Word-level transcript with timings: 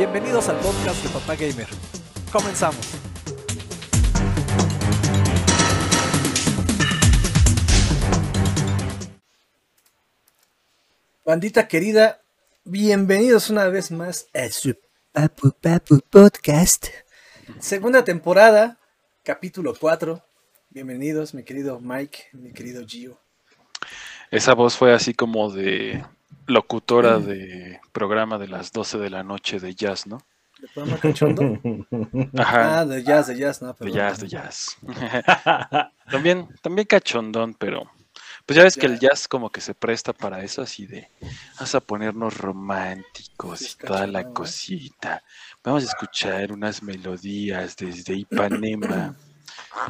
Bienvenidos 0.00 0.48
al 0.48 0.56
podcast 0.60 1.04
de 1.04 1.10
Papá 1.10 1.34
Gamer. 1.34 1.68
Comenzamos. 2.32 2.80
Bandita 11.22 11.68
querida, 11.68 12.22
bienvenidos 12.64 13.50
una 13.50 13.68
vez 13.68 13.90
más 13.90 14.26
a 14.32 14.48
su 14.48 14.74
Papu 15.12 15.52
Papu 15.60 16.00
Podcast. 16.08 16.86
Segunda 17.58 18.02
temporada, 18.02 18.78
capítulo 19.22 19.74
4. 19.78 20.24
Bienvenidos, 20.70 21.34
mi 21.34 21.42
querido 21.42 21.78
Mike, 21.78 22.30
mi 22.32 22.54
querido 22.54 22.86
Gio. 22.86 23.20
Esa 24.30 24.54
voz 24.54 24.78
fue 24.78 24.94
así 24.94 25.12
como 25.12 25.50
de 25.52 26.02
locutora 26.50 27.18
de 27.18 27.80
programa 27.92 28.38
de 28.38 28.48
las 28.48 28.72
12 28.72 28.98
de 28.98 29.10
la 29.10 29.22
noche 29.22 29.58
de 29.58 29.74
jazz, 29.74 30.06
¿no? 30.06 30.22
¿De 30.60 30.68
programa 30.68 31.00
cachondo? 31.00 31.42
Ajá. 32.38 32.80
Ah, 32.80 32.84
de 32.84 33.02
jazz, 33.02 33.28
de 33.28 33.38
jazz, 33.38 33.62
no, 33.62 33.74
De 33.78 33.90
jazz, 33.90 34.20
de 34.20 34.28
jazz. 34.28 34.76
también, 36.10 36.48
también 36.60 36.86
cachondón, 36.86 37.54
pero 37.54 37.90
pues 38.44 38.56
ya 38.56 38.64
ves 38.64 38.76
que 38.76 38.86
el 38.86 38.98
jazz 38.98 39.28
como 39.28 39.50
que 39.50 39.60
se 39.60 39.74
presta 39.74 40.12
para 40.12 40.42
eso 40.42 40.62
así 40.62 40.86
de 40.86 41.08
vamos 41.54 41.74
a 41.74 41.80
ponernos 41.80 42.36
románticos 42.36 43.62
y 43.62 43.86
toda 43.86 44.06
la 44.06 44.22
¿eh? 44.22 44.26
cosita. 44.32 45.22
Vamos 45.62 45.84
a 45.84 45.86
escuchar 45.86 46.52
unas 46.52 46.82
melodías 46.82 47.76
desde 47.76 48.14
Ipanema 48.14 49.14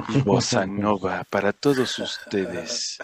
y 0.09 0.20
Bossa 0.23 0.66
Nova 0.66 1.24
para 1.30 1.52
todos 1.52 1.98
ustedes 1.98 2.98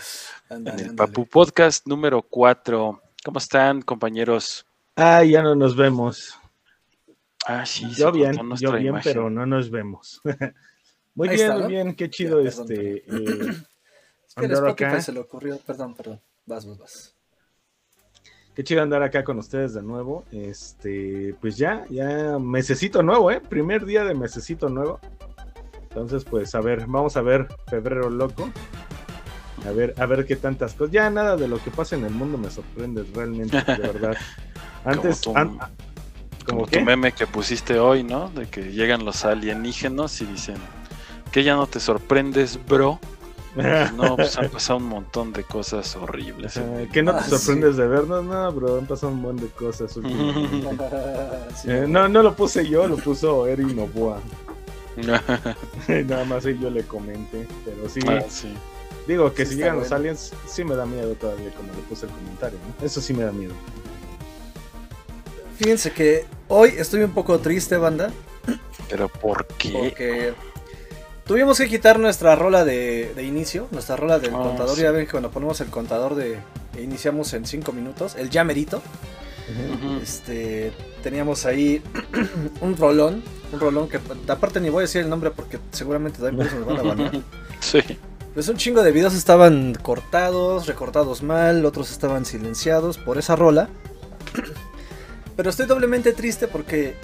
en 0.50 0.68
el. 0.68 0.94
Papu 0.94 1.26
Podcast 1.26 1.86
número 1.86 2.22
4. 2.22 3.02
¿Cómo 3.26 3.38
están, 3.38 3.82
compañeros? 3.82 4.64
Ah, 4.94 5.24
ya 5.24 5.42
no 5.42 5.56
nos 5.56 5.74
vemos. 5.74 6.38
Ah, 7.44 7.66
sí, 7.66 7.90
Yo 7.96 8.12
bien, 8.12 8.34
yo 8.54 8.70
bien, 8.70 8.86
imagen. 8.86 9.12
pero 9.12 9.28
no 9.30 9.44
nos 9.44 9.68
vemos. 9.68 10.20
muy 11.16 11.28
Ahí 11.28 11.34
bien, 11.34 11.50
está, 11.50 11.54
muy 11.54 11.62
¿no? 11.62 11.68
bien, 11.68 11.96
qué 11.96 12.08
chido 12.08 12.40
Ya, 12.40 12.50
perdón, 12.50 12.66
este. 12.70 12.96
eh, 12.98 13.52
Es 14.28 14.34
que 14.36 14.44
andar 14.44 14.68
acá. 14.68 15.00
se 15.00 15.10
le 15.12 15.18
ocurrió, 15.18 15.58
perdón, 15.58 15.94
perdón. 15.96 16.20
Vas, 16.46 16.66
vas, 16.66 16.78
vas. 16.78 17.16
qué 18.54 18.62
chido 18.62 18.80
andar 18.82 19.02
acá 19.02 19.24
con 19.24 19.40
ustedes 19.40 19.74
de 19.74 19.82
nuevo. 19.82 20.24
Este, 20.30 21.34
pues 21.40 21.56
ya, 21.56 21.84
ya 21.90 22.38
mesecito 22.38 23.02
nuevo, 23.02 23.32
¿eh? 23.32 23.40
Primer 23.40 23.84
día 23.86 24.04
de 24.04 24.14
mesecito 24.14 24.68
nuevo. 24.68 25.00
Entonces, 25.82 26.24
pues 26.24 26.54
a 26.54 26.60
ver, 26.60 26.86
vamos 26.86 27.16
a 27.16 27.22
ver 27.22 27.48
febrero 27.66 28.08
loco. 28.08 28.52
A 29.66 29.72
ver, 29.72 29.94
a 29.98 30.06
ver 30.06 30.24
qué 30.26 30.36
tantas 30.36 30.74
cosas. 30.74 30.92
Ya 30.92 31.10
nada 31.10 31.36
de 31.36 31.48
lo 31.48 31.58
que 31.62 31.70
pasa 31.70 31.96
en 31.96 32.04
el 32.04 32.12
mundo 32.12 32.38
me 32.38 32.50
sorprende 32.50 33.04
realmente, 33.14 33.56
de 33.56 33.76
verdad. 33.78 34.16
Antes, 34.84 35.20
tu- 35.20 35.36
an- 35.36 35.58
Como 35.58 35.68
¿Cómo 36.44 36.64
tu 36.66 36.70
qué? 36.70 36.84
meme 36.84 37.12
que 37.12 37.26
pusiste 37.26 37.78
hoy, 37.78 38.04
¿no? 38.04 38.30
De 38.30 38.46
que 38.46 38.70
llegan 38.72 39.04
los 39.04 39.24
alienígenas 39.24 40.20
y 40.20 40.26
dicen 40.26 40.56
que 41.32 41.42
ya 41.42 41.56
no 41.56 41.66
te 41.66 41.80
sorprendes, 41.80 42.58
bro. 42.68 43.00
Pues 43.54 43.92
no, 43.94 44.16
pues 44.16 44.36
han 44.36 44.50
pasado 44.50 44.78
un 44.78 44.84
montón 44.86 45.32
de 45.32 45.42
cosas 45.42 45.96
horribles. 45.96 46.58
el 46.58 46.88
¿Qué 46.90 47.02
no 47.02 47.12
te 47.12 47.18
Ah, 47.20 47.22
sí. 47.24 47.30
sorprendes 47.30 47.76
de 47.78 47.86
vernos? 47.88 48.22
No, 48.22 48.52
bro, 48.52 48.78
han 48.78 48.86
pasado 48.86 49.12
un 49.12 49.22
montón 49.22 49.46
de 49.48 49.52
cosas. 49.54 49.96
Sí, 51.56 51.68
Eh, 51.70 51.86
no, 51.88 52.06
no 52.06 52.22
lo 52.22 52.34
puse 52.36 52.68
yo, 52.68 52.86
lo 52.86 52.96
puso 52.98 53.46
Eri 53.46 53.64
Novoa. 53.64 54.20
Nada 55.88 56.24
más 56.26 56.44
yo 56.44 56.70
le 56.70 56.84
comenté. 56.84 57.46
Pero 57.64 57.88
sí, 57.88 58.00
Ah, 58.06 58.22
sí. 58.28 58.52
Digo 59.06 59.32
que 59.34 59.44
Sí 59.46 59.52
si 59.52 59.58
llegan 59.58 59.78
los 59.78 59.92
aliens, 59.92 60.32
sí 60.46 60.64
me 60.64 60.74
da 60.74 60.86
miedo 60.86 61.14
todavía, 61.14 61.50
como 61.50 61.72
le 61.72 61.80
puse 61.88 62.06
el 62.06 62.12
comentario. 62.12 62.58
¿no? 62.80 62.86
Eso 62.86 63.00
sí 63.00 63.12
me 63.14 63.24
da 63.24 63.32
miedo. 63.32 63.54
Fíjense 65.58 65.92
que 65.92 66.26
hoy 66.48 66.74
estoy 66.76 67.02
un 67.02 67.12
poco 67.12 67.38
triste, 67.38 67.76
banda, 67.76 68.10
Pero 68.90 69.08
¿por 69.08 69.46
qué? 69.58 69.70
porque 69.72 70.34
tuvimos 71.24 71.56
que 71.58 71.66
quitar 71.68 71.98
nuestra 71.98 72.36
rola 72.36 72.64
de, 72.64 73.12
de 73.16 73.22
inicio, 73.24 73.66
nuestra 73.70 73.96
rola 73.96 74.18
del 74.18 74.34
Ah, 74.34 74.38
contador. 74.38 74.76
sí. 74.76 74.82
Ya 74.82 74.90
ven 74.90 75.06
que 75.06 75.12
cuando 75.12 75.30
ponemos 75.30 75.60
el 75.62 75.68
contador 75.68 76.14
de 76.14 76.38
e 76.76 76.82
iniciamos 76.82 77.32
en 77.32 77.46
5 77.46 77.72
minutos, 77.72 78.16
el 78.16 78.28
llamerito. 78.28 78.82
Este, 80.02 80.72
teníamos 81.02 81.46
ahí 81.46 81.80
un 82.60 82.76
rolón, 82.76 83.22
un 83.52 83.60
rolón 83.60 83.88
que 83.88 83.98
aparte 84.28 84.60
ni 84.60 84.68
voy 84.70 84.80
a 84.80 84.82
decir 84.82 85.02
el 85.02 85.08
nombre 85.08 85.30
porque 85.30 85.58
seguramente 85.72 86.18
también 86.20 86.36
por 86.36 86.46
eso 86.46 86.58
nos 86.58 86.66
van 86.66 86.78
a 86.78 86.82
banear. 87.06 87.22
Sí. 87.60 87.78
Pues 88.36 88.50
un 88.50 88.58
chingo 88.58 88.82
de 88.82 88.92
videos 88.92 89.14
estaban 89.14 89.74
cortados, 89.80 90.66
recortados 90.66 91.22
mal, 91.22 91.64
otros 91.64 91.90
estaban 91.90 92.26
silenciados 92.26 92.98
por 92.98 93.16
esa 93.16 93.34
rola. 93.34 93.70
Pero 95.36 95.48
estoy 95.48 95.64
doblemente 95.64 96.12
triste 96.12 96.46
porque 96.46 96.96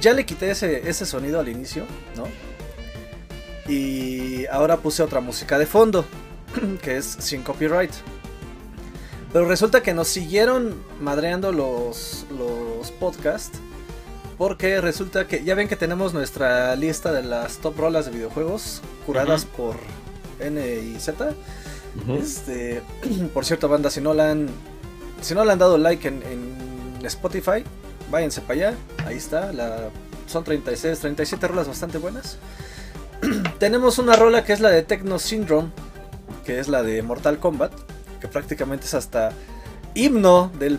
ya 0.00 0.14
le 0.14 0.24
quité 0.24 0.50
ese, 0.50 0.88
ese 0.88 1.04
sonido 1.04 1.40
al 1.40 1.50
inicio, 1.50 1.84
¿no? 2.16 2.24
Y 3.70 4.46
ahora 4.46 4.78
puse 4.78 5.02
otra 5.02 5.20
música 5.20 5.58
de 5.58 5.66
fondo, 5.66 6.06
que 6.82 6.96
es 6.96 7.04
sin 7.04 7.42
copyright. 7.42 7.92
Pero 9.34 9.44
resulta 9.44 9.82
que 9.82 9.92
nos 9.92 10.08
siguieron 10.08 10.74
madreando 11.02 11.52
los, 11.52 12.24
los 12.30 12.90
podcasts. 12.92 13.58
Porque 14.38 14.80
resulta 14.80 15.28
que 15.28 15.44
ya 15.44 15.54
ven 15.54 15.68
que 15.68 15.76
tenemos 15.76 16.14
nuestra 16.14 16.74
lista 16.76 17.12
de 17.12 17.24
las 17.24 17.58
top 17.58 17.76
rolas 17.78 18.06
de 18.06 18.12
videojuegos 18.12 18.80
curadas 19.04 19.44
por 19.44 19.76
N 20.40 20.60
y 20.60 20.98
Z. 20.98 21.34
Este, 22.18 22.82
por 23.34 23.44
cierto, 23.44 23.68
banda, 23.68 23.90
si 23.90 24.00
no 24.00 24.14
la 24.14 24.30
han, 24.30 24.48
si 25.20 25.34
no 25.34 25.44
le 25.44 25.52
han 25.52 25.58
dado 25.58 25.78
like 25.78 26.06
en, 26.06 26.22
en 26.22 27.06
Spotify, 27.06 27.64
váyanse 28.10 28.40
para 28.40 28.54
allá. 28.54 28.74
Ahí 29.06 29.16
está, 29.16 29.52
la, 29.52 29.90
son 30.26 30.44
36, 30.44 30.98
37 30.98 31.48
rolas 31.48 31.68
bastante 31.68 31.98
buenas. 31.98 32.38
Tenemos 33.58 33.98
una 33.98 34.16
rola 34.16 34.44
que 34.44 34.52
es 34.52 34.60
la 34.60 34.70
de 34.70 34.82
Techno 34.82 35.18
Syndrome, 35.18 35.70
que 36.44 36.58
es 36.58 36.68
la 36.68 36.82
de 36.82 37.02
Mortal 37.02 37.38
Kombat, 37.38 37.72
que 38.20 38.28
prácticamente 38.28 38.86
es 38.86 38.94
hasta 38.94 39.32
himno 39.94 40.50
del, 40.58 40.78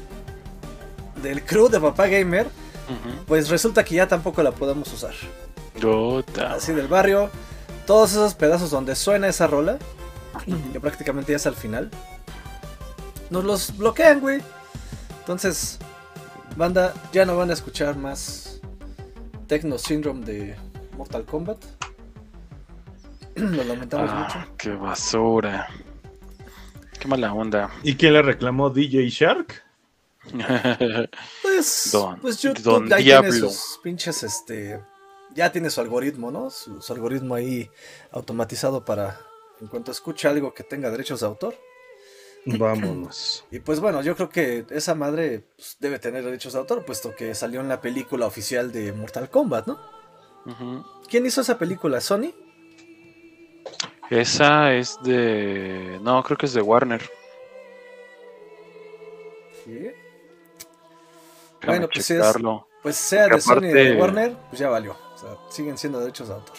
del 1.21 1.43
crew 1.43 1.69
de 1.69 1.79
Papá 1.79 2.07
Gamer. 2.07 2.47
Pues 3.25 3.47
resulta 3.47 3.85
que 3.85 3.95
ya 3.95 4.07
tampoco 4.07 4.43
la 4.43 4.51
podemos 4.51 4.91
usar. 4.91 5.13
Gota. 5.81 6.55
Así 6.55 6.73
del 6.73 6.87
barrio, 6.87 7.29
todos 7.85 8.11
esos 8.11 8.33
pedazos 8.35 8.71
donde 8.71 8.95
suena 8.95 9.27
esa 9.27 9.47
rola, 9.47 9.77
que 10.73 10.79
prácticamente 10.79 11.31
ya 11.31 11.35
es 11.37 11.47
al 11.47 11.55
final, 11.55 11.89
nos 13.29 13.43
los 13.43 13.77
bloquean, 13.77 14.19
güey. 14.19 14.41
Entonces, 15.19 15.77
banda, 16.55 16.93
ya 17.13 17.25
no 17.25 17.35
van 17.37 17.49
a 17.49 17.53
escuchar 17.53 17.95
más 17.95 18.59
Techno 19.47 19.77
Syndrome 19.77 20.25
de 20.25 20.55
Mortal 20.97 21.25
Kombat. 21.25 21.63
Lo 23.35 23.63
lamentamos 23.63 24.09
Ah, 24.11 24.47
qué 24.57 24.71
basura. 24.71 25.67
Qué 26.99 27.07
mala 27.07 27.33
onda. 27.33 27.71
¿Y 27.83 27.95
quién 27.95 28.13
le 28.13 28.21
reclamó 28.21 28.69
DJ 28.69 29.09
Shark? 29.09 29.63
mucho. 30.33 30.45
Pues, 31.41 31.89
Don- 31.91 32.19
pues 32.19 32.41
YouTube 32.41 32.63
Don 32.63 32.83
ahí 32.93 33.03
tiene 33.05 33.21
Diablo. 33.29 33.49
sus 33.49 33.79
pinches, 33.83 34.23
este, 34.23 34.79
ya 35.35 35.51
tiene 35.51 35.69
su 35.69 35.81
algoritmo, 35.81 36.31
¿no? 36.31 36.49
Su, 36.49 36.81
su 36.81 36.93
algoritmo 36.93 37.35
ahí 37.35 37.69
automatizado 38.11 38.83
para, 38.85 39.19
en 39.59 39.67
cuanto 39.67 39.91
escuche 39.91 40.27
algo 40.27 40.53
que 40.53 40.63
tenga 40.63 40.89
derechos 40.89 41.19
de 41.21 41.25
autor, 41.27 41.55
Vámonos. 42.43 43.45
Y 43.51 43.59
pues 43.59 43.79
bueno, 43.79 44.01
yo 44.01 44.15
creo 44.15 44.29
que 44.29 44.65
esa 44.71 44.95
madre 44.95 45.43
pues, 45.55 45.77
debe 45.79 45.99
tener 45.99 46.23
derechos 46.23 46.53
de 46.53 46.59
autor, 46.59 46.83
puesto 46.85 47.15
que 47.15 47.35
salió 47.35 47.61
en 47.61 47.69
la 47.69 47.81
película 47.81 48.25
oficial 48.25 48.71
de 48.71 48.91
Mortal 48.93 49.29
Kombat, 49.29 49.67
¿no? 49.67 49.79
¿Quién 51.07 51.25
hizo 51.27 51.41
esa 51.41 51.59
película? 51.59 52.01
¿Sony? 52.01 52.33
Esa 54.09 54.73
es 54.73 54.97
de. 55.03 55.99
No, 56.01 56.23
creo 56.23 56.35
que 56.35 56.47
es 56.47 56.53
de 56.53 56.61
Warner. 56.63 57.01
Sí. 59.63 59.91
Bueno, 61.63 61.87
pues 61.93 62.09
es-. 62.09 62.35
Pues 62.81 62.95
sea 62.95 63.25
Porque 63.29 63.35
de 63.35 63.41
Sony 63.41 63.57
o 63.57 63.61
de 63.61 63.69
aparte- 63.69 64.01
Warner, 64.01 64.37
pues 64.49 64.59
ya 64.59 64.69
valió. 64.69 64.97
Sea, 65.21 65.37
siguen 65.49 65.77
siendo 65.77 65.99
derechos 65.99 66.29
de 66.29 66.33
autor. 66.33 66.55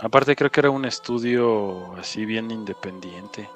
Aparte 0.00 0.34
creo 0.34 0.50
que 0.50 0.60
era 0.60 0.70
un 0.70 0.84
estudio 0.84 1.94
así 1.94 2.24
bien 2.24 2.50
independiente. 2.50 3.48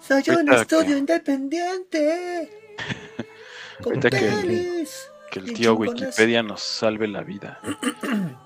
Soy 0.00 0.22
un 0.28 0.34
Ahorita 0.48 0.62
estudio 0.62 0.86
que- 0.94 0.98
independiente. 0.98 2.74
Ahorita 3.84 4.08
que- 4.10 4.86
Que 5.30 5.40
el 5.40 5.52
tío. 5.52 5.74
Wikipedia 5.74 6.42
nos 6.42 6.62
salve 6.62 7.06
la 7.06 7.22
vida. 7.22 7.60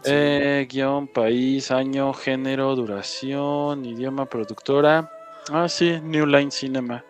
Eh, 0.05 0.67
guion, 0.69 1.07
país, 1.07 1.71
año, 1.71 2.13
género, 2.13 2.75
duración, 2.75 3.85
idioma, 3.85 4.27
productora. 4.27 5.13
Ah, 5.53 5.69
sí, 5.69 6.01
New 6.03 6.27
Line 6.27 6.51
Cinema. 6.51 7.05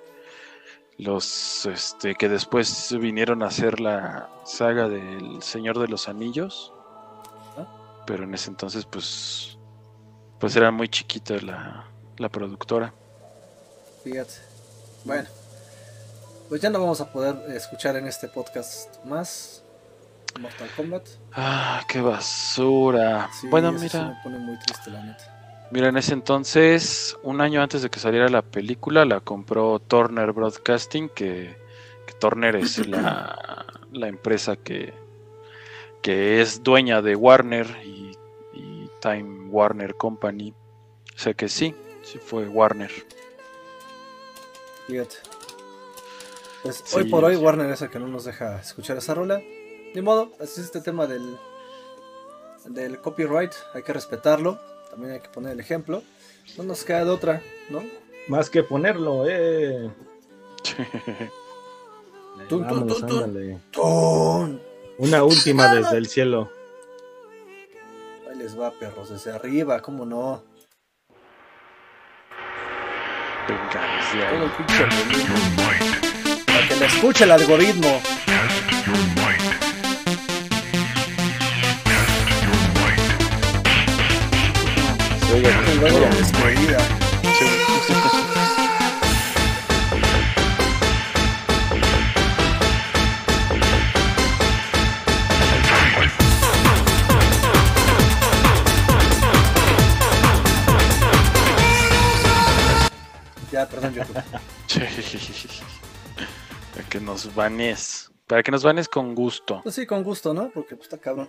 Los 1.02 1.66
este, 1.66 2.14
que 2.14 2.28
después 2.28 2.96
vinieron 2.98 3.42
a 3.42 3.46
hacer 3.46 3.80
la 3.80 4.28
saga 4.44 4.88
del 4.88 5.42
Señor 5.42 5.78
de 5.78 5.88
los 5.88 6.08
Anillos. 6.08 6.72
Pero 8.06 8.24
en 8.24 8.34
ese 8.34 8.50
entonces, 8.50 8.84
pues. 8.84 9.58
Pues 10.38 10.56
era 10.56 10.70
muy 10.70 10.88
chiquita 10.88 11.36
la, 11.36 11.86
la 12.18 12.28
productora. 12.28 12.92
Fíjate. 14.02 14.32
Bueno. 15.04 15.28
pues 16.48 16.60
ya 16.60 16.70
no 16.70 16.80
vamos 16.80 17.00
a 17.00 17.12
poder 17.12 17.36
escuchar 17.56 17.96
en 17.96 18.06
este 18.06 18.28
podcast 18.28 19.04
más 19.04 19.62
Mortal 20.40 20.68
Kombat. 20.76 21.08
Ah, 21.32 21.82
qué 21.88 22.00
basura. 22.00 23.28
Sí, 23.40 23.48
bueno, 23.48 23.72
mira. 23.72 24.08
me 24.08 24.22
pone 24.22 24.38
muy 24.38 24.58
triste, 24.58 24.90
la 24.90 25.02
neta. 25.02 25.41
Mira, 25.72 25.88
en 25.88 25.96
ese 25.96 26.12
entonces, 26.12 27.16
un 27.22 27.40
año 27.40 27.62
antes 27.62 27.80
de 27.80 27.88
que 27.88 27.98
saliera 27.98 28.28
la 28.28 28.42
película, 28.42 29.06
la 29.06 29.20
compró 29.20 29.78
Turner 29.78 30.30
Broadcasting, 30.32 31.08
que, 31.08 31.56
que 32.06 32.12
Turner 32.20 32.56
es 32.56 32.86
la, 32.86 33.64
la 33.92 34.08
empresa 34.08 34.56
que, 34.56 34.92
que 36.02 36.42
es 36.42 36.62
dueña 36.62 37.00
de 37.00 37.16
Warner 37.16 37.66
y, 37.86 38.14
y 38.52 38.90
Time 39.00 39.48
Warner 39.48 39.94
Company. 39.94 40.52
O 41.16 41.18
sea 41.18 41.32
que 41.32 41.48
sí, 41.48 41.74
sí 42.02 42.18
fue 42.18 42.46
Warner. 42.48 42.90
Fíjate. 44.88 45.16
Pues 46.64 46.82
Sí, 46.84 46.98
hoy 46.98 47.04
por 47.08 47.24
hoy. 47.24 47.36
Warner 47.36 47.70
es 47.70 47.80
el 47.80 47.88
que 47.88 47.98
no 47.98 48.08
nos 48.08 48.26
deja 48.26 48.60
escuchar 48.60 48.98
esa 48.98 49.14
rola. 49.14 49.40
Ni 49.94 50.02
modo, 50.02 50.32
así 50.38 50.60
es 50.60 50.66
este 50.66 50.82
tema 50.82 51.06
del, 51.06 51.38
del 52.66 53.00
copyright, 53.00 53.52
hay 53.72 53.82
que 53.82 53.92
respetarlo, 53.94 54.60
también 54.92 55.14
hay 55.14 55.20
que 55.20 55.28
poner 55.30 55.52
el 55.52 55.60
ejemplo. 55.60 56.02
No 56.58 56.64
nos 56.64 56.84
queda 56.84 57.06
de 57.06 57.10
otra, 57.10 57.42
¿no? 57.70 57.82
Más 58.28 58.50
que 58.50 58.62
ponerlo, 58.62 59.24
eh. 59.26 59.90
Tun, 62.48 62.66
tun, 62.66 62.86
Vámonos, 62.88 63.06
tun, 63.06 63.62
tun. 63.70 64.60
Una 64.98 65.22
última 65.24 65.74
desde 65.74 65.96
el 65.96 66.08
cielo. 66.08 66.50
Ahí 68.28 68.36
les 68.36 68.58
va, 68.58 68.70
perros, 68.72 69.08
desde 69.08 69.32
arriba, 69.32 69.80
cómo 69.80 70.04
no. 70.04 70.42
Venga, 73.48 73.80
desde. 73.96 74.26
Para 76.46 76.68
que 76.68 76.76
la 76.76 76.86
escuche 76.86 77.24
el 77.24 77.30
algoritmo. 77.30 78.00
Ya, 103.50 103.68
perdón, 103.68 103.92
YouTube. 103.94 104.22
Para 106.72 106.88
que 106.88 107.00
nos 107.00 107.34
banes. 107.34 108.10
Para 108.28 108.44
que 108.44 108.52
nos 108.52 108.62
banes 108.62 108.88
con 108.88 109.16
gusto. 109.16 109.60
Pues 109.64 109.74
sí, 109.74 109.84
con 109.84 110.04
gusto, 110.04 110.32
¿no? 110.32 110.48
Porque 110.50 110.76
pues 110.76 110.86
está 110.86 110.98
cabrón. 110.98 111.28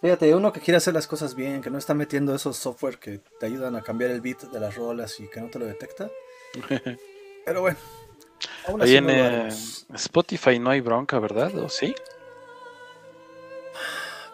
Fíjate, 0.00 0.34
uno 0.34 0.52
que 0.52 0.60
quiere 0.60 0.78
hacer 0.78 0.94
las 0.94 1.06
cosas 1.06 1.34
bien, 1.34 1.60
que 1.60 1.68
no 1.68 1.76
está 1.76 1.92
metiendo 1.92 2.34
esos 2.34 2.56
software 2.56 2.98
que 2.98 3.20
te 3.38 3.46
ayudan 3.46 3.76
a 3.76 3.82
cambiar 3.82 4.10
el 4.10 4.22
beat 4.22 4.42
de 4.44 4.58
las 4.58 4.74
rolas 4.74 5.20
y 5.20 5.28
que 5.28 5.40
no 5.40 5.48
te 5.48 5.58
lo 5.58 5.66
detecta. 5.66 6.10
Pero 7.44 7.60
bueno. 7.60 7.78
Aún 8.66 8.80
así 8.80 8.92
Ahí 8.92 8.96
en 8.96 9.06
no 9.06 9.12
eh. 9.12 9.48
Spotify 9.94 10.58
no 10.58 10.70
hay 10.70 10.80
bronca, 10.80 11.18
¿verdad? 11.18 11.54
¿O 11.58 11.68
sí? 11.68 11.94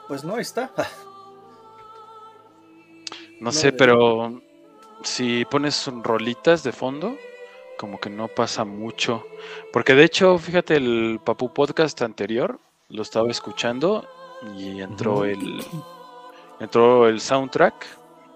Pues 0.07 0.23
no, 0.23 0.37
ahí 0.37 0.43
está. 0.43 0.73
No 3.39 3.47
No 3.47 3.53
sé, 3.53 3.71
pero 3.71 4.41
si 5.03 5.45
pones 5.45 5.91
rolitas 6.03 6.63
de 6.63 6.73
fondo, 6.73 7.19
como 7.77 8.01
que 8.01 8.09
no 8.09 8.29
pasa 8.29 8.65
mucho. 8.65 9.27
Porque 9.75 9.95
de 9.95 10.05
hecho, 10.05 10.39
fíjate, 10.39 10.77
el 10.77 11.21
Papu 11.23 11.53
Podcast 11.53 12.01
anterior 12.01 12.59
lo 12.89 13.03
estaba 13.03 13.31
escuchando 13.31 14.09
y 14.57 14.81
entró 14.81 15.15
Ujú. 15.15 15.25
el 15.25 15.65
entró 16.61 17.07
el 17.09 17.21
soundtrack 17.21 17.75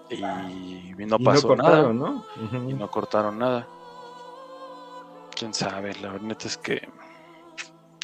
y 0.09 0.93
no 1.05 1.15
Y 1.19 1.23
pasó 1.23 1.47
cortaron, 1.49 1.99
nada. 1.99 2.23
¿no? 2.53 2.69
Y 2.69 2.73
no 2.73 2.91
cortaron 2.91 3.39
nada. 3.39 3.67
Quién 5.35 5.53
sabe, 5.53 5.95
la 5.95 6.13
neta 6.19 6.47
es 6.47 6.57
que 6.57 6.87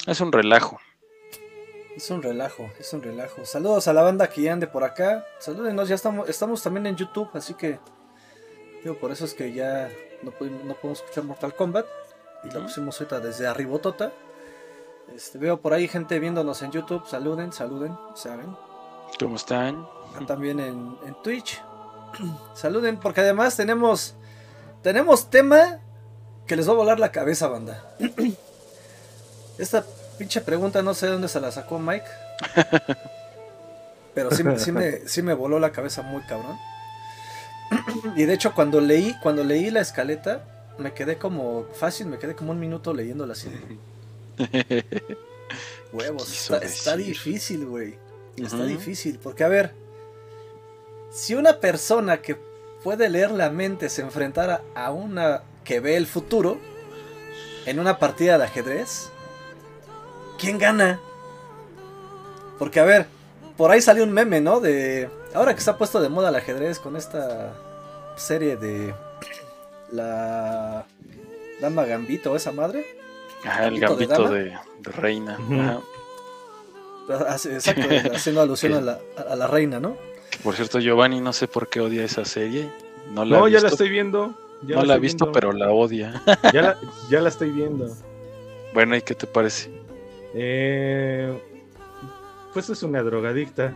es 0.05 0.21
un 0.21 0.31
relajo. 0.31 0.79
Es 1.95 2.09
un 2.11 2.21
relajo, 2.21 2.69
es 2.79 2.93
un 2.93 3.01
relajo. 3.01 3.45
Saludos 3.45 3.87
a 3.87 3.93
la 3.93 4.03
banda 4.03 4.27
que 4.29 4.41
ya 4.43 4.53
ande 4.53 4.67
por 4.67 4.83
acá. 4.83 5.25
Salúdenos, 5.39 5.89
ya 5.89 5.95
estamos, 5.95 6.29
estamos 6.29 6.61
también 6.63 6.85
en 6.87 6.95
YouTube, 6.95 7.29
así 7.33 7.53
que. 7.55 7.79
Digo, 8.83 8.95
por 8.95 9.11
eso 9.11 9.25
es 9.25 9.33
que 9.33 9.51
ya 9.51 9.89
no, 10.21 10.31
pudimos- 10.31 10.63
no 10.63 10.75
podemos 10.75 10.99
escuchar 11.01 11.23
Mortal 11.23 11.55
Kombat. 11.55 11.85
Y 12.43 12.47
lo 12.51 12.59
Ujú. 12.59 12.67
pusimos 12.67 12.99
ahorita 13.01 13.19
desde 13.19 13.47
arribotota. 13.47 14.11
Este, 15.15 15.37
veo 15.37 15.59
por 15.61 15.73
ahí 15.73 15.87
gente 15.87 16.19
viéndonos 16.19 16.61
en 16.61 16.71
YouTube. 16.71 17.03
Saluden, 17.07 17.51
saluden, 17.51 17.97
saben. 18.15 18.55
¿Cómo 19.19 19.35
están? 19.35 19.87
También 20.27 20.59
en, 20.59 20.97
en 21.05 21.15
Twitch. 21.23 21.61
Saluden, 22.53 22.97
porque 22.99 23.21
además 23.21 23.55
tenemos. 23.55 24.15
Tenemos 24.81 25.29
tema 25.29 25.79
que 26.45 26.55
les 26.55 26.67
va 26.67 26.73
a 26.73 26.75
volar 26.75 26.99
la 26.99 27.11
cabeza, 27.11 27.47
banda. 27.47 27.83
Esta 29.57 29.83
pinche 30.17 30.41
pregunta 30.41 30.81
no 30.81 30.93
sé 30.93 31.07
de 31.07 31.13
dónde 31.13 31.27
se 31.27 31.39
la 31.39 31.51
sacó 31.51 31.79
Mike. 31.79 32.05
Pero 34.13 34.31
sí, 34.31 34.43
me- 34.43 34.59
sí 34.59 34.71
me, 34.71 35.07
sí 35.07 35.21
me 35.21 35.33
voló 35.33 35.59
la 35.59 35.71
cabeza 35.71 36.01
muy 36.03 36.21
cabrón. 36.23 36.57
Y 38.15 38.23
de 38.25 38.33
hecho 38.33 38.53
cuando 38.53 38.79
leí, 38.79 39.15
cuando 39.21 39.43
leí 39.43 39.69
la 39.71 39.81
escaleta, 39.81 40.41
me 40.77 40.93
quedé 40.93 41.17
como 41.17 41.65
fácil, 41.73 42.07
me 42.07 42.17
quedé 42.17 42.35
como 42.35 42.51
un 42.51 42.59
minuto 42.59 42.93
leyéndola 42.93 43.33
así. 43.33 43.49
Huevos, 45.93 46.51
está, 46.61 46.97
difícil, 46.97 47.65
güey. 47.65 47.97
Está 48.37 48.65
difícil, 48.65 49.19
porque 49.21 49.43
a 49.43 49.47
ver, 49.47 49.73
si 51.11 51.33
una 51.33 51.59
persona 51.59 52.21
que 52.21 52.37
puede 52.83 53.09
leer 53.09 53.31
la 53.31 53.49
mente 53.49 53.89
se 53.89 54.01
enfrentara 54.01 54.61
a 54.75 54.91
una 54.91 55.43
que 55.63 55.79
ve 55.79 55.97
el 55.97 56.05
futuro 56.05 56.59
en 57.65 57.79
una 57.79 57.97
partida 57.97 58.37
de 58.37 58.43
ajedrez, 58.43 59.09
¿quién 60.37 60.57
gana? 60.59 60.99
Porque 62.59 62.79
a 62.79 62.85
ver, 62.85 63.07
por 63.55 63.71
ahí 63.71 63.81
salió 63.81 64.03
un 64.03 64.11
meme, 64.11 64.39
¿no? 64.39 64.59
De 64.59 65.09
ahora 65.33 65.53
que 65.53 65.59
está 65.59 65.77
puesto 65.77 65.99
de 65.99 66.09
moda 66.09 66.29
el 66.29 66.35
ajedrez 66.35 66.79
con 66.79 66.95
esta 66.95 67.53
serie 68.15 68.55
de 68.55 68.93
la 69.91 70.85
Dama 71.59 71.85
Gambito, 71.85 72.35
esa 72.35 72.51
madre. 72.51 72.85
Ajá, 73.47 73.67
el 73.67 73.79
¿Gambito 73.79 74.29
de 74.29 74.53
reina. 74.81 75.37
Ajá. 75.51 75.79
Hace- 77.29 77.53
Exacto, 77.55 77.81
haciendo 78.15 78.41
alusión 78.41 78.73
a 78.73 78.81
la, 78.81 78.99
a 79.29 79.35
la 79.35 79.47
reina, 79.47 79.79
¿no? 79.79 79.97
Por 80.43 80.55
cierto, 80.55 80.79
Giovanni 80.79 81.21
no 81.21 81.33
sé 81.33 81.47
por 81.47 81.69
qué 81.69 81.79
odia 81.81 82.03
esa 82.03 82.25
serie. 82.25 82.69
No 83.13 83.23
la, 83.25 83.37
No, 83.39 83.47
ya 83.47 83.59
la 83.61 83.69
estoy 83.69 83.89
viendo. 83.89 84.33
ya 84.63 84.75
no 84.75 84.83
la 84.83 84.95
he 84.95 84.99
visto, 84.99 85.25
viendo. 85.25 85.31
pero 85.39 85.51
la 85.53 85.71
odia. 85.71 86.21
Ya 86.53 86.61
la, 86.61 86.77
ya 87.09 87.21
la 87.21 87.29
estoy 87.29 87.49
viendo. 87.51 87.87
bueno, 88.73 88.95
¿y 88.95 89.01
qué 89.01 89.15
te 89.15 89.25
parece? 89.27 89.71
Eh, 90.33 91.41
pues 92.53 92.69
es 92.69 92.83
una 92.83 93.01
drogadicta. 93.01 93.73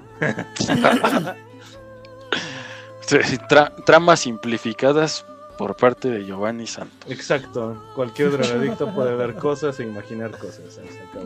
Sí, 3.02 3.38
Tra- 3.50 3.74
tramas 3.86 4.22
simplificadas 4.22 5.26
por 5.62 5.76
parte 5.76 6.10
de 6.10 6.26
Giovanni 6.26 6.66
Santos. 6.66 7.12
Exacto. 7.12 7.84
Cualquier 7.94 8.32
drogadicto 8.32 8.92
puede 8.96 9.14
ver 9.16 9.36
cosas 9.36 9.80
e 9.80 9.84
imaginar 9.84 10.32
cosas. 10.32 10.80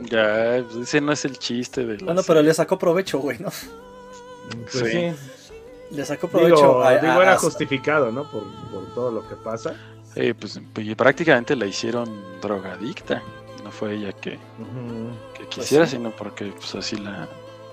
Ya, 0.09 0.61
pues 0.69 0.75
ese 0.89 0.99
no 0.99 1.13
es 1.13 1.23
el 1.23 1.37
chiste 1.39 1.85
de 1.85 2.03
Bueno, 2.03 2.21
pero 2.27 2.41
le 2.41 2.53
sacó 2.53 2.77
provecho, 2.77 3.19
güey, 3.19 3.39
¿no? 3.39 3.49
Pues 4.49 4.71
Sí. 4.73 4.91
sí. 4.91 5.15
Le 5.91 6.03
sacó 6.03 6.27
provecho 6.27 6.55
Digo, 6.57 6.83
a, 6.83 6.97
digo, 6.97 7.13
a- 7.13 7.23
era 7.23 7.33
a- 7.33 7.37
justificado, 7.37 8.11
¿no? 8.11 8.29
Por, 8.29 8.43
por 8.73 8.93
todo 8.93 9.09
lo 9.11 9.25
que 9.25 9.35
pasa. 9.35 9.73
Eh, 10.15 10.33
pues, 10.37 10.59
pues, 10.73 10.95
prácticamente 10.95 11.55
la 11.55 11.65
hicieron 11.65 12.09
drogadicta. 12.41 13.23
No 13.63 13.71
fue 13.71 13.95
ella 13.95 14.11
que, 14.11 14.37
que 15.37 15.47
quisiera, 15.49 15.85
sí. 15.87 15.95
sino 15.95 16.11
porque 16.11 16.47
pues 16.47 16.75
así 16.75 16.97
la, 16.97 17.29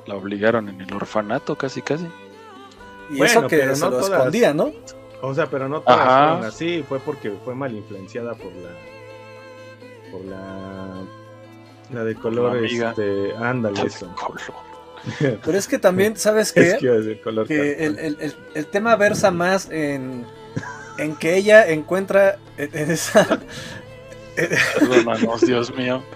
la 0.07 0.15
obligaron 0.15 0.69
en 0.69 0.81
el 0.81 0.95
orfanato, 0.95 1.57
casi 1.57 1.83
casi. 1.83 2.07
y 3.11 3.19
Bueno, 3.19 3.25
eso 3.25 3.47
que 3.49 3.59
pero 3.59 3.75
se 3.75 3.81
no 3.81 3.91
lo 3.91 3.97
todas. 3.99 4.11
escondía, 4.13 4.55
¿no? 4.55 4.71
O 5.23 5.35
sea, 5.35 5.47
pero 5.47 5.69
no 5.69 5.81
todas 5.81 5.99
Ajá. 6.01 6.29
fueron 6.35 6.45
así. 6.49 6.85
Fue 6.89 6.99
porque 6.99 7.33
fue 7.45 7.55
mal 7.55 7.73
influenciada 7.75 8.35
por 8.35 8.53
la. 8.53 8.71
Por 10.11 10.25
la. 10.27 11.03
La 11.93 12.05
de 12.05 12.15
color, 12.15 12.57
este. 12.65 13.35
Ándale, 13.37 13.83
eso. 13.87 14.13
Color. 14.17 14.41
Pero 15.45 15.59
es 15.59 15.67
que 15.67 15.79
también, 15.81 16.17
¿sabes 16.17 16.57
Es 16.57 16.75
qué? 16.75 16.79
que 16.79 16.87
iba 16.87 16.95
a 16.95 16.99
decir 16.99 17.21
color 17.23 17.47
Que 17.49 17.85
el, 17.85 17.99
el- 17.99 18.17
el- 18.21 18.37
el 18.55 18.67
tema 18.67 18.95
versa 18.95 19.33
más 19.33 19.69
en, 19.71 20.25
en 20.97 21.17
que 21.17 21.35
ella 21.37 21.69
encuentra 21.69 22.39
en, 22.57 22.71
en 22.79 22.91
esa... 22.93 23.41
Perdónanos, 24.79 25.41
Dios 25.43 25.75
mío. 25.77 26.03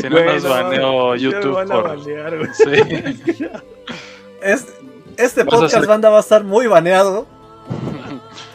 Si 0.00 0.08
no 0.08 0.16
Güey, 0.16 0.24
nos 0.34 0.42
no, 0.44 0.50
baneó 0.50 1.14
YouTube 1.16 1.52
van 1.54 1.70
a 1.70 1.82
por. 1.82 1.98
Sí. 2.54 2.64
Es, 4.42 4.66
este 5.18 5.44
podcast, 5.44 5.74
hacer- 5.74 5.86
banda, 5.86 6.08
va 6.10 6.16
a 6.16 6.20
estar 6.20 6.42
muy 6.42 6.66
baneado. 6.66 7.26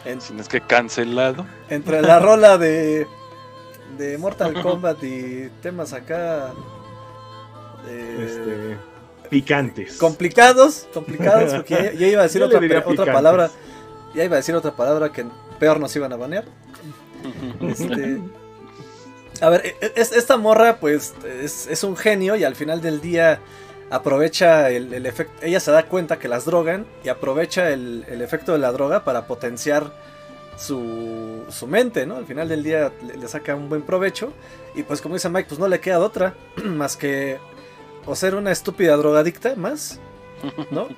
En- 0.09 0.21
Si 0.21 0.33
no 0.33 0.41
es 0.41 0.47
que 0.49 0.61
cancelado. 0.61 1.45
entre 1.69 2.01
la 2.01 2.19
rola 2.19 2.57
de 2.57 3.07
de 3.97 4.17
Mortal 4.17 4.61
Kombat 4.61 5.03
y 5.03 5.49
temas 5.61 5.93
acá. 5.93 6.53
eh, 7.87 8.25
Este, 8.27 8.77
picantes. 9.29 9.97
complicados, 9.97 10.87
complicados, 10.93 11.53
porque 11.53 11.73
ya, 11.93 11.93
ya 11.93 12.07
iba 12.07 12.21
a 12.21 12.23
decir 12.23 12.41
otra, 12.43 12.59
diría 12.59 12.79
otra 12.79 12.91
picantes. 12.91 13.13
palabra. 13.13 13.49
Ya 14.15 14.23
iba 14.23 14.35
a 14.35 14.37
decir 14.37 14.55
otra 14.55 14.75
palabra 14.75 15.11
que 15.11 15.25
peor 15.59 15.79
nos 15.79 15.95
iban 15.95 16.11
a 16.13 16.15
banear. 16.17 16.45
Este, 17.61 18.19
a 19.41 19.49
ver, 19.49 19.65
e- 19.65 19.93
es- 19.95 20.11
esta 20.13 20.37
morra, 20.37 20.77
pues, 20.79 21.13
es, 21.41 21.67
es 21.67 21.83
un 21.83 21.95
genio 21.97 22.35
y 22.35 22.43
al 22.43 22.55
final 22.55 22.81
del 22.81 23.01
día 23.01 23.39
aprovecha 23.89 24.69
el, 24.69 24.93
el 24.93 25.05
efecto. 25.05 25.33
Ella 25.41 25.59
se 25.59 25.71
da 25.71 25.83
cuenta 25.83 26.19
que 26.19 26.27
las 26.27 26.45
drogan 26.45 26.85
y 27.03 27.09
aprovecha 27.09 27.69
el, 27.71 28.05
el 28.07 28.21
efecto 28.21 28.53
de 28.53 28.59
la 28.59 28.71
droga 28.71 29.03
para 29.03 29.27
potenciar 29.27 29.91
su, 30.57 31.45
su 31.49 31.67
mente, 31.67 32.05
¿no? 32.05 32.17
Al 32.17 32.25
final 32.25 32.49
del 32.49 32.63
día 32.63 32.91
le, 33.05 33.17
le 33.17 33.27
saca 33.27 33.55
un 33.55 33.69
buen 33.69 33.81
provecho. 33.81 34.33
Y 34.75 34.83
pues, 34.83 35.01
como 35.01 35.15
dice 35.15 35.29
Mike, 35.29 35.47
pues 35.47 35.59
no 35.59 35.67
le 35.67 35.79
queda 35.79 35.99
de 35.99 36.05
otra 36.05 36.35
más 36.63 36.97
que 36.97 37.39
o 38.05 38.15
ser 38.15 38.35
una 38.35 38.51
estúpida 38.51 38.95
drogadicta 38.97 39.55
más, 39.55 39.99
¿no? 40.71 40.87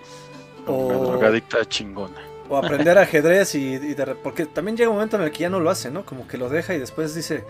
Una 0.67 0.98
drogadicta 0.98 1.65
chingona. 1.65 2.21
O 2.48 2.55
aprender 2.55 2.98
ajedrez 2.98 3.55
y, 3.55 3.74
y 3.74 3.93
de 3.95 4.15
porque 4.15 4.45
también 4.45 4.77
llega 4.77 4.89
un 4.89 4.98
momento 4.98 5.15
en 5.17 5.24
el 5.24 5.31
que 5.31 5.39
ya 5.39 5.50
no 5.50 5.60
lo 5.60 5.69
hace, 5.69 5.89
¿no? 5.89 6.05
Como 6.05 6.27
que 6.27 6.38
lo 6.38 6.50
deja 6.50 6.75
y 6.75 6.79
después 6.79 7.15
dice, 7.15 7.43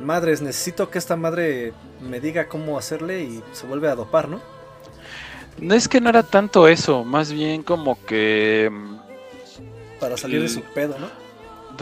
madres, 0.00 0.40
necesito 0.40 0.90
que 0.90 0.98
esta 0.98 1.16
madre 1.16 1.74
me 2.00 2.20
diga 2.20 2.48
cómo 2.48 2.78
hacerle 2.78 3.22
y 3.22 3.42
se 3.52 3.66
vuelve 3.66 3.88
a 3.88 3.94
dopar, 3.94 4.28
¿no? 4.28 4.40
No 5.60 5.74
es 5.74 5.88
que 5.88 6.00
no 6.00 6.08
era 6.10 6.22
tanto 6.22 6.68
eso, 6.68 7.04
más 7.04 7.32
bien 7.32 7.62
como 7.62 8.02
que 8.04 8.70
mm, 8.72 8.96
Para 10.00 10.16
salir 10.16 10.42
de 10.42 10.48
su 10.48 10.62
pedo, 10.62 10.96
¿no? 10.98 11.28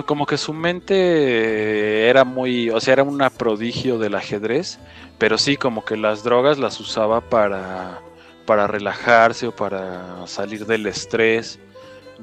como 0.05 0.27
que 0.27 0.37
su 0.37 0.53
mente 0.53 2.09
era 2.09 2.25
muy, 2.25 2.69
o 2.69 2.79
sea, 2.81 2.93
era 2.95 3.03
una 3.03 3.31
prodigio 3.31 3.99
del 3.99 4.15
ajedrez, 4.15 4.79
pero 5.17 5.39
sí 5.39 5.57
como 5.57 5.87
que 5.87 5.97
las 5.97 6.23
drogas 6.23 6.59
las 6.59 6.79
usaba 6.81 7.21
para 7.23 8.01
para 8.45 8.67
relajarse 8.69 9.49
o 9.49 9.53
para 9.57 10.25
salir 10.29 10.67
del 10.67 10.87
estrés. 10.87 11.59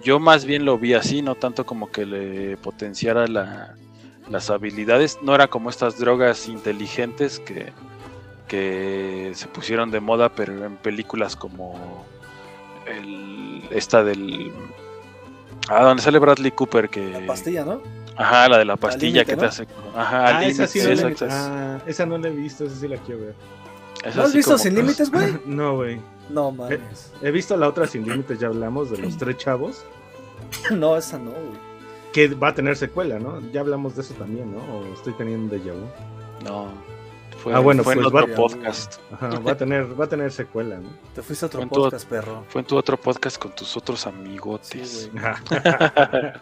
Yo 0.04 0.20
más 0.20 0.46
bien 0.46 0.64
lo 0.66 0.78
vi 0.78 0.94
así, 0.94 1.22
no 1.22 1.36
tanto 1.36 1.66
como 1.66 1.92
que 1.92 2.06
le 2.06 2.56
potenciara 2.58 3.28
la- 3.28 3.76
las 4.30 4.50
habilidades, 4.50 5.18
no 5.22 5.36
era 5.36 5.48
como 5.48 5.70
estas 5.70 5.98
drogas 6.00 6.48
inteligentes 6.48 7.40
que 7.40 7.74
que 8.48 9.32
se 9.36 9.48
pusieron 9.48 9.92
de 9.92 10.00
moda, 10.00 10.30
pero 10.30 10.66
en 10.66 10.78
películas 10.78 11.36
como 11.36 12.06
el, 12.86 13.64
esta 13.72 14.04
del 14.04 14.52
ah, 15.70 15.84
donde 15.84 16.04
sale 16.04 16.20
Bradley 16.20 16.52
Cooper 16.52 16.90
que 16.90 17.10
La 17.10 17.26
pastilla, 17.26 17.66
¿no? 17.66 17.82
Ajá, 18.16 18.48
la 18.48 18.58
de 18.60 18.66
la 18.66 18.78
pastilla 18.78 19.26
que 19.26 19.36
¿no? 19.36 19.40
te 19.42 19.46
hace. 19.48 19.68
Ajá, 19.96 20.28
al 20.28 20.36
Ah, 20.36 20.46
esa, 20.46 20.68
sí 20.68 20.80
sí, 20.80 20.88
no 20.88 20.94
la 20.94 21.02
he 21.02 21.12
exacto. 21.12 21.26
visto. 21.26 21.28
Ah, 21.32 21.80
esa 21.86 22.06
no 22.06 22.18
la 22.18 22.28
he 22.28 22.32
visto, 22.32 22.66
esa 22.66 22.76
sí 22.76 22.88
la 22.88 22.98
quiero 22.98 23.22
ver. 23.22 23.36
Es 24.04 24.16
¿No 24.16 24.24
has 24.24 24.34
visto 24.34 24.58
Sin 24.58 24.76
Límites, 24.76 25.10
güey? 25.12 25.40
No, 25.46 25.76
güey. 25.78 26.00
No, 26.30 26.52
mames. 26.52 27.12
He 27.22 27.32
visto 27.32 27.58
la 27.58 27.68
otra 27.68 27.88
Sin 27.88 28.08
Límites, 28.08 28.40
ya 28.40 28.48
hablamos, 28.48 28.92
de 28.92 28.98
los 29.00 29.18
tres 29.18 29.38
chavos. 29.38 29.84
No, 30.72 30.96
esa 30.98 31.18
no, 31.18 31.32
güey. 31.32 31.74
Que 32.12 32.28
va 32.28 32.50
a 32.50 32.54
tener 32.54 32.76
secuela, 32.78 33.18
¿no? 33.18 33.40
Ya 33.52 33.62
hablamos 33.62 33.96
de 33.96 34.02
eso 34.04 34.14
también, 34.14 34.54
¿no? 34.54 34.60
O 34.60 34.94
estoy 34.94 35.14
teniendo 35.14 35.56
un 35.56 35.62
déjà 35.62 35.74
vu. 35.74 35.88
No. 36.44 36.68
Fue, 37.44 37.54
Ah, 37.54 37.60
bueno, 37.60 37.84
fue 37.84 37.94
en 37.94 38.00
pues 38.00 38.08
otro 38.08 38.28
va- 38.30 38.36
podcast. 38.36 38.96
Ajá, 39.12 39.28
va 39.40 39.52
a 39.52 39.58
tener, 39.58 40.00
va 40.00 40.06
a 40.06 40.08
tener 40.08 40.32
secuela, 40.32 40.78
¿no? 40.78 40.88
Te 41.14 41.22
fuiste 41.22 41.44
a 41.44 41.48
otro 41.48 41.68
podcast, 41.68 42.08
perro. 42.08 42.46
Fue 42.48 42.62
en 42.62 42.68
tu 42.68 42.78
otro 42.78 42.98
podcast 42.98 43.38
con 43.38 43.54
tus 43.54 43.76
otros 43.76 44.08
amigotes. 44.08 45.10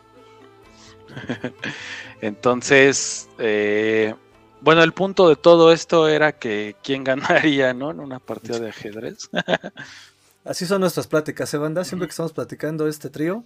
Entonces, 2.21 3.27
eh, 3.39 4.13
bueno, 4.61 4.83
el 4.83 4.93
punto 4.93 5.27
de 5.27 5.35
todo 5.35 5.71
esto 5.71 6.07
era 6.07 6.33
que 6.33 6.75
quién 6.83 7.03
ganaría, 7.51 7.73
¿no? 7.73 7.89
En 7.91 7.99
una 7.99 8.19
partida 8.19 8.59
de 8.59 8.69
ajedrez. 8.69 9.29
Así 10.45 10.65
son 10.67 10.81
nuestras 10.81 11.07
pláticas, 11.07 11.51
¿eh, 11.53 11.57
banda? 11.57 11.83
Siempre 11.83 12.07
que 12.07 12.11
estamos 12.11 12.33
platicando 12.33 12.87
este 12.87 13.09
trío, 13.09 13.43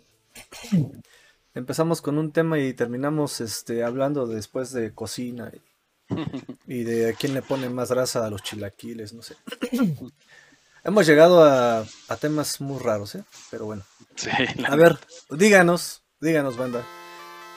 empezamos 1.53 2.01
con 2.01 2.17
un 2.17 2.31
tema 2.31 2.57
y 2.59 2.73
terminamos 2.73 3.39
este, 3.41 3.83
hablando 3.83 4.27
después 4.27 4.71
de 4.73 4.93
cocina 4.93 5.51
y, 5.53 5.61
y 6.67 6.83
de 6.83 7.09
a 7.09 7.13
quién 7.13 7.33
le 7.33 7.41
pone 7.41 7.69
más 7.69 7.89
grasa 7.89 8.25
a 8.25 8.29
los 8.29 8.41
chilaquiles, 8.43 9.13
no 9.13 9.21
sé. 9.21 9.35
Hemos 10.83 11.07
llegado 11.07 11.43
a, 11.43 11.79
a 12.07 12.17
temas 12.17 12.61
muy 12.61 12.79
raros, 12.79 13.15
¿eh? 13.15 13.23
Pero 13.49 13.65
bueno. 13.65 13.83
Sí, 14.15 14.29
A 14.67 14.75
ver, 14.75 14.99
díganos, 15.31 16.03
díganos, 16.21 16.57
banda. 16.57 16.83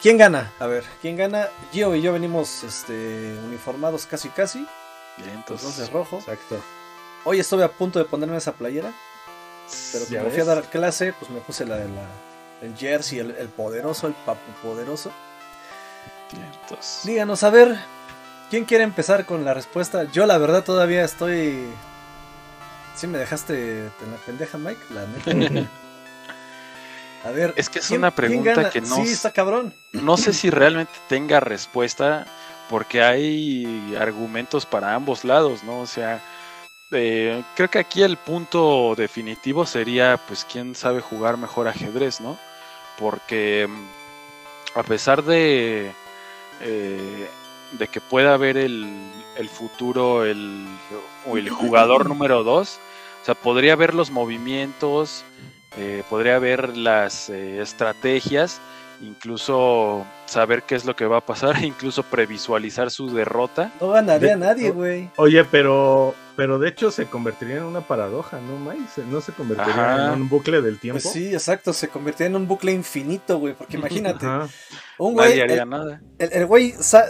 ¿Quién 0.00 0.16
gana? 0.16 0.52
A 0.60 0.66
ver, 0.66 0.84
¿quién 1.02 1.16
gana? 1.16 1.48
Gio 1.72 1.94
y 1.94 2.00
yo 2.02 2.12
venimos 2.12 2.62
este, 2.62 3.36
uniformados 3.44 4.06
casi 4.06 4.28
casi, 4.30 4.66
entonces, 5.18 5.90
rojo. 5.90 6.18
Exacto. 6.18 6.64
Hoy 7.24 7.40
estuve 7.40 7.64
a 7.64 7.72
punto 7.72 7.98
de 7.98 8.04
ponerme 8.06 8.36
esa 8.36 8.52
playera, 8.52 8.94
pero 9.92 10.06
como 10.06 10.30
fui 10.30 10.40
a 10.40 10.44
ves. 10.44 10.46
dar 10.46 10.70
clase, 10.70 11.12
pues 11.12 11.30
me 11.30 11.40
puse 11.40 11.66
la 11.66 11.76
de 11.76 11.88
la 11.88 12.06
el 12.62 12.76
jersey, 12.76 13.18
el, 13.18 13.32
el 13.32 13.48
poderoso, 13.48 14.06
el 14.06 14.14
papu 14.14 14.52
poderoso. 14.62 15.12
bien, 16.30 16.52
entonces. 16.62 17.00
Díganos, 17.02 17.42
a 17.42 17.50
ver, 17.50 17.76
¿quién 18.50 18.64
quiere 18.64 18.84
empezar 18.84 19.24
con 19.26 19.44
la 19.44 19.54
respuesta? 19.54 20.04
Yo 20.12 20.26
la 20.26 20.38
verdad 20.38 20.64
todavía 20.64 21.04
estoy... 21.04 21.66
Sí 22.96 23.06
me 23.06 23.18
dejaste 23.18 23.78
en 23.78 24.10
la 24.10 24.16
pendeja, 24.26 24.58
Mike, 24.58 24.80
la 24.90 25.06
neta. 25.06 25.68
A 27.24 27.30
ver, 27.30 27.52
Es 27.56 27.68
que 27.68 27.80
es 27.80 27.88
¿quién- 27.88 28.00
una 28.00 28.10
pregunta 28.14 28.70
que 28.70 28.80
no 28.80 28.96
Sí, 28.96 29.02
está 29.12 29.32
cabrón. 29.32 29.74
No 29.92 30.16
sé 30.16 30.32
si 30.32 30.50
realmente 30.50 30.92
tenga 31.08 31.40
respuesta, 31.40 32.26
porque 32.68 33.02
hay 33.02 33.96
argumentos 34.00 34.66
para 34.66 34.94
ambos 34.94 35.24
lados, 35.24 35.62
¿no? 35.64 35.80
O 35.80 35.86
sea, 35.86 36.20
eh, 36.90 37.42
creo 37.56 37.68
que 37.70 37.78
aquí 37.80 38.02
el 38.02 38.16
punto 38.16 38.94
definitivo 38.96 39.66
sería, 39.66 40.18
pues, 40.28 40.46
quién 40.50 40.74
sabe 40.74 41.00
jugar 41.00 41.36
mejor 41.36 41.68
ajedrez, 41.68 42.20
¿no? 42.20 42.38
Porque 42.98 43.66
mm, 43.68 44.78
a 44.78 44.82
pesar 44.84 45.22
de, 45.24 45.92
eh, 46.60 47.28
de 47.72 47.88
que 47.88 48.00
pueda 48.00 48.34
haber 48.34 48.56
el, 48.56 48.86
el 49.36 49.48
futuro 49.48 50.24
el, 50.24 50.66
o 51.26 51.36
el 51.36 51.48
jugador 51.50 52.08
número 52.08 52.42
2, 52.44 52.78
o 53.22 53.24
sea, 53.24 53.34
podría 53.34 53.76
ver 53.76 53.94
los 53.94 54.10
movimientos, 54.10 55.24
eh, 55.76 56.02
podría 56.08 56.38
ver 56.38 56.76
las 56.76 57.28
eh, 57.30 57.60
estrategias, 57.60 58.60
incluso 59.00 60.04
saber 60.26 60.62
qué 60.62 60.74
es 60.74 60.84
lo 60.84 60.96
que 60.96 61.06
va 61.06 61.18
a 61.18 61.20
pasar, 61.26 61.62
incluso 61.64 62.02
previsualizar 62.02 62.90
su 62.90 63.12
derrota. 63.12 63.72
No 63.80 63.90
ganaría 63.90 64.30
De- 64.30 64.36
nadie, 64.36 64.70
güey. 64.70 65.10
Oye, 65.16 65.44
pero, 65.44 66.14
pero 66.36 66.58
de 66.58 66.68
hecho 66.70 66.90
se 66.90 67.06
convertiría 67.06 67.56
en 67.58 67.64
una 67.64 67.80
paradoja, 67.82 68.40
¿no, 68.40 68.58
Mike? 68.58 69.02
No 69.10 69.20
se 69.20 69.32
convertiría 69.32 69.94
Ajá. 69.94 70.14
en 70.14 70.22
un 70.22 70.28
bucle 70.28 70.62
del 70.62 70.78
tiempo. 70.78 71.00
Pues 71.02 71.12
sí, 71.12 71.32
exacto, 71.32 71.72
se 71.72 71.88
convirtió 71.88 72.26
en 72.26 72.36
un 72.36 72.46
bucle 72.48 72.72
infinito, 72.72 73.38
güey, 73.38 73.54
porque 73.54 73.76
imagínate, 73.78 74.24
Ajá. 74.26 74.48
un 74.98 75.14
güey, 75.14 75.28
Nadie 75.30 75.42
haría 75.42 75.62
el, 75.64 75.68
nada. 75.68 76.00
el- 76.18 76.32
el 76.32 76.46
güey, 76.46 76.72
sa- 76.72 77.06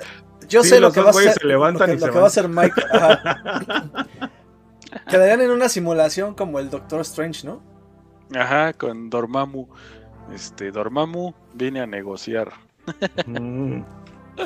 yo 0.48 0.62
Sí, 0.62 0.70
sé 0.70 0.80
lo 0.80 0.92
que 0.92 1.00
va 1.00 1.10
a 1.10 1.12
güeyes 1.12 1.32
hacer, 1.32 1.42
se 1.42 1.46
levantan 1.48 1.90
lo 1.90 1.94
y 1.94 1.96
que, 1.96 2.00
se 2.00 2.06
lo 2.06 2.12
que 2.12 2.18
van. 2.18 2.22
va 2.22 2.26
a 2.26 2.28
hacer 2.28 2.48
Mike, 2.48 2.82
ajá. 2.92 4.08
quedarían 5.08 5.40
en 5.42 5.50
una 5.50 5.68
simulación 5.68 6.34
como 6.34 6.58
el 6.58 6.70
Doctor 6.70 7.00
Strange, 7.02 7.46
¿no? 7.46 7.62
Ajá, 8.34 8.72
con 8.72 9.10
Dormammu. 9.10 9.66
Este, 10.34 10.70
Dormammu 10.70 11.34
viene 11.54 11.80
a 11.80 11.86
negociar. 11.86 12.52
Mm. 13.26 13.82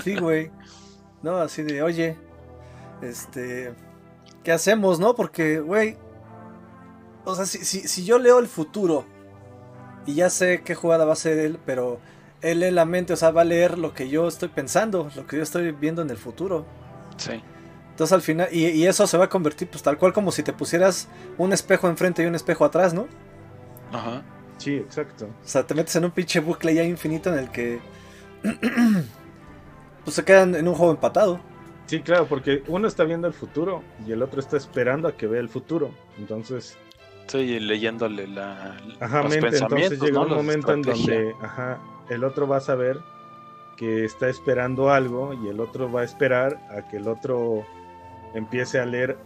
Sí, 0.03 0.17
güey. 0.17 0.51
No, 1.23 1.37
así 1.37 1.63
de, 1.63 1.83
oye, 1.83 2.17
este, 3.03 3.75
¿qué 4.43 4.53
hacemos, 4.53 4.99
no? 4.99 5.15
Porque, 5.15 5.61
güey, 5.61 5.97
o 7.25 7.35
sea, 7.35 7.47
si, 7.47 7.59
si, 7.65 7.87
si 7.87 8.05
yo 8.05 8.19
leo 8.19 8.39
el 8.39 8.49
futuro 8.49 9.05
y 10.07 10.15
ya 10.15 10.31
sé 10.31 10.63
qué 10.65 10.75
jugada 10.75 11.05
va 11.05 11.11
a 11.11 11.15
hacer 11.15 11.39
él, 11.39 11.59
pero 11.65 12.01
él 12.43 12.61
lee 12.61 12.71
la 12.71 12.85
mente, 12.85 13.13
o 13.13 13.17
sea, 13.17 13.31
va 13.31 13.43
a 13.43 13.45
leer 13.45 13.79
lo 13.79 13.95
que 13.95 14.09
yo 14.09 14.29
estoy 14.29 14.49
pensando, 14.49 15.11
lo 15.15 15.27
que 15.27 15.37
yo 15.37 15.43
estoy 15.43 15.73
viendo 15.73 16.03
en 16.03 16.11
el 16.11 16.17
futuro. 16.17 16.67
Sí. 17.17 17.43
Entonces 17.91 18.13
al 18.13 18.23
final, 18.23 18.49
y, 18.51 18.67
y 18.67 18.87
eso 18.87 19.07
se 19.07 19.17
va 19.17 19.27
a 19.27 19.29
convertir 19.29 19.69
pues 19.69 19.83
tal 19.83 19.99
cual 19.99 20.13
como 20.13 20.33
si 20.33 20.43
te 20.43 20.53
pusieras 20.53 21.09
un 21.39 21.53
espejo 21.53 21.89
enfrente 21.89 22.23
y 22.23 22.27
un 22.27 22.35
espejo 22.35 22.65
atrás, 22.65 22.95
¿no? 22.95 23.07
Ajá. 23.93 24.23
Sí, 24.59 24.77
exacto. 24.77 25.27
O 25.27 25.47
sea, 25.47 25.67
te 25.67 25.75
metes 25.75 25.95
en 25.97 26.05
un 26.05 26.11
pinche 26.11 26.41
bucle 26.41 26.75
ya 26.75 26.83
infinito 26.85 27.33
en 27.33 27.39
el 27.39 27.51
que 27.51 27.81
pues 30.05 30.17
se 30.17 30.25
quedan 30.25 30.55
en 30.55 30.67
un 30.69 30.75
juego 30.75 30.93
empatado. 30.93 31.41
Sí, 31.87 32.01
claro, 32.01 32.27
porque 32.27 32.63
uno 32.69 32.89
está 32.89 33.05
viendo 33.05 33.27
el 33.27 33.35
futuro 33.35 33.83
y 34.07 34.13
el 34.13 34.23
otro 34.23 34.41
está 34.41 34.57
esperando 34.57 35.09
a 35.09 35.17
que 35.17 35.27
vea 35.27 35.41
el 35.41 35.49
futuro. 35.49 35.91
Entonces, 36.17 36.79
Sí, 37.29 37.61
leyéndole 37.61 38.27
la, 38.27 38.77
ajá, 39.01 39.23
los 39.23 39.31
mente, 39.31 39.59
entonces 39.59 39.61
pensamientos, 39.61 40.01
llega 40.01 40.21
¿no? 40.21 40.27
un 40.27 40.35
momento 40.35 40.73
en 40.73 40.83
donde 40.83 41.35
ajá, 41.41 41.79
el 42.13 42.25
otro 42.25 42.47
va 42.49 42.59
a 42.59 42.61
saber 42.61 43.01
que 43.77 44.05
está 44.05 44.29
esperando 44.29 44.91
algo 44.91 45.33
y 45.35 45.49
el 45.49 45.59
otro 45.61 45.91
va 45.91 46.03
a 46.03 46.05
esperar 46.05 46.61
a 46.77 46.89
que 46.89 46.99
el 46.99 47.09
otro 47.09 47.65
empiece 48.35 48.79
a 48.79 48.87
leer 48.87 49.17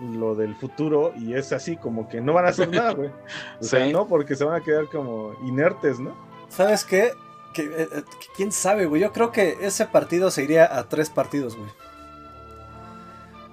lo 0.00 0.34
del 0.34 0.54
futuro 0.56 1.12
y 1.16 1.34
es 1.34 1.52
así 1.52 1.76
como 1.76 2.08
que 2.08 2.20
no 2.20 2.32
van 2.32 2.46
a 2.46 2.48
hacer 2.48 2.68
nada, 2.70 2.92
güey. 2.92 3.10
O 3.60 3.64
sea, 3.64 3.84
Sí. 3.86 3.92
no, 3.92 4.08
porque 4.08 4.34
se 4.34 4.44
van 4.44 4.60
a 4.60 4.64
quedar 4.64 4.86
como 4.86 5.34
inertes, 5.44 6.00
¿no? 6.00 6.14
¿Sabes 6.48 6.84
qué? 6.84 7.12
Que, 7.54 7.62
eh, 7.64 7.88
eh, 7.92 8.02
¿Quién 8.34 8.50
sabe, 8.50 8.86
güey? 8.86 9.00
Yo 9.02 9.12
creo 9.12 9.30
que 9.30 9.58
ese 9.60 9.86
partido 9.86 10.30
se 10.30 10.42
iría 10.42 10.76
a 10.78 10.84
tres 10.88 11.08
partidos, 11.10 11.56
güey. 11.56 11.70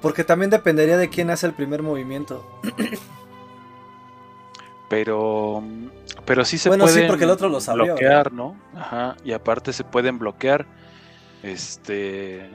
Porque 0.02 0.24
también 0.24 0.50
dependería 0.50 0.98
de 0.98 1.10
quién 1.10 1.30
hace 1.30 1.46
el 1.46 1.54
primer 1.54 1.84
movimiento. 1.84 2.46
Pero, 4.90 5.64
pero 6.26 6.44
sí 6.44 6.58
se 6.58 6.70
Bueno, 6.70 6.88
sí, 6.88 6.94
pueden 6.94 7.08
porque 7.08 7.24
el 7.26 7.30
otro 7.30 7.48
lo 7.50 7.60
bloquear, 7.60 8.32
¿no? 8.34 8.56
Ajá, 8.76 9.16
y 9.24 9.32
aparte 9.32 9.72
se 9.72 9.84
pueden 9.84 10.18
bloquear. 10.20 10.66
Este, 11.44 12.50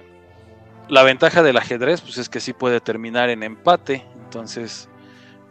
la 0.88 1.02
ventaja 1.02 1.42
del 1.42 1.56
ajedrez, 1.56 2.00
pues 2.02 2.18
es 2.18 2.28
que 2.28 2.40
sí 2.40 2.52
puede 2.52 2.80
terminar 2.80 3.30
en 3.30 3.42
empate, 3.42 4.04
entonces, 4.24 4.88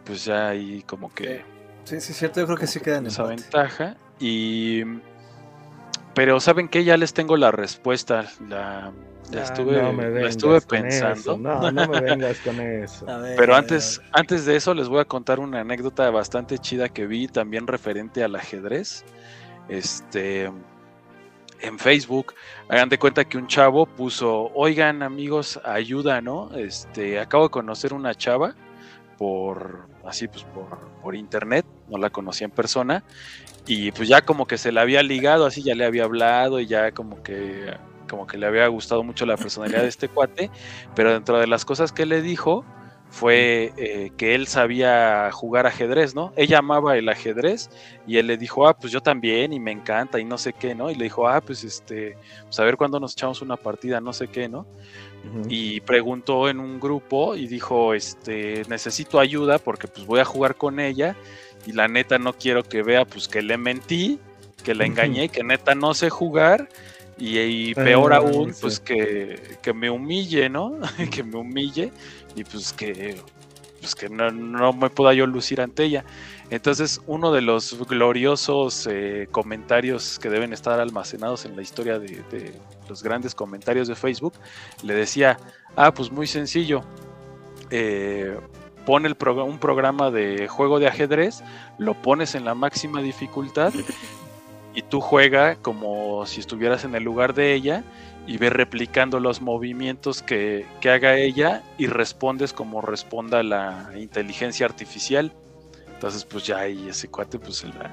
pues 0.04 0.24
ya 0.24 0.48
ahí 0.48 0.82
como 0.86 1.12
que 1.12 1.42
Sí, 1.84 2.00
sí, 2.00 2.12
es 2.12 2.18
cierto, 2.18 2.40
yo 2.40 2.46
creo 2.46 2.58
que 2.58 2.66
sí 2.66 2.80
queda 2.80 2.98
en 2.98 3.06
esa 3.06 3.22
empate. 3.22 3.42
ventaja. 3.42 3.96
Y, 4.20 4.82
pero 6.14 6.38
saben 6.40 6.68
que 6.68 6.84
ya 6.84 6.96
les 6.96 7.12
tengo 7.12 7.36
la 7.36 7.50
respuesta, 7.50 8.24
la, 8.48 8.92
la 9.32 9.40
Ah, 9.40 9.44
estuve, 9.44 9.82
no 9.82 9.92
me 9.92 10.10
la 10.10 10.28
estuve 10.28 10.60
con 10.60 10.80
pensando. 10.80 11.14
eso, 11.14 11.38
No, 11.38 11.70
no 11.70 11.88
me 11.88 12.00
vengas 12.00 12.38
con 12.40 12.60
eso. 12.60 13.06
Ver, 13.06 13.36
Pero 13.36 13.54
antes, 13.54 14.00
antes 14.12 14.44
de 14.44 14.56
eso 14.56 14.74
les 14.74 14.88
voy 14.88 15.00
a 15.00 15.04
contar 15.04 15.40
una 15.40 15.60
anécdota 15.60 16.10
bastante 16.10 16.58
chida 16.58 16.88
que 16.88 17.06
vi 17.06 17.28
también 17.28 17.66
referente 17.66 18.22
al 18.22 18.36
ajedrez. 18.36 19.04
Este 19.68 20.50
en 21.60 21.78
Facebook, 21.78 22.34
hagan 22.68 22.90
de 22.90 22.98
cuenta 22.98 23.24
que 23.24 23.38
un 23.38 23.46
chavo 23.46 23.86
puso, 23.86 24.50
oigan 24.54 25.02
amigos, 25.02 25.58
ayuda, 25.64 26.20
¿no? 26.20 26.54
Este, 26.54 27.18
acabo 27.18 27.44
de 27.44 27.50
conocer 27.50 27.94
una 27.94 28.14
chava 28.14 28.54
por 29.16 29.86
así 30.04 30.28
pues 30.28 30.44
por, 30.44 30.78
por 31.02 31.14
internet, 31.14 31.64
no 31.88 31.98
la 31.98 32.10
conocía 32.10 32.46
en 32.46 32.50
persona, 32.50 33.04
y 33.66 33.92
pues 33.92 34.08
ya 34.08 34.22
como 34.22 34.46
que 34.46 34.58
se 34.58 34.72
la 34.72 34.82
había 34.82 35.02
ligado, 35.02 35.46
así 35.46 35.62
ya 35.62 35.74
le 35.74 35.84
había 35.84 36.04
hablado 36.04 36.60
y 36.60 36.66
ya 36.66 36.92
como 36.92 37.22
que 37.22 37.72
como 38.14 38.28
que 38.28 38.38
le 38.38 38.46
había 38.46 38.68
gustado 38.68 39.02
mucho 39.02 39.26
la 39.26 39.36
personalidad 39.36 39.82
de 39.82 39.88
este 39.88 40.08
cuate, 40.08 40.48
pero 40.94 41.12
dentro 41.12 41.40
de 41.40 41.48
las 41.48 41.64
cosas 41.64 41.90
que 41.90 42.06
le 42.06 42.22
dijo 42.22 42.64
fue 43.10 43.72
eh, 43.76 44.12
que 44.16 44.36
él 44.36 44.46
sabía 44.46 45.30
jugar 45.32 45.66
ajedrez, 45.66 46.14
¿no? 46.14 46.32
Ella 46.36 46.58
amaba 46.58 46.96
el 46.96 47.08
ajedrez 47.08 47.70
y 48.06 48.18
él 48.18 48.28
le 48.28 48.36
dijo, 48.36 48.68
ah, 48.68 48.76
pues 48.76 48.92
yo 48.92 49.00
también 49.00 49.52
y 49.52 49.58
me 49.58 49.72
encanta 49.72 50.20
y 50.20 50.24
no 50.24 50.38
sé 50.38 50.52
qué, 50.52 50.76
¿no? 50.76 50.92
Y 50.92 50.94
le 50.94 51.04
dijo, 51.04 51.26
ah, 51.26 51.40
pues 51.40 51.64
este, 51.64 52.16
pues 52.44 52.58
a 52.60 52.64
ver 52.64 52.76
cuándo 52.76 53.00
nos 53.00 53.14
echamos 53.14 53.42
una 53.42 53.56
partida, 53.56 54.00
no 54.00 54.12
sé 54.12 54.28
qué, 54.28 54.48
¿no? 54.48 54.64
Y 55.48 55.80
preguntó 55.80 56.48
en 56.48 56.60
un 56.60 56.78
grupo 56.78 57.34
y 57.34 57.48
dijo, 57.48 57.94
este, 57.94 58.62
necesito 58.68 59.18
ayuda 59.18 59.58
porque 59.58 59.88
pues 59.88 60.06
voy 60.06 60.20
a 60.20 60.24
jugar 60.24 60.54
con 60.54 60.78
ella 60.78 61.16
y 61.66 61.72
la 61.72 61.88
neta 61.88 62.18
no 62.18 62.34
quiero 62.34 62.62
que 62.62 62.82
vea 62.82 63.04
pues 63.06 63.26
que 63.26 63.42
le 63.42 63.56
mentí, 63.56 64.20
que 64.62 64.74
la 64.74 64.86
engañé, 64.86 65.30
que 65.30 65.42
neta 65.42 65.74
no 65.74 65.94
sé 65.94 66.10
jugar 66.10 66.68
y, 67.18 67.38
y 67.38 67.74
peor 67.74 68.12
aún 68.12 68.52
sí. 68.54 68.58
pues 68.60 68.80
que, 68.80 69.58
que 69.62 69.72
me 69.72 69.90
humille, 69.90 70.48
¿no? 70.48 70.78
que 71.10 71.22
me 71.22 71.36
humille 71.36 71.92
y 72.34 72.44
pues 72.44 72.72
que 72.72 73.20
pues 73.80 73.94
que 73.94 74.08
no, 74.08 74.30
no 74.30 74.72
me 74.72 74.88
pueda 74.88 75.12
yo 75.12 75.26
lucir 75.26 75.60
ante 75.60 75.84
ella. 75.84 76.04
Entonces, 76.48 77.00
uno 77.06 77.32
de 77.32 77.42
los 77.42 77.78
gloriosos 77.86 78.88
eh, 78.90 79.28
comentarios 79.30 80.18
que 80.18 80.30
deben 80.30 80.54
estar 80.54 80.80
almacenados 80.80 81.44
en 81.44 81.54
la 81.54 81.60
historia 81.62 81.98
de, 81.98 82.22
de 82.30 82.54
los 82.88 83.02
grandes 83.02 83.34
comentarios 83.34 83.86
de 83.88 83.94
Facebook, 83.94 84.32
le 84.82 84.94
decía, 84.94 85.36
ah, 85.76 85.92
pues 85.92 86.10
muy 86.10 86.26
sencillo, 86.26 86.82
eh, 87.70 88.36
pon 88.86 89.04
el 89.06 89.16
progr- 89.18 89.44
un 89.46 89.58
programa 89.58 90.10
de 90.10 90.48
juego 90.48 90.78
de 90.78 90.86
ajedrez, 90.88 91.42
lo 91.78 91.94
pones 92.00 92.34
en 92.34 92.44
la 92.46 92.54
máxima 92.54 93.02
dificultad 93.02 93.72
y 94.74 94.82
tú 94.82 95.00
juega 95.00 95.56
como 95.56 96.26
si 96.26 96.40
estuvieras 96.40 96.84
en 96.84 96.94
el 96.94 97.04
lugar 97.04 97.34
de 97.34 97.54
ella 97.54 97.84
y 98.26 98.38
ve 98.38 98.50
replicando 98.50 99.20
los 99.20 99.40
movimientos 99.40 100.22
que, 100.22 100.66
que 100.80 100.90
haga 100.90 101.16
ella 101.16 101.62
y 101.78 101.86
respondes 101.86 102.52
como 102.52 102.80
responda 102.80 103.42
la 103.42 103.90
inteligencia 103.96 104.66
artificial. 104.66 105.32
Entonces, 105.92 106.24
pues 106.24 106.44
ya 106.46 106.58
ahí 106.58 106.88
ese 106.88 107.08
cuate 107.08 107.38
pues 107.38 107.58
se 107.58 107.68
la, 107.68 107.90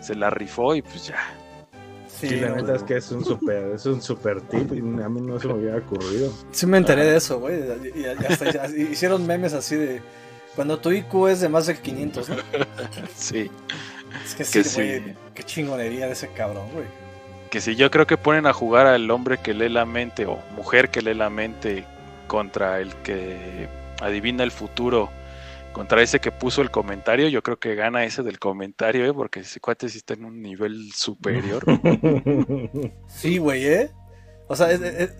se 0.00 0.14
la 0.14 0.30
rifó 0.30 0.74
y 0.74 0.82
pues 0.82 1.06
ya. 1.06 1.18
Sí, 2.08 2.28
Sí, 2.28 2.36
la 2.36 2.50
no, 2.50 2.56
neta 2.56 2.74
es 2.74 2.82
que 2.82 2.96
es 2.96 3.10
un 3.12 3.24
super, 3.24 3.72
es 3.72 3.86
un 3.86 4.02
super 4.02 4.42
tip 4.42 4.72
y 4.74 4.78
a 4.78 5.08
mí 5.08 5.20
no 5.22 5.38
se 5.38 5.46
me 5.46 5.54
hubiera 5.54 5.78
ocurrido. 5.78 6.32
Sí 6.50 6.66
me 6.66 6.76
enteré 6.76 7.04
de 7.04 7.16
eso, 7.16 7.38
güey. 7.40 7.60
Y, 7.94 8.04
hasta 8.04 8.68
hicieron 8.76 9.26
memes 9.26 9.54
así 9.54 9.76
de... 9.76 10.02
Cuando 10.54 10.78
tu 10.78 10.90
IQ 10.90 11.28
es 11.28 11.40
de 11.40 11.48
más 11.48 11.66
de 11.66 11.78
500, 11.78 12.28
¿no? 12.28 12.36
Sí. 13.14 13.50
Es 14.24 14.32
que 14.34 14.38
Que 14.38 14.44
sí, 14.44 14.64
sí. 14.64 14.76
güey. 14.76 15.14
Qué 15.34 15.42
chingonería 15.42 16.06
de 16.06 16.12
ese 16.12 16.28
cabrón, 16.28 16.68
güey. 16.72 16.86
Que 17.50 17.60
si 17.60 17.74
yo 17.76 17.90
creo 17.90 18.06
que 18.06 18.16
ponen 18.16 18.46
a 18.46 18.52
jugar 18.52 18.86
al 18.86 19.10
hombre 19.10 19.38
que 19.38 19.54
lee 19.54 19.68
la 19.68 19.84
mente 19.84 20.26
o 20.26 20.38
mujer 20.54 20.90
que 20.90 21.02
lee 21.02 21.14
la 21.14 21.30
mente 21.30 21.84
contra 22.28 22.78
el 22.80 22.94
que 22.96 23.68
adivina 24.00 24.44
el 24.44 24.50
futuro, 24.52 25.10
contra 25.72 26.00
ese 26.02 26.20
que 26.20 26.30
puso 26.32 26.62
el 26.62 26.70
comentario, 26.70 27.28
yo 27.28 27.42
creo 27.42 27.58
que 27.58 27.74
gana 27.74 28.04
ese 28.04 28.22
del 28.22 28.38
comentario, 28.38 29.04
¿eh? 29.04 29.12
porque 29.12 29.40
ese 29.40 29.58
cuate 29.60 29.88
sí 29.88 29.98
está 29.98 30.14
en 30.14 30.24
un 30.24 30.40
nivel 30.42 30.92
superior. 30.92 31.64
Sí, 33.08 33.38
güey, 33.38 33.66
¿eh? 33.66 33.90
O 34.48 34.56
sea, 34.56 34.70
es- 34.70 34.80
es- 34.80 35.12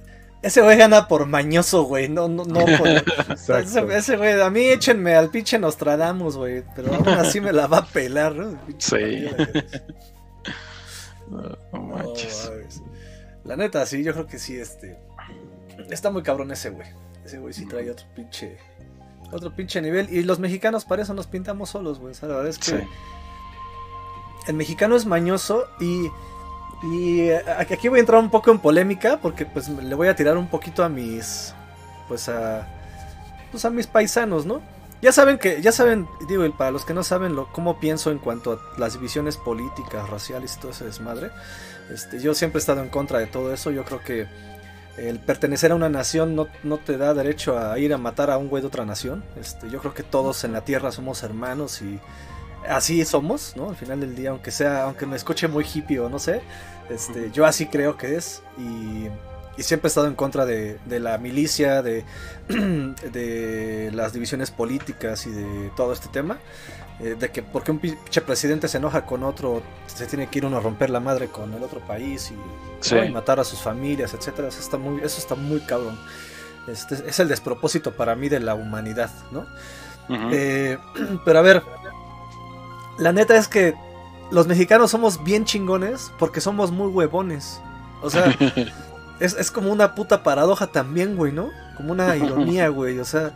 ese 0.43 0.63
güey 0.63 0.77
gana 0.79 1.07
por 1.09 1.27
mañoso, 1.27 1.83
güey. 1.85 2.09
No, 2.09 2.29
no, 2.29 2.45
no 2.45 2.61
por... 2.65 2.89
Exacto. 3.31 3.55
Ese, 3.59 3.97
ese 3.97 4.17
güey, 4.17 4.41
a 4.41 4.51
mí 4.51 4.61
échenme 4.65 5.15
al 5.15 5.31
pinche 5.31 5.59
Nostradamus, 5.59 6.37
güey. 6.37 6.65
Pero 6.75 6.95
aún 6.95 7.09
así 7.09 7.41
me 7.41 7.53
la 7.53 7.67
va 7.67 7.79
a 7.79 7.87
pelar, 7.87 8.35
¿no? 8.35 8.59
Pinche 8.67 9.29
Sí. 9.29 9.29
No, 11.29 11.57
manches. 11.81 12.51
La 13.45 13.57
neta, 13.57 13.87
sí, 13.87 14.03
yo 14.03 14.13
creo 14.13 14.27
que 14.27 14.39
sí, 14.39 14.59
este. 14.59 14.99
Está 15.89 16.11
muy 16.11 16.23
cabrón 16.23 16.51
ese 16.51 16.71
güey. 16.71 16.89
Ese 17.25 17.39
güey 17.39 17.55
sí 17.55 17.67
trae 17.67 17.89
otro 17.91 18.07
pinche. 18.17 18.59
Otro 19.33 19.55
pinche 19.55 19.81
nivel. 19.81 20.13
Y 20.13 20.23
los 20.25 20.41
mexicanos 20.41 20.85
para 20.85 21.03
eso 21.03 21.15
nos 21.15 21.27
pintamos 21.29 21.71
solos, 21.71 22.01
güey. 22.01 22.13
O 22.13 22.15
sea, 22.15 22.29
la 22.29 22.35
verdad 22.37 22.51
es 22.51 22.59
que 22.59 22.79
Sí. 22.79 22.85
el 24.49 24.55
mexicano 24.55 24.97
es 24.97 25.07
mañoso 25.07 25.67
y. 25.79 26.09
Y 26.83 27.29
eh, 27.29 27.43
aquí 27.59 27.89
voy 27.89 27.99
a 27.99 28.01
entrar 28.01 28.21
un 28.21 28.31
poco 28.31 28.51
en 28.51 28.59
polémica 28.59 29.19
porque 29.21 29.45
pues 29.45 29.69
le 29.69 29.95
voy 29.95 30.09
a 30.09 30.17
tirar 30.17 30.37
un 30.37 30.49
poquito 30.49 30.83
a 30.83 30.89
mis. 30.89 31.55
Pues 32.09 32.29
a. 32.29 32.67
Pues 33.51 33.65
a 33.65 33.71
mis 33.71 33.87
paisanos, 33.87 34.47
¿no? 34.47 34.63
Ya 35.03 35.13
saben 35.13 35.39
que, 35.39 35.63
ya 35.63 35.73
saben, 35.73 36.07
digo, 36.29 36.49
para 36.57 36.71
los 36.71 36.85
que 36.85 36.93
no 36.93 37.03
saben 37.03 37.35
lo, 37.35 37.51
cómo 37.53 37.81
pienso 37.81 38.11
en 38.11 38.19
cuanto 38.19 38.53
a 38.53 38.79
las 38.79 38.93
divisiones 38.93 39.39
políticas, 39.39 40.09
raciales 40.11 40.57
y 40.57 40.61
todo 40.61 40.73
ese 40.73 40.85
desmadre. 40.85 41.31
Este, 41.91 42.21
yo 42.21 42.35
siempre 42.35 42.59
he 42.59 42.61
estado 42.61 42.83
en 42.83 42.91
contra 42.91 43.19
de 43.19 43.27
todo 43.27 43.53
eso. 43.53 43.71
Yo 43.71 43.85
creo 43.85 44.01
que 44.01 44.27
el 44.99 45.19
pertenecer 45.19 45.73
a 45.73 45.75
una 45.75 45.89
nación 45.89 46.37
no, 46.37 46.49
no 46.63 46.77
te 46.77 46.99
da 46.99 47.15
derecho 47.15 47.59
a 47.59 47.79
ir 47.79 47.95
a 47.95 47.99
matar 47.99 48.31
a 48.31 48.37
un 48.37 48.49
güey 48.49 48.61
de 48.61 48.69
otra 48.69 48.85
nación. 48.85 49.25
Este, 49.41 49.71
yo 49.71 49.81
creo 49.81 49.95
que 49.95 50.03
todos 50.03 50.45
en 50.45 50.53
la 50.53 50.63
tierra 50.63 50.93
somos 50.93 51.23
hermanos 51.23 51.81
y 51.81 51.99
así 52.71 53.05
somos, 53.05 53.55
¿no? 53.57 53.71
Al 53.71 53.77
final 53.77 54.01
del 54.01 54.15
día, 54.17 54.31
aunque 54.31 54.51
sea, 54.51 54.85
aunque 54.85 55.07
me 55.07 55.17
escuche 55.17 55.49
muy 55.49 55.65
hippie 55.65 55.99
o 56.01 56.09
no 56.09 56.19
sé, 56.19 56.43
este, 56.89 57.31
yo 57.33 57.47
así 57.47 57.67
creo 57.67 57.97
que 57.97 58.17
es 58.17 58.43
y, 58.59 59.09
y 59.57 59.63
siempre 59.63 59.89
he 59.89 59.91
estado 59.91 60.07
en 60.09 60.15
contra 60.15 60.47
de, 60.47 60.79
de 60.87 61.01
la 61.01 61.19
milicia, 61.19 61.83
de, 61.83 62.05
de 62.49 63.91
las 63.93 64.13
divisiones 64.13 64.51
políticas 64.51 65.27
y 65.27 65.31
de 65.31 65.71
todo 65.77 65.93
este 65.93 66.09
tema. 66.09 66.39
eh, 67.01 67.17
de 67.19 67.31
que 67.31 67.43
porque 67.43 67.71
un 67.71 67.79
pinche 67.81 68.21
presidente 68.23 68.69
se 68.69 68.79
enoja 68.79 69.07
con 69.07 69.23
otro, 69.25 69.63
se 69.87 70.07
tiene 70.07 70.29
que 70.29 70.39
ir 70.39 70.47
uno 70.47 70.59
a 70.59 70.61
romper 70.61 70.91
la 70.91 71.01
madre 71.01 71.29
con 71.29 71.53
el 71.55 71.63
otro 71.63 71.81
país 71.87 72.31
y, 72.31 72.37
Sí. 72.81 72.95
¿no? 72.95 73.05
y 73.05 73.11
matar 73.11 73.41
a 73.41 73.45
sus 73.45 73.61
familias, 73.61 74.15
etcétera. 74.15 74.49
Eso 74.49 74.61
está 74.61 74.77
muy, 74.79 75.01
eso 75.03 75.19
está 75.19 75.35
muy 75.35 75.61
cabrón. 75.61 75.99
Este 76.67 76.95
es 77.09 77.19
el 77.21 77.29
despropósito 77.29 77.97
para 77.97 78.15
mí 78.17 78.29
de 78.29 78.41
la 78.41 78.55
humanidad, 78.55 79.11
¿no? 79.31 79.47
Eh, 80.33 80.79
pero 81.25 81.39
a 81.39 81.43
ver, 81.43 81.63
la 83.01 83.13
neta 83.13 83.37
es 83.37 83.49
que 83.49 83.75
los 84.31 84.47
mexicanos 84.47 84.91
somos 84.93 85.25
bien 85.25 85.45
chingones 85.45 86.13
porque 86.19 86.41
somos 86.41 86.71
muy 86.71 86.87
huevones. 86.89 87.61
O 88.03 88.11
sea, 88.11 88.33
es, 89.21 89.35
es 89.35 89.51
como 89.51 89.73
una 89.73 89.95
puta 89.95 90.23
paradoja 90.23 90.69
también, 90.69 91.17
güey, 91.17 91.33
¿no? 91.33 91.51
Como 91.77 91.93
una 91.93 92.17
ironía, 92.17 92.69
güey. 92.79 92.99
O 93.01 93.05
sea, 93.05 93.33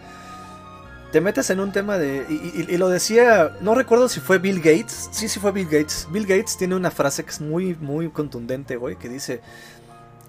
te 1.12 1.20
metes 1.20 1.50
en 1.50 1.60
un 1.60 1.72
tema 1.72 1.98
de... 1.98 2.24
Y, 2.28 2.60
y- 2.62 2.74
y 2.74 2.76
lo 2.76 2.88
decía, 2.88 3.52
no 3.60 3.74
recuerdo 3.74 4.08
si 4.08 4.20
fue 4.20 4.38
Bill 4.38 4.58
Gates. 4.60 5.08
Sí, 5.12 5.28
sí 5.28 5.40
fue 5.40 5.52
Bill 5.52 5.66
Gates. 5.66 6.06
Bill 6.10 6.26
Gates 6.26 6.56
tiene 6.56 6.74
una 6.76 6.90
frase 6.90 7.24
que 7.24 7.30
es 7.30 7.40
muy, 7.40 7.74
muy 7.76 8.10
contundente, 8.10 8.76
güey, 8.76 8.96
que 8.96 9.08
dice... 9.08 9.40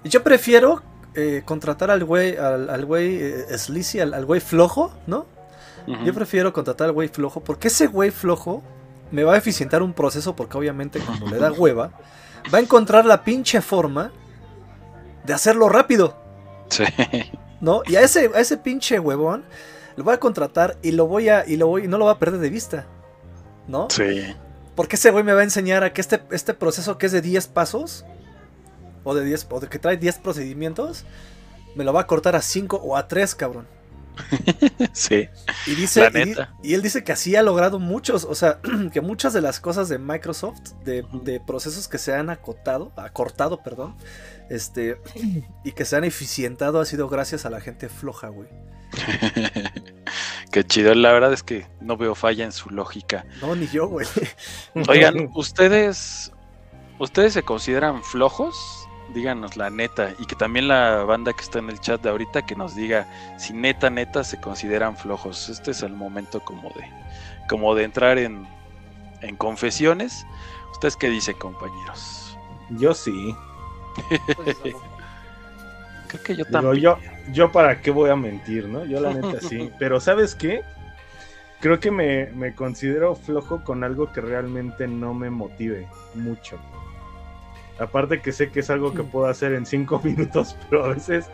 Yo 0.04 0.22
prefiero 0.22 0.82
eh, 1.14 1.42
contratar 1.44 1.90
al 1.90 2.04
güey, 2.04 2.36
al, 2.36 2.70
al 2.70 2.84
güey 2.84 3.16
eh, 3.20 3.58
sleazy, 3.58 3.98
al, 3.98 4.14
al 4.14 4.24
güey 4.24 4.40
flojo, 4.40 4.92
¿no? 5.06 5.26
Yo 6.04 6.12
prefiero 6.14 6.52
contratar 6.52 6.86
al 6.88 6.92
güey 6.92 7.08
flojo 7.08 7.40
porque 7.44 7.68
ese 7.68 7.86
güey 7.86 8.10
flojo 8.10 8.62
me 9.10 9.24
va 9.24 9.34
a 9.34 9.36
eficientar 9.38 9.82
un 9.82 9.92
proceso 9.92 10.34
porque 10.36 10.56
obviamente 10.58 10.98
como 11.00 11.28
le 11.28 11.38
da 11.38 11.52
hueva, 11.52 11.92
va 12.52 12.58
a 12.58 12.60
encontrar 12.60 13.04
la 13.06 13.22
pinche 13.24 13.60
forma 13.60 14.12
de 15.24 15.32
hacerlo 15.32 15.68
rápido, 15.68 16.16
Sí. 16.68 16.84
¿no? 17.60 17.82
Y 17.86 17.96
a 17.96 18.02
ese, 18.02 18.30
a 18.34 18.40
ese 18.40 18.56
pinche 18.56 18.98
huevón 18.98 19.44
lo 19.96 20.04
voy 20.04 20.14
a 20.14 20.20
contratar 20.20 20.76
y 20.82 20.92
lo 20.92 21.06
voy 21.06 21.28
a 21.28 21.46
y 21.46 21.56
lo 21.56 21.68
voy 21.68 21.84
y 21.84 21.88
no 21.88 21.98
lo 21.98 22.06
va 22.06 22.12
a 22.12 22.18
perder 22.18 22.40
de 22.40 22.50
vista, 22.50 22.86
¿no? 23.68 23.88
Sí. 23.90 24.34
Porque 24.74 24.96
ese 24.96 25.10
güey 25.10 25.24
me 25.24 25.32
va 25.32 25.40
a 25.40 25.44
enseñar 25.44 25.84
a 25.84 25.92
que 25.92 26.00
este, 26.00 26.20
este 26.30 26.52
proceso 26.54 26.98
que 26.98 27.06
es 27.06 27.12
de 27.12 27.22
10 27.22 27.46
pasos 27.48 28.04
o 29.04 29.14
de 29.14 29.24
10 29.24 29.46
o 29.50 29.60
de 29.60 29.68
que 29.68 29.78
trae 29.78 29.96
10 29.96 30.18
procedimientos 30.18 31.04
me 31.76 31.84
lo 31.84 31.92
va 31.92 32.02
a 32.02 32.06
cortar 32.06 32.36
a 32.36 32.42
5 32.42 32.76
o 32.82 32.96
a 32.96 33.06
3, 33.08 33.34
cabrón. 33.34 33.66
sí. 34.92 35.28
Y 35.66 35.74
dice, 35.74 36.00
La 36.10 36.20
y 36.20 36.24
di- 36.24 36.30
neta. 36.30 36.54
y, 36.62 36.74
él 36.74 36.82
dice 36.82 37.04
que 37.04 37.12
así 37.12 37.36
ha 37.36 37.42
logrado 37.42 37.78
muchos, 37.78 38.24
o 38.24 38.34
sea, 38.34 38.60
que 38.92 39.00
muchas 39.00 39.32
de 39.32 39.40
las 39.40 39.60
cosas 39.60 39.88
de 39.88 39.98
Microsoft, 39.98 40.72
de, 40.84 41.04
de 41.22 41.40
procesos 41.40 41.88
que 41.88 41.98
se 41.98 42.14
han 42.14 42.30
acotado, 42.30 42.92
acortado, 42.96 43.62
perdón, 43.62 43.96
este, 44.50 45.00
y 45.64 45.72
que 45.72 45.84
se 45.84 45.96
han 45.96 46.04
eficientado 46.04 46.80
ha 46.80 46.84
sido 46.84 47.08
gracias 47.08 47.46
a 47.46 47.50
la 47.50 47.60
gente 47.60 47.88
floja, 47.88 48.28
güey. 48.28 48.48
Qué 50.52 50.64
chido. 50.64 50.94
La 50.94 51.12
verdad 51.12 51.32
es 51.32 51.42
que 51.42 51.66
no 51.80 51.96
veo 51.96 52.14
falla 52.14 52.44
en 52.44 52.52
su 52.52 52.70
lógica. 52.70 53.26
No, 53.40 53.54
ni 53.54 53.66
yo, 53.68 53.88
güey. 53.88 54.06
Oigan, 54.88 55.30
¿ustedes, 55.34 56.32
¿ustedes 56.98 57.32
se 57.34 57.42
consideran 57.42 58.02
flojos? 58.02 58.85
Díganos 59.14 59.56
la 59.56 59.70
neta. 59.70 60.12
Y 60.18 60.26
que 60.26 60.34
también 60.36 60.68
la 60.68 61.04
banda 61.04 61.32
que 61.32 61.42
está 61.42 61.58
en 61.58 61.70
el 61.70 61.80
chat 61.80 62.02
de 62.02 62.10
ahorita 62.10 62.44
que 62.44 62.56
nos 62.56 62.74
diga 62.74 63.06
si 63.38 63.52
neta, 63.52 63.90
neta 63.90 64.24
se 64.24 64.40
consideran 64.40 64.96
flojos. 64.96 65.48
Este 65.48 65.70
es 65.70 65.82
el 65.82 65.92
momento 65.92 66.40
como 66.40 66.70
de, 66.70 66.84
como 67.48 67.74
de 67.74 67.84
entrar 67.84 68.18
en, 68.18 68.46
en 69.22 69.36
confesiones. 69.36 70.26
¿Ustedes 70.72 70.96
qué 70.96 71.08
dicen, 71.08 71.36
compañeros? 71.38 72.36
Yo 72.70 72.94
sí. 72.94 73.34
Creo 76.08 76.22
que 76.22 76.36
yo 76.36 76.44
también. 76.44 76.82
yo, 76.82 76.98
yo 77.32 77.50
para 77.50 77.80
qué 77.80 77.90
voy 77.90 78.10
a 78.10 78.16
mentir, 78.16 78.68
¿no? 78.68 78.84
Yo 78.84 79.00
la 79.00 79.14
neta 79.14 79.40
sí. 79.40 79.70
Pero 79.78 80.00
¿sabes 80.00 80.34
qué? 80.34 80.62
Creo 81.60 81.80
que 81.80 81.90
me, 81.90 82.26
me 82.26 82.54
considero 82.54 83.14
flojo 83.14 83.64
con 83.64 83.82
algo 83.82 84.12
que 84.12 84.20
realmente 84.20 84.86
no 84.86 85.14
me 85.14 85.30
motive 85.30 85.88
mucho. 86.14 86.58
Aparte 87.78 88.20
que 88.20 88.32
sé 88.32 88.50
que 88.50 88.60
es 88.60 88.70
algo 88.70 88.94
que 88.94 89.02
puedo 89.02 89.26
hacer 89.26 89.52
en 89.52 89.66
cinco 89.66 90.00
minutos, 90.04 90.56
pero 90.70 90.84
a 90.84 90.88
veces, 90.88 91.26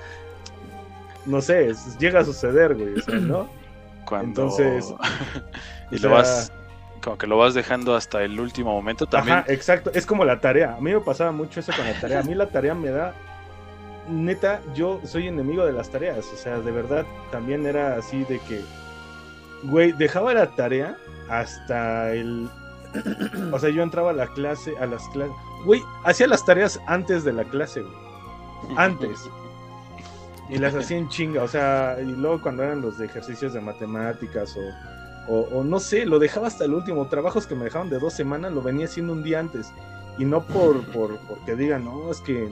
no 1.27 1.41
sé, 1.41 1.69
es- 1.69 1.97
llega 1.99 2.21
a 2.21 2.25
suceder, 2.25 2.75
güey, 2.75 2.95
o 2.99 3.03
sea, 3.03 3.15
¿no? 3.17 3.49
Cuando... 4.07 4.27
entonces, 4.43 4.93
y 5.91 5.95
lo 5.97 6.01
sea- 6.01 6.11
vas... 6.11 6.53
Como 7.03 7.19
que 7.19 7.27
lo 7.27 7.37
vas 7.37 7.53
dejando 7.53 7.97
hasta 7.97 8.23
el 8.23 8.39
último 8.39 8.73
momento 8.73 9.07
también. 9.07 9.39
Ajá, 9.39 9.53
exacto, 9.53 9.91
es 9.93 10.07
como 10.07 10.25
la 10.25 10.39
tarea. 10.39 10.77
A 10.77 10.81
mí 10.81 10.93
me 10.95 11.01
pasaba 11.01 11.33
mucho 11.33 11.59
eso 11.59 11.73
con 11.77 11.85
la 11.85 12.01
tarea. 12.01 12.21
A 12.21 12.23
mí 12.23 12.33
la 12.33 12.47
tarea 12.47 12.77
me 12.77 12.91
da. 12.91 13.13
Neta, 14.09 14.61
yo 14.73 15.01
soy 15.05 15.27
enemigo 15.27 15.67
de 15.67 15.73
las 15.73 15.91
tareas. 15.91 16.25
O 16.33 16.37
sea, 16.37 16.61
de 16.61 16.71
verdad, 16.71 17.05
también 17.33 17.67
era 17.67 17.97
así 17.97 18.23
de 18.27 18.39
que. 18.49 18.61
Güey, 19.65 19.91
dejaba 19.91 20.33
la 20.33 20.47
tarea 20.55 20.97
hasta 21.29 22.13
el. 22.13 22.49
O 23.53 23.59
sea, 23.59 23.71
yo 23.71 23.83
entraba 23.83 24.11
a 24.11 24.15
la 24.15 24.29
clase, 24.29 24.73
a 24.81 24.87
las 24.87 25.03
clases. 25.09 25.35
Güey, 25.65 25.83
hacía 26.05 26.27
las 26.27 26.45
tareas 26.45 26.81
antes 26.87 27.25
de 27.25 27.33
la 27.33 27.45
clase, 27.45 27.83
güey. 27.83 27.95
Antes. 28.77 29.29
Y 30.49 30.59
las 30.59 30.75
hacía 30.75 30.99
en 30.99 31.09
chinga. 31.09 31.43
O 31.43 31.49
sea, 31.49 31.97
y 32.01 32.05
luego 32.05 32.43
cuando 32.43 32.63
eran 32.63 32.81
los 32.81 32.99
de 32.99 33.07
ejercicios 33.07 33.53
de 33.53 33.61
matemáticas 33.61 34.57
o. 34.57 34.61
O, 35.29 35.43
o 35.53 35.63
no 35.63 35.79
sé, 35.79 36.05
lo 36.05 36.19
dejaba 36.19 36.49
hasta 36.49 36.65
el 36.65 36.75
último. 36.75 37.07
Trabajos 37.07 37.47
que 37.47 37.55
me 37.55 37.65
dejaron 37.65 37.89
de 37.89 38.01
dos 38.01 38.13
semanas 38.13 38.51
lo 38.51 38.61
venía 38.61 38.87
haciendo 38.87 39.13
un 39.13 39.23
día 39.23 39.39
antes. 39.39 39.73
Y 40.19 40.25
no 40.25 40.45
por, 40.45 40.85
por 40.87 41.17
porque 41.29 41.55
digan, 41.55 41.85
no, 41.85 42.11
es 42.11 42.21
que 42.21 42.51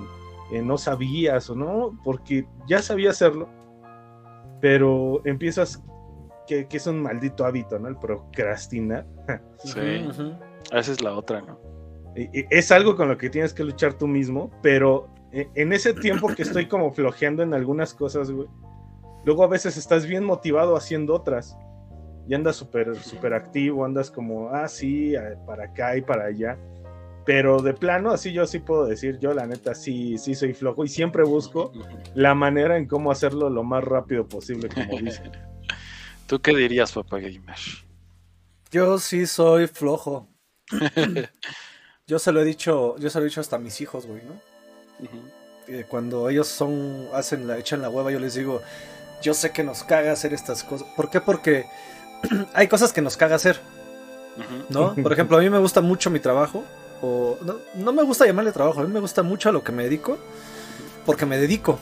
eh, 0.52 0.62
no 0.62 0.78
sabías 0.78 1.50
o 1.50 1.56
no, 1.56 1.98
porque 2.04 2.46
ya 2.68 2.80
sabía 2.80 3.10
hacerlo. 3.10 3.48
Pero 4.60 5.20
empiezas, 5.24 5.82
que, 6.46 6.68
que 6.68 6.76
es 6.76 6.86
un 6.86 7.02
maldito 7.02 7.44
hábito, 7.44 7.78
¿no? 7.78 7.88
El 7.88 7.96
procrastinar. 7.96 9.06
Sí. 9.64 10.06
Ujú. 10.08 10.34
Esa 10.72 10.92
es 10.92 11.02
la 11.02 11.14
otra, 11.14 11.40
¿no? 11.40 11.69
Es 12.14 12.72
algo 12.72 12.96
con 12.96 13.08
lo 13.08 13.16
que 13.16 13.30
tienes 13.30 13.52
que 13.54 13.64
luchar 13.64 13.94
tú 13.94 14.06
mismo, 14.06 14.50
pero 14.62 15.08
eh, 15.32 15.48
en 15.54 15.72
ese 15.72 15.94
tiempo 15.94 16.28
que 16.28 16.42
estoy 16.42 16.66
como 16.66 16.92
flojeando 16.92 17.42
en 17.42 17.54
algunas 17.54 17.94
cosas, 17.94 18.30
güey, 18.30 18.48
luego 19.24 19.44
a 19.44 19.48
veces 19.48 19.76
estás 19.76 20.06
bien 20.06 20.24
motivado 20.24 20.76
haciendo 20.76 21.14
otras 21.14 21.56
y 22.28 22.34
andas 22.34 22.56
súper 22.56 22.96
súper 22.96 23.34
activo, 23.34 23.84
andas 23.84 24.10
como, 24.10 24.50
ah, 24.50 24.68
sí, 24.68 25.14
para 25.46 25.64
acá 25.64 25.96
y 25.96 26.02
para 26.02 26.26
allá. 26.26 26.58
Pero 27.26 27.60
de 27.60 27.74
plano, 27.74 28.10
así 28.10 28.32
yo 28.32 28.46
sí 28.46 28.58
puedo 28.58 28.86
decir, 28.86 29.18
yo 29.20 29.34
la 29.34 29.46
neta 29.46 29.74
sí, 29.74 30.18
sí 30.18 30.34
soy 30.34 30.54
flojo 30.54 30.84
y 30.84 30.88
siempre 30.88 31.22
busco 31.22 31.70
la 32.14 32.34
manera 32.34 32.76
en 32.76 32.86
cómo 32.86 33.10
hacerlo 33.10 33.50
lo 33.50 33.62
más 33.62 33.84
rápido 33.84 34.26
posible, 34.26 34.68
como 34.68 34.98
dicen. 34.98 35.30
¿Tú 36.26 36.40
qué 36.40 36.56
dirías, 36.56 36.92
papá 36.92 37.18
gamer? 37.18 37.56
Yo 38.70 38.98
sí 38.98 39.26
soy 39.26 39.66
flojo. 39.66 40.28
Yo 42.10 42.18
se 42.18 42.32
lo 42.32 42.40
he 42.40 42.44
dicho, 42.44 42.96
yo 42.98 43.08
se 43.08 43.20
lo 43.20 43.24
he 43.24 43.28
dicho 43.28 43.40
hasta 43.40 43.54
a 43.54 43.60
mis 43.60 43.80
hijos, 43.80 44.04
güey, 44.04 44.20
¿no? 44.24 44.32
Eh, 45.68 45.86
cuando 45.88 46.28
ellos 46.28 46.48
son, 46.48 47.06
hacen 47.14 47.46
la, 47.46 47.56
echan 47.56 47.80
la 47.80 47.88
hueva, 47.88 48.10
yo 48.10 48.18
les 48.18 48.34
digo, 48.34 48.62
yo 49.22 49.32
sé 49.32 49.52
que 49.52 49.62
nos 49.62 49.84
caga 49.84 50.10
hacer 50.10 50.34
estas 50.34 50.64
cosas. 50.64 50.88
¿Por 50.96 51.08
qué? 51.08 51.20
Porque 51.20 51.66
hay 52.52 52.66
cosas 52.66 52.92
que 52.92 53.00
nos 53.00 53.16
caga 53.16 53.36
hacer. 53.36 53.60
¿no? 54.70 54.92
Por 55.00 55.12
ejemplo, 55.12 55.36
a 55.36 55.40
mí 55.40 55.48
me 55.50 55.60
gusta 55.60 55.82
mucho 55.82 56.10
mi 56.10 56.18
trabajo, 56.18 56.64
o 57.00 57.38
no, 57.42 57.58
no 57.76 57.92
me 57.92 58.02
gusta 58.02 58.26
llamarle 58.26 58.50
trabajo, 58.50 58.80
a 58.80 58.82
mí 58.82 58.92
me 58.92 58.98
gusta 58.98 59.22
mucho 59.22 59.50
a 59.50 59.52
lo 59.52 59.62
que 59.62 59.70
me 59.70 59.84
dedico, 59.84 60.18
porque 61.06 61.26
me 61.26 61.38
dedico, 61.38 61.78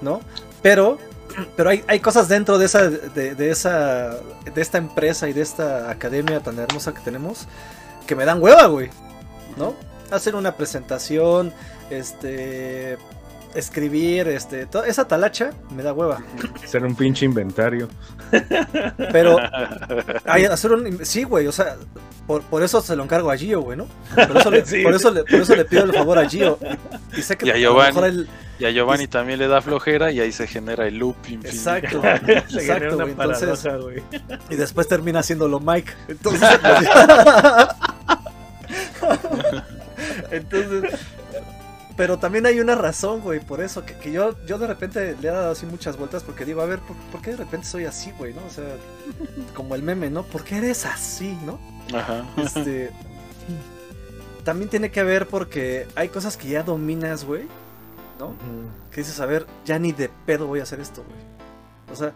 ¿no? 0.00 0.20
Pero, 0.62 0.96
pero 1.56 1.70
hay, 1.70 1.82
hay 1.88 1.98
cosas 1.98 2.28
dentro 2.28 2.56
de 2.56 2.66
esa, 2.66 2.88
de, 2.88 3.34
de 3.34 3.50
esa, 3.50 4.16
de 4.54 4.62
esta 4.62 4.78
empresa 4.78 5.28
y 5.28 5.32
de 5.32 5.42
esta 5.42 5.90
academia 5.90 6.38
tan 6.38 6.56
hermosa 6.56 6.94
que 6.94 7.00
tenemos, 7.00 7.48
que 8.06 8.14
me 8.14 8.24
dan 8.24 8.40
hueva, 8.40 8.66
güey, 8.66 8.90
¿no? 9.56 9.74
Hacer 10.10 10.34
una 10.36 10.52
presentación, 10.56 11.52
este, 11.90 12.98
escribir, 13.54 14.28
este, 14.28 14.66
toda 14.66 14.86
esa 14.86 15.06
talacha 15.08 15.50
me 15.74 15.82
da 15.82 15.92
hueva. 15.92 16.20
Ser 16.66 16.84
un 16.84 16.94
pinche 16.94 17.24
inventario. 17.24 17.88
Pero 19.12 19.38
hay 20.24 20.44
hacer 20.44 20.72
un, 20.72 21.04
sí, 21.04 21.24
güey, 21.24 21.46
o 21.46 21.52
sea, 21.52 21.76
por, 22.26 22.42
por 22.42 22.62
eso 22.62 22.80
se 22.80 22.96
lo 22.96 23.02
encargo 23.04 23.30
a 23.30 23.36
Gio, 23.36 23.60
güey, 23.60 23.76
¿no? 23.78 23.86
Por 24.14 24.36
eso 24.38 24.50
le, 24.50 24.64
Sí. 24.66 24.82
por 24.82 24.94
eso 24.94 25.10
le, 25.10 25.24
por 25.24 25.40
eso 25.40 25.54
le 25.56 25.64
pido 25.64 25.84
el 25.84 25.92
favor 25.92 26.18
a 26.18 26.28
Gio. 26.28 26.58
Y, 27.16 27.22
sé 27.22 27.36
que 27.36 27.46
Y 27.46 27.50
a 27.50 27.54
lo 27.54 27.58
Giovanni. 27.60 27.94
mejor 27.94 28.04
él- 28.08 28.28
Y 28.58 28.64
a 28.64 28.70
Giovanni 28.70 29.06
también 29.08 29.38
le 29.38 29.46
da 29.48 29.60
flojera 29.62 30.10
y 30.12 30.20
ahí 30.20 30.32
se 30.32 30.46
genera 30.46 30.86
el 30.86 30.96
loop 30.96 31.16
infinito. 31.28 31.48
exacto, 31.48 32.02
exacto, 32.28 32.96
güey, 32.96 33.10
entonces, 33.10 33.58
paradoja, 33.60 33.76
güey. 33.76 34.02
y 34.50 34.56
después 34.56 34.88
termina 34.88 35.20
haciéndolo 35.20 35.60
Mike. 35.60 35.92
Entonces, 36.08 36.48
entonces, 40.30 41.00
pero 41.96 42.18
también 42.18 42.46
hay 42.46 42.58
una 42.60 42.74
razón, 42.74 43.20
güey, 43.20 43.40
por 43.40 43.60
eso, 43.60 43.84
que, 43.84 43.94
que 43.94 44.10
yo, 44.10 44.34
yo 44.46 44.58
de 44.58 44.66
repente 44.66 45.16
le 45.20 45.28
he 45.28 45.30
dado 45.30 45.52
así 45.52 45.64
muchas 45.64 45.96
vueltas 45.96 46.24
porque 46.24 46.44
digo, 46.44 46.60
a 46.60 46.66
ver, 46.66 46.80
¿por, 46.80 46.96
por 47.12 47.22
qué 47.22 47.30
de 47.30 47.36
repente 47.36 47.66
soy 47.66 47.84
así, 47.84 48.12
güey, 48.18 48.34
no? 48.34 48.40
O 48.44 48.50
sea, 48.50 48.64
como 49.54 49.74
el 49.74 49.82
meme, 49.82 50.10
¿no? 50.10 50.24
¿Por 50.24 50.42
qué 50.42 50.56
eres 50.56 50.86
así, 50.86 51.38
no? 51.44 51.60
Ajá. 51.96 52.24
Este. 52.36 52.90
También 54.44 54.68
tiene 54.68 54.90
que 54.90 55.02
ver 55.02 55.26
porque 55.26 55.86
hay 55.94 56.08
cosas 56.08 56.36
que 56.36 56.48
ya 56.48 56.62
dominas, 56.62 57.24
güey. 57.24 57.46
¿No? 58.18 58.34
Que 58.90 59.00
dices, 59.00 59.20
a 59.20 59.26
ver, 59.26 59.46
ya 59.64 59.78
ni 59.78 59.92
de 59.92 60.10
pedo 60.26 60.46
voy 60.46 60.60
a 60.60 60.64
hacer 60.64 60.80
esto, 60.80 61.02
güey. 61.02 61.18
O 61.92 61.96
sea, 61.96 62.12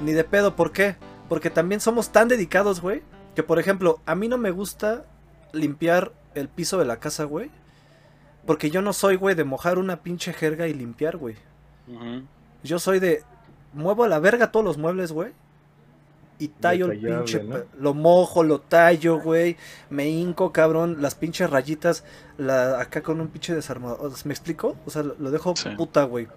ni 0.00 0.12
de 0.12 0.24
pedo, 0.24 0.56
¿por 0.56 0.72
qué? 0.72 0.96
Porque 1.28 1.50
también 1.50 1.80
somos 1.80 2.10
tan 2.10 2.28
dedicados, 2.28 2.80
güey. 2.80 3.02
Que 3.34 3.42
por 3.42 3.58
ejemplo, 3.58 4.00
a 4.06 4.14
mí 4.14 4.28
no 4.28 4.38
me 4.38 4.50
gusta 4.50 5.04
limpiar 5.52 6.12
el 6.36 6.48
piso 6.48 6.78
de 6.78 6.84
la 6.84 6.98
casa, 6.98 7.24
güey. 7.24 7.50
Porque 8.46 8.70
yo 8.70 8.80
no 8.82 8.92
soy, 8.92 9.16
güey, 9.16 9.34
de 9.34 9.44
mojar 9.44 9.78
una 9.78 10.02
pinche 10.02 10.32
jerga 10.32 10.68
y 10.68 10.74
limpiar, 10.74 11.16
güey. 11.16 11.36
Yo 12.62 12.78
soy 12.78 13.00
de. 13.00 13.24
Muevo 13.72 14.04
a 14.04 14.08
la 14.08 14.18
verga 14.18 14.52
todos 14.52 14.64
los 14.64 14.78
muebles, 14.78 15.12
güey. 15.12 15.32
Y 16.38 16.48
tallo 16.48 16.90
el 16.92 17.00
pinche. 17.00 17.42
Lo 17.78 17.94
mojo, 17.94 18.42
lo 18.44 18.60
tallo, 18.60 19.20
güey. 19.20 19.56
Me 19.90 20.08
hinco, 20.08 20.52
cabrón. 20.52 20.98
Las 21.00 21.14
pinches 21.14 21.50
rayitas. 21.50 22.04
La, 22.38 22.80
acá 22.80 23.02
con 23.02 23.20
un 23.20 23.28
pinche 23.28 23.54
desarmador. 23.54 24.12
¿Me 24.24 24.32
explico? 24.32 24.76
O 24.86 24.90
sea, 24.90 25.02
lo, 25.02 25.30
dejo 25.30 25.54
Sí. 25.56 25.70
puta, 25.76 26.04
güey. 26.04 26.28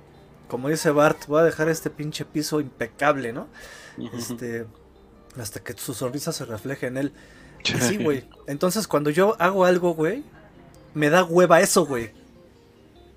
Como 0.48 0.70
dice 0.70 0.90
Bart, 0.90 1.28
voy 1.28 1.42
a 1.42 1.44
dejar 1.44 1.70
este 1.70 1.90
pinche 1.90 2.26
piso 2.26 2.60
impecable, 2.60 3.34
¿no? 3.34 3.48
Este. 4.14 4.66
Hasta 5.40 5.60
que 5.60 5.74
su 5.74 5.94
sonrisa 5.94 6.32
se 6.32 6.46
refleje 6.46 6.88
en 6.88 6.98
él. 6.98 7.14
Sí, 7.64 7.98
güey. 7.98 8.26
Entonces, 8.48 8.88
cuando 8.88 9.10
yo 9.10 9.36
hago 9.40 9.66
algo, 9.66 9.94
güey, 9.94 10.24
me 10.94 11.10
da 11.10 11.24
hueva 11.24 11.62
eso, 11.62 11.86
güey. 11.86 12.12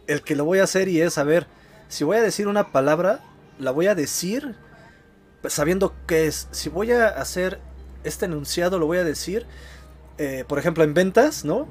El 0.06 0.22
que 0.22 0.36
lo 0.36 0.44
voy 0.44 0.58
a 0.58 0.64
hacer 0.64 0.88
y 0.88 1.00
es, 1.00 1.18
a 1.18 1.24
ver, 1.24 1.46
si 1.88 2.04
voy 2.04 2.16
a 2.16 2.22
decir 2.22 2.48
una 2.48 2.72
palabra, 2.72 3.20
la 3.58 3.70
voy 3.70 3.86
a 3.86 3.94
decir 3.94 4.56
sabiendo 5.48 5.94
qué 6.06 6.26
es. 6.26 6.48
Si 6.50 6.68
voy 6.68 6.92
a 6.92 7.08
hacer 7.08 7.60
este 8.04 8.26
enunciado, 8.26 8.78
lo 8.78 8.86
voy 8.86 8.98
a 8.98 9.04
decir, 9.04 9.46
eh, 10.18 10.44
por 10.46 10.58
ejemplo, 10.58 10.84
en 10.84 10.94
ventas, 10.94 11.44
¿no? 11.44 11.68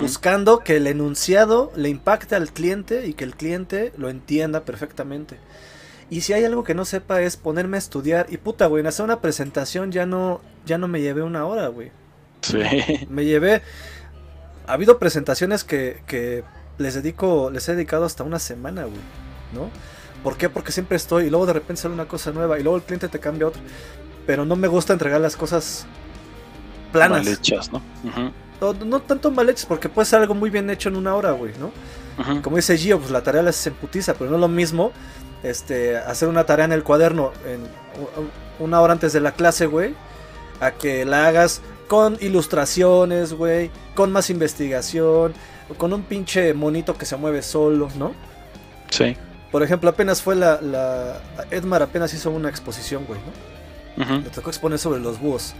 Buscando 0.00 0.58
que 0.60 0.76
el 0.76 0.86
enunciado 0.86 1.72
le 1.74 1.88
impacte 1.88 2.34
al 2.34 2.52
cliente 2.52 3.06
y 3.06 3.14
que 3.14 3.24
el 3.24 3.34
cliente 3.34 3.92
lo 3.96 4.10
entienda 4.10 4.64
perfectamente. 4.64 5.38
Y 6.10 6.22
si 6.22 6.32
hay 6.32 6.44
algo 6.44 6.64
que 6.64 6.74
no 6.74 6.84
sepa 6.84 7.22
es 7.22 7.36
ponerme 7.36 7.76
a 7.76 7.78
estudiar. 7.78 8.26
Y 8.28 8.38
puta, 8.38 8.66
güey, 8.66 8.80
en 8.80 8.86
hacer 8.86 9.04
una 9.04 9.20
presentación 9.20 9.92
ya 9.92 10.06
no, 10.06 10.40
ya 10.66 10.78
no 10.78 10.88
me 10.88 11.00
llevé 11.00 11.22
una 11.22 11.46
hora, 11.46 11.68
güey. 11.68 11.90
Sí. 12.42 12.58
Me 13.08 13.24
llevé. 13.24 13.62
Ha 14.66 14.74
habido 14.74 14.98
presentaciones 14.98 15.64
que, 15.64 16.02
que 16.06 16.44
les 16.78 16.94
dedico, 16.94 17.50
les 17.50 17.68
he 17.68 17.74
dedicado 17.74 18.04
hasta 18.04 18.24
una 18.24 18.38
semana, 18.38 18.82
güey. 18.84 19.00
¿No? 19.52 19.70
¿Por 20.22 20.36
qué? 20.36 20.48
Porque 20.48 20.72
siempre 20.72 20.96
estoy 20.96 21.26
y 21.26 21.30
luego 21.30 21.46
de 21.46 21.52
repente 21.54 21.82
sale 21.82 21.94
una 21.94 22.06
cosa 22.06 22.32
nueva 22.32 22.58
y 22.58 22.62
luego 22.62 22.76
el 22.76 22.82
cliente 22.82 23.08
te 23.08 23.18
cambia 23.18 23.48
otra. 23.48 23.62
Pero 24.26 24.44
no 24.44 24.56
me 24.56 24.68
gusta 24.68 24.92
entregar 24.92 25.20
las 25.20 25.36
cosas 25.36 25.86
planas. 26.92 27.24
Mal 27.24 27.34
hechas, 27.34 27.70
¿no? 27.72 27.82
No, 28.60 28.72
no 28.72 29.00
tanto 29.00 29.30
mal 29.30 29.48
hechas, 29.48 29.66
porque 29.66 29.88
puede 29.88 30.06
ser 30.06 30.20
algo 30.20 30.34
muy 30.34 30.50
bien 30.50 30.68
hecho 30.68 30.88
en 30.88 30.96
una 30.96 31.14
hora, 31.14 31.32
güey, 31.32 31.52
¿no? 31.58 31.72
Como 32.42 32.56
dice 32.56 32.76
Gio, 32.76 32.98
pues 32.98 33.12
la 33.12 33.22
tarea 33.22 33.42
la 33.42 33.50
haces 33.50 33.68
en 33.68 33.74
putiza, 33.74 34.14
pero 34.14 34.28
no 34.28 34.36
es 34.36 34.40
lo 34.40 34.48
mismo 34.48 34.90
este, 35.44 35.96
hacer 35.96 36.28
una 36.28 36.44
tarea 36.44 36.64
en 36.64 36.72
el 36.72 36.82
cuaderno 36.82 37.32
en 37.46 37.60
una 38.58 38.80
hora 38.80 38.92
antes 38.92 39.12
de 39.12 39.20
la 39.20 39.32
clase, 39.32 39.66
güey, 39.66 39.94
a 40.60 40.72
que 40.72 41.04
la 41.04 41.28
hagas 41.28 41.60
con 41.88 42.16
ilustraciones, 42.20 43.32
güey, 43.32 43.70
con 43.94 44.12
más 44.12 44.30
investigación, 44.30 45.32
con 45.76 45.92
un 45.92 46.02
pinche 46.02 46.54
monito 46.54 46.96
que 46.96 47.06
se 47.06 47.16
mueve 47.16 47.42
solo, 47.42 47.88
¿no? 47.96 48.12
Sí. 48.90 49.16
Por 49.50 49.62
ejemplo, 49.62 49.90
apenas 49.90 50.22
fue 50.22 50.36
la, 50.36 50.60
la... 50.60 51.20
Edmar 51.50 51.82
apenas 51.82 52.12
hizo 52.14 52.30
una 52.30 52.50
exposición, 52.50 53.04
güey, 53.06 53.20
¿no? 53.96 54.04
Ujú. 54.04 54.22
Le 54.22 54.30
tocó 54.30 54.50
exponer 54.50 54.78
sobre 54.78 55.00
los 55.00 55.18
búhos. 55.18 55.54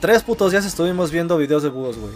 Tres 0.00 0.22
putos 0.22 0.52
días 0.52 0.64
estuvimos 0.64 1.10
viendo 1.10 1.36
videos 1.36 1.62
de 1.62 1.68
búhos, 1.68 1.96
güey, 1.98 2.14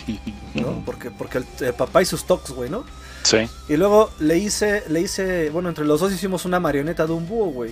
¿no? 0.54 0.82
Porque, 0.84 1.10
porque 1.10 1.38
el, 1.38 1.46
el 1.60 1.74
papá 1.74 2.02
y 2.02 2.06
sus 2.06 2.24
tocs, 2.24 2.50
güey, 2.52 2.70
¿no? 2.70 2.84
Sí. 3.22 3.38
Y 3.68 3.76
luego 3.76 4.10
le 4.18 4.38
hice, 4.38 4.84
le 4.88 5.00
hice, 5.00 5.50
bueno, 5.50 5.68
entre 5.68 5.84
los 5.84 6.00
dos 6.00 6.12
hicimos 6.12 6.44
una 6.44 6.58
marioneta 6.60 7.06
de 7.06 7.12
un 7.12 7.28
búho, 7.28 7.50
güey. 7.50 7.70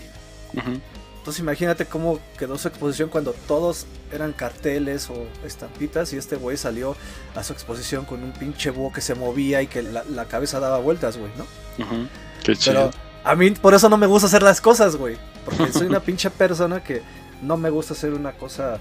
Ujú. 0.55 0.81
Entonces 1.29 1.43
imagínate 1.43 1.85
cómo 1.85 2.19
quedó 2.39 2.57
su 2.57 2.69
exposición 2.69 3.11
cuando 3.11 3.35
todos 3.47 3.85
eran 4.11 4.33
carteles 4.33 5.11
o 5.11 5.27
estampitas 5.45 6.11
y 6.15 6.17
este 6.17 6.37
güey 6.37 6.57
salió 6.57 6.97
a 7.35 7.45
su 7.45 7.53
exposición 7.53 8.07
con 8.07 8.23
un 8.23 8.33
pinche 8.33 8.71
búho 8.71 8.91
que 8.91 9.03
se 9.03 9.15
movía 9.15 9.61
y 9.61 9.67
que 9.67 9.83
la, 9.83 10.05
la 10.05 10.25
cabeza 10.25 10.59
daba 10.59 10.79
vueltas, 10.79 11.19
güey, 11.19 11.31
¿no? 11.37 11.45
Ujú. 11.85 12.07
Qué 12.43 12.57
chido. 12.57 12.91
Pero 12.91 13.03
a 13.25 13.35
mí 13.35 13.51
por 13.51 13.75
eso 13.75 13.91
no 13.91 13.99
me 13.99 14.07
gusta 14.07 14.27
hacer 14.27 14.43
las 14.43 14.63
cosas, 14.63 14.97
güey. 14.97 15.19
Porque 15.45 15.71
soy 15.71 15.89
una 15.89 16.01
pinche 16.07 16.31
persona 16.31 16.83
que 16.83 17.03
no 17.43 17.59
me 17.59 17.69
gusta 17.69 17.93
hacer 17.93 18.15
una 18.15 18.33
cosa 18.33 18.79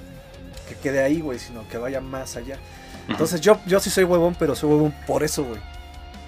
que 0.69 0.75
quede 0.75 1.03
ahí, 1.03 1.19
güey, 1.19 1.39
sino 1.39 1.67
que 1.67 1.77
vaya 1.77 1.99
más 1.99 2.37
allá. 2.37 2.59
Entonces 3.09 3.41
yo, 3.41 3.59
yo 3.67 3.81
sí 3.81 3.89
soy 3.89 4.05
huevón, 4.05 4.37
pero 4.39 4.55
soy 4.55 4.69
huevón 4.69 4.95
por 5.05 5.21
eso, 5.21 5.43
güey. 5.43 5.59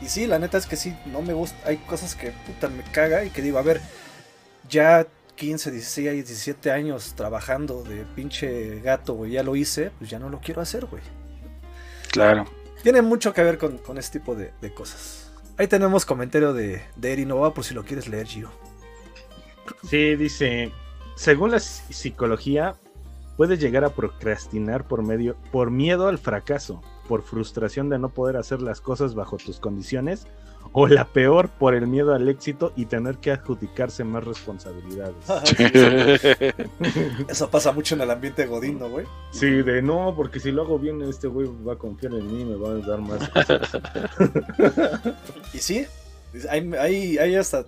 Y 0.01 0.09
sí, 0.09 0.27
la 0.27 0.37
neta 0.37 0.57
es 0.57 0.65
que 0.65 0.75
sí, 0.75 0.93
no 1.05 1.21
me 1.21 1.31
gusta. 1.31 1.55
Hay 1.65 1.77
cosas 1.77 2.13
que 2.13 2.33
puta 2.45 2.67
me 2.67 2.83
caga 2.83 3.23
y 3.23 3.29
que 3.29 3.41
digo, 3.41 3.57
a 3.57 3.61
ver, 3.61 3.79
ya 4.69 5.07
15, 5.39 5.71
16, 5.71 6.13
17 6.27 6.69
años 6.69 7.13
trabajando 7.15 7.81
de 7.83 8.03
pinche 8.13 8.81
gato, 8.81 9.13
güey, 9.13 9.31
ya 9.31 9.41
lo 9.43 9.55
hice, 9.55 9.89
pues 9.97 10.09
ya 10.09 10.19
no 10.19 10.29
lo 10.29 10.41
quiero 10.41 10.61
hacer, 10.61 10.85
güey. 10.85 11.01
Claro. 12.11 12.45
Tiene 12.83 13.01
mucho 13.01 13.33
que 13.33 13.41
ver 13.41 13.57
con, 13.57 13.77
con 13.77 13.97
este 13.97 14.19
tipo 14.19 14.35
de, 14.35 14.51
de 14.61 14.73
cosas. 14.73 15.31
Ahí 15.57 15.67
tenemos 15.67 16.05
comentario 16.05 16.53
de, 16.53 16.81
de 16.97 17.13
Eri 17.13 17.25
Nova 17.25 17.53
por 17.53 17.63
si 17.63 17.73
lo 17.73 17.85
quieres 17.85 18.09
leer, 18.09 18.27
Gio. 18.27 18.51
Sí, 19.89 20.15
dice, 20.15 20.71
según 21.15 21.51
la 21.51 21.57
psi- 21.57 21.93
psicología, 21.93 22.75
puedes 23.37 23.59
llegar 23.59 23.85
a 23.85 23.89
procrastinar 23.95 24.87
por 24.87 25.03
medio 25.03 25.37
por 25.51 25.71
miedo 25.71 26.07
al 26.09 26.17
fracaso, 26.17 26.81
por 27.07 27.23
frustración 27.23 27.89
de 27.89 27.97
no 27.99 28.09
poder 28.09 28.35
hacer 28.35 28.61
las 28.61 28.81
cosas 28.81 29.15
bajo 29.15 29.37
tus 29.37 29.59
condiciones 29.59 30.27
o 30.71 30.87
la 30.87 31.05
peor 31.05 31.49
por 31.49 31.73
el 31.73 31.87
miedo 31.87 32.13
al 32.13 32.27
éxito 32.29 32.73
y 32.75 32.85
tener 32.85 33.17
que 33.17 33.31
adjudicarse 33.31 34.03
más 34.03 34.23
responsabilidades. 34.23 35.15
Eso 37.27 37.49
pasa 37.49 37.71
mucho 37.71 37.95
en 37.95 38.01
el 38.01 38.11
ambiente 38.11 38.45
godín, 38.45 38.79
¿no, 38.79 38.89
güey? 38.89 39.05
Sí, 39.31 39.49
de 39.49 39.81
no, 39.81 40.13
porque 40.15 40.39
si 40.39 40.51
lo 40.51 40.61
hago 40.63 40.77
bien 40.77 41.01
este 41.01 41.27
güey 41.27 41.49
va 41.67 41.73
a 41.73 41.77
confiar 41.77 42.13
en 42.13 42.31
mí, 42.31 42.45
me 42.45 42.55
va 42.55 42.69
a 42.69 42.75
dar 42.75 42.99
más. 42.99 43.19
Y 45.53 45.57
sí, 45.57 45.85
hay, 46.49 46.71
hay, 46.79 47.17
hay 47.17 47.35
hasta. 47.35 47.65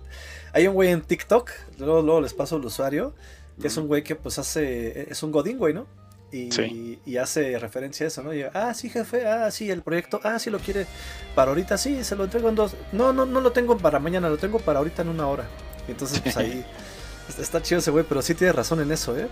Hay 0.52 0.66
un 0.68 0.74
güey 0.74 0.90
en 0.90 1.02
TikTok, 1.02 1.50
luego, 1.78 2.02
luego 2.02 2.20
les 2.20 2.34
paso 2.34 2.56
el 2.56 2.64
usuario, 2.64 3.14
que 3.60 3.66
es 3.66 3.76
un 3.76 3.88
güey 3.88 4.04
que 4.04 4.14
pues 4.14 4.38
hace. 4.38 5.10
Es 5.10 5.22
un 5.22 5.32
godín, 5.32 5.58
güey, 5.58 5.74
¿no? 5.74 5.86
Y, 6.32 6.50
Sí. 6.50 6.98
y 7.04 7.16
hace 7.18 7.58
referencia 7.58 8.06
a 8.06 8.08
eso, 8.08 8.22
¿no? 8.22 8.32
Y, 8.32 8.42
ah, 8.42 8.72
sí, 8.74 8.88
jefe, 8.88 9.26
ah, 9.28 9.50
sí, 9.50 9.70
el 9.70 9.82
proyecto, 9.82 10.18
ah, 10.24 10.38
sí 10.38 10.48
lo 10.50 10.58
quiere 10.58 10.86
para 11.34 11.50
ahorita, 11.50 11.76
sí, 11.76 12.02
se 12.04 12.16
lo 12.16 12.24
entrego 12.24 12.48
en 12.48 12.54
dos. 12.54 12.74
No, 12.92 13.12
no, 13.12 13.26
no 13.26 13.40
lo 13.42 13.52
tengo 13.52 13.76
para 13.76 13.98
mañana, 13.98 14.30
lo 14.30 14.38
tengo 14.38 14.58
para 14.58 14.78
ahorita 14.78 15.02
en 15.02 15.08
una 15.08 15.26
hora. 15.28 15.44
Y 15.86 15.90
entonces, 15.90 16.20
pues 16.20 16.36
ahí. 16.38 16.64
está- 17.28 17.42
Está 17.42 17.62
chido 17.62 17.78
ese 17.80 17.90
güey, 17.90 18.04
pero 18.08 18.22
sí 18.22 18.34
tiene 18.34 18.52
razón 18.52 18.80
en 18.80 18.90
eso, 18.92 19.16
¿eh? 19.16 19.28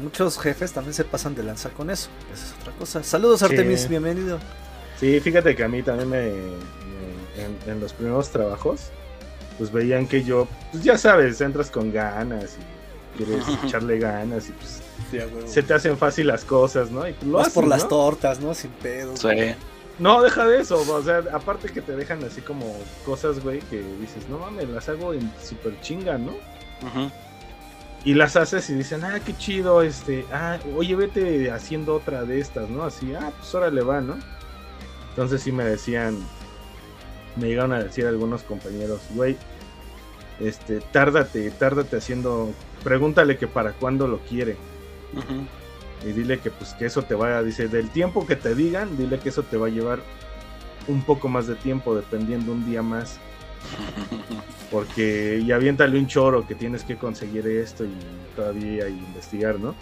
Muchos 0.00 0.38
jefes 0.38 0.72
también 0.72 0.94
se 0.94 1.04
pasan 1.04 1.34
de 1.34 1.42
lanza 1.42 1.70
con 1.70 1.90
eso. 1.90 2.08
Esa 2.32 2.44
es 2.46 2.52
otra 2.60 2.72
cosa. 2.78 3.02
Saludos, 3.02 3.40
Sí. 3.40 3.46
Artemis, 3.46 3.88
bienvenido. 3.88 4.38
Sí, 5.00 5.18
fíjate 5.20 5.54
que 5.56 5.64
a 5.64 5.68
mí 5.68 5.82
también 5.82 6.08
me, 6.08 6.30
me- 6.30 7.42
en, 7.44 7.58
en 7.66 7.80
los 7.80 7.92
primeros 7.92 8.30
trabajos, 8.30 8.90
pues 9.58 9.72
veían 9.72 10.06
que 10.06 10.22
yo, 10.22 10.46
pues 10.70 10.84
ya 10.84 10.96
sabes, 10.98 11.40
entras 11.40 11.70
con 11.70 11.92
ganas 11.92 12.56
y 13.16 13.24
quieres 13.24 13.44
echarle 13.64 13.98
ganas 13.98 14.48
y 14.48 14.52
pues 14.52 14.80
Sí, 15.10 15.18
se 15.46 15.62
te 15.62 15.74
hacen 15.74 15.96
fácil 15.98 16.26
las 16.26 16.44
cosas, 16.44 16.90
¿no? 16.90 17.06
Y 17.08 17.12
pues 17.12 17.26
lo 17.26 17.38
Vas 17.38 17.46
haces, 17.48 17.54
por 17.54 17.66
las 17.66 17.82
¿no? 17.84 17.88
tortas, 17.88 18.40
¿no? 18.40 18.54
Sin 18.54 18.70
pedo. 18.70 19.16
Sí. 19.16 19.28
No, 19.98 20.22
deja 20.22 20.44
de 20.46 20.60
eso, 20.60 20.80
o 20.80 21.02
sea, 21.02 21.22
aparte 21.32 21.68
que 21.68 21.80
te 21.80 21.94
dejan 21.94 22.22
así 22.24 22.40
como 22.40 22.76
cosas, 23.04 23.40
güey, 23.40 23.60
que 23.60 23.80
dices, 24.00 24.28
no 24.28 24.38
mames, 24.38 24.68
las 24.68 24.88
hago 24.88 25.14
en 25.14 25.30
super 25.40 25.80
chinga, 25.82 26.18
¿no? 26.18 26.32
Ujú. 26.32 27.10
Y 28.04 28.14
las 28.14 28.34
haces 28.36 28.68
y 28.70 28.74
dicen, 28.74 29.04
ah, 29.04 29.20
qué 29.24 29.36
chido, 29.36 29.82
este, 29.82 30.26
ah, 30.32 30.58
oye, 30.76 30.96
vete 30.96 31.50
haciendo 31.52 31.94
otra 31.94 32.24
de 32.24 32.40
estas, 32.40 32.68
¿no? 32.68 32.82
Así, 32.82 33.14
ah, 33.14 33.32
pues 33.38 33.54
órale 33.54 33.82
va, 33.82 34.00
¿no? 34.00 34.18
Entonces 35.10 35.42
sí 35.42 35.52
me 35.52 35.64
decían, 35.64 36.18
me 37.36 37.46
llegaron 37.46 37.72
a 37.72 37.84
decir 37.84 38.04
algunos 38.06 38.42
compañeros, 38.42 39.00
güey, 39.14 39.36
este, 40.40 40.80
tárdate, 40.80 41.50
tárdate 41.52 41.96
haciendo, 41.96 42.52
pregúntale 42.82 43.38
que 43.38 43.46
para 43.46 43.72
cuándo 43.72 44.08
lo 44.08 44.18
quiere. 44.18 44.56
Y 46.06 46.12
dile 46.12 46.38
que 46.38 46.50
pues 46.50 46.74
que 46.74 46.86
eso 46.86 47.02
te 47.02 47.14
vaya, 47.14 47.42
dice, 47.42 47.68
del 47.68 47.88
tiempo 47.90 48.26
que 48.26 48.36
te 48.36 48.54
digan, 48.54 48.96
dile 48.96 49.18
que 49.18 49.30
eso 49.30 49.42
te 49.42 49.56
va 49.56 49.68
a 49.68 49.70
llevar 49.70 50.00
un 50.86 51.02
poco 51.02 51.28
más 51.28 51.46
de 51.46 51.54
tiempo, 51.54 51.94
dependiendo 51.94 52.52
un 52.52 52.66
día 52.66 52.82
más. 52.82 53.18
Porque 54.70 55.40
y 55.44 55.52
aviéntale 55.52 55.98
un 55.98 56.06
choro 56.06 56.46
que 56.46 56.54
tienes 56.54 56.82
que 56.84 56.96
conseguir 56.96 57.46
esto 57.46 57.84
y 57.84 57.92
todavía 58.34 58.88
y 58.88 58.92
investigar, 58.92 59.58
¿no? 59.60 59.74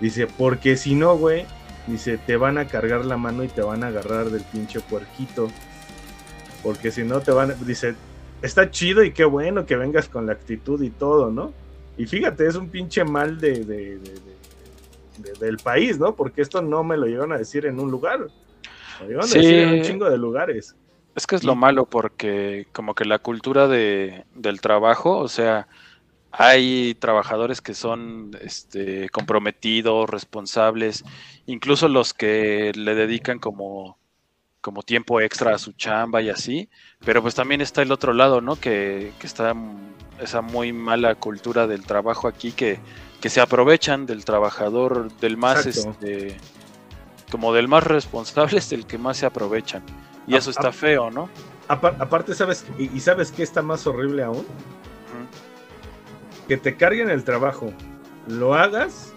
Dice, 0.00 0.26
porque 0.26 0.76
si 0.76 0.94
no, 0.96 1.16
güey, 1.16 1.46
dice, 1.86 2.18
te 2.18 2.36
van 2.36 2.58
a 2.58 2.66
cargar 2.66 3.04
la 3.04 3.16
mano 3.16 3.44
y 3.44 3.48
te 3.48 3.62
van 3.62 3.84
a 3.84 3.88
agarrar 3.88 4.30
del 4.30 4.42
pinche 4.42 4.80
puerquito. 4.80 5.48
Porque 6.62 6.90
si 6.90 7.04
no 7.04 7.20
te 7.20 7.30
van, 7.30 7.52
a- 7.52 7.54
dice, 7.54 7.94
está 8.40 8.68
chido 8.70 9.04
y 9.04 9.12
qué 9.12 9.24
bueno 9.24 9.64
que 9.64 9.76
vengas 9.76 10.08
con 10.08 10.26
la 10.26 10.32
actitud 10.32 10.82
y 10.82 10.90
todo, 10.90 11.30
¿no? 11.30 11.52
Y 11.96 12.06
fíjate, 12.06 12.46
es 12.48 12.56
un 12.56 12.68
pinche 12.68 13.04
mal 13.04 13.38
de, 13.40 13.64
de- 13.64 13.64
de- 13.64 13.98
de- 13.98 14.41
de- 15.22 15.32
del 15.34 15.58
país, 15.58 15.98
¿no? 15.98 16.14
Porque 16.14 16.42
esto 16.42 16.60
no 16.62 16.82
me 16.84 16.96
lo 16.96 17.06
llegaron 17.06 17.32
a 17.32 17.38
decir 17.38 17.66
en 17.66 17.78
un 17.80 17.90
lugar. 17.90 18.20
Lo 19.00 19.06
llegaron 19.06 19.28
Sí. 19.28 19.38
a 19.38 19.42
decir 19.42 19.58
en 19.60 19.68
un 19.78 19.82
chingo 19.82 20.10
de 20.10 20.18
lugares. 20.18 20.74
Es 21.14 21.26
que 21.26 21.36
es 21.36 21.44
lo 21.44 21.54
malo 21.54 21.84
porque 21.86 22.66
como 22.72 22.94
que 22.94 23.04
la 23.04 23.18
cultura 23.18 23.68
de, 23.68 24.24
del 24.34 24.60
trabajo, 24.60 25.18
o 25.18 25.28
sea, 25.28 25.68
hay 26.30 26.94
trabajadores 26.94 27.60
que 27.60 27.74
son 27.74 28.30
este, 28.40 29.10
comprometidos, 29.10 30.08
responsables, 30.08 31.04
incluso 31.44 31.88
los 31.88 32.14
que 32.14 32.72
le 32.74 32.94
dedican 32.94 33.38
como, 33.38 33.98
como 34.62 34.82
tiempo 34.82 35.20
extra 35.20 35.54
a 35.54 35.58
su 35.58 35.72
chamba 35.72 36.22
y 36.22 36.30
así, 36.30 36.70
pero 37.04 37.20
pues 37.20 37.34
también 37.34 37.60
está 37.60 37.82
el 37.82 37.92
otro 37.92 38.14
lado, 38.14 38.40
¿no? 38.40 38.56
Que, 38.56 39.12
que 39.20 39.26
está 39.26 39.54
esa 40.20 40.40
muy 40.40 40.72
mala 40.72 41.14
cultura 41.16 41.66
del 41.66 41.84
trabajo 41.84 42.28
aquí 42.28 42.52
que, 42.52 42.78
que 43.22 43.30
se 43.30 43.40
aprovechan 43.40 44.04
del 44.04 44.24
trabajador, 44.26 45.10
del 45.18 45.36
más, 45.38 45.64
Exacto. 45.64 45.90
este, 45.92 46.36
como 47.30 47.54
del 47.54 47.68
más 47.68 47.84
responsable 47.84 48.58
es 48.58 48.70
el 48.72 48.84
que 48.84 48.98
más 48.98 49.16
se 49.16 49.24
aprovechan. 49.26 49.82
Y 50.26 50.34
A- 50.34 50.38
eso 50.38 50.50
está 50.50 50.68
a- 50.68 50.72
feo, 50.72 51.10
¿no? 51.10 51.30
Apar- 51.68 51.96
aparte, 52.00 52.34
¿sabes? 52.34 52.66
Y, 52.78 52.94
y 52.94 53.00
¿sabes 53.00 53.32
qué 53.32 53.42
está 53.44 53.62
más 53.62 53.86
horrible 53.86 54.24
aún? 54.24 54.44
Que 56.48 56.56
te 56.56 56.76
carguen 56.76 57.08
el 57.08 57.24
trabajo, 57.24 57.72
lo 58.26 58.54
hagas 58.54 59.12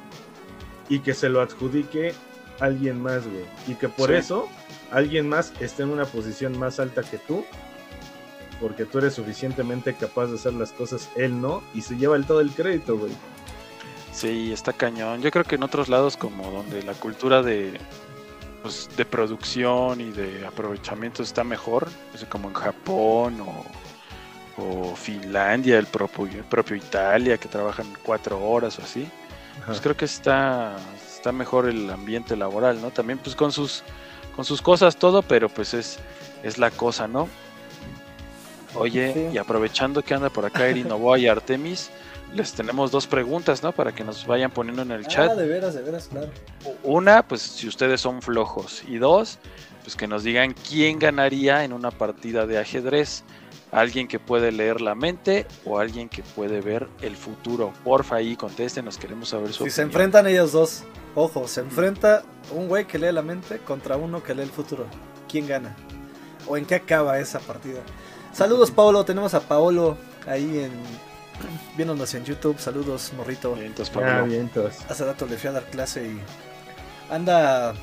y 0.88 1.00
que 1.00 1.14
se 1.14 1.28
lo 1.28 1.42
adjudique 1.42 2.14
alguien 2.60 3.02
más, 3.02 3.28
güey. 3.28 3.44
Y 3.68 3.74
que 3.76 3.90
por 3.90 4.10
Sí. 4.12 4.16
eso 4.16 4.48
alguien 4.92 5.28
más 5.28 5.52
esté 5.60 5.84
en 5.84 5.90
una 5.90 6.06
posición 6.06 6.58
más 6.60 6.80
alta 6.80 7.02
que 7.02 7.18
tú. 7.18 7.44
Porque 8.62 8.86
tú 8.86 9.00
eres 9.00 9.16
suficientemente 9.16 9.96
capaz 9.96 10.28
de 10.28 10.36
hacer 10.36 10.54
las 10.54 10.72
cosas, 10.72 11.10
él 11.18 11.42
no, 11.42 11.62
y 11.74 11.82
se 11.82 11.98
lleva 11.98 12.16
el 12.16 12.26
todo 12.26 12.40
el 12.40 12.52
crédito, 12.52 12.98
güey. 12.98 13.12
Sí, 14.16 14.54
está 14.54 14.72
cañón. 14.74 15.22
Yo 15.22 15.30
creo 15.32 15.44
que 15.44 15.56
en 15.56 15.64
otros 15.64 15.90
lados 15.90 16.16
como 16.16 16.50
donde 16.50 16.84
la 16.84 16.94
cultura 16.94 17.42
de 17.42 17.78
pues, 18.64 18.90
de 18.96 19.06
producción 19.06 20.00
y 20.02 20.12
de 20.12 20.46
aprovechamiento 20.48 21.22
está 21.22 21.44
mejor, 21.44 21.88
como 22.30 22.48
en 22.48 22.54
Japón 22.56 23.42
o, 23.42 23.66
o 24.62 24.96
Finlandia, 24.96 25.78
el 25.78 25.86
propio, 25.88 26.26
el 26.40 26.46
propio 26.46 26.76
Italia, 26.78 27.38
que 27.38 27.48
trabajan 27.50 27.88
cuatro 28.04 28.40
horas 28.44 28.80
o 28.80 28.84
así, 28.84 29.08
pues 29.66 29.82
creo 29.82 29.96
que 29.98 30.06
está, 30.06 30.78
está 31.06 31.32
mejor 31.32 31.68
el 31.68 31.90
ambiente 31.90 32.36
laboral, 32.36 32.82
¿no? 32.82 32.90
También 32.92 33.20
pues 33.20 33.36
con 33.36 33.52
sus, 33.52 33.84
con 34.36 34.46
sus 34.46 34.62
cosas 34.62 34.96
todo, 34.98 35.22
pero 35.22 35.50
pues 35.50 35.74
es, 35.74 36.00
es 36.42 36.58
la 36.58 36.72
cosa, 36.72 37.08
¿no? 37.08 37.28
Oye, 38.76 39.14
Sí. 39.14 39.28
y 39.34 39.38
aprovechando 39.38 40.02
que 40.02 40.14
anda 40.14 40.30
por 40.30 40.46
acá 40.46 40.68
Eri 40.68 40.84
Novoa 40.84 41.18
y 41.20 41.28
Artemis, 41.28 41.90
les 42.36 42.54
tenemos 42.54 42.92
dos 42.92 43.08
preguntas, 43.08 43.64
¿no? 43.64 43.72
Para 43.72 43.94
que 43.94 44.04
nos 44.04 44.28
vayan 44.28 44.52
poniendo 44.52 44.82
en 44.82 44.92
el 44.92 45.08
chat. 45.08 45.32
Ah, 45.32 45.36
de 45.36 45.48
veras, 45.48 45.74
de 45.74 45.82
veras, 45.82 46.08
claro. 46.08 46.30
Una, 46.84 47.28
pues 47.28 47.42
si 47.42 47.68
ustedes 47.68 48.02
son 48.02 48.22
flojos. 48.22 48.84
Y 48.88 48.98
dos, 48.98 49.40
pues 49.84 49.96
que 49.96 50.08
nos 50.08 50.24
digan 50.24 50.54
quién 50.68 51.00
ganaría 51.00 51.64
en 51.64 51.74
una 51.74 51.92
partida 51.92 52.46
de 52.46 52.60
ajedrez. 52.60 53.24
Alguien 53.72 54.08
que 54.08 54.20
puede 54.20 54.52
leer 54.52 54.80
la 54.80 54.96
mente 54.96 55.46
o 55.66 55.80
alguien 55.80 56.08
que 56.08 56.24
puede 56.24 56.62
ver 56.62 56.88
el 57.02 57.16
futuro. 57.16 57.74
Porfa, 57.84 58.18
ahí 58.18 58.36
contesten, 58.36 58.86
nos 58.86 58.98
queremos 58.98 59.30
saber 59.30 59.52
su 59.52 59.66
Si 59.66 59.72
se 59.72 59.82
enfrentan 59.82 60.28
ellos 60.28 60.54
dos, 60.54 60.84
ojo, 61.14 61.48
se 61.48 61.62
enfrenta 61.62 62.24
un 62.52 62.68
güey 62.70 62.86
que 62.86 63.00
lee 63.00 63.12
la 63.12 63.22
mente 63.22 63.58
contra 63.60 63.98
uno 63.98 64.24
que 64.24 64.34
lee 64.34 64.44
el 64.44 64.50
futuro. 64.50 64.86
¿Quién 65.28 65.48
gana? 65.48 65.76
¿O 66.48 66.56
en 66.56 66.66
qué 66.66 66.76
acaba 66.76 67.20
esa 67.20 67.40
partida? 67.40 67.82
Saludos, 68.32 68.72
Paolo. 68.72 69.04
Tenemos 69.04 69.34
a 69.34 69.42
Paolo 69.42 69.98
ahí 70.28 70.60
en. 70.60 70.72
Viéndonos 71.78 72.14
en 72.14 72.24
YouTube. 72.26 72.60
Saludos, 72.60 73.12
morrito. 73.16 73.54
Bien, 73.56 73.68
entonces, 73.68 73.96
Ah, 73.98 74.26
entonces. 74.30 74.86
Hace 74.90 75.06
rato 75.06 75.26
le 75.26 75.38
fui 75.38 75.50
a 75.50 75.54
dar 75.54 75.64
clase 75.66 76.06
y. 76.08 76.22
Anda. 77.12 77.74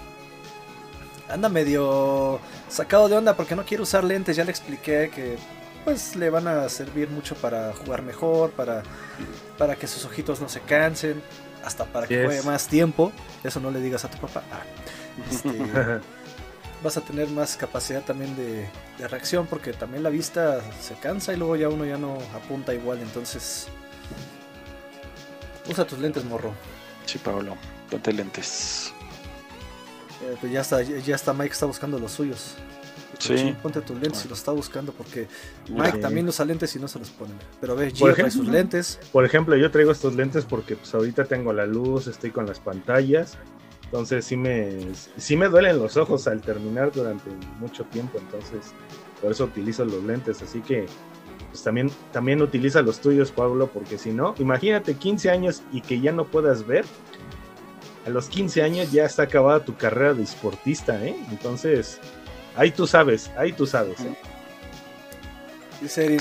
Anda 1.28 1.48
medio 1.48 2.40
sacado 2.68 3.08
de 3.08 3.16
onda 3.16 3.34
porque 3.36 3.54
no 3.56 3.64
quiere 3.64 3.82
usar 3.82 4.04
lentes. 4.04 4.36
Ya 4.36 4.44
le 4.44 4.50
expliqué 4.50 5.10
que. 5.14 5.36
Pues 5.84 6.14
le 6.14 6.30
van 6.30 6.46
a 6.46 6.68
servir 6.68 7.08
mucho 7.10 7.34
para 7.34 7.72
jugar 7.72 8.02
mejor, 8.02 8.52
para, 8.52 8.84
para 9.58 9.74
que 9.74 9.88
sus 9.88 10.04
ojitos 10.04 10.40
no 10.40 10.48
se 10.48 10.60
cansen, 10.60 11.20
hasta 11.64 11.84
para 11.86 12.06
que 12.06 12.18
Yes. 12.18 12.24
juegue 12.26 12.42
más 12.42 12.68
tiempo. 12.68 13.10
Eso 13.42 13.58
no 13.58 13.68
le 13.72 13.80
digas 13.80 14.04
a 14.04 14.08
tu 14.08 14.16
papá. 14.18 14.44
Ah, 14.52 14.62
este, 15.28 15.48
vas 16.82 16.96
a 16.96 17.00
tener 17.00 17.28
más 17.28 17.56
capacidad 17.56 18.02
también 18.02 18.34
de, 18.36 18.68
de 18.98 19.08
reacción 19.08 19.46
porque 19.46 19.72
también 19.72 20.02
la 20.02 20.10
vista 20.10 20.60
se 20.80 20.94
cansa 20.94 21.32
y 21.32 21.36
luego 21.36 21.56
ya 21.56 21.68
uno 21.68 21.84
ya 21.84 21.98
no 21.98 22.18
apunta 22.34 22.74
igual. 22.74 22.98
Entonces, 23.00 23.68
usa 25.68 25.86
tus 25.86 25.98
lentes, 25.98 26.24
morro. 26.24 26.52
Sí, 27.06 27.18
Pablo. 27.18 27.56
Ponte 27.90 28.12
lentes. 28.12 28.92
Eh, 30.22 30.36
pues 30.40 30.52
ya 30.52 30.60
está, 30.60 30.82
ya 30.82 31.14
está 31.14 31.32
Mike 31.32 31.52
está 31.52 31.66
buscando 31.66 31.98
los 31.98 32.12
suyos. 32.12 32.54
Sí. 33.18 33.54
Ponte 33.62 33.80
tus 33.82 34.00
lentes 34.00 34.24
y 34.24 34.28
los 34.28 34.38
está 34.38 34.50
buscando 34.52 34.92
porque. 34.92 35.28
Mike 35.68 35.92
Sí. 35.96 36.00
también 36.00 36.28
usa 36.28 36.44
lentes 36.44 36.74
y 36.74 36.78
no 36.80 36.88
se 36.88 36.98
los 36.98 37.10
pone. 37.10 37.32
Pero 37.60 37.76
ve, 37.76 37.86
Por 37.90 37.94
Gio 37.96 38.06
trae 38.06 38.12
ejemplo, 38.28 38.44
sus 38.44 38.48
lentes. 38.48 38.98
Por 39.12 39.24
ejemplo, 39.24 39.56
yo 39.56 39.70
traigo 39.70 39.92
estos 39.92 40.14
lentes 40.14 40.44
porque 40.44 40.74
pues 40.76 40.92
ahorita 40.94 41.24
tengo 41.26 41.52
la 41.52 41.66
luz, 41.66 42.06
estoy 42.08 42.30
con 42.30 42.46
las 42.46 42.58
pantallas, 42.58 43.36
entonces 43.92 44.24
sí 44.24 44.38
me, 44.38 44.78
sí 45.18 45.36
me 45.36 45.48
duelen 45.48 45.78
los 45.78 45.98
ojos 45.98 46.26
al 46.26 46.40
terminar 46.40 46.92
durante 46.92 47.28
mucho 47.60 47.84
tiempo, 47.84 48.18
entonces 48.18 48.72
por 49.20 49.32
eso 49.32 49.44
utilizo 49.44 49.84
los 49.84 50.02
lentes, 50.02 50.40
así 50.40 50.62
que 50.62 50.86
pues 51.50 51.62
también, 51.62 51.90
también 52.10 52.40
utiliza 52.40 52.80
los 52.80 53.00
tuyos, 53.00 53.30
Pablo, 53.30 53.66
porque 53.66 53.98
si 53.98 54.10
no, 54.10 54.34
imagínate 54.38 54.94
15 54.94 55.28
años 55.28 55.62
y 55.72 55.82
que 55.82 56.00
ya 56.00 56.10
no 56.10 56.24
puedas 56.24 56.66
ver, 56.66 56.86
a 58.06 58.08
los 58.08 58.30
15 58.30 58.62
años 58.62 58.90
ya 58.90 59.04
está 59.04 59.24
acabada 59.24 59.62
tu 59.62 59.76
carrera 59.76 60.14
de 60.14 60.22
esportista, 60.22 61.04
¿eh? 61.04 61.14
Entonces, 61.30 62.00
ahí 62.56 62.70
tú 62.70 62.86
sabes, 62.86 63.30
ahí 63.36 63.52
tú 63.52 63.66
sabes, 63.66 64.00
¿eh? 64.00 64.16
Dice 65.82 66.16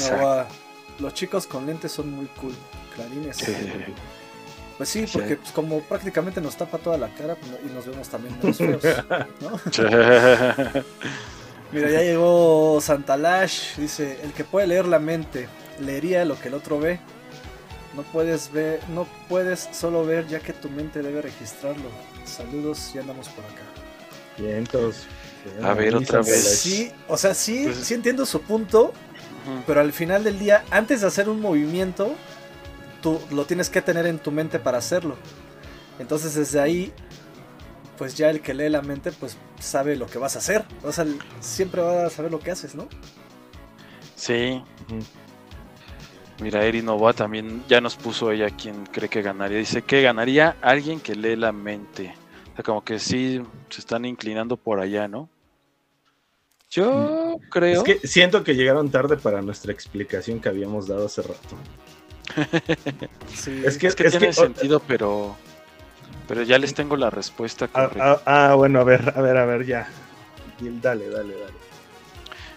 los 0.99 1.13
chicos 1.13 1.47
con 1.47 1.65
lentes 1.65 1.93
son 1.93 2.11
muy 2.11 2.25
cool. 2.41 2.53
Clarines. 2.95 3.37
Pues 4.81 4.89
sí, 4.89 5.05
Sí. 5.05 5.11
porque 5.13 5.35
pues, 5.35 5.51
como 5.51 5.81
prácticamente 5.81 6.41
nos 6.41 6.57
tapa 6.57 6.79
toda 6.79 6.97
la 6.97 7.07
cara 7.13 7.35
pues, 7.35 7.51
y 7.63 7.71
nos 7.71 7.85
vemos 7.85 8.09
también 8.09 8.35
menos 8.41 8.57
feos, 8.57 8.81
¿no? 9.39 9.59
Mira, 11.71 11.87
ya 11.91 12.01
llegó 12.01 12.79
Santalash, 12.81 13.75
dice, 13.77 14.17
el 14.23 14.33
que 14.33 14.43
puede 14.43 14.65
leer 14.65 14.87
la 14.87 14.97
mente, 14.97 15.47
leería 15.79 16.25
lo 16.25 16.39
que 16.39 16.47
el 16.47 16.55
otro 16.55 16.79
ve. 16.79 16.99
No 17.95 18.01
puedes 18.01 18.51
ver, 18.51 18.79
no 18.89 19.05
puedes 19.29 19.69
solo 19.71 20.03
ver 20.03 20.27
ya 20.27 20.39
que 20.39 20.51
tu 20.51 20.67
mente 20.67 21.03
debe 21.03 21.21
registrarlo. 21.21 21.89
Saludos, 22.25 22.91
ya 22.91 23.01
andamos 23.01 23.29
por 23.29 23.45
acá. 23.45 23.61
Bien, 24.39 24.57
entonces... 24.57 25.03
A 25.61 25.75
ver, 25.75 25.95
otra 25.95 26.21
vez. 26.23 26.59
Sí, 26.59 26.91
o 27.07 27.17
sea, 27.17 27.35
sí, 27.35 27.65
Pues- 27.65 27.77
sí 27.85 27.93
entiendo 27.93 28.25
su 28.25 28.41
punto, 28.41 28.93
pero 29.67 29.79
al 29.81 29.93
final 29.93 30.23
del 30.23 30.39
día, 30.39 30.63
antes 30.71 31.01
de 31.01 31.07
hacer 31.07 31.29
un 31.29 31.39
movimiento, 31.39 32.15
tú 33.01 33.19
lo 33.31 33.45
tienes 33.45 33.69
que 33.69 33.81
tener 33.81 34.05
en 34.05 34.19
tu 34.19 34.31
mente 34.31 34.59
para 34.59 34.77
hacerlo. 34.77 35.15
Entonces 35.99 36.35
desde 36.35 36.59
ahí, 36.59 36.91
pues 37.97 38.15
ya 38.15 38.29
el 38.29 38.41
que 38.41 38.53
lee 38.53 38.69
la 38.69 38.81
mente, 38.81 39.11
pues 39.11 39.37
sabe 39.59 39.95
lo 39.95 40.07
que 40.07 40.17
vas 40.17 40.35
a 40.35 40.39
hacer. 40.39 40.65
O 40.83 40.91
sea, 40.91 41.05
siempre 41.39 41.81
va 41.81 42.05
a 42.05 42.09
saber 42.09 42.31
lo 42.31 42.39
que 42.39 42.51
haces, 42.51 42.75
¿no? 42.75 42.87
Sí. 44.15 44.61
Mira, 46.39 46.65
Eri 46.65 46.81
Novoa 46.81 47.13
también 47.13 47.63
ya 47.67 47.81
nos 47.81 47.95
puso 47.95 48.31
ella 48.31 48.49
quien 48.49 48.85
cree 48.87 49.09
que 49.09 49.21
ganaría. 49.21 49.59
Dice 49.59 49.83
que 49.83 50.01
ganaría 50.01 50.57
alguien 50.61 50.99
que 50.99 51.15
lee 51.15 51.35
la 51.35 51.51
mente. 51.51 52.15
O 52.51 52.55
sea, 52.55 52.63
como 52.63 52.83
que 52.83 52.97
sí 52.97 53.41
se 53.69 53.81
están 53.81 54.05
inclinando 54.05 54.57
por 54.57 54.79
allá, 54.79 55.07
¿no? 55.07 55.29
Yo 56.71 57.37
creo. 57.49 57.83
Es 57.83 57.83
que 57.83 58.07
siento 58.07 58.43
que 58.43 58.55
llegaron 58.55 58.89
tarde 58.89 59.17
para 59.17 59.41
nuestra 59.41 59.71
explicación 59.71 60.39
que 60.39 60.49
habíamos 60.49 60.87
dado 60.87 61.05
hace 61.05 61.21
rato. 61.21 61.55
Sí. 63.33 63.61
Es 63.65 63.77
que, 63.77 63.87
es 63.87 63.95
que 63.95 64.03
es 64.07 64.11
tiene 64.11 64.27
que- 64.27 64.33
sentido, 64.33 64.79
pero. 64.79 65.35
Pero 66.27 66.43
ya 66.43 66.57
les 66.57 66.73
tengo 66.73 66.95
la 66.95 67.09
respuesta 67.09 67.69
Ah, 67.73 67.89
ah, 67.99 68.21
ah, 68.25 68.53
bueno, 68.55 68.79
a 68.79 68.83
ver, 68.83 69.13
a 69.15 69.21
ver, 69.21 69.35
a 69.37 69.45
ver, 69.45 69.65
ya. 69.65 69.87
Dale, 70.59 71.09
dale, 71.09 71.33
dale. 71.33 71.53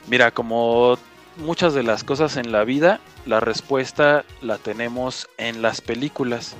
Mira, 0.07 0.31
como 0.31 0.99
muchas 1.39 1.75
de 1.75 1.83
las 1.83 2.05
cosas 2.05 2.37
en 2.37 2.53
la 2.53 2.65
vida, 2.65 3.01
la 3.27 3.41
respuesta 3.41 4.25
la 4.43 4.59
tenemos 4.59 5.29
en 5.39 5.63
las 5.63 5.81
películas. 5.81 6.55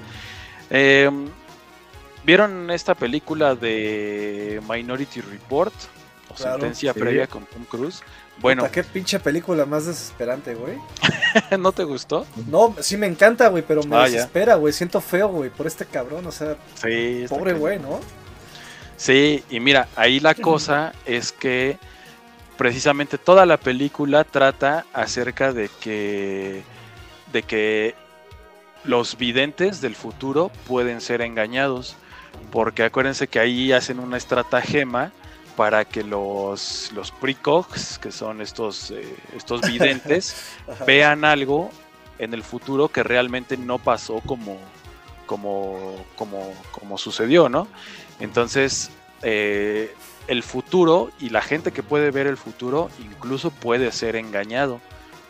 Eh, 0.71 1.11
¿Vieron 2.25 2.71
esta 2.71 2.95
película 2.95 3.55
de 3.55 4.61
Minority 4.69 5.21
Report? 5.21 5.75
O 6.31 6.35
Claro, 6.35 6.53
Sentencia 6.55 6.95
sí. 6.95 6.99
Previa 7.01 7.27
con 7.27 7.45
Tom 7.45 7.65
Cruise. 7.67 8.03
Bueno, 8.41 8.63
Puta, 8.63 8.73
qué 8.73 8.85
pinche 8.85 9.19
película 9.21 9.65
más 9.65 9.87
desesperante, 9.87 10.55
güey. 10.55 10.77
¿no 11.59 11.73
te 11.73 11.85
gustó? 11.85 12.27
No, 12.49 12.75
sí 12.81 12.97
me 12.97 13.07
encanta, 13.07 13.49
güey, 13.49 13.63
pero 13.67 13.83
me 13.85 13.97
Ah, 13.97 14.05
desespera, 14.05 14.57
güey. 14.57 14.73
Siento 14.73 15.01
feo, 15.01 15.29
güey, 15.29 15.51
por 15.51 15.67
este 15.67 15.87
cabrón. 15.87 16.27
O 16.27 16.33
sea, 16.33 16.57
Sí. 16.75 17.25
pobre 17.29 17.53
güey, 17.55 17.79
¿no? 17.79 18.01
Sí, 18.97 19.43
y 19.51 19.61
mira, 19.61 19.89
ahí 19.97 20.21
la 20.21 20.35
cosa 20.35 20.93
es 21.07 21.33
que 21.33 21.79
precisamente 22.57 23.19
toda 23.19 23.47
la 23.47 23.57
película 23.57 24.25
trata 24.25 24.85
acerca 24.93 25.53
de 25.53 25.69
que 25.81 26.63
de 27.33 27.43
que 27.43 27.95
los 28.85 29.17
videntes 29.19 29.81
del 29.81 29.97
futuro 29.97 30.53
pueden 30.69 31.01
ser 31.01 31.21
engañados, 31.23 31.97
porque 32.53 32.85
acuérdense 32.85 33.27
que 33.27 33.41
ahí 33.41 33.73
hacen 33.73 33.99
una 33.99 34.17
estratagema 34.17 35.11
para 35.57 35.85
que 35.85 36.03
los 36.03 36.91
los 36.93 37.11
precogs, 37.11 37.99
que 37.99 38.11
son 38.13 38.41
estos 38.41 38.91
eh, 38.91 39.17
estos 39.37 39.61
videntes, 39.63 40.55
vean 40.87 41.25
algo 41.25 41.71
en 42.19 42.35
el 42.35 42.43
futuro 42.43 42.89
que 42.89 43.03
realmente 43.03 43.57
no 43.57 43.79
pasó 43.79 44.21
como, 44.21 44.59
como, 45.27 45.97
como, 46.17 46.53
como 46.71 46.99
sucedió, 46.99 47.49
¿no? 47.49 47.67
Entonces, 48.21 48.91
eh, 49.23 49.95
el 50.29 50.43
futuro 50.43 51.11
y 51.19 51.31
la 51.31 51.43
gente 51.43 51.73
que 51.73 51.83
puede 51.83 52.11
ver 52.11 52.27
el 52.27 52.37
futuro 52.37 52.91
incluso 52.99 53.51
puede 53.51 53.91
ser 53.93 54.17
engañado, 54.17 54.81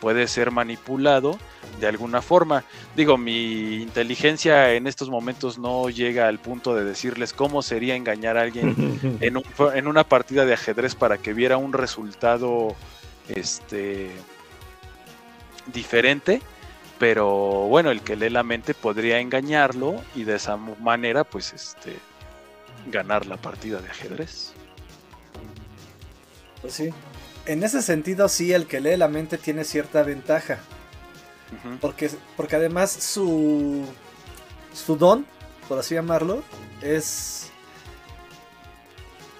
puede 0.05 0.27
ser 0.27 0.51
manipulado 0.51 1.35
de 1.79 1.87
alguna 1.87 2.21
forma. 2.21 2.63
Digo, 2.95 3.17
mi 3.17 3.77
inteligencia 3.81 4.73
en 4.75 4.85
estos 4.85 5.09
momentos 5.09 5.57
no 5.57 5.89
llega 5.89 6.27
al 6.27 6.37
punto 6.37 6.75
de 6.75 6.83
decirles 6.83 7.33
cómo 7.33 7.63
sería 7.63 7.95
engañar 7.95 8.37
a 8.37 8.41
alguien 8.43 8.75
en, 9.19 9.37
un- 9.37 9.43
en 9.73 9.87
una 9.87 10.03
partida 10.03 10.45
de 10.45 10.53
ajedrez 10.53 10.93
para 10.93 11.17
que 11.17 11.33
viera 11.33 11.57
un 11.57 11.73
resultado 11.73 12.75
este 13.29 14.11
diferente 15.73 16.39
pero 16.99 17.25
bueno 17.67 17.89
el 17.89 18.01
que 18.01 18.15
lee 18.15 18.29
la 18.29 18.43
mente 18.43 18.75
podría 18.75 19.17
engañarlo 19.19 19.95
y 20.13 20.23
de 20.23 20.35
esa 20.35 20.55
manera 20.55 21.23
pues 21.23 21.51
este 21.51 21.97
ganar 22.91 23.25
la 23.25 23.37
partida 23.37 23.81
de 23.81 23.89
ajedrez 23.89 24.53
Pues 26.61 26.73
sí. 26.75 26.91
En 27.45 27.63
ese 27.63 27.81
sentido, 27.81 28.27
sí, 28.27 28.53
el 28.53 28.65
que 28.67 28.79
lee 28.81 28.97
la 28.97 29.07
mente 29.07 29.37
tiene 29.37 29.63
cierta 29.63 30.03
ventaja. 30.03 30.59
Porque, 31.79 32.09
porque 32.35 32.55
además 32.57 32.91
su, 32.91 33.85
su 34.73 34.95
don, 34.97 35.25
por 35.69 35.79
así 35.79 35.93
llamarlo, 35.95 36.43
es, 36.81 37.49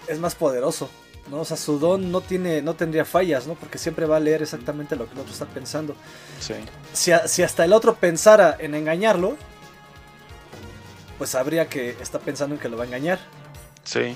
es 0.08 0.20
más 0.20 0.36
poderoso. 0.36 0.90
¿no? 1.30 1.42
O 1.42 1.46
sea, 1.46 1.58
su 1.58 1.80
don 1.80 2.12
no, 2.12 2.22
tiene, 2.22 2.62
no 2.62 2.76
tendría 2.76 3.04
fallas, 3.06 3.48
¿no? 3.48 3.56
Porque 3.56 3.80
siempre 3.80 4.06
va 4.06 4.18
a 4.18 4.20
leer 4.20 4.44
exactamente 4.44 4.96
lo 4.96 5.08
que 5.08 5.14
el 5.14 5.20
otro 5.22 5.34
está 5.34 5.46
pensando. 5.48 5.96
sí 6.40 6.54
Si, 6.94 7.12
a- 7.12 7.28
si 7.28 7.42
hasta 7.42 7.66
el 7.66 7.74
otro 7.74 7.96
pensara 7.96 8.56
en 8.60 8.76
engañarlo, 8.76 9.36
pues 11.18 11.32
sabría 11.32 11.68
que 11.68 11.98
está 12.02 12.20
pensando 12.20 12.56
en 12.56 12.62
que 12.62 12.70
lo 12.70 12.78
va 12.78 12.84
a 12.84 12.88
engañar. 12.88 13.20
sí 13.84 14.16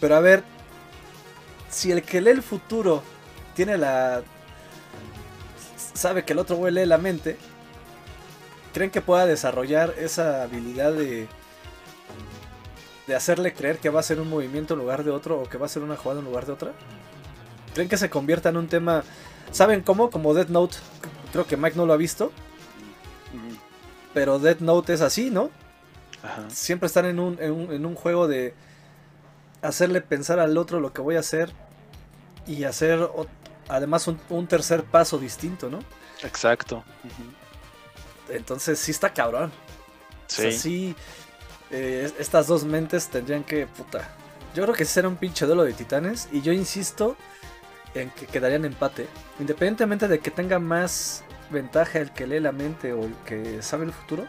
Pero 0.00 0.16
a 0.16 0.20
ver, 0.20 0.42
si 1.70 1.92
el 1.92 2.02
que 2.02 2.20
lee 2.20 2.30
el 2.30 2.42
futuro 2.42 3.02
tiene 3.60 3.76
la... 3.76 4.22
sabe 5.92 6.24
que 6.24 6.32
el 6.32 6.38
otro 6.38 6.56
güey 6.56 6.72
lee 6.72 6.86
la 6.86 6.96
mente, 6.96 7.36
¿creen 8.72 8.90
que 8.90 9.02
pueda 9.02 9.26
desarrollar 9.26 9.92
esa 9.98 10.44
habilidad 10.44 10.94
de 10.94 11.28
de 13.06 13.14
hacerle 13.14 13.52
creer 13.52 13.76
que 13.76 13.90
va 13.90 14.00
a 14.00 14.02
ser 14.02 14.18
un 14.18 14.30
movimiento 14.30 14.72
en 14.72 14.80
lugar 14.80 15.04
de 15.04 15.10
otro 15.10 15.42
o 15.42 15.46
que 15.46 15.58
va 15.58 15.66
a 15.66 15.68
ser 15.68 15.82
una 15.82 15.98
jugada 15.98 16.20
en 16.20 16.24
lugar 16.24 16.46
de 16.46 16.52
otra? 16.52 16.72
¿Creen 17.74 17.90
que 17.90 17.98
se 17.98 18.08
convierta 18.08 18.48
en 18.48 18.56
un 18.56 18.66
tema, 18.66 19.04
¿saben 19.50 19.82
cómo? 19.82 20.08
Como 20.08 20.32
Death 20.32 20.48
Note, 20.48 20.78
creo 21.30 21.46
que 21.46 21.58
Mike 21.58 21.76
no 21.76 21.84
lo 21.84 21.92
ha 21.92 21.98
visto, 21.98 22.32
pero 24.14 24.38
Death 24.38 24.60
Note 24.60 24.94
es 24.94 25.02
así, 25.02 25.28
¿no? 25.28 25.50
Ajá. 26.22 26.48
Siempre 26.48 26.86
están 26.86 27.04
en 27.04 27.20
un, 27.20 27.36
en 27.42 27.52
un, 27.52 27.72
en 27.74 27.84
un 27.84 27.94
juego 27.94 28.26
de 28.26 28.54
hacerle 29.60 30.00
pensar 30.00 30.40
al 30.40 30.56
otro 30.56 30.80
lo 30.80 30.94
que 30.94 31.02
voy 31.02 31.16
a 31.16 31.20
hacer 31.20 31.52
y 32.46 32.64
hacer 32.64 33.08
además 33.70 34.06
un, 34.08 34.20
un 34.28 34.46
tercer 34.46 34.84
paso 34.84 35.18
distinto, 35.18 35.68
¿no? 35.70 35.78
Exacto. 36.22 36.84
Entonces 38.28 38.78
sí 38.78 38.90
está 38.90 39.12
cabrón. 39.12 39.50
O 39.50 40.32
sea, 40.32 40.52
Sí. 40.52 40.94
eh, 41.70 42.02
es- 42.06 42.14
estas 42.20 42.46
dos 42.46 42.64
mentes 42.64 43.08
tendrían 43.08 43.42
que, 43.44 43.66
puta. 43.66 44.08
Yo 44.54 44.62
creo 44.64 44.74
que 44.74 44.84
será 44.84 45.08
un 45.08 45.16
pinche 45.16 45.46
duelo 45.46 45.64
de 45.64 45.72
titanes 45.72 46.28
y 46.32 46.40
yo 46.42 46.52
insisto 46.52 47.16
en 47.94 48.10
que 48.10 48.26
quedarían 48.26 48.64
empate. 48.64 49.06
Independientemente 49.40 50.06
de 50.08 50.18
que 50.20 50.30
tenga 50.30 50.58
más 50.58 51.24
ventaja 51.50 51.98
el 51.98 52.12
que 52.12 52.26
lee 52.26 52.38
la 52.40 52.52
mente 52.52 52.92
o 52.92 53.04
el 53.04 53.14
que 53.24 53.62
sabe 53.62 53.84
el 53.84 53.92
futuro. 53.92 54.26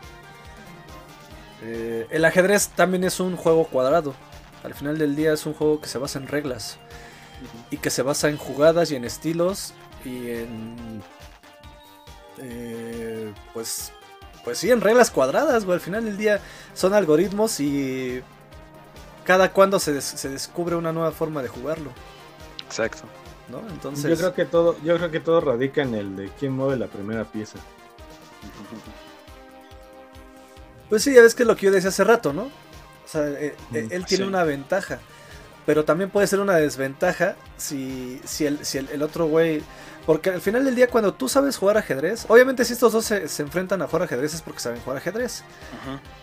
eh, 1.64 2.08
el 2.10 2.26
ajedrez 2.26 2.70
también 2.70 3.04
es 3.04 3.20
un 3.20 3.36
juego 3.38 3.66
cuadrado. 3.66 4.16
Al 4.64 4.74
final 4.74 4.98
del 4.98 5.16
día 5.16 5.34
es 5.34 5.46
un 5.46 5.54
juego 5.54 5.80
que 5.80 5.88
se 5.88 5.98
basa 6.00 6.18
en 6.18 6.28
reglas. 6.28 6.78
Y 7.70 7.78
que 7.78 7.90
se 7.90 8.02
basa 8.02 8.30
en 8.30 8.38
jugadas 8.38 8.92
y 8.92 8.96
en 8.96 9.06
estilos 9.06 9.74
y 10.06 10.30
en 10.32 11.02
eh, 12.40 13.34
pues 13.54 13.92
pues 14.44 14.58
sí 14.58 14.72
en 14.72 14.82
reglas 14.82 15.12
cuadradas 15.12 15.66
güey 15.66 15.76
al 15.76 15.82
final 15.82 16.06
del 16.06 16.18
día 16.18 16.40
son 16.74 16.94
algoritmos 16.94 17.60
y 17.60 18.22
cada 19.24 19.52
cuando 19.54 19.80
se, 19.80 19.94
des- 19.94 20.04
se 20.04 20.30
descubre 20.30 20.76
una 20.76 20.92
nueva 20.92 21.12
forma 21.12 21.42
de 21.44 21.48
jugarlo 21.50 21.92
Exacto. 22.66 23.04
no 23.50 23.60
entonces 23.70 24.10
Yo 24.10 24.18
creo 24.18 24.34
que 24.34 24.46
todo, 24.46 24.76
yo 24.84 24.98
creo 24.98 25.12
que 25.12 25.20
todo 25.20 25.42
radica 25.42 25.82
en 25.84 25.94
el 25.94 26.16
de 26.16 26.30
quién 26.40 26.54
mueve 26.54 26.78
la 26.78 26.88
primera 26.88 27.26
pieza. 27.26 27.60
pues 30.90 31.04
sí 31.04 31.14
ya 31.14 31.22
ves 31.22 31.36
que 31.36 31.44
es 31.44 31.48
lo 31.48 31.56
que 31.56 31.68
yo 31.68 31.72
decía 31.72 31.90
hace 31.90 32.04
rato 32.04 32.34
no 32.34 32.44
o 32.44 33.08
sea 33.08 33.28
eh, 33.28 33.56
eh, 33.74 33.84
Mm, 33.88 33.92
él 33.94 34.06
tiene 34.06 34.24
sí. 34.24 34.28
una 34.30 34.44
ventaja 34.44 35.00
pero 35.66 35.86
también 35.86 36.10
puede 36.10 36.28
ser 36.28 36.40
una 36.40 36.56
desventaja 36.56 37.36
si, 37.58 38.20
si, 38.26 38.46
el, 38.46 38.66
si 38.66 38.80
el, 38.80 38.90
el 38.90 39.04
otro 39.04 39.28
güey 39.28 39.62
Porque 40.06 40.32
al 40.32 40.42
final 40.42 40.66
del 40.66 40.76
día, 40.76 40.88
cuando 40.88 41.14
tú 41.14 41.30
sabes 41.30 41.58
jugar 41.58 41.78
ajedrez, 41.78 42.26
obviamente 42.28 42.66
si 42.66 42.74
estos 42.74 42.92
dos 42.92 43.06
se, 43.06 43.28
se 43.28 43.44
enfrentan 43.44 43.82
a 43.82 43.88
jugar 43.88 44.04
ajedrez 44.04 44.34
es 44.34 44.42
porque 44.42 44.60
saben 44.60 44.82
jugar 44.82 44.98
ajedrez. 44.98 45.44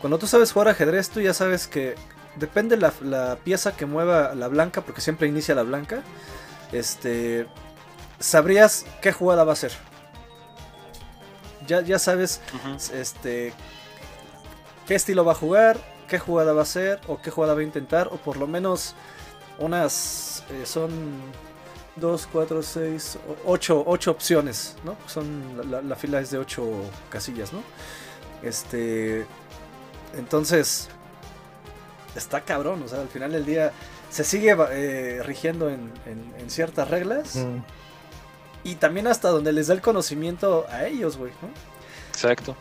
Cuando 0.01 0.19
tú 0.19 0.27
sabes 0.27 0.53
jugar 0.53 0.69
ajedrez, 0.69 1.11
tú 1.11 1.21
ya 1.21 1.33
sabes 1.33 1.69
que 1.69 1.95
depende 2.37 2.77
la, 2.77 2.93
la 3.03 3.39
pieza 3.45 3.77
que 3.77 3.87
mueva 3.87 4.35
la 4.35 4.49
blanca, 4.49 4.81
porque 4.81 5.01
siempre 5.01 5.29
inicia 5.29 5.55
la 5.55 5.63
blanca. 5.63 6.03
Este. 6.73 7.47
Sabrías 8.19 8.85
qué 9.01 9.13
jugada 9.13 9.45
va 9.45 9.53
a 9.53 9.57
ser. 9.57 9.73
Ya, 11.69 11.83
ya 11.83 11.99
sabes 11.99 12.41
este 12.93 13.53
qué 14.87 14.95
estilo 14.95 15.25
va 15.25 15.33
a 15.33 15.35
jugar, 15.37 15.79
qué 16.09 16.19
jugada 16.19 16.53
va 16.53 16.61
a 16.61 16.63
hacer, 16.63 17.01
o 17.07 17.21
qué 17.23 17.31
jugada 17.31 17.55
va 17.55 17.61
a 17.61 17.65
intentar, 17.65 18.09
o 18.09 18.17
por 18.17 18.39
lo 18.39 18.47
menos 18.49 18.95
unas 19.59 20.45
eh, 20.51 20.65
son 20.65 20.91
2, 21.97 22.29
4, 22.33 22.63
6, 22.63 23.19
8, 23.45 23.85
opciones, 24.11 24.77
¿no? 24.85 24.97
Son 25.07 25.57
la, 25.57 25.65
la- 25.65 25.83
la 25.83 25.97
fila 25.97 26.21
es 26.21 26.31
de 26.31 26.39
8 26.39 26.65
casillas, 27.11 27.53
¿no? 27.53 27.61
Este 28.43 29.27
entonces 30.17 30.89
está 32.17 32.41
cabrón, 32.41 32.83
o 32.83 32.89
sea, 32.89 33.01
al 33.01 33.09
final 33.09 33.33
del 33.33 33.45
día 33.45 33.73
se 34.11 34.25
sigue 34.25 34.57
eh, 34.71 35.21
rigiendo 35.25 35.69
en, 35.69 35.93
en- 36.07 36.35
en 36.39 36.51
ciertas 36.51 36.89
reglas 36.89 37.37
Mm. 37.37 37.59
y 38.65 38.75
también 38.77 39.07
hasta 39.07 39.29
donde 39.29 39.53
les 39.53 39.67
da 39.67 39.75
el 39.75 39.81
conocimiento 39.83 40.67
a 40.71 40.87
ellos, 40.87 41.17
güey, 41.19 41.33
¿no? 41.43 41.49
Exacto. 42.11 42.57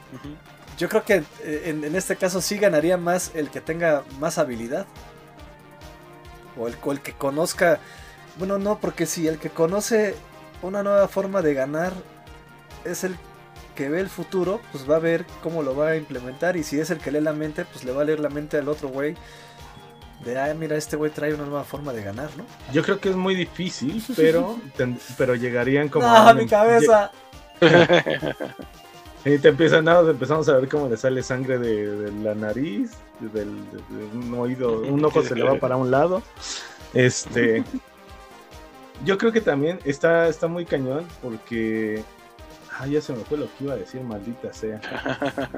Yo 0.78 0.90
creo 0.90 1.04
que 1.04 1.24
eh, 1.44 1.64
en, 1.66 1.84
en 1.84 1.96
este 1.96 2.16
caso 2.18 2.42
sí 2.42 2.58
ganaría 2.58 2.98
más 2.98 3.32
el 3.34 3.50
que 3.50 3.62
tenga 3.62 4.04
más 4.20 4.38
habilidad. 4.38 4.86
O 6.60 6.68
el, 6.68 6.76
o 6.84 6.92
el 6.92 7.02
que 7.02 7.14
conozca. 7.14 7.80
Bueno, 8.38 8.58
no, 8.58 8.80
porque 8.80 9.06
si 9.06 9.28
el 9.28 9.38
que 9.40 9.50
conoce 9.50 10.16
una 10.62 10.84
nueva 10.84 11.08
forma 11.08 11.42
de 11.42 11.54
ganar 11.54 11.94
es 12.86 13.04
el 13.04 13.16
que 13.76 13.90
ve 13.90 14.00
el 14.00 14.10
futuro, 14.10 14.60
pues 14.72 14.90
va 14.90 14.96
a 14.96 15.00
ver 15.00 15.26
cómo 15.44 15.62
lo 15.64 15.76
va 15.76 15.90
a 15.90 15.96
implementar. 15.96 16.58
Y 16.58 16.64
si 16.64 16.80
es 16.80 16.90
el 16.90 16.98
que 17.00 17.12
lee 17.12 17.22
la 17.22 17.34
mente, 17.34 17.66
pues 17.66 17.84
le 17.84 17.92
va 17.92 18.02
a 18.02 18.06
leer 18.06 18.20
la 18.20 18.30
mente 18.30 18.58
al 18.58 18.68
otro 18.70 18.90
güey. 18.90 19.16
De, 20.26 20.40
ah, 20.40 20.52
mira, 20.56 20.76
este 20.76 20.96
güey 20.96 21.12
trae 21.12 21.34
una 21.36 21.46
nueva 21.46 21.64
forma 21.64 21.94
de 21.94 22.04
ganar, 22.04 22.30
¿no? 22.38 22.44
Yo 22.74 22.82
creo 22.82 23.00
que 23.00 23.10
es 23.10 23.16
muy 23.16 23.36
difícil, 23.36 24.04
pero, 24.16 24.58
ten- 24.76 25.00
pero 25.16 25.36
llegarían 25.36 25.90
como. 25.90 26.08
¡Ah, 26.08 26.34
mi 26.34 26.48
cabeza! 26.48 27.12
Y 29.26 29.38
te 29.40 29.50
empiezan 29.50 29.86
nada, 29.86 30.10
empezamos 30.10 30.48
a 30.48 30.58
ver 30.58 30.70
cómo 30.70 30.88
le 30.88 30.96
sale 30.96 31.22
sangre 31.22 31.58
de, 31.60 31.88
de 31.98 32.12
la 32.24 32.34
nariz, 32.34 32.92
del, 33.20 33.56
de- 33.72 33.98
de 33.98 34.06
un 34.14 34.34
oído, 34.36 34.82
un 34.82 35.04
ojo 35.04 35.22
se 35.22 35.36
le 35.36 35.44
va 35.44 35.56
para 35.60 35.76
un 35.76 35.92
lado. 35.92 36.22
Este, 36.94 37.64
yo 39.06 39.18
creo 39.18 39.32
que 39.34 39.42
también 39.42 39.80
está, 39.84 40.28
está 40.30 40.48
muy 40.48 40.66
cañón 40.66 41.06
porque, 41.22 42.04
ah, 42.80 42.88
ya 42.88 43.02
se 43.02 43.12
me 43.14 43.24
fue 43.26 43.38
lo 43.38 43.46
que 43.58 43.66
iba 43.66 43.74
a 43.74 43.78
decir, 43.78 44.00
maldita 44.02 44.54
sea. 44.54 44.80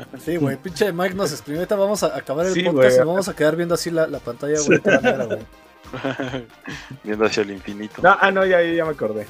Sí, 0.19 0.37
güey, 0.37 0.57
pinche 0.57 0.91
Mike 0.91 1.13
nos 1.13 1.31
exprimió. 1.31 1.59
Ahorita 1.61 1.75
vamos 1.75 2.01
a 2.01 2.15
acabar 2.17 2.47
el 2.47 2.53
Sí, 2.53 2.63
podcast 2.63 2.81
güey. 2.85 2.95
y 2.95 2.97
nos 2.99 3.07
vamos 3.07 3.27
a 3.27 3.35
quedar 3.35 3.55
viendo 3.55 3.75
así 3.75 3.91
la, 3.91 4.07
la 4.07 4.19
pantalla, 4.19 4.57
güey. 4.65 4.79
Viendo 7.03 7.25
hacia 7.25 7.43
el 7.43 7.51
infinito. 7.51 8.01
No, 8.01 8.15
ah, 8.19 8.31
no, 8.31 8.45
ya, 8.45 8.61
ya 8.61 8.85
me 8.85 8.91
acordé. 8.91 9.25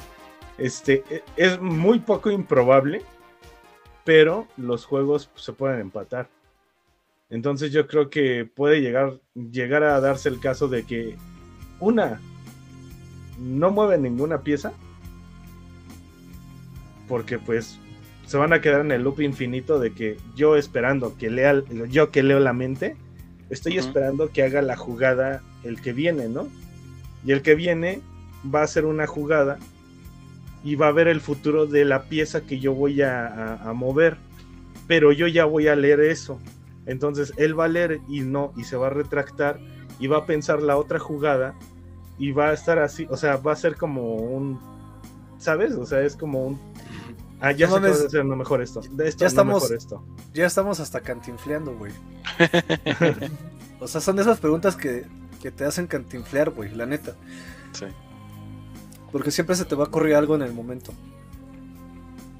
Este, 0.58 1.04
e- 1.10 1.22
es 1.36 1.60
muy 1.60 2.00
poco 2.00 2.30
improbable, 2.30 3.02
pero 4.04 4.46
los 4.56 4.84
juegos 4.84 5.30
se 5.34 5.52
pueden 5.52 5.80
empatar. 5.80 6.28
Entonces 7.28 7.72
yo 7.72 7.86
creo 7.86 8.10
que 8.10 8.44
puede 8.44 8.80
llegar, 8.80 9.20
llegar 9.34 9.84
a 9.84 10.00
darse 10.00 10.28
el 10.28 10.40
caso 10.40 10.68
de 10.68 10.84
que 10.84 11.16
una 11.78 12.20
no 13.38 13.70
mueve 13.70 13.98
ninguna 13.98 14.42
pieza, 14.42 14.72
porque 17.08 17.38
pues 17.38 17.78
se 18.26 18.36
van 18.36 18.52
a 18.52 18.60
quedar 18.60 18.82
en 18.82 18.92
el 18.92 19.02
loop 19.02 19.20
infinito 19.20 19.78
de 19.78 19.92
que 19.92 20.18
yo 20.36 20.56
esperando 20.56 21.16
que 21.16 21.30
lea, 21.30 21.62
yo 21.88 22.10
que 22.10 22.22
leo 22.22 22.38
la 22.38 22.52
mente, 22.52 22.96
estoy 23.48 23.78
esperando 23.78 24.30
que 24.30 24.42
haga 24.42 24.62
la 24.62 24.76
jugada 24.76 25.42
el 25.64 25.80
que 25.80 25.92
viene, 25.92 26.28
¿no? 26.28 26.48
Y 27.24 27.32
el 27.32 27.42
que 27.42 27.54
viene 27.54 28.00
va 28.52 28.60
a 28.60 28.64
hacer 28.64 28.84
una 28.84 29.06
jugada 29.06 29.58
y 30.64 30.74
va 30.74 30.88
a 30.88 30.92
ver 30.92 31.08
el 31.08 31.20
futuro 31.20 31.66
de 31.66 31.84
la 31.84 32.04
pieza 32.04 32.42
que 32.42 32.58
yo 32.60 32.74
voy 32.74 33.02
a, 33.02 33.26
a- 33.26 33.70
a 33.70 33.72
mover. 33.72 34.16
Pero 34.86 35.12
yo 35.12 35.26
ya 35.26 35.44
voy 35.44 35.68
a 35.68 35.76
leer 35.76 36.00
eso. 36.00 36.38
Entonces 36.86 37.32
él 37.36 37.58
va 37.58 37.66
a 37.66 37.68
leer 37.68 38.00
y 38.08 38.20
no, 38.20 38.52
y 38.56 38.64
se 38.64 38.76
va 38.76 38.88
a 38.88 38.90
retractar 38.90 39.60
y 39.98 40.06
va 40.08 40.18
a 40.18 40.26
pensar 40.26 40.62
la 40.62 40.76
otra 40.76 40.98
jugada 40.98 41.54
y 42.18 42.32
va 42.32 42.48
a 42.48 42.52
estar 42.52 42.78
así, 42.78 43.06
o 43.10 43.16
sea, 43.16 43.36
va 43.36 43.52
a 43.52 43.56
ser 43.56 43.76
como 43.76 44.14
un, 44.16 44.58
¿sabes? 45.38 45.74
O 45.74 45.86
sea, 45.86 46.00
es 46.02 46.16
como 46.16 46.44
un... 46.46 46.60
Ah, 47.40 47.52
ya 47.52 47.66
No 47.68 47.74
mames. 47.74 48.10
ser 48.10 48.24
no 48.24 48.36
mejor 48.36 48.60
esto. 48.60 48.80
De 48.90 49.08
esto 49.08 49.20
Ya 49.20 49.24
no 49.26 49.28
estamos- 49.28 49.62
mejor 49.62 49.76
esto. 49.76 50.04
Ya 50.34 50.46
estamos 50.46 50.80
hasta 50.80 51.00
cantinfleando, 51.00 51.74
güey. 51.76 51.92
o 53.80 53.88
sea, 53.88 54.00
son 54.00 54.16
de 54.16 54.22
esas 54.22 54.38
preguntas 54.40 54.76
que, 54.76 55.06
que 55.40 55.50
te 55.50 55.64
hacen 55.64 55.86
cantinflear, 55.86 56.50
güey, 56.50 56.74
la 56.74 56.86
neta. 56.86 57.14
Sí. 57.72 57.86
Porque 59.12 59.30
siempre 59.30 59.56
se 59.56 59.64
te 59.64 59.74
va 59.74 59.84
a 59.84 59.88
ocurrir 59.88 60.14
algo 60.14 60.34
en 60.34 60.42
el 60.42 60.52
momento. 60.52 60.92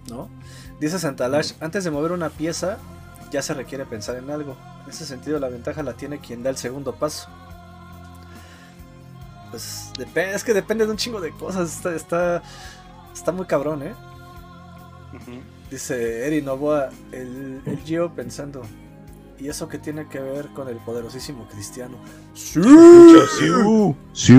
¿No? 0.09 0.29
Dice 0.81 0.99
Santalash, 0.99 1.53
antes 1.61 1.85
de 1.85 1.91
mover 1.91 2.13
una 2.13 2.31
pieza, 2.31 2.79
ya 3.31 3.43
se 3.43 3.55
requiere 3.55 3.85
pensar 3.85 4.17
en 4.17 4.31
algo. 4.31 4.57
En 4.85 4.91
ese 4.91 5.05
sentido, 5.05 5.39
la 5.39 5.49
ventaja 5.49 5.83
la 5.83 5.95
tiene 5.95 6.19
quien 6.19 6.43
da 6.43 6.51
el 6.51 6.57
segundo 6.57 6.95
paso. 6.95 7.29
Pues 9.51 9.91
depende, 9.99 10.35
es 10.35 10.45
que 10.45 10.55
depende 10.55 10.87
de 10.87 10.93
un 10.93 10.97
chingo 10.97 11.21
de 11.21 11.33
cosas. 11.33 11.77
Está, 11.77 11.95
está, 11.95 12.43
está 13.13 13.33
muy 13.33 13.47
cabrón, 13.47 13.83
¿eh? 13.83 13.95
Dice 15.71 16.27
Eri 16.27 16.41
Novoa, 16.43 16.91
el, 17.13 17.63
el 17.67 17.79
Gio 17.85 18.11
pensando. 18.15 18.63
¿Y 19.39 19.49
eso 19.49 19.69
qué 19.69 19.79
tiene 19.79 20.07
que 20.09 20.21
ver 20.21 20.49
con 20.49 20.69
el 20.69 20.77
poderosísimo 20.77 21.49
cristiano? 21.49 21.97
Mucho, 22.57 23.27
sí, 24.13 24.35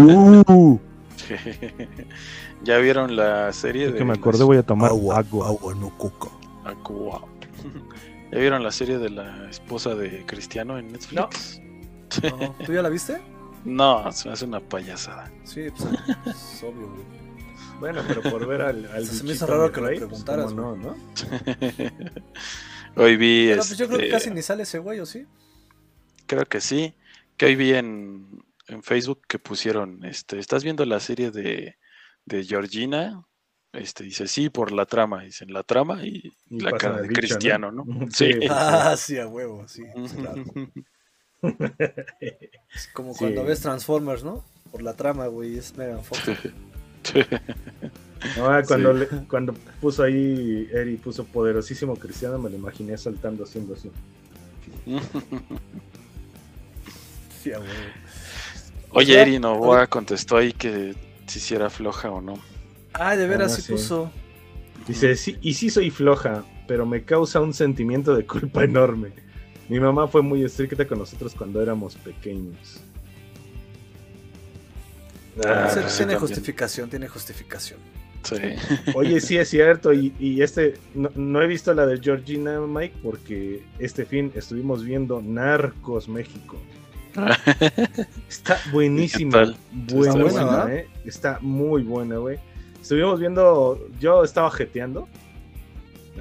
¿Ya 2.63 2.77
vieron 2.77 3.15
la 3.15 3.51
serie 3.53 3.85
Es 3.87 3.91
de 3.93 3.97
que 3.99 4.03
me 4.03 4.09
las- 4.11 4.19
acordé, 4.19 4.43
voy 4.43 4.57
a 4.57 4.63
tomar 4.63 4.89
Agua, 4.91 5.19
agua. 5.19 5.47
agua, 5.47 5.75
no 5.75 5.89
coca. 5.97 6.29
Aqua? 6.65 7.23
¿Ya 8.31 8.37
vieron 8.39 8.63
la 8.63 8.71
serie 8.71 8.97
de 8.97 9.09
la 9.09 9.49
esposa 9.49 9.95
de 9.95 10.25
Cristiano 10.25 10.77
en 10.77 10.91
Netflix? 10.91 11.61
No, 12.23 12.53
¿Tú 12.65 12.73
ya 12.73 12.81
la 12.81 12.89
viste? 12.89 13.21
No, 13.63 14.11
se 14.11 14.27
me 14.27 14.33
hace 14.33 14.43
una 14.43 14.59
payasada. 14.59 15.31
Sí, 15.45 15.67
pues 15.69 15.93
es 16.25 16.61
obvio, 16.63 16.89
güey. 16.89 17.03
Bueno, 17.79 18.01
pero 18.05 18.21
por 18.23 18.45
ver 18.45 18.61
al, 18.63 18.85
al 18.93 19.05
Se 19.07 19.23
me 19.23 19.31
hizo 19.31 19.47
raro 19.47 19.71
que 19.71 19.79
lo 19.79 19.87
pues, 19.87 19.99
preguntaras, 19.99 20.45
cómo 20.53 20.75
no, 20.75 20.75
¿no? 20.75 20.95
Hoy 22.97 23.15
vi. 23.15 23.47
Pero 23.49 23.61
pues 23.63 23.77
yo 23.77 23.87
creo 23.87 23.97
que 23.99 24.05
este, 24.07 24.17
casi 24.17 24.29
ni 24.31 24.41
sale 24.41 24.63
ese 24.63 24.79
güey, 24.79 24.99
¿o 24.99 25.05
sí? 25.05 25.25
Creo 26.27 26.45
que 26.45 26.59
sí. 26.59 26.93
Que 27.37 27.45
hoy 27.45 27.55
vi 27.55 27.73
en, 27.73 28.40
en 28.71 28.83
Facebook 28.83 29.21
que 29.27 29.39
pusieron, 29.39 30.03
este, 30.05 30.39
¿estás 30.39 30.63
viendo 30.63 30.85
la 30.85 30.99
serie 30.99 31.31
de, 31.31 31.75
de 32.25 32.43
Georgina? 32.43 33.23
Este, 33.73 34.03
dice, 34.03 34.27
sí, 34.27 34.49
por 34.49 34.71
la 34.71 34.85
trama. 34.85 35.23
Dicen, 35.23 35.53
la 35.53 35.63
trama 35.63 36.05
y, 36.05 36.31
Y 36.49 36.59
la 36.59 36.71
cara 36.73 37.01
de 37.01 37.07
Cristiano, 37.09 37.71
¿no? 37.71 37.85
Sí. 38.11 38.31
Sí. 38.33 38.39
Ah, 38.49 38.95
sí, 38.97 39.17
a 39.17 39.27
huevo, 39.27 39.67
sí. 39.67 39.83
claro. 40.15 40.43
Es 42.73 42.87
como 42.93 43.13
Sí. 43.13 43.19
cuando 43.19 43.43
ves 43.43 43.61
Transformers, 43.61 44.23
¿no? 44.23 44.43
Por 44.71 44.83
la 44.83 44.93
trama, 44.95 45.25
güey, 45.27 45.57
es 45.57 45.75
Megan 45.77 46.03
Fox. 46.03 46.21
No, 48.37 48.45
ah, 48.45 48.61
cuando, 48.67 48.93
Sí. 48.93 48.99
le- 48.99 49.07
cuando 49.27 49.53
puso 49.81 50.03
ahí, 50.03 50.69
Eri 50.71 50.97
puso 50.97 51.25
poderosísimo 51.25 51.95
cristiano, 51.95 52.37
me 52.37 52.51
lo 52.51 52.55
imaginé 52.57 52.95
saltando 52.95 53.43
haciendo 53.43 53.73
así. 53.73 53.89
Sí, 57.41 57.51
a 57.51 57.59
huevo. 57.59 57.71
Oye, 58.93 59.13
sea, 59.13 59.21
Eri 59.21 59.39
Novoa 59.39 59.87
contestó 59.87 60.37
ahí 60.37 60.53
que 60.53 60.95
si 61.27 61.39
sí 61.39 61.55
era 61.55 61.69
floja 61.69 62.11
o 62.11 62.21
no. 62.21 62.33
Ah, 62.93 63.15
de 63.15 63.27
veras 63.27 63.53
Ah, 63.53 63.55
sí 63.55 63.61
sí. 63.61 63.71
puso. 63.73 64.11
Dice, 64.87 65.15
sí, 65.15 65.37
y 65.41 65.53
sí 65.53 65.69
soy 65.69 65.89
floja, 65.91 66.43
pero 66.67 66.85
me 66.85 67.03
causa 67.03 67.39
un 67.39 67.53
sentimiento 67.53 68.15
de 68.15 68.25
culpa 68.25 68.63
enorme. 68.65 69.13
Mi 69.69 69.79
mamá 69.79 70.07
fue 70.07 70.21
muy 70.21 70.43
estricta 70.43 70.85
con 70.87 70.99
nosotros 70.99 71.33
cuando 71.35 71.61
éramos 71.61 71.95
pequeños. 71.95 72.81
Ah, 75.45 75.69
pues 75.73 75.91
sí, 75.93 75.97
tiene 75.97 76.13
también. 76.13 76.19
justificación, 76.19 76.89
tiene 76.89 77.07
justificación. 77.07 77.79
Sí. 78.23 78.35
Oye, 78.95 79.21
sí 79.21 79.37
es 79.37 79.49
cierto, 79.49 79.93
y, 79.93 80.13
y 80.19 80.41
este, 80.41 80.73
no, 80.93 81.09
no 81.15 81.41
he 81.41 81.47
visto 81.47 81.73
la 81.73 81.85
de 81.85 81.99
Georgina, 81.99 82.59
Mike, 82.59 82.95
porque 83.01 83.63
este 83.79 84.05
fin 84.05 84.31
estuvimos 84.35 84.83
viendo 84.83 85.21
Narcos 85.21 86.09
México. 86.09 86.57
Está 88.29 88.57
buenísima. 88.71 89.39
Buena, 89.41 89.51
Está 89.51 89.95
buena, 89.95 90.13
buena, 90.23 90.45
¿verdad? 90.45 90.73
eh. 90.75 90.87
Está 91.05 91.37
muy 91.41 91.83
buena, 91.83 92.17
güey. 92.17 92.37
Estuvimos 92.81 93.19
viendo, 93.19 93.87
yo 93.99 94.23
estaba 94.23 94.49
jeteando, 94.51 95.07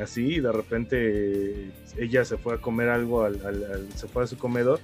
así, 0.02 0.26
y 0.36 0.40
de 0.40 0.52
repente 0.52 1.70
ella 1.96 2.24
se 2.24 2.36
fue 2.36 2.54
a 2.54 2.58
comer 2.58 2.88
algo, 2.90 3.22
al, 3.24 3.34
al- 3.46 3.64
al- 3.72 3.92
se 3.94 4.06
fue 4.08 4.24
a 4.24 4.26
su 4.26 4.36
comedor, 4.36 4.78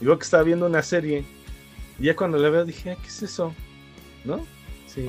y 0.00 0.04
veo 0.04 0.18
que 0.18 0.24
estaba 0.24 0.42
viendo 0.42 0.66
una 0.66 0.82
serie, 0.82 1.24
y 1.98 2.04
ya 2.04 2.16
cuando 2.16 2.36
la 2.38 2.50
veo 2.50 2.64
dije, 2.64 2.90
"Ah, 2.92 2.96
¿qué 3.00 3.08
es 3.08 3.22
eso? 3.22 3.54
¿No? 4.24 4.44
Sí. 4.86 5.06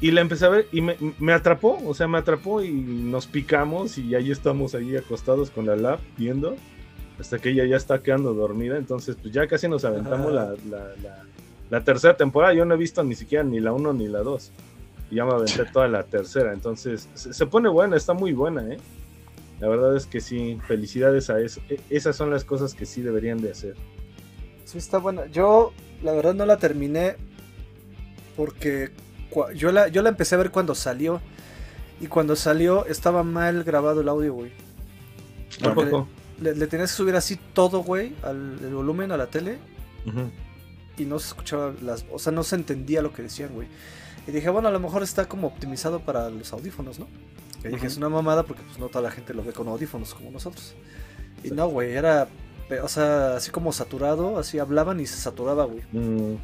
Y 0.00 0.10
la 0.10 0.20
empecé 0.20 0.44
a 0.44 0.48
ver 0.50 0.68
y 0.72 0.80
me, 0.80 0.96
me 1.18 1.32
atrapó, 1.32 1.80
o 1.86 1.94
sea, 1.94 2.08
me 2.08 2.18
atrapó 2.18 2.62
y 2.62 2.70
nos 2.70 3.26
picamos 3.26 3.96
y 3.96 4.14
ahí 4.14 4.30
estamos 4.30 4.74
ahí 4.74 4.96
acostados 4.96 5.50
con 5.50 5.66
la 5.66 5.76
lab 5.76 5.98
viendo 6.18 6.56
hasta 7.20 7.38
que 7.38 7.50
ella 7.50 7.64
ya 7.64 7.76
está 7.76 8.02
quedando 8.02 8.34
dormida, 8.34 8.76
entonces 8.76 9.16
pues 9.20 9.32
ya 9.32 9.46
casi 9.46 9.68
nos 9.68 9.84
aventamos 9.84 10.32
la, 10.32 10.46
la- 10.70 10.94
la- 11.02 11.22
la 11.70 11.80
tercera 11.82 12.16
temporada, 12.16 12.52
yo 12.54 12.64
no 12.64 12.74
he 12.74 12.76
visto 12.78 13.02
ni 13.02 13.14
siquiera 13.14 13.42
ni 13.44 13.58
la 13.60 13.72
1 13.72 13.92
ni 13.94 14.06
la 14.08 14.20
2 14.20 14.50
y 15.10 15.14
ya 15.16 15.24
me 15.24 15.32
aventé 15.32 15.64
toda 15.72 15.88
la 15.88 16.02
tercera, 16.02 16.52
entonces 16.52 17.08
se, 17.14 17.32
se 17.32 17.46
pone 17.46 17.68
buena, 17.68 17.96
está 17.96 18.12
muy 18.14 18.32
buena, 18.32 18.62
¿eh? 18.72 18.78
La 19.60 19.68
verdad 19.68 19.96
es 19.96 20.06
que 20.06 20.20
sí, 20.20 20.58
felicidades 20.66 21.30
a 21.30 21.40
eso, 21.40 21.60
E- 21.70 21.80
esas 21.88 22.16
son 22.16 22.30
las 22.30 22.44
cosas 22.44 22.74
que 22.74 22.84
sí 22.86 23.00
deberían 23.02 23.40
de 23.40 23.52
hacer. 23.52 23.74
Sí, 24.64 24.78
está 24.78 24.98
buena. 24.98 25.26
Yo, 25.26 25.72
la 26.02 26.12
verdad, 26.12 26.34
no 26.34 26.44
la 26.44 26.56
terminé 26.56 27.16
porque 28.36 28.90
yo 29.54 29.70
la, 29.72 29.88
yo 29.88 30.02
la 30.02 30.08
empecé 30.08 30.34
a 30.34 30.38
ver 30.38 30.50
cuando 30.50 30.74
salió. 30.74 31.20
Y 32.00 32.08
cuando 32.08 32.34
salió 32.34 32.84
estaba 32.86 33.22
mal 33.22 33.62
grabado 33.62 34.00
el 34.00 34.08
audio, 34.08 34.34
güey. 34.34 34.50
Porque 35.62 35.82
Tampoco. 35.82 36.08
Le, 36.44 36.54
le 36.54 36.66
tenías 36.66 36.90
que 36.90 36.96
subir 36.96 37.16
así 37.16 37.36
todo, 37.54 37.82
güey, 37.82 38.14
al 38.22 38.58
el 38.62 38.74
volumen 38.74 39.10
a 39.12 39.16
la 39.16 39.26
tele. 39.28 39.58
Y 40.96 41.04
no 41.06 41.18
se 41.18 41.28
escuchaba 41.28 41.72
las... 41.82 42.04
O 42.12 42.18
sea, 42.18 42.30
no 42.32 42.44
se 42.44 42.54
entendía 42.56 43.02
lo 43.02 43.12
que 43.12 43.22
decían, 43.22 43.50
güey. 43.52 43.66
Y 44.26 44.30
dije, 44.30 44.48
bueno, 44.50 44.68
a 44.68 44.70
lo 44.70 44.78
mejor 44.78 45.02
está 45.02 45.26
como 45.26 45.46
optimizado 45.48 46.00
para 46.00 46.30
los 46.30 46.52
audífonos, 46.52 46.98
¿no? 46.98 47.08
Que 47.62 47.68
dije, 47.70 47.86
es 47.86 47.96
una 47.96 48.08
mamada 48.08 48.42
porque 48.44 48.62
pues 48.62 48.78
no 48.78 48.88
toda 48.88 49.02
la 49.02 49.10
gente 49.10 49.34
lo 49.34 49.42
ve 49.42 49.52
con 49.52 49.66
audífonos 49.68 50.14
como 50.14 50.30
nosotros. 50.30 50.74
Y 51.42 51.50
no, 51.50 51.66
güey, 51.68 51.92
era... 51.94 52.28
O 52.82 52.88
sea, 52.88 53.36
así 53.36 53.50
como 53.50 53.72
saturado, 53.72 54.38
así 54.38 54.58
hablaban 54.58 55.00
y 55.00 55.06
se 55.06 55.16
saturaba, 55.16 55.64
güey. 55.64 55.82
Mm, 55.92 56.36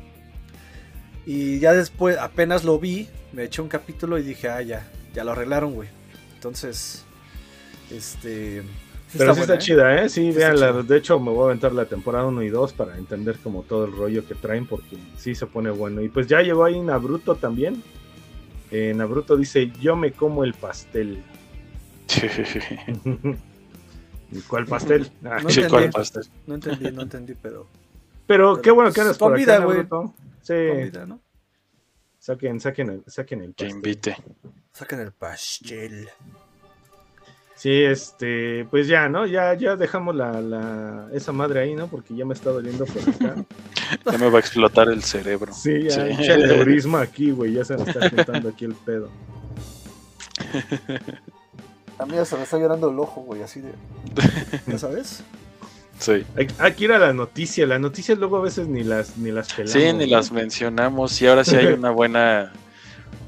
Y 1.27 1.59
ya 1.61 1.73
después, 1.73 2.19
apenas 2.19 2.65
lo 2.65 2.79
vi, 2.79 3.09
me 3.33 3.45
eché 3.45 3.63
un 3.63 3.69
capítulo 3.69 4.19
y 4.19 4.23
dije, 4.23 4.49
ah, 4.49 4.63
ya, 4.63 4.89
ya 5.15 5.25
lo 5.25 5.33
arreglaron, 5.33 5.75
güey. 5.75 5.89
Entonces, 6.35 7.05
este... 7.91 8.63
sí 9.11 9.19
Pero 9.19 9.35
sí 9.35 9.41
buena, 9.41 9.55
está 9.55 9.55
¿eh? 9.55 9.59
chida, 9.59 9.95
¿eh? 10.05 10.09
Sí, 10.09 10.33
Sí 10.33 10.39
está 10.39 10.55
chida. 10.55 10.83
De 10.83 10.97
hecho, 10.97 11.19
me 11.21 11.31
voy 11.31 11.43
a 11.43 11.45
aventar 11.47 11.73
la 11.73 11.85
temporada 11.87 12.27
1 12.27 12.43
y 12.43 12.49
2 12.49 12.73
para 12.75 12.97
entender 12.97 13.39
como 13.39 13.63
todo 13.63 13.85
el 13.85 13.93
rollo 13.93 14.27
que 14.27 14.35
traen, 14.35 14.67
porque 14.67 14.97
sí 15.17 15.35
se 15.35 15.47
pone 15.47 15.71
bueno. 15.71 16.01
Y 16.03 16.09
pues 16.09 16.27
ya 16.27 16.41
llegó 16.43 16.65
ahí 16.65 16.81
Nabruto 16.81 17.35
también. 17.37 17.83
Eh, 18.71 18.93
Nabruto 18.95 19.37
dice, 19.37 19.71
yo 19.81 19.97
me 19.97 20.13
como 20.13 20.45
el 20.45 20.55
pastel. 20.55 21.23
¿Y 24.33 24.41
cuál 24.43 24.67
pastel? 24.67 25.11
Ah, 25.25 25.41
No 25.43 25.51
Sí, 25.51 25.63
¿cuál 25.69 25.85
entendí. 25.85 25.93
pastel? 25.93 26.23
No 26.47 26.55
entendí, 26.55 26.91
no 26.93 27.03
entendí, 27.03 27.35
pero... 27.35 27.67
Pero 28.27 28.63
qué 28.63 28.71
bueno 28.71 28.91
que 28.91 28.95
pues, 28.95 29.07
andas 29.07 29.19
por 29.19 29.33
comida, 29.33 29.57
acá, 29.57 29.65
güey. 29.65 29.79
Nabruto. 29.79 30.15
Sí, 30.43 30.55
comida, 30.69 31.07
¿no? 31.07 31.21
saquen, 32.19 32.61
saquen 32.61 32.91
el, 32.91 33.03
saquen 33.07 33.41
el 33.43 33.55
Que 33.55 33.65
pastel. 33.65 33.77
invite. 33.77 34.17
Saquen 34.73 35.01
el 35.01 35.13
pastel. 35.13 36.09
Sí, 37.61 37.83
este, 37.85 38.65
pues 38.71 38.89
ya, 38.89 39.11
¿no? 39.11 39.27
Ya, 39.27 39.53
ya 39.53 39.77
dejamos 39.77 40.17
la, 40.17 40.41
la, 40.41 41.09
esa 41.13 41.31
madre 41.31 41.61
ahí, 41.61 41.75
¿no? 41.75 41.89
Porque 41.89 42.17
ya 42.17 42.25
me 42.25 42.33
está 42.33 42.49
doliendo 42.49 42.87
por 42.87 43.03
acá. 43.03 43.45
Ya 44.11 44.17
me 44.17 44.31
va 44.31 44.39
a 44.39 44.41
explotar 44.41 44.89
el 44.89 45.03
cerebro. 45.03 45.53
Sí, 45.53 45.83
ya, 45.83 45.91
Sí. 45.91 46.01
echa 46.23 46.35
el 46.37 46.49
neurisma 46.49 47.03
aquí, 47.03 47.33
güey, 47.33 47.53
ya 47.53 47.65
se 47.67 47.77
me 47.77 47.83
está 47.83 48.09
juntando 48.09 48.49
aquí 48.49 48.65
el 48.65 48.73
pedo. 48.73 49.11
A 51.99 52.07
mí 52.07 52.15
ya 52.15 52.25
se 52.25 52.35
me 52.37 52.45
está 52.45 52.57
llorando 52.57 52.89
el 52.89 52.99
ojo, 52.99 53.21
güey, 53.21 53.43
así 53.43 53.61
de... 53.61 53.73
¿Ya 54.67 54.79
sabes? 54.79 55.23
Sí. 55.99 56.25
Hay, 56.37 56.49
hay 56.59 56.73
que 56.73 56.85
ir 56.85 56.93
a 56.93 56.99
las 56.99 57.15
noticias, 57.15 57.69
las 57.69 57.81
noticias 57.81 58.17
luego 58.17 58.39
a 58.39 58.41
veces 58.41 58.69
ni 58.69 58.85
las, 58.85 59.19
ni 59.19 59.33
las 59.33 59.53
pelamos. 59.53 59.73
Sí, 59.73 59.93
ni 59.93 60.07
¿no? 60.07 60.17
las 60.17 60.33
mencionamos 60.33 61.21
y 61.21 61.27
ahora 61.27 61.45
sí 61.45 61.57
hay 61.57 61.67
una 61.67 61.91
buena, 61.91 62.55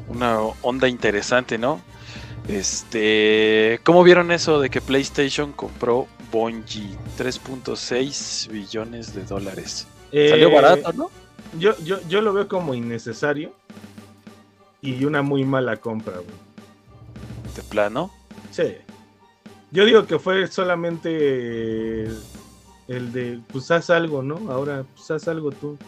una 0.09 0.39
onda 0.63 0.89
interesante, 0.89 1.59
¿no? 1.59 1.83
Este, 2.53 3.81
¿cómo 3.83 4.03
vieron 4.03 4.31
eso 4.31 4.61
de 4.61 4.69
que 4.69 4.83
PlayStation 4.83 5.53
compró 5.53 6.07
Bungie 6.31 6.99
3.6 7.17 8.49
billones 8.49 9.15
de 9.15 9.25
dólares? 9.25 9.87
Eh, 10.13 10.29
Salió 10.29 10.51
barato, 10.51 10.93
¿no? 10.93 11.11
Yo, 11.59 11.75
yo, 11.83 12.07
yo 12.09 12.21
lo 12.21 12.35
veo 12.35 12.49
como 12.49 12.75
innecesario 12.75 13.55
y 14.83 15.03
una 15.07 15.23
muy 15.23 15.45
mala 15.45 15.79
compra, 15.79 16.15
güey. 16.15 16.27
De 17.57 17.63
plano. 17.63 18.11
Sí. 18.51 18.77
Yo 19.71 19.87
digo 19.87 20.07
que 20.07 20.19
fue 20.19 20.47
solamente 20.47 22.05
el 22.87 23.13
de, 23.13 23.41
pues 23.51 23.71
haz 23.71 23.89
algo, 23.89 24.23
¿no? 24.23 24.53
Ahora, 24.53 24.85
pues 24.95 25.11
haz 25.11 25.27
algo 25.27 25.53
tú. 25.53 25.79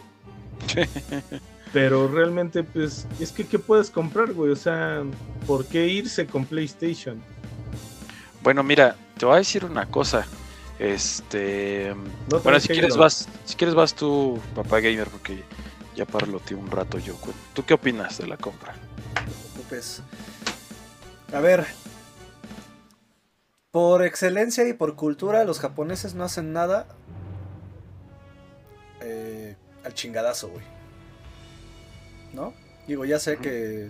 Pero 1.75 2.07
realmente, 2.07 2.63
pues, 2.63 3.05
es 3.19 3.33
que, 3.33 3.45
¿qué 3.45 3.59
puedes 3.59 3.89
comprar, 3.89 4.31
güey? 4.31 4.49
O 4.49 4.55
sea, 4.55 5.03
¿por 5.45 5.65
qué 5.65 5.85
irse 5.85 6.25
con 6.25 6.45
PlayStation? 6.45 7.21
Bueno, 8.41 8.63
mira, 8.63 8.95
te 9.17 9.25
voy 9.25 9.35
a 9.35 9.37
decir 9.39 9.65
una 9.65 9.85
cosa. 9.85 10.25
Este, 10.79 11.93
No 12.31 12.39
bueno, 12.39 12.61
si 12.61 12.69
quieres 12.69 12.95
vas, 12.95 13.27
si 13.43 13.55
quieres 13.57 13.75
vas 13.75 13.93
tú, 13.93 14.39
papá 14.55 14.79
gamer, 14.79 15.09
porque 15.09 15.43
ya 15.97 16.05
parloteé 16.05 16.55
un 16.55 16.71
rato 16.71 16.97
yo. 16.97 17.13
¿Tú 17.53 17.65
qué 17.65 17.73
opinas 17.73 18.19
de 18.19 18.27
la 18.27 18.37
compra? 18.37 18.73
Preocupes. 19.51 20.01
A 21.33 21.41
ver. 21.41 21.65
Por 23.71 24.05
excelencia 24.05 24.65
y 24.65 24.71
por 24.71 24.95
cultura, 24.95 25.43
los 25.43 25.59
japoneses 25.59 26.15
no 26.15 26.23
hacen 26.23 26.53
nada 26.53 26.87
eh, 29.01 29.57
al 29.83 29.93
chingadazo, 29.93 30.47
güey. 30.47 30.63
¿No? 32.35 32.53
Digo, 32.87 33.05
ya 33.05 33.17
sé 33.19 33.37
que 33.37 33.89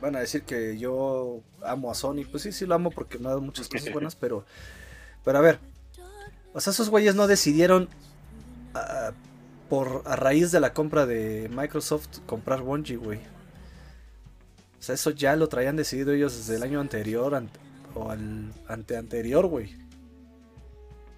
van 0.00 0.14
a 0.16 0.20
decir 0.20 0.42
que 0.42 0.78
yo 0.78 1.40
amo 1.64 1.90
a 1.90 1.94
Sony. 1.94 2.24
Pues 2.30 2.42
sí, 2.44 2.52
sí 2.52 2.66
lo 2.66 2.74
amo 2.74 2.90
porque 2.90 3.18
me 3.18 3.26
ha 3.26 3.30
dado 3.30 3.40
muchas 3.40 3.68
cosas 3.68 3.92
buenas, 3.92 4.14
pero. 4.14 4.44
Pero 5.24 5.38
a 5.38 5.40
ver. 5.40 5.58
O 6.52 6.60
sea, 6.60 6.72
esos 6.72 6.90
güeyes 6.90 7.14
no 7.14 7.26
decidieron. 7.26 7.88
ah, 8.74 9.12
por 9.68 10.02
a 10.04 10.16
raíz 10.16 10.52
de 10.52 10.60
la 10.60 10.74
compra 10.74 11.06
de 11.06 11.48
Microsoft 11.50 12.18
comprar 12.26 12.60
Bungie, 12.60 12.96
güey. 12.96 13.18
O 14.78 14.82
sea, 14.82 14.94
eso 14.96 15.10
ya 15.10 15.34
lo 15.34 15.48
traían 15.48 15.76
decidido 15.76 16.12
ellos 16.12 16.36
desde 16.36 16.56
el 16.56 16.62
año 16.62 16.78
anterior 16.80 17.34
ante- 17.34 17.58
o 17.94 18.10
al 18.10 18.52
ante 18.68 18.96
anterior, 18.98 19.46
güey. 19.46 19.74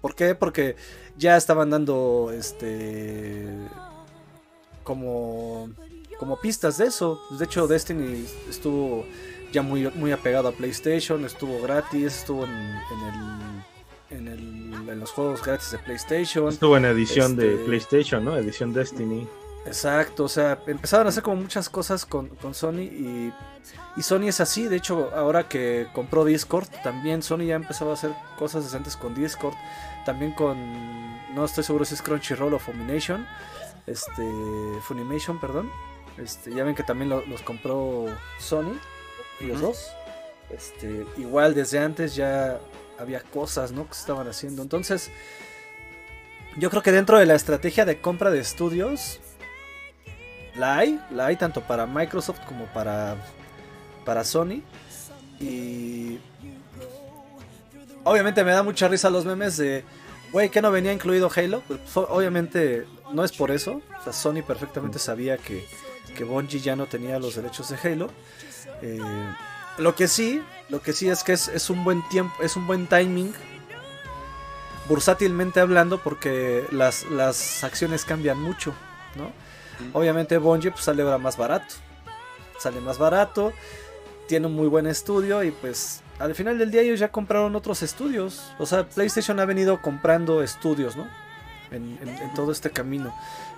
¿Por 0.01 0.15
qué? 0.15 0.35
Porque 0.35 0.75
ya 1.17 1.35
estaban 1.35 1.69
dando 1.69 2.31
este 2.33 3.45
como 4.83 5.69
como 6.19 6.39
pistas 6.39 6.77
de 6.77 6.85
eso. 6.87 7.21
De 7.31 7.45
hecho, 7.45 7.67
Destiny 7.67 8.25
estuvo 8.49 9.05
ya 9.51 9.61
muy, 9.61 9.89
muy 9.95 10.11
apegado 10.11 10.47
a 10.49 10.51
PlayStation, 10.51 11.23
estuvo 11.25 11.61
gratis, 11.61 12.17
estuvo 12.17 12.45
en, 12.45 12.51
en, 12.51 12.99
el, 13.07 14.17
en, 14.17 14.27
el, 14.27 14.89
en 14.89 14.99
los 14.99 15.11
juegos 15.11 15.43
gratis 15.43 15.71
de 15.71 15.79
PlayStation. 15.79 16.49
Estuvo 16.49 16.77
en 16.77 16.85
edición 16.85 17.35
de 17.35 17.53
Este- 17.53 17.65
PlayStation, 17.65 18.25
¿no? 18.25 18.35
Edición 18.37 18.73
Destiny. 18.73 19.27
Exacto, 19.65 20.25
o 20.25 20.29
sea, 20.29 20.59
empezaron 20.67 21.07
a 21.07 21.09
hacer 21.09 21.23
como 21.23 21.37
muchas 21.37 21.69
cosas 21.69 22.05
con, 22.05 22.27
con 22.27 22.53
Sony 22.53 22.81
y, 22.81 23.33
y 23.97 24.03
Sony 24.03 24.27
es 24.27 24.39
así. 24.39 24.67
De 24.67 24.75
hecho, 24.75 25.09
ahora 25.15 25.47
que 25.49 25.87
compró 25.91 26.23
Discord, 26.23 26.67
también 26.83 27.23
Sony 27.23 27.45
ya 27.47 27.55
empezaba 27.55 27.89
a 27.91 27.93
hacer 27.95 28.11
cosas 28.37 28.63
decentes 28.65 28.95
con 28.95 29.15
Discord. 29.15 29.55
También 30.05 30.33
con, 30.33 30.55
no 31.33 31.45
estoy 31.45 31.63
seguro 31.63 31.83
si 31.83 31.95
es 31.95 32.01
Crunchyroll 32.03 32.53
o 32.53 32.59
Funimation. 32.59 33.25
Este, 33.87 34.23
Funimation, 34.83 35.39
perdón. 35.39 35.71
Este, 36.17 36.53
ya 36.53 36.63
ven 36.63 36.75
que 36.75 36.83
también 36.83 37.09
lo- 37.09 37.25
los 37.25 37.41
compró 37.41 38.05
Sony, 38.39 38.73
los 39.41 39.57
Ujú. 39.57 39.67
dos. 39.67 39.87
Este, 40.49 41.05
igual 41.17 41.53
desde 41.55 41.79
antes 41.79 42.15
ya 42.15 42.59
había 42.99 43.19
cosas, 43.21 43.71
¿no? 43.71 43.87
Que 43.87 43.93
se 43.95 44.01
estaban 44.01 44.27
haciendo. 44.27 44.61
Entonces, 44.61 45.11
yo 46.57 46.69
creo 46.69 46.81
que 46.81 46.91
dentro 46.91 47.17
de 47.19 47.25
la 47.25 47.35
estrategia 47.35 47.83
de 47.83 47.99
compra 47.99 48.31
de 48.31 48.39
estudios, 48.39 49.19
la 50.55 50.77
hay, 50.77 51.01
la 51.11 51.25
hay 51.25 51.35
tanto 51.35 51.61
para 51.61 51.85
Microsoft 51.85 52.39
como 52.47 52.65
para, 52.67 53.17
para 54.05 54.23
Sony. 54.23 54.61
Y 55.41 56.19
obviamente 58.05 58.43
me 58.43 58.51
da 58.51 58.63
mucha 58.63 58.87
risa 58.87 59.09
los 59.09 59.25
memes 59.25 59.57
de, 59.57 59.83
güey, 60.31 60.49
que 60.49 60.61
no 60.61 60.71
venía 60.71 60.93
incluido 60.93 61.29
Halo. 61.35 61.61
Pues, 61.67 61.79
obviamente 61.97 62.85
no 63.11 63.25
es 63.25 63.31
por 63.33 63.51
eso. 63.51 63.81
O 63.99 64.03
sea, 64.03 64.13
Sony 64.13 64.41
perfectamente 64.47 64.99
sabía 64.99 65.37
que, 65.37 65.67
que 66.15 66.23
Bungie 66.23 66.59
ya 66.59 66.75
no 66.75 66.87
tenía 66.87 67.19
los 67.19 67.35
derechos 67.35 67.69
de 67.69 67.77
Halo. 67.77 68.09
Eh, 68.81 68.99
lo 69.77 69.93
que 69.93 70.07
sí, 70.07 70.41
lo 70.69 70.81
que 70.81 70.93
sí 70.93 71.07
es 71.09 71.23
que 71.23 71.33
es, 71.33 71.47
es 71.49 71.69
un 71.69 71.83
buen 71.83 72.07
tiempo, 72.09 72.33
es 72.41 72.55
un 72.55 72.65
buen 72.65 72.87
timing. 72.87 73.31
Bursátilmente 74.87 75.59
hablando, 75.59 75.99
porque 75.99 76.65
las, 76.71 77.03
las 77.11 77.63
acciones 77.63 78.05
cambian 78.05 78.39
mucho, 78.39 78.73
¿no? 79.15 79.31
Obviamente 79.93 80.37
Bungie 80.37 80.71
pues, 80.71 80.83
sale 80.83 81.03
ahora 81.03 81.17
más 81.17 81.37
barato. 81.37 81.75
Sale 82.57 82.79
más 82.81 82.97
barato. 82.97 83.51
Tiene 84.27 84.47
un 84.47 84.55
muy 84.55 84.67
buen 84.67 84.87
estudio. 84.87 85.43
Y 85.43 85.51
pues 85.51 86.01
al 86.19 86.35
final 86.35 86.57
del 86.57 86.71
día 86.71 86.81
ellos 86.81 86.99
ya 86.99 87.11
compraron 87.11 87.55
otros 87.55 87.83
estudios. 87.83 88.53
O 88.59 88.65
sea, 88.65 88.87
PlayStation 88.87 89.39
ha 89.39 89.45
venido 89.45 89.81
comprando 89.81 90.41
estudios, 90.41 90.95
¿no? 90.95 91.07
En, 91.71 91.97
en- 92.01 92.09
en 92.09 92.33
todo 92.33 92.51
este 92.51 92.69
camino. 92.69 93.13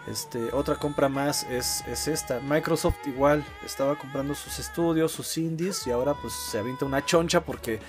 Este, 0.07 0.51
otra 0.53 0.75
compra 0.75 1.09
más 1.09 1.43
es, 1.43 1.83
es 1.87 2.07
esta. 2.07 2.39
Microsoft 2.39 2.95
igual 3.05 3.43
estaba 3.65 3.95
comprando 3.97 4.33
sus 4.35 4.59
estudios, 4.59 5.11
sus 5.11 5.37
indies. 5.37 5.85
Y 5.87 5.91
ahora 5.91 6.13
pues 6.13 6.33
se 6.33 6.57
avienta 6.59 6.85
una 6.85 7.05
choncha 7.05 7.41
porque... 7.41 7.79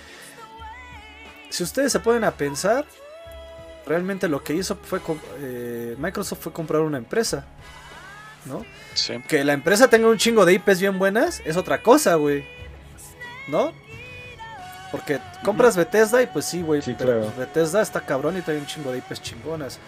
Si 1.51 1.63
ustedes 1.63 1.93
se 1.93 2.01
ponen 2.01 2.25
a 2.25 2.33
pensar, 2.33 2.85
realmente 3.87 4.29
lo 4.29 4.43
que 4.45 4.55
hizo 4.55 4.77
fue... 4.77 5.01
eh, 5.39 5.97
Microsoft 5.99 6.41
fue 6.43 6.53
comprar 6.53 6.83
una 6.83 6.99
empresa. 6.99 7.47
¿No? 8.45 8.65
Sí. 8.95 9.15
Que 9.29 9.45
la 9.45 9.53
empresa 9.53 9.89
tenga 9.89 10.09
un 10.09 10.17
chingo 10.19 10.45
de 10.45 10.55
IPs 10.55 10.81
bien 10.81 10.99
buenas 10.99 11.41
es 11.45 11.57
otra 11.57 11.83
cosa, 11.83 12.15
güey. 12.17 12.45
¿No? 13.49 13.73
Porque 14.91 15.21
compras 15.45 15.77
Bethesda 15.77 16.23
y 16.23 16.27
pues 16.27 16.45
sí, 16.47 16.63
güey. 16.63 16.81
Sí, 16.83 16.95
claro. 16.95 17.31
Bethesda 17.37 17.83
está 17.83 18.01
cabrón 18.03 18.37
y 18.39 18.41
trae 18.43 18.59
un 18.59 18.67
chingo 18.67 18.91
de 18.93 18.99
IPs 18.99 19.23
chingonas. 19.23 19.79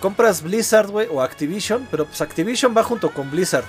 Compras 0.00 0.42
Blizzard, 0.42 0.88
güey, 0.90 1.08
o 1.10 1.20
Activision, 1.22 1.86
pero 1.90 2.06
pues 2.06 2.20
Activision 2.20 2.74
va 2.76 2.82
junto 2.82 3.12
con 3.12 3.30
Blizzard. 3.30 3.64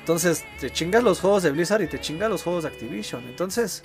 Entonces, 0.00 0.44
te 0.58 0.70
chingas 0.70 1.02
los 1.02 1.20
juegos 1.20 1.42
de 1.42 1.50
Blizzard 1.50 1.82
y 1.82 1.86
te 1.86 2.00
chingas 2.00 2.30
los 2.30 2.42
juegos 2.42 2.62
de 2.64 2.70
Activision. 2.70 3.24
Entonces, 3.28 3.82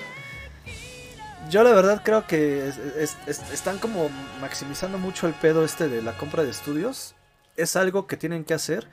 yo 1.50 1.64
la 1.64 1.72
verdad 1.72 2.02
creo 2.06 2.26
que 2.26 2.70
es- 2.70 2.78
es- 2.78 3.18
es- 3.28 3.52
están 3.52 3.78
como 3.80 4.10
maximizando 4.40 4.98
mucho 4.98 5.28
el 5.28 5.34
pedo 5.34 5.66
este 5.66 5.90
de 5.90 6.02
la 6.02 6.18
compra 6.18 6.44
de 6.44 6.52
estudios. 6.52 7.16
Es 7.58 7.76
algo 7.76 8.08
que 8.08 8.16
tienen 8.16 8.46
que 8.46 8.54
hacer 8.54 8.88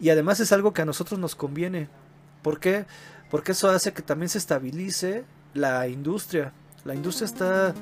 y 0.00 0.10
además 0.10 0.40
es 0.40 0.50
algo 0.50 0.72
que 0.72 0.82
a 0.82 0.84
nosotros 0.84 1.20
nos 1.20 1.36
conviene. 1.36 1.88
¿Por 2.42 2.58
qué? 2.58 2.84
Porque 3.30 3.52
eso 3.52 3.70
hace 3.70 3.92
que 3.92 4.02
también 4.02 4.28
se 4.28 4.38
estabilice 4.38 5.24
la 5.54 5.86
industria. 5.86 6.52
La 6.84 6.94
industria 6.94 7.26
está... 7.26 7.74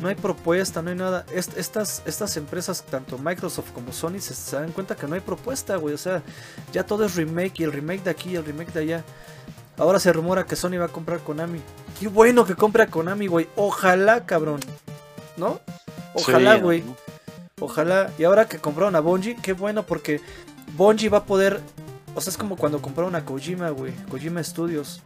No 0.00 0.08
hay 0.08 0.16
propuesta, 0.16 0.82
no 0.82 0.90
hay 0.90 0.96
nada. 0.96 1.24
Est- 1.32 1.56
estas, 1.56 2.02
estas 2.04 2.36
empresas, 2.36 2.82
tanto 2.84 3.16
Microsoft 3.16 3.70
como 3.72 3.92
Sony, 3.92 4.18
se, 4.20 4.34
se 4.34 4.56
dan 4.56 4.72
cuenta 4.72 4.96
que 4.96 5.06
no 5.06 5.14
hay 5.14 5.20
propuesta, 5.20 5.76
güey. 5.76 5.94
O 5.94 5.98
sea, 5.98 6.20
ya 6.72 6.84
todo 6.84 7.04
es 7.04 7.14
remake 7.14 7.60
y 7.60 7.64
el 7.64 7.72
remake 7.72 8.02
de 8.02 8.10
aquí 8.10 8.30
y 8.30 8.36
el 8.36 8.44
remake 8.44 8.72
de 8.72 8.80
allá. 8.80 9.04
Ahora 9.78 9.98
se 10.00 10.12
rumora 10.12 10.46
que 10.46 10.56
Sony 10.56 10.78
va 10.78 10.86
a 10.86 10.88
comprar 10.88 11.20
Konami. 11.20 11.60
Qué 11.98 12.08
bueno 12.08 12.44
que 12.44 12.54
compre 12.56 12.82
a 12.82 12.86
Konami, 12.88 13.28
güey. 13.28 13.48
Ojalá, 13.56 14.26
cabrón. 14.26 14.60
¿No? 15.36 15.60
Ojalá, 16.14 16.56
Sí, 16.56 16.60
güey. 16.60 16.82
¿no? 16.82 16.96
Ojalá. 17.60 18.10
Y 18.18 18.24
ahora 18.24 18.46
que 18.48 18.58
compraron 18.58 18.96
a 18.96 19.00
Bungie, 19.00 19.36
qué 19.40 19.52
bueno 19.52 19.84
porque 19.84 20.20
Bungie 20.76 21.08
va 21.08 21.18
a 21.18 21.24
poder... 21.24 21.60
O 22.16 22.20
sea, 22.20 22.30
es 22.32 22.36
como 22.36 22.56
cuando 22.56 22.82
compraron 22.82 23.14
a 23.14 23.24
Kojima, 23.24 23.70
güey. 23.70 23.92
Kojima 24.10 24.42
Studios. 24.42 25.00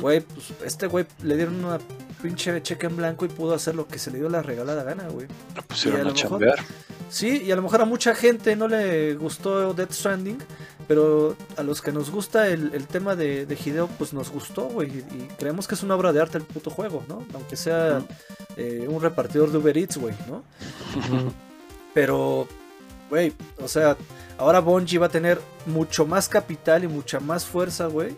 Güey, 0.00 0.20
pues 0.20 0.52
este 0.64 0.86
güey 0.86 1.06
le 1.22 1.36
dieron 1.36 1.64
una 1.64 1.78
pinche 2.22 2.62
cheque 2.62 2.86
en 2.86 2.96
blanco 2.96 3.24
y 3.24 3.28
pudo 3.28 3.54
hacer 3.54 3.74
lo 3.74 3.86
que 3.86 3.98
se 3.98 4.10
le 4.10 4.18
dio 4.18 4.28
la 4.28 4.42
regalada 4.42 4.82
gana, 4.84 5.08
güey. 5.08 5.26
Lo 5.54 5.62
pusieron 5.62 5.98
y 5.98 6.00
a 6.00 6.02
a 6.02 6.08
lo 6.08 6.14
mejor- 6.14 6.30
chambear. 6.30 6.58
Sí, 7.08 7.42
y 7.44 7.52
a 7.52 7.56
lo 7.56 7.62
mejor 7.62 7.82
a 7.82 7.84
mucha 7.84 8.14
gente 8.16 8.56
no 8.56 8.66
le 8.66 9.14
gustó 9.14 9.72
Death 9.74 9.92
Stranding, 9.92 10.38
pero 10.88 11.36
a 11.56 11.62
los 11.62 11.80
que 11.80 11.92
nos 11.92 12.10
gusta 12.10 12.48
el, 12.48 12.72
el 12.74 12.86
tema 12.88 13.14
de, 13.14 13.46
de 13.46 13.54
Hideo, 13.54 13.86
pues 13.98 14.12
nos 14.12 14.30
gustó, 14.30 14.62
güey. 14.68 14.88
Y, 14.90 14.98
y 15.14 15.28
creemos 15.38 15.68
que 15.68 15.76
es 15.76 15.82
una 15.84 15.94
obra 15.94 16.12
de 16.12 16.20
arte 16.20 16.38
el 16.38 16.44
puto 16.44 16.68
juego, 16.70 17.04
¿no? 17.08 17.24
Aunque 17.34 17.54
sea 17.56 18.02
eh, 18.56 18.86
un 18.90 19.00
repartidor 19.00 19.52
de 19.52 19.58
Uber 19.58 19.78
Eats, 19.78 19.98
güey, 19.98 20.14
¿no? 20.28 20.42
Pero, 21.94 22.46
güey, 23.08 23.32
o 23.62 23.68
sea, 23.68 23.96
ahora 24.38 24.60
Bungie 24.60 24.98
va 24.98 25.06
a 25.06 25.10
tener 25.10 25.40
mucho 25.66 26.06
más 26.06 26.28
capital 26.28 26.84
y 26.84 26.88
mucha 26.88 27.20
más 27.20 27.44
fuerza, 27.44 27.86
güey. 27.86 28.16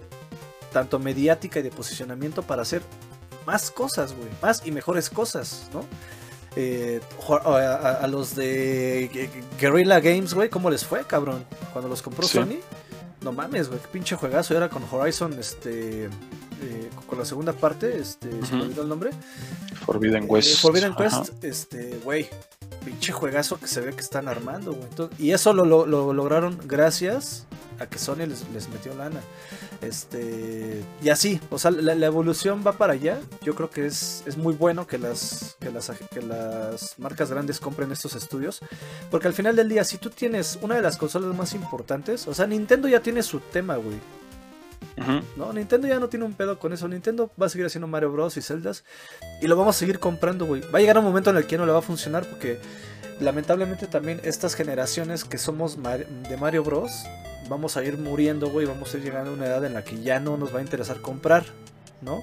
Tanto 0.73 0.99
mediática 0.99 1.61
y 1.61 1.63
de 1.63 1.71
posicionamiento 1.71 2.43
para 2.43 2.63
hacer 2.63 2.83
más 3.47 3.71
cosas, 3.71 4.15
güey. 4.15 4.29
Más 4.43 4.63
y 4.67 4.71
mejores 4.73 5.09
cosas, 5.11 5.69
¿no? 5.73 5.85
Eh, 6.57 7.01
a, 7.45 7.49
a- 7.49 7.93
a 8.05 8.07
los 8.09 8.35
de 8.35 9.11
Gu- 9.13 9.61
Guerrilla 9.61 10.01
Games, 10.01 10.35
güey, 10.35 10.49
¿cómo 10.51 10.71
les 10.71 10.85
fue, 10.85 11.05
cabrón? 11.05 11.45
Cuando 11.73 11.89
los 11.89 12.03
compró 12.03 12.27
Sí. 12.27 12.39
Sony. 12.39 12.59
No 13.23 13.33
mames, 13.33 13.69
güey, 13.69 13.81
qué 13.81 13.89
pinche 13.89 14.17
juegazo 14.17 14.57
era 14.57 14.69
con 14.69 14.83
Horizon, 14.91 15.33
este... 15.39 16.05
eh, 16.07 16.91
con 17.07 17.19
la 17.19 17.25
segunda 17.25 17.53
parte, 17.53 17.99
este, 17.99 18.29
se 18.45 18.55
me 18.55 18.63
olvidó 18.63 18.83
el 18.83 18.89
nombre. 18.89 19.11
Forbidden 19.87 20.25
Eh, 20.25 20.27
West. 20.27 20.61
Forbidden 20.61 20.93
Ajá. 20.93 21.23
Quest, 21.25 21.45
este, 21.45 21.99
güey, 22.05 22.29
pinche 22.85 23.13
juegazo 23.13 23.59
que 23.59 23.67
se 23.69 23.81
ve 23.81 23.93
que 23.95 24.01
están 24.03 24.29
armando, 24.29 24.73
güey. 24.73 24.85
Entonces- 24.89 25.19
Y 25.21 25.33
eso 25.33 25.53
lo, 25.53 25.65
lo- 25.65 25.87
lo 25.87 26.13
lograron 26.13 26.59
gracias 26.65 27.45
a 27.81 27.87
que 27.87 27.99
Sony 27.99 28.27
les, 28.27 28.49
les 28.53 28.69
metió 28.69 28.95
lana. 28.95 29.21
Este, 29.81 30.83
y 31.03 31.09
así, 31.09 31.41
o 31.51 31.59
sea, 31.59 31.71
la, 31.71 31.95
la 31.95 32.07
evolución 32.07 32.65
va 32.67 32.73
para 32.73 32.95
allá. 32.95 33.21
Yo 33.43 33.55
creo 33.55 33.71
que 33.71 33.87
es, 33.87 34.25
es 34.27 34.37
muy 34.37 34.55
bueno 34.55 34.87
que 34.87 34.99
las, 34.99 35.57
que, 35.61 35.71
las, 35.71 35.91
que 36.11 36.21
las 36.23 36.99
marcas 36.99 37.31
grandes 37.31 37.61
compren 37.61 37.93
estos 37.93 38.15
estudios. 38.15 38.61
Porque 39.11 39.29
al 39.29 39.35
final 39.35 39.55
del 39.55 39.69
día, 39.69 39.85
si 39.85 39.99
tú 39.99 40.11
tienes 40.11 40.59
una 40.63 40.75
de 40.75 40.83
las 40.83 40.97
consolas 40.97 41.35
más 41.37 41.55
importantes, 41.55 42.27
o 42.27 42.35
sea, 42.35 42.47
Nintendo 42.47 42.89
ya 42.89 43.01
tiene 43.01 43.23
su 43.23 43.41
tema, 43.41 43.77
güey. 43.77 43.99
¿no? 45.37 45.53
Nintendo 45.53 45.87
ya 45.87 46.01
no 46.01 46.09
tiene 46.09 46.25
un 46.25 46.35
pedo 46.35 46.59
con 46.59 46.73
eso. 46.73 46.89
Nintendo 46.89 47.31
va 47.41 47.47
a 47.47 47.49
seguir 47.49 47.67
haciendo 47.67 47.87
Mario 47.87 48.11
Bros. 48.11 48.37
y 48.37 48.43
Zeldas. 48.43 48.85
Y 49.41 49.47
lo 49.47 49.57
vamos 49.57 49.77
a 49.77 49.79
seguir 49.79 50.01
comprando, 50.01 50.45
güey. 50.45 50.63
Va 50.73 50.79
a 50.79 50.81
llegar 50.81 50.99
un 50.99 51.05
momento 51.05 51.31
en 51.31 51.37
el 51.37 51.47
que 51.47 51.57
no 51.57 51.67
le 51.67 51.73
va 51.73 51.79
a 51.79 51.83
funcionar 51.83 52.25
porque 52.27 52.59
lamentablemente 53.21 53.87
también 53.87 54.21
estas 54.25 54.55
generaciones 54.55 55.25
que 55.25 55.39
somos 55.39 55.79
de 55.81 56.37
Mario 56.37 56.65
Bros. 56.65 56.91
Vamos 57.49 57.77
a 57.77 57.85
ir 57.85 57.99
muriendo, 57.99 58.51
güey. 58.51 58.67
Vamos 58.67 58.93
a 58.93 58.99
ir 58.99 59.05
llegando 59.05 59.31
a 59.31 59.35
una 59.35 59.47
edad 59.47 59.65
en 59.65 59.75
la 59.75 59.85
que 59.85 60.01
ya 60.03 60.21
no 60.21 60.37
nos 60.37 60.55
va 60.55 60.59
a 60.59 60.63
interesar 60.63 61.01
comprar, 61.01 61.45
¿no? 62.01 62.23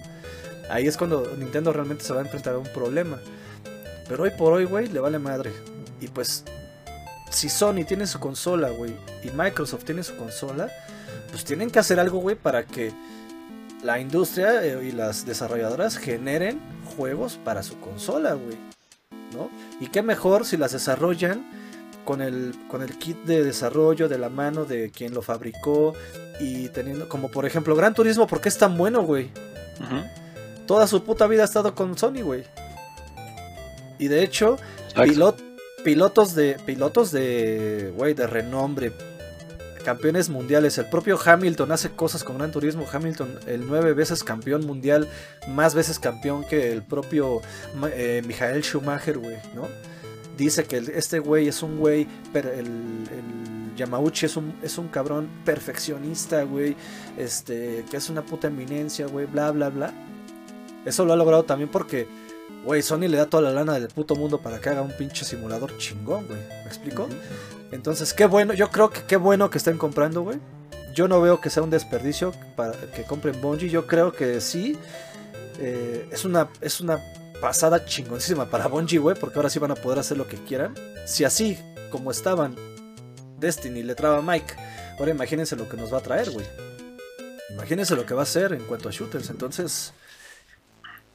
Ahí 0.70 0.88
es 0.88 0.98
cuando 0.98 1.36
Nintendo 1.38 1.74
realmente 1.74 2.04
se 2.04 2.14
va 2.14 2.20
a 2.20 2.24
enfrentar 2.24 2.56
a 2.56 2.58
un 2.58 2.68
problema. 2.68 3.20
Pero 4.08 4.24
hoy 4.24 4.32
por 4.32 4.54
hoy, 4.54 4.66
güey, 4.66 4.88
le 4.88 5.00
vale 5.00 5.20
madre. 5.20 5.52
Y 6.00 6.08
pues, 6.08 6.44
si 7.30 7.50
Sony 7.50 7.86
tiene 7.88 8.08
su 8.08 8.20
consola, 8.20 8.70
güey, 8.70 8.96
y 9.24 9.32
Microsoft 9.32 9.84
tiene 9.84 10.04
su 10.04 10.16
consola, 10.16 10.72
pues 11.32 11.44
tienen 11.44 11.70
que 11.70 11.80
hacer 11.80 12.00
algo, 12.00 12.20
güey, 12.20 12.36
para 12.36 12.66
que 12.66 12.94
la 13.84 14.00
industria 14.00 14.64
eh, 14.66 14.88
y 14.88 14.92
las 14.92 15.26
desarrolladoras 15.26 15.98
generen 15.98 16.60
juegos 16.96 17.40
para 17.44 17.64
su 17.64 17.80
consola, 17.80 18.34
güey. 18.34 18.58
¿No? 19.34 19.50
Y 19.80 19.88
qué 19.88 20.02
mejor 20.02 20.46
si 20.46 20.56
las 20.56 20.72
desarrollan 20.72 21.46
con 22.06 22.22
el, 22.22 22.54
con 22.70 22.82
el 22.82 22.98
kit 22.98 23.18
de 23.26 23.44
desarrollo 23.44 24.08
de 24.08 24.18
la 24.18 24.30
mano 24.30 24.64
de 24.66 24.92
quien 24.92 25.14
lo 25.14 25.22
fabricó 25.22 25.94
y 26.40 26.70
teniendo, 26.70 27.10
como 27.10 27.30
por 27.30 27.46
ejemplo, 27.46 27.76
Gran 27.76 27.94
Turismo, 27.94 28.28
¿por 28.28 28.40
qué 28.40 28.50
es 28.50 28.58
tan 28.58 28.78
bueno, 28.78 29.02
güey? 29.04 29.30
Toda 30.68 30.88
su 30.88 31.04
puta 31.04 31.28
vida 31.28 31.42
ha 31.42 31.46
estado 31.46 31.76
con 31.76 31.98
Sony, 31.98 32.22
güey. 32.24 32.44
Y 34.00 34.08
de 34.08 34.24
hecho, 34.24 34.58
pilot- 35.14 35.36
pilotos 35.84 36.34
de 36.36 36.58
pilotos 36.66 37.12
de 37.12 37.94
güey 37.96 38.14
de 38.14 38.26
renombre 38.28 38.92
campeones 39.84 40.30
mundiales. 40.30 40.78
El 40.80 40.88
propio 40.88 41.20
Hamilton 41.24 41.72
hace 41.72 41.92
cosas 41.92 42.24
con 42.24 42.40
Gran 42.40 42.52
Turismo. 42.52 42.88
Hamilton, 42.92 43.40
el 43.46 43.68
nueve 43.68 43.94
veces 43.94 44.24
campeón 44.24 44.66
mundial, 44.66 45.08
más 45.48 45.76
veces 45.76 46.00
campeón 46.00 46.44
que 46.44 46.72
el 46.72 46.82
propio 46.82 47.42
eh, 47.94 48.24
Michael 48.26 48.64
Schumacher, 48.64 49.20
güey, 49.20 49.38
¿no? 49.54 49.68
Dice 50.38 50.66
que 50.66 50.78
este 50.78 51.20
güey 51.20 51.48
es 51.48 51.64
un 51.64 51.78
güey, 51.78 52.08
pero 52.34 52.52
el, 52.52 52.66
el 52.66 53.76
Yamauchi 53.76 54.26
es 54.26 54.38
un, 54.38 54.54
es 54.62 54.78
un 54.78 54.88
cabrón 54.88 55.30
perfeccionista, 55.46 56.44
güey, 56.44 56.76
este, 57.18 57.86
que 57.90 57.98
es 57.98 58.10
una 58.10 58.26
puta 58.26 58.48
eminencia, 58.48 59.08
güey, 59.08 59.26
bla, 59.26 59.52
bla, 59.52 59.70
bla. 59.70 59.94
Eso 60.86 61.06
lo 61.06 61.14
ha 61.14 61.16
logrado 61.16 61.44
también 61.44 61.70
porque, 61.70 62.08
güey, 62.64 62.82
Sony 62.82 63.08
le 63.08 63.18
da 63.18 63.26
toda 63.28 63.44
la 63.44 63.52
lana 63.52 63.74
del 63.74 63.88
puto 63.88 64.16
mundo 64.16 64.40
para 64.40 64.60
que 64.60 64.70
haga 64.70 64.82
un 64.82 64.92
pinche 64.92 65.26
simulador 65.26 65.78
chingón, 65.78 66.28
güey. 66.28 66.40
¿Me 66.40 66.68
explico? 66.68 67.08
Entonces, 67.72 68.14
qué 68.14 68.26
bueno, 68.26 68.54
yo 68.54 68.70
creo 68.70 68.90
que 68.90 69.04
qué 69.04 69.18
bueno 69.18 69.50
que 69.50 69.58
estén 69.58 69.78
comprando, 69.78 70.22
güey. 70.22 70.38
Yo 70.94 71.08
no 71.08 71.20
veo 71.20 71.42
que 71.42 71.50
sea 71.50 71.64
un 71.64 71.70
desperdicio 71.70 72.32
para 72.56 72.74
que 72.94 73.04
compren 73.04 73.42
Bungie. 73.42 73.70
Yo 73.70 73.86
creo 73.86 74.14
que 74.14 74.40
sí. 74.40 74.78
Eh, 75.60 76.08
es, 76.12 76.24
una, 76.24 76.50
es 76.62 76.80
una 76.80 77.02
pasada 77.42 77.86
chingoncísima 77.86 78.50
para 78.50 78.68
Bungie, 78.68 79.00
güey. 79.00 79.16
Porque 79.18 79.38
ahora 79.38 79.50
sí 79.50 79.60
van 79.60 79.72
a 79.72 79.76
poder 79.76 80.00
hacer 80.00 80.18
lo 80.18 80.28
que 80.28 80.38
quieran. 80.38 80.76
Si 81.06 81.24
así, 81.24 81.58
como 81.92 82.12
estaban 82.12 82.56
Destiny 83.40 83.84
le 83.84 83.96
traba 83.96 84.22
Mike. 84.22 84.56
Ahora 85.00 85.12
imagínense 85.12 85.56
lo 85.56 85.68
que 85.68 85.78
nos 85.78 85.94
va 85.94 86.00
a 86.00 86.02
traer, 86.02 86.32
güey. 86.32 86.46
Imagínense 87.52 87.96
lo 87.96 88.06
que 88.06 88.14
va 88.14 88.22
a 88.22 88.24
hacer 88.24 88.54
en 88.54 88.64
cuanto 88.64 88.90
a 88.90 88.92
shooters. 88.92 89.30
Entonces, 89.30 89.94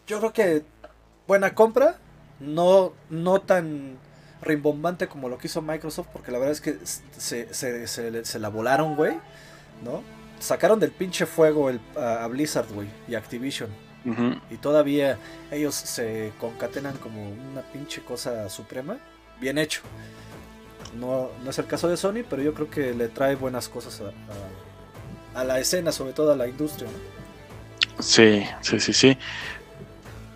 yo 0.06 0.18
creo 0.18 0.32
que 0.32 0.64
buena 1.26 1.54
compra. 1.54 1.98
No, 2.40 2.94
no 3.10 3.42
tan 3.42 3.98
rimbombante 4.42 5.06
como 5.06 5.28
lo 5.28 5.38
que 5.38 5.46
hizo 5.46 5.60
Microsoft, 5.60 6.08
porque 6.12 6.32
la 6.32 6.38
verdad 6.38 6.52
es 6.52 6.60
que 6.60 6.78
se, 6.84 7.52
se, 7.52 8.24
se, 8.24 8.38
la 8.38 8.48
volaron, 8.48 8.96
güey, 8.96 9.18
¿no? 9.84 10.02
Sacaron 10.38 10.80
del 10.80 10.90
pinche 10.90 11.26
fuego 11.26 11.68
el, 11.68 11.80
a, 11.96 12.26
Blizzard, 12.28 12.72
güey, 12.72 12.88
y 13.06 13.14
Activision. 13.14 13.68
Y 14.50 14.56
todavía 14.56 15.18
ellos 15.50 15.74
se 15.74 16.32
concatenan 16.40 16.96
como 16.96 17.30
una 17.30 17.60
pinche 17.60 18.02
cosa 18.02 18.48
suprema. 18.48 18.98
Bien 19.40 19.58
hecho. 19.58 19.82
No, 20.98 21.30
no 21.44 21.50
es 21.50 21.58
el 21.58 21.66
caso 21.66 21.88
de 21.88 21.96
Sony, 21.96 22.24
pero 22.28 22.42
yo 22.42 22.54
creo 22.54 22.70
que 22.70 22.94
le 22.94 23.08
trae 23.08 23.36
buenas 23.36 23.68
cosas 23.68 24.00
a, 24.00 25.38
a, 25.38 25.44
la 25.44 25.60
escena, 25.60 25.92
sobre 25.92 26.12
todo 26.12 26.32
a 26.32 26.36
la 26.36 26.48
industria. 26.48 26.88
¿no? 26.88 28.02
Sí, 28.02 28.44
sí, 28.62 28.80
sí, 28.80 28.92
sí. 28.92 29.18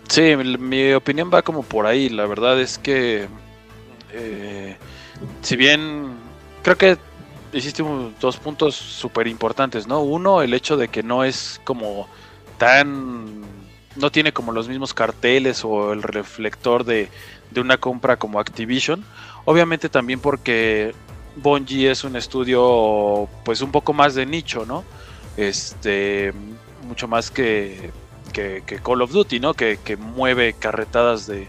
Sí, 0.07 0.35
mi 0.35 0.93
opinión 0.93 1.31
va 1.33 1.41
como 1.41 1.63
por 1.63 1.87
ahí. 1.87 2.09
La 2.09 2.25
verdad 2.27 2.59
es 2.61 2.77
que 2.77 3.27
eh, 4.13 4.77
si 5.41 5.55
bien 5.55 6.13
creo 6.63 6.77
que 6.77 6.97
hiciste 7.53 7.83
dos 8.19 8.37
puntos 8.37 8.75
súper 8.75 9.27
importantes, 9.27 9.87
¿no? 9.87 10.01
Uno, 10.01 10.41
el 10.41 10.53
hecho 10.53 10.77
de 10.77 10.87
que 10.87 11.03
no 11.03 11.23
es 11.23 11.59
como 11.63 12.07
tan... 12.57 13.41
no 13.95 14.11
tiene 14.11 14.33
como 14.33 14.51
los 14.51 14.67
mismos 14.67 14.93
carteles 14.93 15.63
o 15.63 15.93
el 15.93 16.03
reflector 16.03 16.83
de, 16.83 17.09
de 17.51 17.61
una 17.61 17.77
compra 17.77 18.17
como 18.17 18.39
Activision. 18.39 19.03
Obviamente 19.45 19.89
también 19.89 20.19
porque 20.19 20.93
Bungie 21.35 21.91
es 21.91 22.03
un 22.03 22.15
estudio 22.15 23.27
pues 23.43 23.61
un 23.61 23.71
poco 23.71 23.93
más 23.93 24.15
de 24.15 24.25
nicho, 24.25 24.65
¿no? 24.65 24.83
Este, 25.37 26.33
mucho 26.87 27.07
más 27.07 27.29
que, 27.29 27.91
que, 28.33 28.63
Call 28.83 29.01
of 29.01 29.11
Duty, 29.11 29.39
¿no? 29.39 29.53
Que, 29.53 29.77
que 29.83 29.97
mueve 29.97 30.53
carretadas 30.53 31.27
de, 31.27 31.47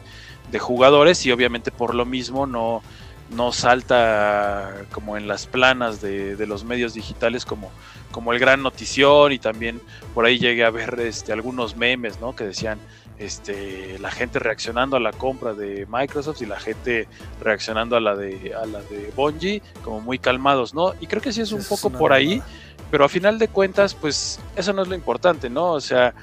de 0.51 0.59
jugadores 0.59 1.25
y 1.27 1.33
obviamente 1.33 1.71
por 1.71 1.95
lo 1.95 2.05
mismo 2.05 2.47
no, 2.47 2.83
no 3.31 3.53
salta 3.53 4.85
como 4.93 5.17
en 5.17 5.27
las 5.27 5.47
planas 5.47 6.01
de, 6.01 6.37
los 6.47 6.65
medios 6.65 6.95
digitales 6.95 7.45
como, 7.45 7.71
como 8.13 8.33
el 8.33 8.39
gran 8.39 8.63
notición 8.63 9.33
y 9.33 9.39
también 9.39 9.81
por 10.15 10.25
ahí 10.25 10.39
llegué 10.39 10.65
a 10.65 10.71
ver 10.71 10.99
este, 11.01 11.33
algunos 11.33 11.77
memes 11.77 12.21
¿no? 12.21 12.37
que 12.37 12.45
decían 12.45 12.79
este, 13.19 13.99
la 13.99 14.11
gente 14.11 14.39
reaccionando 14.39 14.97
a 14.97 15.01
la 15.01 15.13
compra 15.13 15.55
de 15.55 15.87
Microsoft 15.91 16.43
y 16.43 16.47
la 16.47 16.61
gente 16.61 17.09
reaccionando 17.41 17.97
a 17.97 18.01
la 18.01 18.15
de 18.15 18.55
a 18.55 18.67
la 18.67 18.81
de 18.83 19.11
Bungie 19.17 19.63
como 19.83 20.01
muy 20.01 20.19
calmados, 20.19 20.75
¿no? 20.75 20.93
Y 21.01 21.07
creo 21.07 21.23
que 21.23 21.33
sí 21.33 21.41
es 21.41 21.53
un 21.53 21.65
poco 21.65 21.89
por 21.89 22.13
ahí, 22.13 22.43
pero 22.91 23.07
a 23.07 23.09
final 23.09 23.39
de 23.39 23.49
cuentas, 23.49 23.95
pues 23.95 24.39
eso 24.55 24.75
no 24.75 24.83
es 24.83 24.89
lo 24.89 24.95
importante, 24.95 25.49
¿no? 25.49 25.73
O 25.73 25.81
sea, 25.81 26.15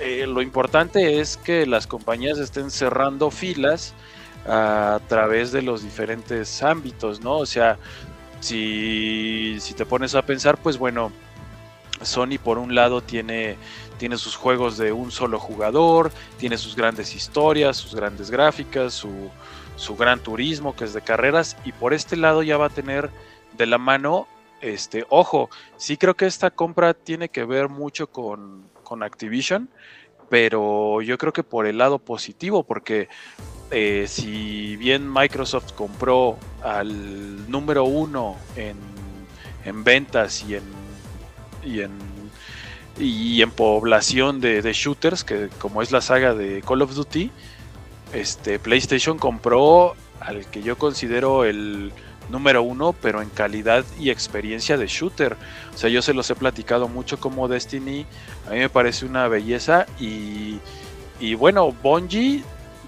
eh, 0.00 0.26
lo 0.26 0.42
importante 0.42 1.20
es 1.20 1.36
que 1.36 1.64
las 1.64 1.86
compañías 1.86 2.38
estén 2.38 2.72
cerrando 2.72 3.30
filas 3.30 3.94
a 4.46 5.00
través 5.08 5.52
de 5.52 5.62
los 5.62 5.82
diferentes 5.82 6.62
ámbitos, 6.62 7.20
¿no? 7.20 7.38
O 7.38 7.46
sea, 7.46 7.78
si, 8.40 9.56
si 9.60 9.74
te 9.74 9.86
pones 9.86 10.14
a 10.14 10.22
pensar, 10.22 10.58
pues 10.58 10.78
bueno, 10.78 11.12
Sony 12.02 12.38
por 12.42 12.58
un 12.58 12.74
lado 12.74 13.00
tiene, 13.00 13.56
tiene 13.98 14.16
sus 14.16 14.36
juegos 14.36 14.76
de 14.76 14.92
un 14.92 15.10
solo 15.10 15.38
jugador, 15.38 16.10
tiene 16.38 16.58
sus 16.58 16.74
grandes 16.74 17.14
historias, 17.14 17.76
sus 17.76 17.94
grandes 17.94 18.30
gráficas, 18.30 18.94
su, 18.94 19.30
su 19.76 19.96
gran 19.96 20.20
turismo 20.20 20.74
que 20.74 20.84
es 20.84 20.92
de 20.92 21.02
carreras, 21.02 21.56
y 21.64 21.72
por 21.72 21.94
este 21.94 22.16
lado 22.16 22.42
ya 22.42 22.56
va 22.56 22.66
a 22.66 22.70
tener 22.70 23.10
de 23.56 23.66
la 23.66 23.78
mano, 23.78 24.26
este, 24.60 25.04
ojo, 25.08 25.50
sí 25.76 25.96
creo 25.96 26.14
que 26.14 26.26
esta 26.26 26.50
compra 26.50 26.94
tiene 26.94 27.28
que 27.28 27.44
ver 27.44 27.68
mucho 27.68 28.08
con, 28.08 28.68
con 28.82 29.02
Activision, 29.02 29.68
pero 30.28 31.02
yo 31.02 31.18
creo 31.18 31.32
que 31.32 31.42
por 31.42 31.66
el 31.66 31.78
lado 31.78 31.98
positivo, 31.98 32.64
porque 32.64 33.08
eh, 33.72 34.06
si 34.06 34.76
bien 34.76 35.10
Microsoft 35.10 35.72
compró 35.72 36.38
al 36.62 37.50
número 37.50 37.84
uno 37.84 38.36
en, 38.54 38.76
en 39.64 39.82
ventas 39.82 40.44
y 40.46 40.56
en, 40.56 40.62
y 41.64 41.80
en, 41.80 41.92
y 42.98 43.40
en 43.42 43.50
población 43.50 44.40
de, 44.40 44.60
shooters, 44.72 45.24
que 45.24 45.48
como 45.58 45.82
es 45.82 45.90
la 45.90 46.00
saga 46.00 46.34
de 46.34 46.62
Call 46.62 46.82
of 46.82 46.94
Duty, 46.94 47.30
este, 48.12 48.58
PlayStation 48.58 49.18
compró 49.18 49.94
al 50.20 50.46
que 50.46 50.62
yo 50.62 50.76
considero 50.76 51.44
el 51.44 51.92
número 52.30 52.62
uno, 52.62 52.92
pero 52.92 53.22
en 53.22 53.30
calidad 53.30 53.84
y 53.98 54.10
experiencia 54.10 54.76
de 54.76 54.86
shooter. 54.86 55.36
O 55.74 55.78
sea, 55.78 55.88
yo 55.90 56.02
se 56.02 56.14
los 56.14 56.28
he 56.30 56.34
platicado 56.34 56.88
mucho 56.88 57.18
como 57.18 57.48
Destiny, 57.48 58.06
a 58.46 58.50
mí 58.50 58.58
me 58.58 58.68
parece 58.68 59.06
una 59.06 59.28
belleza 59.28 59.86
y, 59.98 60.58
y 61.20 61.34
bueno, 61.34 61.72
Bungie, 61.72 62.42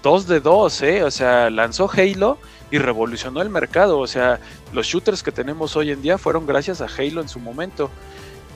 dos 0.05 0.27
de 0.27 0.39
dos, 0.39 0.83
¿eh? 0.83 1.03
O 1.03 1.09
sea, 1.09 1.49
lanzó 1.49 1.89
Halo 1.91 2.37
y 2.69 2.77
revolucionó 2.77 3.41
el 3.41 3.49
mercado. 3.49 3.97
O 3.97 4.05
sea, 4.05 4.39
los 4.71 4.85
shooters 4.85 5.23
que 5.23 5.31
tenemos 5.31 5.75
hoy 5.75 5.89
en 5.89 6.03
día 6.03 6.19
fueron 6.19 6.45
gracias 6.45 6.79
a 6.79 6.85
Halo 6.85 7.21
en 7.21 7.27
su 7.27 7.39
momento. 7.39 7.89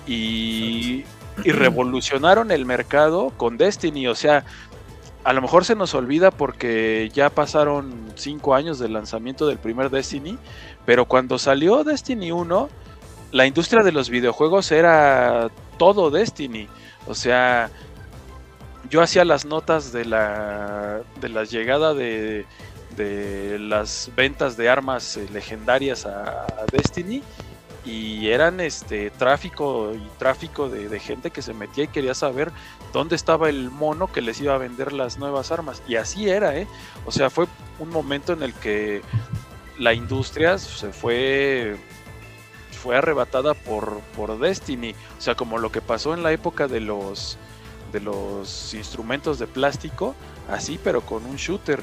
Y, 0.06 1.06
y 1.44 1.52
revolucionaron 1.52 2.52
el 2.52 2.66
mercado 2.66 3.34
con 3.36 3.58
Destiny. 3.58 4.08
O 4.08 4.14
sea, 4.14 4.46
a 5.24 5.34
lo 5.34 5.42
mejor 5.42 5.66
se 5.66 5.74
nos 5.76 5.96
olvida 5.96 6.30
porque 6.30 7.10
ya 7.16 7.32
pasaron 7.32 7.96
cinco 8.14 8.54
años 8.54 8.78
del 8.78 8.94
lanzamiento 8.94 9.48
del 9.48 9.58
primer 9.58 9.90
Destiny, 9.90 10.38
pero 10.86 11.06
cuando 11.06 11.40
salió 11.40 11.84
Destiny 11.84 12.32
1, 12.32 12.70
la 13.32 13.48
industria 13.48 13.84
de 13.84 13.92
los 13.92 14.12
videojuegos 14.12 14.72
era 14.72 15.50
todo 15.80 16.12
Destiny. 16.12 16.68
O 17.08 17.16
sea, 17.16 17.72
yo 18.90 19.02
hacía 19.02 19.26
las 19.26 19.46
notas 19.46 19.92
de 19.92 20.06
la, 20.06 21.02
de 21.20 21.30
la 21.30 21.44
llegada 21.44 21.94
de, 21.94 22.46
de 22.96 23.60
las 23.60 24.12
ventas 24.16 24.58
de 24.58 24.70
armas 24.70 25.18
eh, 25.18 25.28
legendarias 25.32 26.06
a, 26.06 26.46
Destiny 26.72 27.24
y 27.86 28.28
eran 28.30 28.60
este 28.60 29.10
tráfico 29.10 29.94
y 29.96 30.20
tráfico 30.20 30.70
de, 30.70 30.90
de, 30.90 31.00
gente 31.00 31.32
que 31.32 31.42
se 31.42 31.54
metía 31.54 31.86
y 31.86 31.88
quería 31.88 32.14
saber 32.14 32.52
dónde 32.94 33.16
estaba 33.16 33.50
el 33.50 33.72
mono 33.72 34.12
que 34.12 34.22
les 34.22 34.40
iba 34.42 34.54
a 34.54 34.58
vender 34.58 34.92
las 34.92 35.18
nuevas 35.18 35.52
armas 35.52 35.82
y 35.88 35.96
así 35.96 36.30
era 36.30 36.56
eh 36.58 36.68
o 37.06 37.12
sea 37.12 37.30
fue 37.30 37.48
un 37.80 37.90
momento 37.90 38.34
en 38.34 38.44
el 38.44 38.54
que 38.54 39.02
la 39.80 39.94
industria 39.94 40.58
se 40.58 40.92
fue 40.92 41.78
fue 42.80 42.96
arrebatada 42.96 43.54
por, 43.54 44.00
por 44.16 44.40
Destiny. 44.40 44.96
O 45.18 45.22
sea, 45.22 45.36
como 45.36 45.58
lo 45.58 45.72
que 45.72 45.82
pasó 45.82 46.14
en 46.14 46.24
la 46.24 46.32
época 46.32 46.68
de 46.68 46.80
los 46.80 47.38
de 47.92 48.00
los 48.00 48.74
instrumentos 48.74 49.40
de 49.40 49.48
plástico, 49.48 50.16
así, 50.50 50.80
pero 50.84 51.02
con 51.02 51.26
un 51.26 51.36
shooter. 51.36 51.82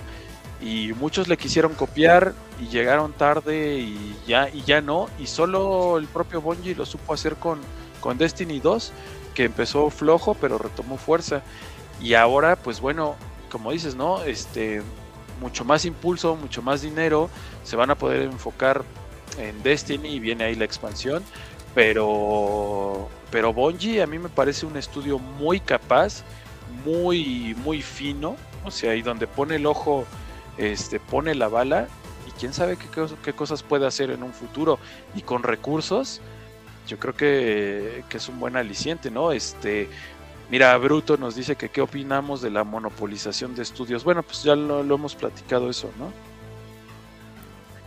Y 0.60 0.92
muchos 0.94 1.28
le 1.28 1.36
quisieron 1.36 1.74
copiar 1.74 2.32
y 2.60 2.68
llegaron 2.68 3.12
tarde 3.12 3.78
y 3.78 4.16
ya, 4.26 4.48
y 4.48 4.62
ya 4.62 4.80
no. 4.80 5.08
Y 5.18 5.26
solo 5.26 5.98
el 5.98 6.06
propio 6.06 6.40
Bungie 6.40 6.74
lo 6.74 6.86
supo 6.86 7.12
hacer 7.12 7.36
con, 7.36 7.60
con 8.00 8.16
Destiny 8.16 8.60
2, 8.60 8.92
que 9.34 9.44
empezó 9.44 9.90
flojo, 9.90 10.34
pero 10.34 10.56
retomó 10.58 10.96
fuerza. 10.96 11.42
Y 12.00 12.14
ahora, 12.14 12.56
pues 12.56 12.80
bueno, 12.80 13.16
como 13.50 13.72
dices, 13.72 13.94
¿no? 13.94 14.22
Este, 14.22 14.82
mucho 15.40 15.64
más 15.64 15.84
impulso, 15.84 16.36
mucho 16.36 16.62
más 16.62 16.82
dinero, 16.82 17.28
se 17.64 17.76
van 17.76 17.90
a 17.90 17.94
poder 17.94 18.22
enfocar 18.22 18.84
en 19.38 19.62
Destiny 19.62 20.08
y 20.08 20.20
viene 20.20 20.44
ahí 20.44 20.54
la 20.54 20.64
expansión, 20.64 21.22
pero 21.76 23.08
pero 23.30 23.52
Bungie 23.52 24.02
a 24.02 24.06
mí 24.06 24.18
me 24.18 24.30
parece 24.30 24.64
un 24.64 24.78
estudio 24.78 25.18
muy 25.18 25.60
capaz, 25.60 26.24
muy 26.86 27.54
muy 27.62 27.82
fino, 27.82 28.36
o 28.64 28.70
sea, 28.70 28.92
ahí 28.92 29.02
donde 29.02 29.26
pone 29.26 29.56
el 29.56 29.66
ojo, 29.66 30.06
este 30.56 30.98
pone 30.98 31.34
la 31.34 31.48
bala 31.48 31.86
y 32.26 32.30
quién 32.32 32.54
sabe 32.54 32.78
qué, 33.22 33.32
cosas 33.34 33.62
puede 33.62 33.86
hacer 33.86 34.10
en 34.10 34.22
un 34.22 34.32
futuro 34.32 34.78
y 35.14 35.20
con 35.20 35.42
recursos 35.42 36.22
yo 36.88 36.98
creo 36.98 37.14
que, 37.14 38.04
que 38.08 38.16
es 38.16 38.28
un 38.28 38.40
buen 38.40 38.56
aliciente, 38.56 39.10
¿no? 39.10 39.32
Este, 39.32 39.90
Mira, 40.48 40.76
Bruto 40.78 41.16
nos 41.16 41.34
dice 41.34 41.56
que 41.56 41.68
qué 41.68 41.80
opinamos 41.80 42.40
de 42.40 42.50
la 42.50 42.62
monopolización 42.62 43.56
de 43.56 43.62
estudios. 43.62 44.04
Bueno, 44.04 44.22
pues 44.22 44.44
ya 44.44 44.54
lo, 44.54 44.80
hemos 44.80 45.16
platicado 45.16 45.68
eso, 45.68 45.90
¿no? 45.98 46.12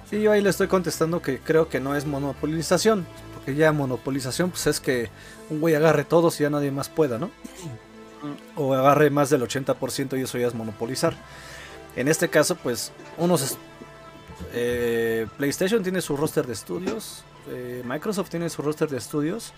Sí, 0.10 0.22
yo 0.22 0.32
ahí 0.32 0.42
le 0.42 0.50
estoy 0.50 0.68
contestando 0.68 1.22
que 1.22 1.40
creo 1.40 1.70
que 1.70 1.80
no 1.80 1.96
es 1.96 2.06
monopolización, 2.06 3.08
ya 3.56 3.72
monopolización 3.72 4.50
pues 4.52 4.68
es 4.68 4.80
que 4.80 5.10
un 5.50 5.60
güey 5.60 5.76
agarre 5.76 6.04
todos 6.04 6.40
y 6.40 6.44
ya 6.44 6.50
nadie 6.50 6.72
más 6.72 6.90
pueda, 6.90 7.18
¿no? 7.18 7.32
O 8.56 8.74
agarre 8.74 9.10
más 9.10 9.30
del 9.30 9.42
80% 9.42 10.20
y 10.20 10.24
eso 10.24 10.38
ya 10.38 10.48
es 10.48 10.56
monopolizar. 10.56 11.16
En 11.96 12.08
este 12.08 12.30
caso, 12.30 12.56
pues 12.56 12.92
unos... 13.18 13.58
Eh, 14.54 15.28
PlayStation 15.38 15.84
tiene 15.84 16.02
su 16.02 16.16
roster 16.16 16.48
de 16.48 16.54
estudios, 16.54 17.24
eh, 17.50 17.84
Microsoft 17.86 18.30
tiene 18.30 18.50
su 18.50 18.62
roster 18.62 18.90
de 18.90 18.98
estudios 18.98 19.54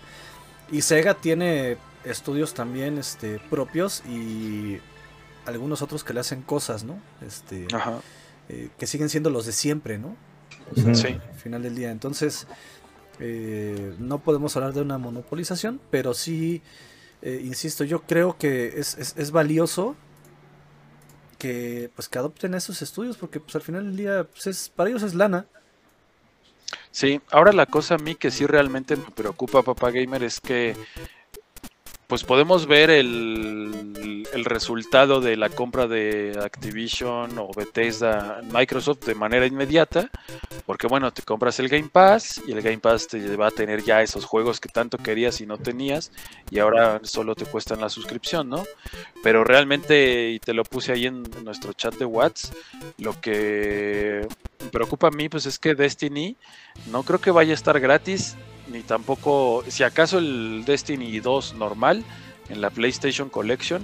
y 0.70 0.82
Sega 0.82 1.14
tiene 1.14 1.76
estudios 2.04 2.52
también 2.52 2.98
este, 2.98 3.38
propios 3.50 4.02
y 4.06 4.80
algunos 5.46 5.82
otros 5.82 6.04
que 6.04 6.12
le 6.14 6.20
hacen 6.20 6.42
cosas, 6.42 6.84
¿no? 6.84 6.98
Este, 7.26 7.66
eh, 8.48 8.70
que 8.78 8.86
siguen 8.86 9.08
siendo 9.08 9.30
los 9.30 9.46
de 9.46 9.52
siempre, 9.52 9.98
¿no? 9.98 10.16
Al 10.76 10.96
final 11.36 11.62
del 11.62 11.74
día. 11.74 11.90
Entonces, 11.90 12.46
eh, 13.20 13.94
no 13.98 14.18
podemos 14.18 14.56
hablar 14.56 14.72
de 14.72 14.82
una 14.82 14.98
monopolización, 14.98 15.80
pero 15.90 16.14
sí, 16.14 16.62
eh, 17.22 17.40
insisto, 17.44 17.84
yo 17.84 18.02
creo 18.02 18.36
que 18.38 18.78
es, 18.78 19.30
valioso 19.30 19.96
que 21.38 21.90
pues 21.94 22.08
que 22.08 22.18
adopten 22.18 22.54
esos 22.54 22.82
estudios 22.82 23.16
porque 23.16 23.40
pues 23.40 23.56
al 23.56 23.62
final 23.62 23.84
del 23.84 23.96
día 23.96 24.24
pues, 24.24 24.46
es, 24.46 24.68
para 24.68 24.90
ellos 24.90 25.02
es 25.02 25.14
lana. 25.14 25.46
Sí, 26.90 27.20
ahora 27.30 27.52
la 27.52 27.66
cosa 27.66 27.96
a 27.96 27.98
mí 27.98 28.14
que 28.14 28.30
sí 28.30 28.46
realmente 28.46 28.96
me 28.96 29.10
preocupa, 29.10 29.62
papá 29.62 29.90
gamer, 29.90 30.22
es 30.22 30.40
que 30.40 30.76
pues 32.12 32.24
podemos 32.24 32.66
ver 32.66 32.90
el, 32.90 34.26
el, 34.34 34.44
resultado 34.44 35.22
de 35.22 35.34
la 35.34 35.48
compra 35.48 35.86
de 35.86 36.38
Activision 36.44 37.38
o 37.38 37.48
Bethesda 37.56 38.42
Microsoft 38.52 39.06
de 39.06 39.14
manera 39.14 39.46
inmediata, 39.46 40.10
porque 40.66 40.88
bueno, 40.88 41.10
te 41.10 41.22
compras 41.22 41.58
el 41.58 41.70
Game 41.70 41.88
Pass 41.90 42.42
y 42.46 42.52
el 42.52 42.60
Game 42.60 42.80
Pass 42.80 43.08
te 43.08 43.34
va 43.34 43.46
a 43.46 43.50
tener 43.50 43.82
ya 43.82 44.02
esos 44.02 44.26
juegos 44.26 44.60
que 44.60 44.68
tanto 44.68 44.98
querías 44.98 45.40
y 45.40 45.46
no 45.46 45.56
tenías 45.56 46.12
y 46.50 46.58
ahora 46.58 47.00
solo 47.02 47.34
te 47.34 47.46
cuestan 47.46 47.80
la 47.80 47.88
suscripción, 47.88 48.50
¿no? 48.50 48.62
Pero 49.22 49.42
realmente, 49.42 50.32
y 50.32 50.38
te 50.38 50.52
lo 50.52 50.64
puse 50.64 50.92
ahí 50.92 51.06
en 51.06 51.22
nuestro 51.42 51.72
chat 51.72 51.94
de 51.94 52.04
WhatsApp, 52.04 52.54
lo 52.98 53.18
que 53.22 54.28
preocupa 54.70 55.08
a 55.08 55.12
mí 55.12 55.30
pues 55.30 55.46
es 55.46 55.58
que 55.58 55.74
Destiny 55.74 56.36
no 56.90 57.04
creo 57.04 57.22
que 57.22 57.30
vaya 57.30 57.52
a 57.52 57.54
estar 57.54 57.80
gratis 57.80 58.36
ni 58.68 58.82
tampoco, 58.82 59.64
si 59.68 59.82
acaso 59.82 60.18
el 60.18 60.64
Destiny 60.64 61.20
2 61.20 61.54
normal 61.54 62.04
en 62.48 62.60
la 62.60 62.70
PlayStation 62.70 63.28
Collection, 63.28 63.82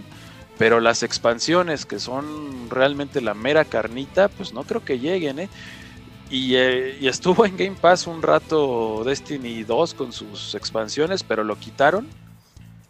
pero 0.59 0.81
las 0.81 1.03
expansiones 1.03 1.87
que 1.87 1.99
son 1.99 2.69
realmente 2.69 3.21
la 3.21 3.35
mera 3.35 3.65
carnita, 3.65 4.29
pues 4.29 4.53
no 4.53 4.65
creo 4.65 4.85
que 4.85 4.99
lleguen, 4.99 5.39
¿eh? 5.39 5.49
Y, 6.31 6.57
eh, 6.57 6.99
estuvo 7.09 7.47
en 7.47 7.57
Game 7.57 7.77
Pass 7.81 8.07
un 8.07 8.23
rato 8.23 9.03
Destiny 9.05 9.65
2 9.65 9.95
con 9.95 10.13
sus 10.13 10.55
expansiones, 10.55 11.23
pero 11.23 11.43
lo 11.43 11.59
quitaron. 11.59 12.07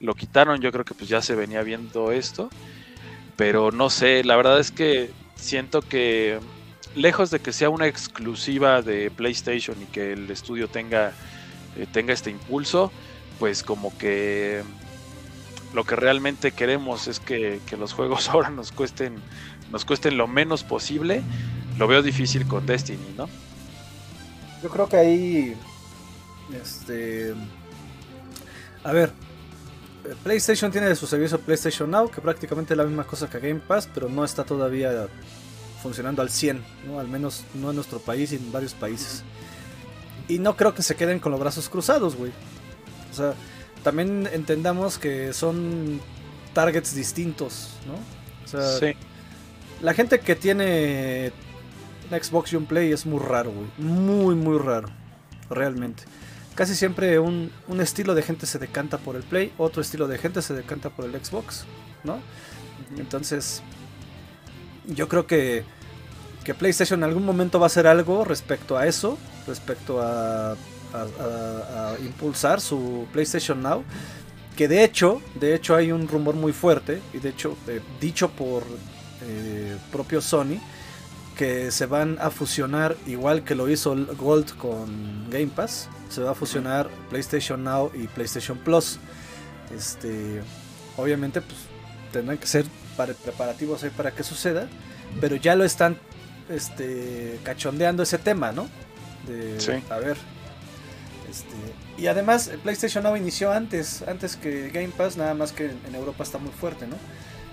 Lo 0.01 0.15
quitaron, 0.15 0.61
yo 0.61 0.73
creo 0.73 0.85
que 0.85 0.95
pues 0.95 1.09
ya 1.09 1.23
se 1.23 1.37
venía 1.37 1.63
viendo 1.63 2.11
esto. 2.11 2.51
Pero 3.37 3.71
no 3.71 3.91
sé, 3.91 4.25
la 4.25 4.35
verdad 4.37 4.59
es 4.59 4.73
que 4.73 5.13
siento 5.37 5.83
que 5.83 6.41
lejos 6.97 7.31
de 7.31 7.39
que 7.39 7.53
sea 7.53 7.71
una 7.71 7.87
exclusiva 7.87 8.83
de 8.83 9.11
PlayStation 9.11 9.81
y 9.81 9.87
que 9.87 10.13
el 10.13 10.31
estudio 10.31 10.67
tenga 10.67 11.13
eh, 11.77 11.87
tenga 11.91 12.13
este 12.13 12.31
impulso, 12.31 12.93
pues 13.39 13.63
como 13.63 13.97
que 13.97 14.63
lo 15.75 15.85
que 15.85 15.97
realmente 15.97 16.53
queremos 16.53 17.09
es 17.09 17.21
que, 17.21 17.61
los 17.79 17.93
juegos 17.93 18.29
ahora 18.31 18.51
nos 18.51 18.73
cuesten, 18.73 19.17
nos 19.71 19.85
cuesten 19.85 20.17
lo 20.17 20.27
menos 20.27 20.65
posible. 20.65 21.23
Lo 21.79 21.87
veo 21.87 22.03
difícil 22.03 22.47
con 22.47 22.67
Destiny, 22.67 23.15
¿no? 23.17 23.29
Yo 24.63 24.69
creo 24.69 24.89
que 24.89 24.97
ahí, 24.97 25.57
este, 26.61 27.35
a 28.83 28.93
ver, 28.93 29.13
PlayStation 30.25 30.73
tiene 30.73 30.89
de 30.89 30.97
su 30.97 31.07
servicio 31.07 31.39
PlayStation 31.39 31.89
Now, 31.89 32.11
que 32.11 32.21
prácticamente 32.21 32.75
es 32.75 32.79
la 32.79 32.85
misma 32.85 33.05
cosa 33.05 33.31
que 33.31 33.39
Game 33.39 33.61
Pass, 33.61 33.89
pero 33.93 34.09
no 34.09 34.25
está 34.25 34.43
todavía 34.43 35.07
funcionando 35.83 36.23
al 36.23 36.31
100, 36.31 36.65
¿no? 36.87 36.99
al 36.99 37.07
menos 37.07 37.45
no 37.55 37.71
en 37.71 37.77
nuestro 37.77 38.01
país 38.01 38.33
y 38.33 38.37
en 38.37 38.51
varios 38.51 38.75
países. 38.75 39.23
Y 40.29 40.39
no 40.39 40.57
creo 40.57 40.75
que 40.75 40.83
se 40.83 40.95
queden 40.95 41.19
con 41.19 41.33
los 41.33 41.41
brazos 41.41 41.69
cruzados, 41.69 42.15
güey. 42.15 42.33
O 43.11 43.15
sea, 43.15 43.35
también 43.83 44.29
entendamos 44.33 44.99
que 44.99 45.33
son 45.33 46.01
targets 46.53 46.95
distintos, 46.95 47.71
¿no? 47.87 47.95
O 48.45 48.49
sea, 48.49 48.79
sí. 48.79 48.97
la 49.81 49.95
gente 49.95 50.21
que 50.21 50.37
tiene 50.37 51.33
Xbox 52.11 52.53
y 52.53 52.57
un 52.57 52.67
Play 52.67 52.93
es 52.93 53.07
muy 53.07 53.21
raro, 53.21 53.53
güey. 53.53 53.67
Muy, 53.79 54.35
muy 54.35 54.59
raro. 54.59 54.89
Realmente. 55.49 56.05
Casi 56.55 56.75
siempre 56.75 57.19
un, 57.19 57.51
un, 57.69 57.81
estilo 57.81 58.15
de 58.15 58.23
gente 58.23 58.45
se 58.45 58.59
decanta 58.59 58.99
por 58.99 59.17
el 59.17 59.23
Play, 59.23 59.53
otro 59.59 59.81
estilo 59.81 60.09
de 60.09 60.19
gente 60.19 60.43
se 60.43 60.55
decanta 60.55 60.91
por 60.91 61.05
el 61.05 61.13
Xbox, 61.13 61.65
¿no? 62.05 62.19
Entonces, 62.97 63.63
yo 64.87 65.09
creo 65.09 65.27
que, 65.27 65.65
que 66.45 66.55
PlayStation 66.55 67.01
en 67.01 67.05
algún 67.05 67.25
momento 67.25 67.61
va 67.61 67.67
a 67.67 67.69
hacer 67.69 67.87
algo 67.87 68.25
respecto 68.25 68.77
a 68.77 68.87
eso 68.87 69.19
respecto 69.49 70.01
a, 70.01 70.57
impulsar 72.03 72.61
su 72.61 73.07
PlayStation 73.13 73.63
Now. 73.63 73.85
Que 74.57 74.69
de 74.69 74.83
hecho, 74.83 75.21
de 75.39 75.55
hecho 75.55 75.77
hay 75.77 75.93
un 75.93 76.09
rumor 76.09 76.35
muy 76.35 76.53
fuerte, 76.53 77.01
y 77.13 77.19
de 77.19 77.29
hecho 77.29 77.57
eh, 77.67 77.81
dicho 78.01 78.31
por 78.31 78.63
eh, 79.23 79.77
propio 79.93 80.21
Sony, 80.21 80.59
que 81.37 81.71
se 81.71 81.87
van 81.87 82.19
a 82.21 82.31
fusionar, 82.31 82.97
igual 83.07 83.45
que 83.45 83.55
lo 83.55 83.69
hizo 83.69 83.95
Gold 84.17 84.57
con 84.57 85.31
Game 85.31 85.49
Pass, 85.49 85.89
se 86.09 86.23
va 86.23 86.33
a 86.33 86.35
fusionar 86.35 86.89
PlayStation 87.11 87.63
Now 87.63 87.93
y 87.95 88.09
PlayStation 88.09 88.59
Plus. 88.59 88.99
Este, 89.77 90.41
obviamente, 90.97 91.41
pues 91.41 91.59
tendrán 92.13 92.39
que 92.39 92.47
ser 92.47 92.65
preparativos 92.97 93.85
ahí 93.85 93.91
para 93.91 94.11
que 94.11 94.25
suceda, 94.25 94.67
pero 95.21 95.37
ya 95.37 95.55
lo 95.55 95.65
están 95.65 95.97
este, 96.49 97.39
cachondeando 97.45 98.03
ese 98.03 98.19
tema, 98.19 98.53
¿no? 98.53 98.69
A 99.91 99.99
ver. 99.99 100.17
Este, 101.29 101.55
y 101.99 102.07
además, 102.07 102.51
PlayStation 102.63 103.05
Now 103.05 103.17
inició 103.17 103.53
antes, 103.53 104.03
antes 104.03 104.37
que 104.37 104.71
Game 104.71 104.89
Pass, 104.89 105.17
nada 105.17 105.35
más 105.35 105.53
que 105.53 105.67
en 105.67 105.95
Europa 105.95 106.23
está 106.23 106.39
muy 106.39 106.53
fuerte, 106.53 106.87
¿no? 106.87 106.97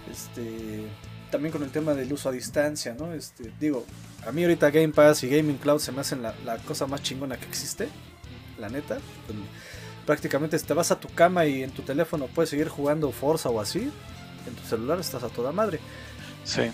Este, 0.09 0.85
también 1.31 1.51
con 1.51 1.63
el 1.63 1.71
tema 1.71 1.93
del 1.93 2.11
uso 2.13 2.29
a 2.29 2.31
distancia, 2.31 2.95
¿no? 2.97 3.13
Este, 3.13 3.51
digo, 3.59 3.85
a 4.25 4.31
mí 4.31 4.43
ahorita 4.43 4.69
Game 4.69 4.89
Pass 4.89 5.23
y 5.23 5.29
Gaming 5.29 5.57
Cloud 5.57 5.79
se 5.79 5.91
me 5.91 6.01
hacen 6.01 6.21
la, 6.21 6.33
cosa 6.65 6.87
más 6.87 7.03
chingona 7.03 7.37
que 7.37 7.45
existe, 7.45 7.89
la 8.57 8.69
neta. 8.69 8.99
Prácticamente 10.05 10.57
te 10.57 10.73
vas 10.73 10.91
a 10.91 10.99
tu 10.99 11.09
cama 11.09 11.45
y 11.45 11.63
en 11.63 11.71
tu 11.71 11.81
teléfono 11.81 12.27
puedes 12.27 12.49
seguir 12.49 12.69
jugando 12.69 13.11
Forza 13.11 13.49
o 13.49 13.59
así, 13.59 13.91
en 14.47 14.55
tu 14.55 14.63
celular 14.63 14.99
estás 14.99 15.23
a 15.23 15.29
toda 15.29 15.51
madre. 15.51 15.79
Sí. 16.43 16.71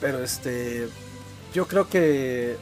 Pero 0.00 0.22
este, 0.22 0.88
yo 1.52 1.66
creo 1.66 1.88
que 1.88 2.56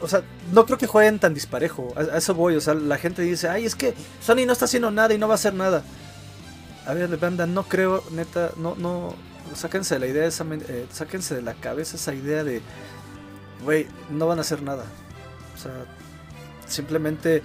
o 0.00 0.08
sea, 0.08 0.22
no 0.52 0.66
creo 0.66 0.78
que 0.78 0.86
jueguen 0.86 1.18
tan 1.18 1.34
disparejo. 1.34 1.92
A, 1.96 2.18
eso 2.18 2.34
voy. 2.34 2.56
O 2.56 2.60
sea, 2.60 2.74
la 2.74 2.98
gente 2.98 3.22
dice, 3.22 3.48
ay, 3.48 3.64
es 3.64 3.74
que 3.74 3.94
Sony 4.20 4.46
no 4.46 4.52
está 4.52 4.66
haciendo 4.66 4.90
nada 4.90 5.14
y 5.14 5.18
no 5.18 5.28
va 5.28 5.34
a 5.34 5.36
hacer 5.36 5.54
nada. 5.54 5.82
A 6.86 6.94
ver, 6.94 7.16
banda, 7.16 7.46
no 7.46 7.64
creo, 7.64 8.02
neta, 8.12 8.52
no, 8.56 8.74
no. 8.76 9.14
Sáquense 9.54 9.94
de 9.94 10.00
la 10.00 10.06
idea, 10.06 10.26
esa, 10.26 10.44
eh, 10.50 10.86
sáquense 10.92 11.34
de 11.34 11.42
la 11.42 11.54
cabeza 11.54 11.96
esa 11.96 12.12
idea 12.12 12.42
de, 12.42 12.62
güey, 13.64 13.86
no 14.10 14.26
van 14.26 14.38
a 14.38 14.40
hacer 14.42 14.62
nada. 14.62 14.84
O 15.54 15.58
sea, 15.58 15.72
simplemente 16.66 17.42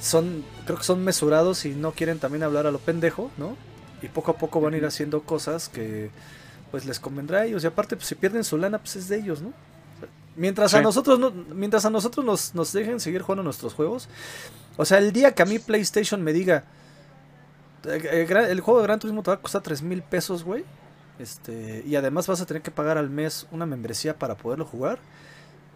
son, 0.00 0.44
creo 0.64 0.78
que 0.78 0.84
son 0.84 1.02
mesurados 1.04 1.64
y 1.64 1.70
no 1.70 1.92
quieren 1.92 2.18
también 2.18 2.42
hablar 2.42 2.66
a 2.66 2.70
lo 2.70 2.78
pendejo, 2.78 3.30
¿no? 3.36 3.56
Y 4.02 4.08
poco 4.08 4.32
a 4.32 4.36
poco 4.36 4.60
van 4.60 4.74
a 4.74 4.76
ir 4.76 4.84
haciendo 4.84 5.22
cosas 5.22 5.68
que, 5.68 6.10
pues, 6.70 6.84
les 6.84 7.00
convendrá 7.00 7.40
a 7.40 7.44
ellos. 7.46 7.64
Y 7.64 7.68
aparte, 7.68 7.96
pues, 7.96 8.08
si 8.08 8.14
pierden 8.16 8.44
su 8.44 8.58
lana, 8.58 8.78
pues 8.78 8.96
es 8.96 9.08
de 9.08 9.18
ellos, 9.18 9.40
¿no? 9.40 9.52
Mientras 10.36 10.74
a 10.74 10.82
nosotros 10.82 11.18
no, 11.18 11.30
mientras 11.30 11.84
a 11.84 11.90
nosotros 11.90 12.24
nos, 12.24 12.54
nos, 12.54 12.72
dejen 12.72 12.98
seguir 12.98 13.22
jugando 13.22 13.42
nuestros 13.42 13.74
juegos. 13.74 14.08
O 14.76 14.84
sea, 14.84 14.98
el 14.98 15.12
día 15.12 15.32
que 15.32 15.42
a 15.42 15.46
mí 15.46 15.58
PlayStation 15.58 16.22
me 16.22 16.32
diga 16.32 16.64
eh, 17.86 18.26
eh, 18.28 18.46
el, 18.50 18.60
juego 18.60 18.80
de 18.80 18.86
Gran 18.86 18.98
Turismo 18.98 19.22
te 19.22 19.30
va 19.30 19.36
a 19.36 19.40
costar 19.40 19.62
3 19.62 19.82
mil 19.82 20.02
pesos, 20.02 20.44
güey. 20.44 20.64
Este, 21.18 21.84
y 21.86 21.94
además 21.96 22.26
vas 22.26 22.40
a 22.40 22.46
tener 22.46 22.62
que 22.62 22.70
pagar 22.70 22.98
al 22.98 23.10
mes 23.10 23.46
una 23.52 23.66
membresía 23.66 24.18
para 24.18 24.34
poderlo 24.36 24.64
jugar. 24.64 24.98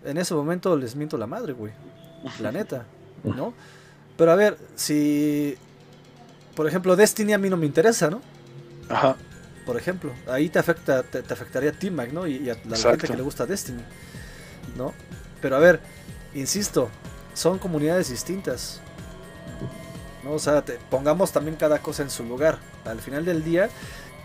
En 0.04 0.18
ese 0.18 0.34
momento 0.34 0.76
les 0.76 0.96
miento 0.96 1.16
la 1.18 1.26
madre, 1.26 1.52
güey. 1.52 1.72
La 2.40 2.50
neta, 2.50 2.86
¿no? 3.24 3.54
Pero 4.16 4.32
a 4.32 4.34
ver, 4.34 4.58
si 4.74 5.56
por 6.56 6.66
ejemplo 6.66 6.96
Destiny 6.96 7.32
a 7.32 7.38
mí 7.38 7.48
no 7.48 7.56
me 7.56 7.66
interesa, 7.66 8.10
¿no? 8.10 8.20
Ajá. 8.88 9.16
Por 9.64 9.76
ejemplo, 9.76 10.12
ahí 10.28 10.48
te 10.48 10.58
afecta 10.58 11.02
te, 11.02 11.18
afectaría 11.18 11.70
a 11.70 11.72
T-Mac, 11.72 12.10
¿no? 12.12 12.26
Y, 12.26 12.48
a 12.48 12.56
la 12.64 12.76
gente 12.76 13.06
que 13.06 13.16
le 13.16 13.22
gusta 13.22 13.44
Destiny. 13.44 13.82
Pero 15.40 15.56
a 15.56 15.58
ver, 15.58 15.80
insisto, 16.34 16.88
son 17.34 17.58
comunidades 17.58 18.10
distintas. 18.10 18.80
¿no? 20.24 20.32
O 20.32 20.38
sea, 20.38 20.64
pongamos 20.90 21.32
también 21.32 21.56
cada 21.56 21.78
cosa 21.80 22.02
en 22.02 22.10
su 22.10 22.24
lugar. 22.24 22.58
Al 22.84 23.00
final 23.00 23.24
del 23.24 23.44
día, 23.44 23.68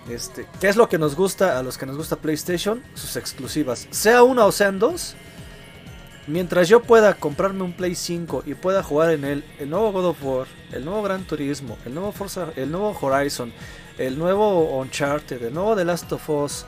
este, 0.09 0.47
¿qué 0.59 0.67
es 0.67 0.75
lo 0.75 0.89
que 0.89 0.97
nos 0.97 1.15
gusta 1.15 1.57
a 1.57 1.63
los 1.63 1.77
que 1.77 1.85
nos 1.85 1.97
gusta 1.97 2.17
PlayStation? 2.17 2.83
Sus 2.93 3.15
exclusivas. 3.15 3.87
Sea 3.91 4.23
una 4.23 4.45
o 4.45 4.51
sean 4.51 4.79
dos. 4.79 5.15
Mientras 6.25 6.69
yo 6.69 6.81
pueda 6.81 7.15
comprarme 7.15 7.63
un 7.63 7.73
Play 7.73 7.95
5 7.95 8.43
y 8.45 8.53
pueda 8.53 8.81
jugar 8.81 9.11
en 9.11 9.25
él 9.25 9.43
el 9.59 9.69
nuevo 9.69 9.91
God 9.91 10.05
of 10.05 10.23
War, 10.23 10.47
el 10.71 10.85
nuevo 10.85 11.03
Gran 11.03 11.25
Turismo, 11.25 11.77
el 11.85 11.93
nuevo 11.93 12.13
Forza, 12.13 12.47
el 12.55 12.71
nuevo 12.71 12.97
Horizon, 12.99 13.51
el 13.97 14.17
nuevo 14.17 14.79
Uncharted, 14.79 15.43
el 15.43 15.53
nuevo 15.53 15.75
The 15.75 15.83
Last 15.83 16.09
of 16.13 16.29
Us 16.29 16.65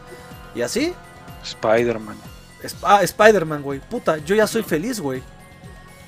y 0.55 0.61
así, 0.61 0.93
Spider-Man. 1.41 2.34
Sp- 2.67 2.85
ah, 2.85 3.03
Spider-Man, 3.03 3.61
güey. 3.61 3.79
Puta, 3.79 4.17
yo 4.17 4.35
ya 4.35 4.47
soy 4.47 4.63
feliz, 4.63 4.99
güey. 4.99 5.21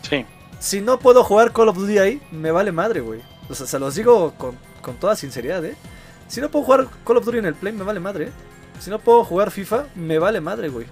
Sí. 0.01 0.25
Si 0.59 0.81
no 0.81 0.99
puedo 0.99 1.23
jugar 1.23 1.53
Call 1.53 1.69
of 1.69 1.77
Duty 1.77 1.97
ahí, 1.99 2.21
me 2.31 2.51
vale 2.51 2.71
madre, 2.71 2.99
güey. 3.01 3.21
O 3.49 3.55
sea, 3.55 3.67
se 3.67 3.79
los 3.79 3.95
digo 3.95 4.33
con, 4.37 4.57
con 4.81 4.95
toda 4.95 5.15
sinceridad, 5.15 5.63
¿eh? 5.65 5.75
Si 6.27 6.41
no 6.41 6.49
puedo 6.49 6.65
jugar 6.65 6.87
Call 7.05 7.17
of 7.17 7.25
Duty 7.25 7.37
en 7.39 7.45
el 7.45 7.55
Play, 7.55 7.73
me 7.73 7.83
vale 7.83 7.99
madre, 7.99 8.25
¿eh? 8.25 8.31
Si 8.79 8.89
no 8.89 8.99
puedo 8.99 9.23
jugar 9.23 9.51
FIFA, 9.51 9.85
me 9.95 10.19
vale 10.19 10.41
madre, 10.41 10.69
güey. 10.69 10.85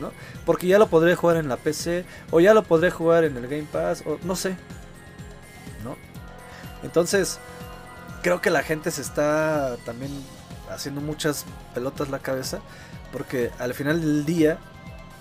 ¿No? 0.00 0.10
Porque 0.44 0.66
ya 0.66 0.78
lo 0.78 0.88
podré 0.88 1.14
jugar 1.14 1.36
en 1.36 1.48
la 1.48 1.56
PC, 1.56 2.04
o 2.32 2.40
ya 2.40 2.52
lo 2.54 2.64
podré 2.64 2.90
jugar 2.90 3.22
en 3.24 3.36
el 3.36 3.46
Game 3.46 3.66
Pass, 3.70 4.02
o 4.06 4.18
no 4.24 4.34
sé. 4.34 4.56
¿No? 5.84 5.96
Entonces, 6.82 7.38
creo 8.22 8.40
que 8.40 8.50
la 8.50 8.62
gente 8.62 8.90
se 8.90 9.02
está 9.02 9.76
también 9.84 10.10
haciendo 10.70 11.00
muchas 11.00 11.44
pelotas 11.74 12.08
la 12.08 12.18
cabeza, 12.18 12.58
porque 13.12 13.50
al 13.58 13.74
final 13.74 14.00
del 14.00 14.24
día, 14.24 14.58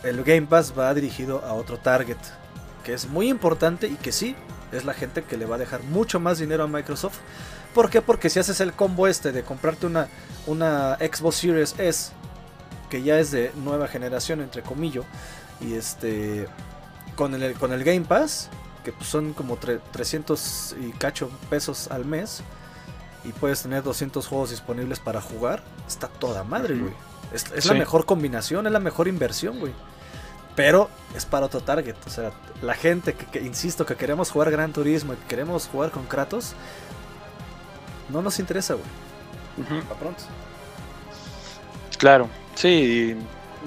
el 0.03 0.23
Game 0.23 0.47
Pass 0.47 0.73
va 0.77 0.93
dirigido 0.93 1.43
a 1.45 1.53
otro 1.53 1.77
target, 1.77 2.17
que 2.83 2.93
es 2.93 3.07
muy 3.07 3.29
importante 3.29 3.88
y 3.88 3.95
que 3.95 4.11
sí, 4.11 4.35
es 4.71 4.85
la 4.85 4.93
gente 4.93 5.23
que 5.23 5.38
le 5.38 5.45
va 5.45 5.55
a 5.55 5.59
dejar 5.59 5.83
mucho 5.83 6.19
más 6.19 6.39
dinero 6.39 6.63
a 6.63 6.67
Microsoft. 6.67 7.17
¿Por 7.73 7.89
qué? 7.89 8.01
Porque 8.01 8.29
si 8.29 8.39
haces 8.39 8.59
el 8.61 8.73
combo 8.73 9.07
este 9.07 9.31
de 9.31 9.43
comprarte 9.43 9.85
una, 9.85 10.07
una 10.45 10.95
Xbox 10.97 11.35
Series 11.38 11.75
S, 11.77 12.11
que 12.89 13.03
ya 13.03 13.19
es 13.19 13.31
de 13.31 13.51
nueva 13.55 13.88
generación, 13.88 14.41
entre 14.41 14.61
comillas, 14.63 15.05
y 15.61 15.73
este, 15.73 16.47
con 17.15 17.33
el, 17.35 17.53
con 17.55 17.71
el 17.73 17.83
Game 17.83 18.01
Pass, 18.05 18.49
que 18.83 18.91
pues 18.93 19.07
son 19.09 19.33
como 19.33 19.57
tre- 19.59 19.81
300 19.91 20.75
y 20.81 20.91
cacho 20.91 21.29
pesos 21.49 21.89
al 21.91 22.05
mes, 22.05 22.41
y 23.25 23.31
puedes 23.33 23.61
tener 23.61 23.83
200 23.83 24.25
juegos 24.25 24.51
disponibles 24.51 24.99
para 24.99 25.21
jugar, 25.21 25.61
está 25.88 26.07
toda 26.07 26.43
madre, 26.45 26.75
güey. 26.77 26.93
Es, 27.34 27.45
es 27.53 27.63
Sí. 27.63 27.69
la 27.69 27.75
mejor 27.75 28.05
combinación, 28.05 28.65
es 28.67 28.71
la 28.73 28.80
mejor 28.80 29.07
inversión, 29.07 29.59
güey. 29.59 29.73
Pero 30.55 30.89
es 31.15 31.25
para 31.25 31.45
otro 31.45 31.61
target. 31.61 31.95
O 32.05 32.09
sea, 32.09 32.32
la 32.61 32.73
gente 32.73 33.13
que, 33.13 33.25
que- 33.25 33.41
insisto, 33.41 33.86
que 33.86 33.95
queremos 33.95 34.32
jugar 34.32 34.49
Gran 34.49 34.73
Turismo 34.73 35.13
y 35.13 35.15
que 35.17 35.28
queremos 35.28 35.67
jugar 35.71 35.91
con 35.91 36.05
Kratos, 36.05 36.53
no 38.09 38.21
nos 38.21 38.39
interesa, 38.39 38.73
güey. 38.73 38.86
Ujú. 39.59 39.86
Para 39.88 39.99
pronto. 39.99 40.23
Claro, 41.97 42.30
sí, 42.55 43.15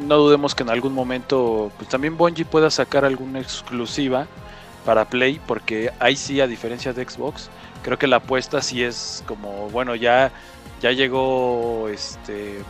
no 0.07 0.17
dudemos 0.17 0.55
que 0.55 0.63
en 0.63 0.71
algún 0.71 0.93
momento 0.95 1.73
pues 1.77 1.89
también 1.89 2.17
Bungie 2.17 2.45
pueda 2.45 2.71
sacar 2.71 3.05
alguna 3.05 3.41
exclusiva 3.41 4.27
para 4.85 5.05
Play, 5.05 5.41
porque 5.47 5.93
ahí 5.99 6.17
sí, 6.17 6.41
a 6.41 6.47
diferencia 6.47 6.93
de 6.93 7.05
Xbox, 7.09 7.51
creo 7.83 7.99
que 7.99 8.07
la 8.07 8.17
apuesta 8.17 8.63
sí 8.63 8.83
es 8.83 9.23
como, 9.27 9.69
bueno, 9.71 9.95
ya, 9.97 10.31
ya 10.81 10.93
llegó 10.93 11.89
este 11.89 12.63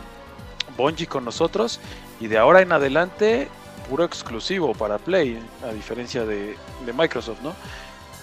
Bungie 0.75 1.07
con 1.07 1.25
nosotros 1.25 1.79
y 2.19 2.27
de 2.27 2.37
ahora 2.37 2.61
en 2.61 2.71
adelante 2.71 3.47
puro 3.89 4.05
exclusivo 4.05 4.73
para 4.73 4.97
Play, 4.97 5.37
a 5.67 5.73
diferencia 5.73 6.25
de, 6.25 6.55
Microsoft, 6.97 7.41
¿no? 7.41 7.53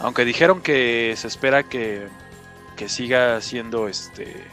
Aunque 0.01 0.25
dijeron 0.25 0.61
que 0.61 1.15
se 1.17 1.29
espera 1.29 1.63
que, 1.65 2.09
que 2.77 2.89
siga 2.89 3.41
siendo 3.41 3.89
este 3.89 4.47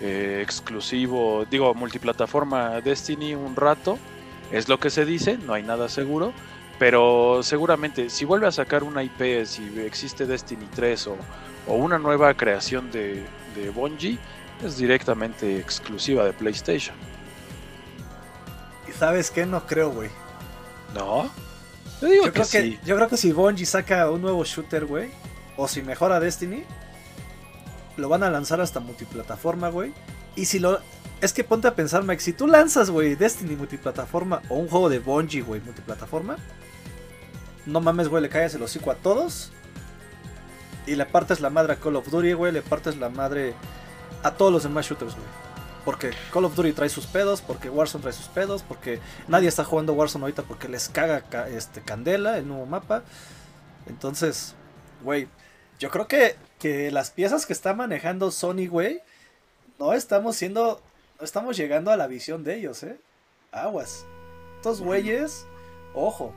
eh, 0.00 0.40
exclusivo, 0.42 1.46
digo, 1.50 1.74
multiplataforma 1.74 2.80
Destiny 2.80 3.34
un 3.34 3.56
rato, 3.56 3.98
es 4.52 4.68
lo 4.68 4.78
que 4.78 4.90
se 4.90 5.04
dice, 5.04 5.38
no 5.38 5.54
hay 5.54 5.62
nada 5.62 5.88
seguro, 5.88 6.32
pero 6.78 7.40
seguramente 7.42 8.10
si 8.10 8.24
vuelve 8.24 8.46
a 8.46 8.52
sacar 8.52 8.84
una 8.84 9.02
IP, 9.02 9.46
si 9.46 9.80
existe 9.80 10.26
Destiny 10.26 10.68
3 10.74 11.06
o, 11.08 11.16
o 11.66 11.74
una 11.74 11.98
nueva 11.98 12.34
creación 12.34 12.90
de, 12.90 13.24
de 13.54 13.70
Bungie, 13.70 14.18
es 14.62 14.76
directamente 14.76 15.58
exclusiva 15.58 16.24
de 16.24 16.32
PlayStation. 16.32 16.96
¿Y 19.04 19.06
sabes 19.06 19.30
qué? 19.30 19.44
No 19.44 19.66
creo, 19.66 19.90
güey. 19.90 20.08
¿No? 20.94 21.30
Yo 22.00 22.08
digo 22.08 22.24
Yo 22.24 22.32
que 22.32 22.40
creo 22.40 22.46
que, 22.50 22.62
sí. 22.62 22.80
yo 22.86 22.96
creo 22.96 23.08
que 23.08 23.16
si 23.18 23.32
Bungie 23.32 23.66
saca 23.66 24.08
un 24.10 24.22
nuevo 24.22 24.42
shooter, 24.44 24.86
güey, 24.86 25.10
o 25.58 25.68
si 25.68 25.82
mejora 25.82 26.20
Destiny, 26.20 26.64
lo 27.98 28.08
van 28.08 28.22
a 28.22 28.30
lanzar 28.30 28.62
hasta 28.62 28.80
multiplataforma, 28.80 29.68
güey. 29.68 29.92
Y 30.36 30.46
si 30.46 30.58
lo. 30.58 30.80
Es 31.20 31.34
que 31.34 31.44
ponte 31.44 31.68
a 31.68 31.74
pensar, 31.74 32.02
Mike, 32.02 32.22
si 32.22 32.32
tú 32.32 32.46
lanzas, 32.46 32.90
güey, 32.90 33.14
Destiny 33.14 33.56
multiplataforma 33.56 34.40
o 34.48 34.54
un 34.56 34.68
juego 34.68 34.88
de 34.88 35.00
Bungie, 35.00 35.42
güey, 35.42 35.60
multiplataforma, 35.60 36.36
no 37.66 37.80
mames, 37.80 38.08
güey, 38.08 38.22
le 38.22 38.28
callas 38.30 38.54
el 38.54 38.62
hocico 38.62 38.90
a 38.90 38.94
todos. 38.94 39.52
Y 40.86 40.96
le 40.96 41.04
partes 41.06 41.40
la 41.40 41.50
madre 41.50 41.74
a 41.74 41.76
Call 41.76 41.96
of 41.96 42.10
Duty, 42.10 42.32
güey, 42.32 42.52
le 42.52 42.62
partes 42.62 42.96
la 42.96 43.10
madre 43.10 43.54
a 44.22 44.30
todos 44.32 44.52
los 44.52 44.62
demás 44.62 44.86
shooters, 44.86 45.14
güey. 45.14 45.43
Porque 45.84 46.12
Call 46.32 46.46
of 46.46 46.54
Duty 46.54 46.72
trae 46.72 46.88
sus 46.88 47.06
pedos, 47.06 47.42
porque 47.42 47.68
Warzone 47.68 48.02
trae 48.02 48.14
sus 48.14 48.28
pedos, 48.28 48.62
porque 48.62 49.00
nadie 49.28 49.48
está 49.48 49.64
jugando 49.64 49.92
Warzone 49.92 50.22
ahorita 50.24 50.42
porque 50.42 50.68
les 50.68 50.88
caga 50.88 51.20
ca- 51.22 51.48
este 51.48 51.82
Candela, 51.82 52.38
el 52.38 52.48
nuevo 52.48 52.64
mapa. 52.64 53.02
Entonces, 53.86 54.54
güey, 55.02 55.28
yo 55.78 55.90
creo 55.90 56.08
que, 56.08 56.36
que 56.58 56.90
las 56.90 57.10
piezas 57.10 57.44
que 57.44 57.52
está 57.52 57.74
manejando 57.74 58.30
Sony, 58.30 58.66
güey, 58.68 59.00
no 59.78 59.92
estamos 59.92 60.36
siendo, 60.36 60.80
no 61.18 61.24
estamos 61.24 61.56
llegando 61.56 61.90
a 61.90 61.96
la 61.98 62.06
visión 62.06 62.44
de 62.44 62.56
ellos, 62.56 62.82
¿eh? 62.82 62.96
Aguas. 63.52 64.06
Estos 64.56 64.80
güeyes, 64.80 65.44
ojo, 65.92 66.32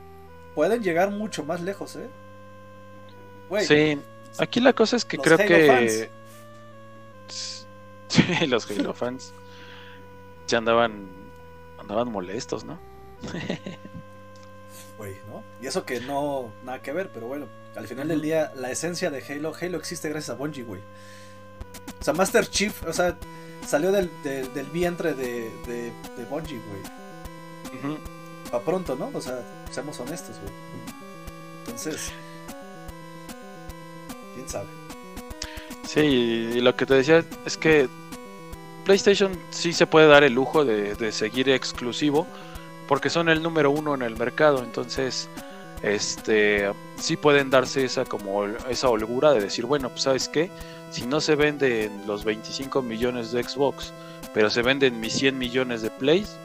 pueden 0.54 0.82
llegar 0.82 1.10
mucho 1.10 1.42
más 1.44 1.62
lejos, 1.62 1.96
¿eh? 1.96 2.06
Güey, 3.48 3.64
Sí, 3.64 3.98
aquí 4.38 4.60
la 4.60 4.74
cosa 4.74 4.96
es 4.96 5.06
que 5.06 5.16
creo 5.16 5.38
Halo 5.38 5.48
que... 5.48 6.10
Sí, 8.08 8.46
los 8.46 8.70
Halo 8.70 8.94
fans 8.94 9.32
ya 10.48 10.58
andaban, 10.58 11.06
andaban 11.78 12.10
molestos, 12.10 12.64
¿no? 12.64 12.78
güey, 14.98 15.14
¿no? 15.28 15.42
Y 15.62 15.66
eso 15.66 15.84
que 15.84 16.00
no, 16.00 16.50
nada 16.64 16.82
que 16.82 16.92
ver, 16.92 17.10
pero 17.12 17.26
bueno, 17.28 17.46
al 17.76 17.86
final 17.86 18.08
del 18.08 18.20
día, 18.20 18.52
la 18.56 18.70
esencia 18.70 19.10
de 19.10 19.22
Halo, 19.22 19.52
Halo 19.60 19.78
existe 19.78 20.08
gracias 20.08 20.30
a 20.34 20.38
Bungie, 20.38 20.64
güey. 20.64 20.80
O 22.00 22.04
sea, 22.04 22.14
Master 22.14 22.46
Chief, 22.48 22.82
o 22.84 22.92
sea, 22.92 23.16
salió 23.66 23.92
del, 23.92 24.10
de- 24.24 24.48
del 24.48 24.66
vientre 24.66 25.14
de, 25.14 25.50
de, 25.66 25.92
de 26.16 26.24
Bungie, 26.28 26.58
güey. 26.68 27.78
Ujú. 27.78 27.98
Pa' 28.50 28.60
pronto, 28.62 28.96
¿no? 28.96 29.10
O 29.14 29.20
sea, 29.20 29.40
seamos 29.70 30.00
honestos, 30.00 30.36
güey. 30.40 30.52
Entonces, 31.60 32.10
quién 34.34 34.48
sabe. 34.48 34.68
Sí, 35.86 36.00
y 36.00 36.60
lo 36.60 36.74
que 36.76 36.86
te 36.86 36.94
decía 36.94 37.24
es 37.44 37.56
que 37.56 37.88
PlayStation 38.88 39.38
sí 39.50 39.74
se 39.74 39.86
puede 39.86 40.06
dar 40.06 40.24
el 40.24 40.32
lujo 40.32 40.64
de, 40.64 41.12
seguir 41.12 41.50
exclusivo 41.50 42.26
porque 42.88 43.10
son 43.10 43.28
el 43.28 43.42
número 43.42 43.70
uno 43.70 43.94
en 43.94 44.00
el 44.00 44.16
mercado, 44.16 44.64
entonces 44.64 45.28
este 45.82 46.72
sí 46.96 47.18
pueden 47.18 47.50
darse 47.50 47.84
esa 47.84 48.06
como 48.06 48.46
esa 48.46 48.88
holgura 48.88 49.32
de 49.32 49.42
decir, 49.42 49.66
bueno, 49.66 49.90
pues 49.90 50.04
sabes 50.04 50.30
qué, 50.30 50.50
si 50.90 51.04
no 51.04 51.20
se 51.20 51.34
venden 51.34 52.06
los 52.06 52.24
25 52.24 52.80
millones 52.80 53.30
de 53.30 53.44
Xbox, 53.44 53.92
pero 54.32 54.48
se 54.48 54.62
venden 54.62 54.98
mis 55.00 55.12
100 55.12 55.36
millones 55.36 55.82
de 55.82 55.90
Plays, 55.90 56.38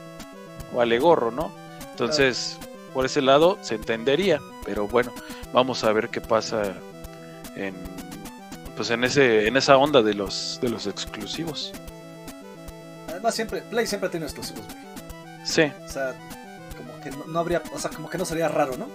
vale 0.75 0.99
gorro, 0.99 1.31
¿no? 1.31 1.49
Entonces, 1.91 2.59
por 2.93 3.05
ese 3.05 3.21
lado 3.21 3.57
se 3.61 3.75
entendería, 3.75 4.41
pero 4.65 4.85
bueno, 4.85 5.13
vamos 5.53 5.85
a 5.85 5.93
ver 5.93 6.09
qué 6.09 6.19
pasa 6.19 6.73
en 7.55 7.73
pues 8.75 8.89
en 8.89 9.05
ese 9.05 9.47
en 9.47 9.55
esa 9.55 9.77
onda 9.77 10.01
de 10.01 10.13
los 10.13 10.59
de 10.61 10.67
los 10.67 10.87
exclusivos. 10.87 11.71
Además, 13.23 13.35
siempre, 13.35 13.61
Play 13.61 13.87
siempre 13.87 14.09
tiene 14.09 14.25
exclusivos, 14.25 14.65
güey. 14.65 14.77
Sí. 15.45 15.61
O 15.85 15.89
sea, 15.89 16.13
como 16.77 16.99
que 17.01 17.09
no, 17.11 17.23
no 17.31 17.39
habría, 17.39 17.63
o 17.73 17.79
sea, 17.79 17.89
como 17.89 18.09
que 18.09 18.17
no 18.17 18.25
sería 18.25 18.49
raro, 18.49 18.75
¿no? 18.75 18.89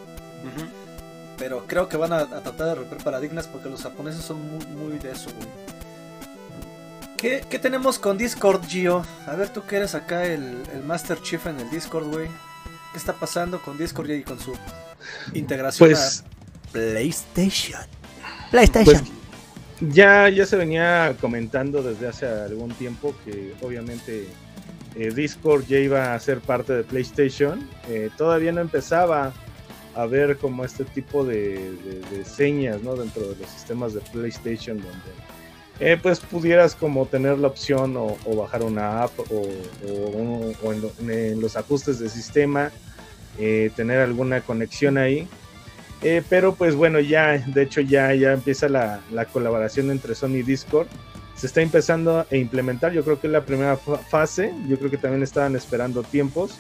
Pero 1.39 1.67
creo 1.67 1.89
que 1.89 1.97
van 1.97 2.13
a, 2.13 2.19
a 2.19 2.27
tratar 2.43 2.67
de 2.67 2.75
romper 2.75 2.99
paradigmas 2.99 3.47
porque 3.47 3.71
los 3.71 3.83
japoneses 3.83 4.23
son 4.23 4.39
muy, 4.51 4.67
muy 4.67 4.99
de 4.99 5.13
eso, 5.13 5.31
güey. 5.35 5.49
¿Qué, 7.17 7.43
qué 7.49 7.59
tenemos 7.59 7.99
con 7.99 8.19
Discord, 8.19 8.67
Gio? 8.67 9.03
A 9.27 9.35
ver, 9.35 9.49
tú 9.49 9.65
que 9.65 9.77
eres 9.77 9.95
acá 9.95 10.25
el, 10.27 10.63
el 10.75 10.83
Master 10.85 11.21
Chief 11.23 11.47
en 11.47 11.59
el 11.59 11.71
Discord, 11.71 12.07
güey. 12.09 12.29
¿Qué 12.93 12.99
está 12.99 13.15
pasando 13.15 13.63
con 13.63 13.79
Discord 13.79 14.11
y 14.11 14.23
con 14.25 14.39
su 14.39 14.53
integración 15.33 15.89
Pues, 15.89 16.21
a 16.23 16.73
PlayStation? 16.73 17.81
PlayStation. 18.51 19.01
pues 19.05 19.18
ya, 19.81 20.29
ya 20.29 20.47
se 20.47 20.57
venía 20.57 21.15
comentando 21.21 21.83
desde 21.83 22.09
hace 22.09 22.27
algún 22.27 22.71
tiempo 22.71 23.15
que 23.25 23.55
obviamente 23.63 24.27
eh, 24.97 25.13
Discord 25.15 25.67
ya 25.67 25.79
iba 25.79 26.15
a 26.15 26.21
ser 26.21 26.41
parte 26.41 26.73
de 26.73 26.85
PlayStation. 26.85 27.69
Eh, 27.89 28.11
todavía 28.17 28.53
no 28.53 28.61
empezaba 28.61 29.33
a, 29.95 30.07
ver 30.07 30.39
como 30.39 30.65
este 30.65 30.85
tipo 30.85 31.25
de, 31.25 31.73
señas 32.25 32.83
¿no? 32.83 32.95
dentro 32.97 33.23
de 33.23 33.37
los 33.37 33.49
sistemas 33.51 33.95
de 33.95 34.01
PlayStation 34.13 34.77
donde 34.79 35.29
eh, 35.81 35.97
pues 36.01 36.19
pudieras 36.19 36.75
como 36.75 37.07
tener 37.07 37.39
la 37.39 37.47
opción 37.49 37.95
o, 37.97 38.17
bajar 38.37 38.63
una 38.63 39.05
app 39.05 39.13
o, 39.31 40.73
en, 41.09 41.41
los 41.41 41.57
ajustes 41.57 42.01
de 42.01 42.09
sistema 42.09 42.73
eh, 43.39 43.71
tener 43.77 44.01
alguna 44.01 44.41
conexión 44.41 44.99
ahí. 44.99 45.29
Eh, 46.03 46.23
pero 46.29 46.55
pues 46.55 46.77
bueno, 46.77 47.01
ya 47.01 47.39
de 47.39 47.63
hecho 47.63 47.81
ya, 47.81 48.15
ya 48.15 48.33
empieza 48.33 48.69
la, 48.69 49.01
la, 49.11 49.25
colaboración 49.25 49.91
entre 49.91 50.15
Sony 50.15 50.37
y 50.37 50.43
Discord. 50.43 50.87
Se 51.35 51.47
está 51.47 51.61
empezando 51.61 52.27
a 52.31 52.37
implementar, 52.37 52.93
yo 52.93 53.05
creo 53.05 53.21
que 53.21 53.27
es 53.29 53.33
la 53.33 53.45
primera 53.45 53.77
fase, 53.77 54.53
yo 54.69 54.79
creo 54.79 54.91
que 54.91 54.97
también 54.97 55.23
estaban 55.23 55.55
esperando 55.57 56.03
tiempos. 56.03 56.59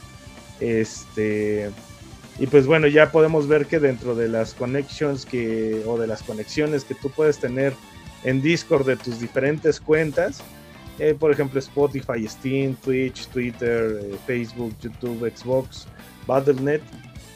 Este, 0.61 1.70
y 2.39 2.47
pues 2.47 2.66
bueno, 2.66 2.86
ya 2.86 3.11
podemos 3.11 3.49
ver 3.49 3.66
que 3.66 3.80
dentro 3.80 4.14
de 4.14 4.28
las 4.28 4.55
connections 4.55 5.26
que, 5.26 5.82
o 5.86 5.99
de 5.99 6.07
las 6.07 6.22
conexiones 6.22 6.84
que 6.84 6.95
tú 6.95 7.11
puedes 7.11 7.39
tener 7.39 7.74
en 8.24 8.41
Discord 8.41 8.86
de 8.86 8.97
tus 8.97 9.20
diferentes 9.20 9.80
cuentas, 9.80 10.41
eh, 11.01 11.14
por 11.18 11.32
ejemplo 11.32 11.59
Spotify, 11.59 12.28
Steam, 12.28 12.74
Twitch, 12.76 13.26
Twitter, 13.28 14.01
eh, 14.03 14.16
Facebook, 14.26 14.74
YouTube, 14.80 15.32
Xbox, 15.36 15.86
Battle.net, 16.26 16.80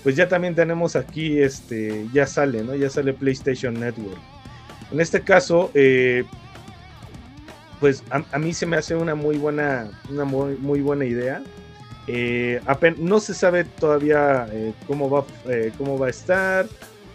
pues 0.02 0.16
ya 0.16 0.28
también 0.28 0.54
tenemos 0.54 0.96
aquí, 0.96 1.40
este, 1.40 2.06
ya 2.12 2.26
sale, 2.26 2.62
¿no? 2.62 2.74
Ya 2.74 2.90
sale 2.90 3.12
PlayStation 3.12 3.74
Network. 3.74 4.20
En 4.90 5.00
este 5.00 5.22
caso, 5.22 5.70
eh, 5.74 6.24
pues 7.80 8.04
a, 8.10 8.38
mí 8.38 8.52
se 8.52 8.66
me 8.66 8.76
hace 8.76 8.94
una 8.94 9.14
muy 9.14 9.38
buena, 9.38 9.90
una 10.10 10.24
muy, 10.24 10.56
muy 10.56 10.80
buena 10.80 11.04
idea. 11.04 11.42
no 12.98 13.20
se 13.20 13.34
sabe 13.34 13.64
todavía 13.64 14.46
cómo, 14.86 15.08
va, 15.08 15.24
cómo 15.78 15.98
va 15.98 16.06
a 16.08 16.10
estar 16.10 16.66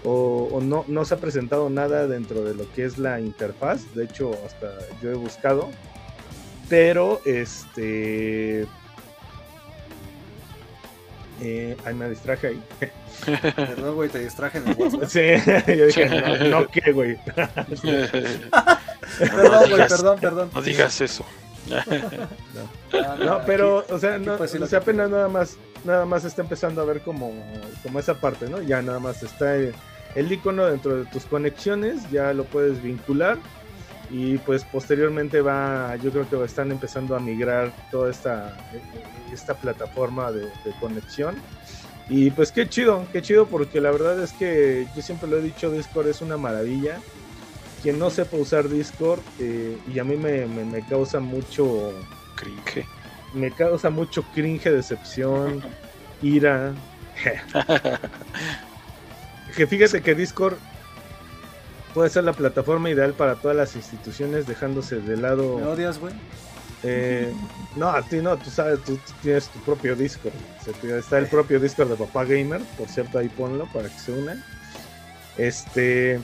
o, 0.04 0.60
no, 0.62 0.86
no 0.88 1.06
se 1.06 1.16
ha 1.16 1.18
presentado 1.18 1.70
nada 1.70 2.08
dentro 2.08 2.44
de 2.44 2.54
lo 2.54 2.72
que 2.74 2.86
es 2.86 2.98
la 2.98 3.20
interfaz. 3.20 3.94
De 3.94 4.06
hecho, 4.06 4.32
hasta 4.46 4.72
yo 5.02 5.12
he 5.12 5.16
buscado. 5.16 5.70
Pero, 6.70 7.22
este... 7.26 8.66
Eh, 11.42 11.78
ay, 11.86 11.94
me 11.94 12.10
distraje 12.10 12.48
ahí. 12.48 12.64
Perdón, 13.56 13.96
güey, 13.96 14.10
te 14.10 14.20
distraje 14.20 14.58
en 14.58 14.68
el 14.70 14.76
WhatsApp. 14.76 15.04
Sí, 15.08 15.22
yo 15.78 15.86
dije, 15.86 16.10
no, 16.10 16.62
no 16.62 16.68
¿qué, 16.68 16.92
güey? 16.92 17.18
perdón, 19.20 19.70
güey, 19.70 19.88
perdón, 19.88 20.20
perdón. 20.20 20.50
No 20.54 20.62
digas 20.62 21.00
eso. 21.02 21.26
no, 22.92 23.16
no, 23.18 23.42
pero, 23.46 23.86
o 23.90 24.00
sea, 24.00 24.18
no, 24.18 24.36
o 24.36 24.48
sea, 24.48 24.80
apenas 24.80 25.10
nada 25.10 25.28
más, 25.28 25.58
nada 25.84 26.06
más 26.06 26.24
está 26.24 26.42
empezando 26.42 26.82
a 26.82 26.86
ver 26.86 27.02
como, 27.02 27.34
como 27.84 28.00
esa 28.00 28.16
parte, 28.16 28.50
¿no? 28.50 28.62
Ya 28.62 28.82
nada 28.82 29.00
más 29.00 29.22
está 29.22 29.56
el 29.56 30.32
icono 30.32 30.66
dentro 30.66 30.98
de 30.98 31.06
tus 31.06 31.26
conexiones, 31.26 32.10
ya 32.10 32.34
lo 32.34 32.46
puedes 32.46 32.82
vincular 32.82 33.38
y 34.10 34.38
pues 34.40 34.64
posteriormente 34.64 35.42
va, 35.42 35.96
yo 35.98 36.12
creo 36.12 36.30
que 36.30 36.44
están 36.44 36.72
empezando 36.72 37.16
a 37.16 37.20
migrar 37.20 37.72
toda 37.92 38.10
esta, 38.10 38.58
esta 39.34 39.56
plataforma 39.56 40.32
de, 40.32 40.50
conexión. 40.80 41.36
Y 42.10 42.32
pues 42.32 42.52
qué 42.52 42.70
chido, 42.70 43.06
qué 43.12 43.22
chido 43.22 43.48
porque 43.48 43.82
la 43.82 43.92
verdad 43.92 44.22
es 44.24 44.32
que 44.34 44.88
yo 44.96 45.02
siempre 45.02 45.30
lo 45.30 45.38
he 45.38 45.42
dicho, 45.42 45.70
Discord 45.72 46.08
es 46.08 46.22
una 46.22 46.38
maravilla. 46.38 47.00
Quien 47.84 48.00
no 48.00 48.10
sepa 48.10 48.38
usar 48.38 48.70
Discord 48.70 49.20
eh, 49.40 49.78
y 49.94 50.00
a 50.00 50.04
mí 50.04 50.16
me, 50.16 50.46
me, 50.48 50.86
causa 50.88 51.20
mucho 51.20 51.94
cringe. 52.36 52.86
Me 53.34 53.52
causa 53.52 53.90
mucho 53.90 54.24
cringe, 54.34 54.72
decepción, 54.72 55.62
ira. 56.22 56.74
que 59.56 59.68
fíjate 59.68 60.02
que 60.02 60.16
Discord 60.16 60.56
puede 61.94 62.10
ser 62.10 62.24
la 62.24 62.34
plataforma 62.34 62.90
ideal 62.90 63.14
para 63.14 63.36
todas 63.36 63.58
las 63.58 63.76
instituciones, 63.76 64.48
dejándose 64.48 64.98
de 64.98 65.18
lado. 65.18 65.58
¿Me 65.58 65.66
odias, 65.66 66.00
güey? 66.00 66.14
Eh, 66.84 67.34
no, 67.76 67.90
a 67.90 68.02
ti 68.04 68.18
no, 68.18 68.38
tú 68.38 68.50
sabes, 68.50 68.84
tú, 68.84 69.00
tienes 69.22 69.48
tu 69.50 69.60
propio 69.60 69.96
Discord. 69.96 70.34
está 70.84 71.18
el 71.18 71.28
propio 71.28 71.60
Discord 71.60 71.90
de 71.90 71.96
Papá 71.96 72.26
Gamer, 72.26 72.62
por 72.78 72.88
cierto, 72.88 73.20
ahí 73.20 73.30
ponlo 73.30 73.68
para 73.74 73.90
que 73.90 74.00
se 74.00 74.12
unan. 74.12 74.44
Este. 75.38 76.20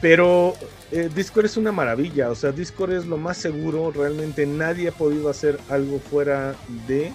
Pero 0.00 0.54
eh, 0.92 1.10
Discord 1.14 1.46
es 1.46 1.56
una 1.56 1.72
maravilla, 1.72 2.30
o 2.30 2.34
sea, 2.34 2.52
Discord 2.52 2.92
es 2.92 3.06
lo 3.06 3.16
más 3.16 3.36
seguro, 3.36 3.90
realmente 3.90 4.46
nadie 4.46 4.88
ha 4.88 4.92
podido 4.92 5.28
hacer 5.28 5.58
algo 5.68 5.98
fuera 5.98 6.54
de 6.86 7.12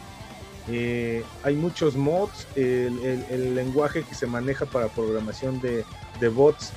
eh, 0.70 1.24
hay 1.44 1.56
muchos 1.56 1.96
mods, 1.96 2.48
el, 2.56 3.56
lenguaje 3.56 4.04
que 4.04 4.16
se 4.16 4.28
maneja 4.28 4.66
para 4.66 4.88
programación 4.88 5.60
de, 5.62 5.84
bots 6.30 6.72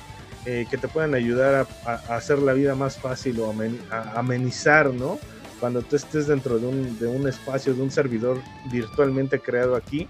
eh, 0.45 0.65
que 0.69 0.77
te 0.77 0.87
pueden 0.87 1.15
ayudar 1.15 1.67
a, 1.85 1.93
hacer 2.15 2.39
la 2.39 2.53
vida 2.53 2.75
más 2.75 2.97
fácil 2.97 3.39
o 3.39 3.53
a 3.91 4.19
amenizar, 4.19 4.93
¿no? 4.93 5.19
Cuando 5.59 5.81
tú 5.81 5.95
estés 5.95 6.27
dentro 6.27 6.59
de 6.59 6.67
un, 6.67 7.27
espacio, 7.27 7.73
de 7.73 7.81
un 7.81 7.91
servidor 7.91 8.39
virtualmente 8.71 9.39
creado 9.39 9.75
aquí, 9.75 10.07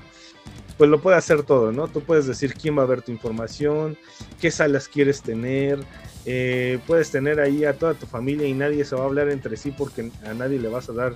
pues 0.77 0.89
lo 0.89 1.01
puede 1.01 1.17
hacer 1.17 1.43
todo, 1.43 1.71
¿no? 1.71 1.87
Tú 1.87 2.01
puedes 2.01 2.27
decir 2.27 2.53
quién 2.53 2.77
va 2.77 2.83
a 2.83 2.85
ver 2.85 3.01
tu 3.01 3.11
información, 3.11 3.97
qué 4.39 4.51
salas 4.51 4.87
quieres 4.87 5.21
tener, 5.21 5.79
eh, 6.25 6.79
puedes 6.85 7.09
tener 7.09 7.39
ahí 7.39 7.65
a 7.65 7.73
toda 7.73 7.93
tu 7.93 8.05
familia 8.05 8.47
y 8.47 8.53
nadie 8.53 8.85
se 8.85 8.95
va 8.95 9.03
a 9.03 9.05
hablar 9.05 9.29
entre 9.29 9.57
sí 9.57 9.73
porque 9.75 10.11
a 10.25 10.33
nadie 10.33 10.59
le 10.59 10.67
vas 10.67 10.89
a 10.89 10.93
dar 10.93 11.15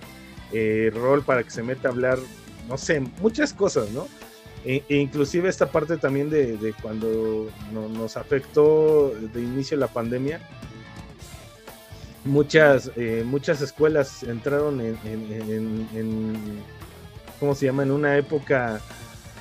rol 0.93 1.23
para 1.23 1.43
que 1.43 1.49
se 1.49 1.63
meta 1.63 1.87
a 1.87 1.91
hablar 1.91 2.19
no 2.67 2.77
sé, 2.77 3.01
muchas 3.21 3.53
cosas, 3.53 3.89
¿no? 3.91 4.07
E, 4.63 4.83
e 4.87 4.97
inclusive 4.97 5.49
esta 5.49 5.71
parte 5.71 5.97
también 5.97 6.29
de, 6.29 6.73
cuando 6.81 7.49
nos 7.71 8.15
afectó 8.15 9.11
de 9.33 9.41
inicio 9.41 9.75
la 9.77 9.87
pandemia, 9.87 10.39
muchas, 12.25 12.91
eh, 12.95 13.23
muchas 13.25 13.61
escuelas 13.61 14.23
entraron 14.23 14.81
en, 14.81 14.97
¿cómo 17.39 17.55
se 17.55 17.65
llama? 17.65 17.83
En 17.83 17.91
una 17.91 18.17
época 18.17 18.81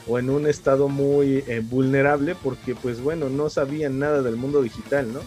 o 0.07 0.19
en 0.19 0.31
un 0.31 0.47
estado 0.47 0.89
muy 0.89 1.45
eh, 1.47 1.61
vulnerable 1.61 2.35
porque 2.43 2.75
pues 2.75 3.01
bueno, 3.01 3.29
no 3.29 3.51
sabían 3.51 3.99
nada 3.99 4.23
del 4.23 4.37
mundo 4.37 4.63
digital, 4.63 5.13
¿no? 5.13 5.21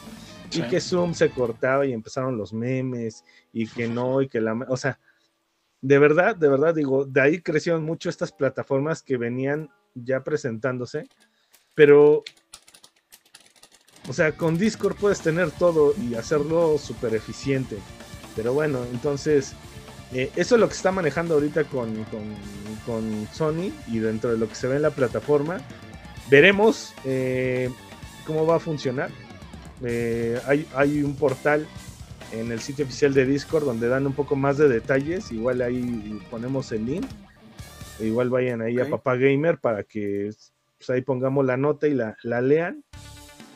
Y 0.51 0.62
que 0.64 0.80
Zoom 0.80 1.16
se 1.16 1.32
cortaba 1.32 1.86
y 1.86 1.93
empezaron 1.93 2.38
los 2.38 2.54
memes 2.54 3.24
y 3.51 3.68
que 3.68 3.88
no, 3.88 4.22
y 4.22 4.28
que 4.28 4.39
la... 4.39 4.54
O 4.70 4.78
sea, 4.78 4.99
de 5.82 5.97
verdad, 5.97 6.36
de 6.36 6.47
verdad, 6.47 6.76
digo, 6.76 7.06
de 7.06 7.22
ahí 7.22 7.41
crecieron 7.41 7.84
mucho 7.84 8.10
estas 8.10 8.32
plataformas 8.32 9.01
que 9.01 9.18
venían 9.18 9.70
ya 9.95 10.24
presentándose, 10.24 11.08
pero, 11.76 12.24
o 14.08 14.14
sea, 14.14 14.34
con 14.34 14.58
Discord 14.58 14.96
puedes 14.96 15.22
tener 15.22 15.52
todo 15.52 15.94
y 16.02 16.16
hacerlo 16.16 16.78
súper 16.78 17.16
eficiente. 17.16 17.78
Pero 18.36 18.54
bueno, 18.54 18.80
entonces, 18.92 19.54
eh, 20.14 20.32
eso 20.36 20.56
es 20.56 20.62
lo 20.62 20.68
que 20.68 20.76
está 20.76 20.92
manejando 20.92 21.36
ahorita 21.36 21.64
con, 21.66 22.06
con, 22.86 23.28
Sony 23.32 23.72
y 23.88 24.00
dentro 24.00 24.32
de 24.32 24.38
lo 24.38 24.50
que 24.50 24.56
se 24.56 24.68
ve 24.68 24.78
en 24.78 24.82
la 24.82 24.92
plataforma. 24.92 25.58
Veremos 26.30 26.94
eh, 27.06 27.70
cómo 28.26 28.46
va 28.46 28.58
a 28.58 28.60
funcionar. 28.60 29.10
Eh, 29.84 30.40
hay, 30.48 30.68
hay 30.76 31.04
un 31.04 31.16
portal 31.16 31.68
en 32.34 32.52
el 32.52 32.60
sitio 32.60 32.86
oficial 32.86 33.14
de 33.14 33.26
Discord 33.26 33.66
donde 33.66 33.88
dan 33.88 34.08
un 34.08 34.14
poco 34.14 34.36
más 34.36 34.58
de 34.58 34.68
detalles. 34.68 35.32
Igual 35.32 35.62
ahí 35.62 36.20
ponemos 36.30 36.72
el 36.72 36.86
link. 36.86 37.06
Igual 38.00 38.30
vayan 38.30 38.62
ahí 38.62 38.80
a 38.80 38.90
Papá 38.90 39.16
Gamer 39.16 39.60
para 39.60 39.84
que 39.84 40.32
pues, 40.78 40.90
ahí 40.90 41.02
pongamos 41.02 41.46
la 41.46 41.58
nota 41.58 41.88
y 41.88 41.94
la, 41.94 42.16
lean. 42.42 42.84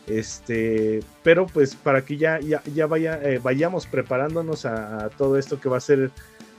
Este, 0.07 1.01
pero 1.21 1.47
pues 1.47 1.75
para 1.75 2.03
que 2.05 2.17
ya, 2.17 2.39
ya, 2.39 2.87
vaya, 2.87 3.19
eh, 3.21 3.39
vayamos 3.43 3.85
preparándonos 3.85 4.65
a, 4.65 5.09
todo 5.17 5.37
esto 5.37 5.59
que 5.59 5.67
va 5.67 5.77
a 5.77 5.81
ser 5.81 6.11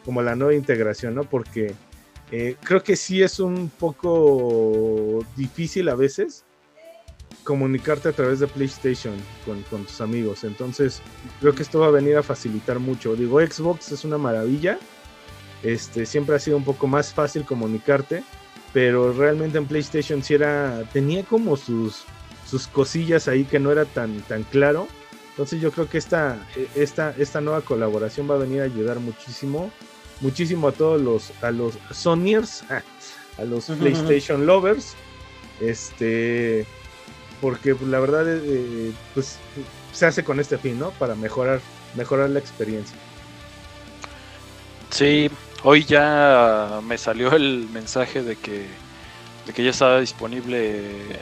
como 0.05 0.23
la 0.23 0.37
nueva 0.37 0.55
integración, 0.55 1.15
¿no? 1.15 1.25
Porque 1.25 1.75
eh, 2.31 2.57
creo 2.63 2.83
que 2.83 2.95
sí 2.95 3.23
es 3.23 3.41
un 3.41 3.71
poco 3.71 5.25
difícil 5.35 5.89
a 5.89 5.95
veces 5.95 6.45
comunicarte 7.43 8.11
a 8.11 8.13
través 8.13 8.41
de 8.41 8.47
PlayStation 8.47 9.15
con, 9.47 9.63
tus 9.65 10.03
amigos. 10.03 10.45
Entonces, 10.45 11.01
creo 11.41 11.55
que 11.55 11.63
esto 11.63 11.81
va 11.81 11.87
a 11.87 11.91
venir 11.91 12.19
a 12.19 12.23
facilitar 12.23 12.79
mucho. 12.79 13.17
Digo, 13.17 13.41
Xbox 13.41 13.91
es 13.93 14.05
una 14.05 14.19
maravilla. 14.19 14.79
Este, 15.63 16.05
siempre 16.05 16.37
ha 16.37 16.39
sido 16.39 16.59
un 16.59 16.65
poco 16.65 16.87
más 16.87 17.15
fácil 17.15 17.47
comunicarte. 17.47 18.23
Pero 18.75 19.15
realmente 19.15 19.57
en 19.57 19.65
PlayStation 19.65 20.23
sí 20.23 20.35
era. 20.35 20.85
tenía 20.93 21.25
como 21.25 21.57
sus, 21.57 22.05
sus 22.49 22.67
cosillas 22.67 23.29
ahí 23.29 23.45
que 23.45 23.59
no 23.59 23.71
era 23.71 23.85
tan, 23.85 24.21
tan 24.23 24.43
claro. 24.45 24.89
Entonces 25.31 25.61
yo 25.61 25.71
creo 25.71 25.89
que 25.89 25.99
esta, 25.99 26.47
esta, 26.75 27.15
esta 27.17 27.41
nueva 27.41 27.61
colaboración 27.61 28.29
va 28.29 28.35
a 28.35 28.39
venir 28.39 28.63
a 28.63 28.65
ayudar 28.65 28.99
muchísimo. 29.01 29.71
Muchísimo 30.21 30.69
a 30.69 30.73
todos 30.73 31.01
los, 31.01 31.33
a 31.43 31.53
los 31.53 31.79
Sonyers, 31.93 32.65
a 33.39 33.45
los 33.45 33.67
PlayStation 33.67 34.47
lovers. 34.47 34.95
Este 35.61 36.67
porque 37.41 37.75
pues, 37.75 37.89
la 37.91 38.01
verdad 38.01 38.25
eh, 38.29 38.93
pues 39.15 39.39
se 39.93 40.07
hace 40.07 40.25
con 40.25 40.41
este 40.41 40.59
fin, 40.59 40.79
¿no? 40.79 40.91
Para 40.93 41.15
mejorar, 41.15 41.61
mejorar 41.95 42.31
la 42.31 42.39
experiencia. 42.39 42.97
Sí, 44.91 45.31
hoy 45.63 45.85
ya 45.85 46.81
me 46.85 46.99
salió 46.99 47.33
el 47.33 47.69
mensaje 47.73 48.23
de 48.23 48.37
que, 48.37 48.67
de 49.47 49.53
que 49.53 49.63
ya 49.63 49.71
estaba 49.71 50.01
disponible 50.01 51.21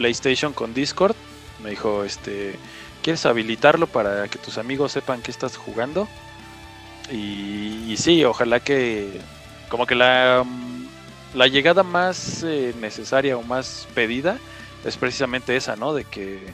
PlayStation 0.00 0.54
con 0.54 0.72
Discord. 0.72 1.14
Me 1.62 1.68
dijo, 1.68 2.04
este, 2.04 2.54
¿quieres 3.02 3.26
habilitarlo 3.26 3.86
para 3.86 4.28
que 4.28 4.38
tus 4.38 4.56
amigos 4.56 4.92
sepan 4.92 5.20
que 5.20 5.30
estás 5.30 5.58
jugando? 5.58 6.08
Y, 7.12 7.84
y 7.86 7.96
sí, 7.98 8.24
ojalá 8.24 8.60
que 8.60 9.20
como 9.68 9.86
que 9.86 9.94
la, 9.94 10.42
la 11.34 11.46
llegada 11.48 11.82
más 11.82 12.42
eh, 12.42 12.72
necesaria 12.80 13.36
o 13.36 13.42
más 13.42 13.86
pedida 13.94 14.38
es 14.86 14.96
precisamente 14.96 15.54
esa, 15.54 15.76
¿no? 15.76 15.92
De 15.92 16.04
que 16.04 16.46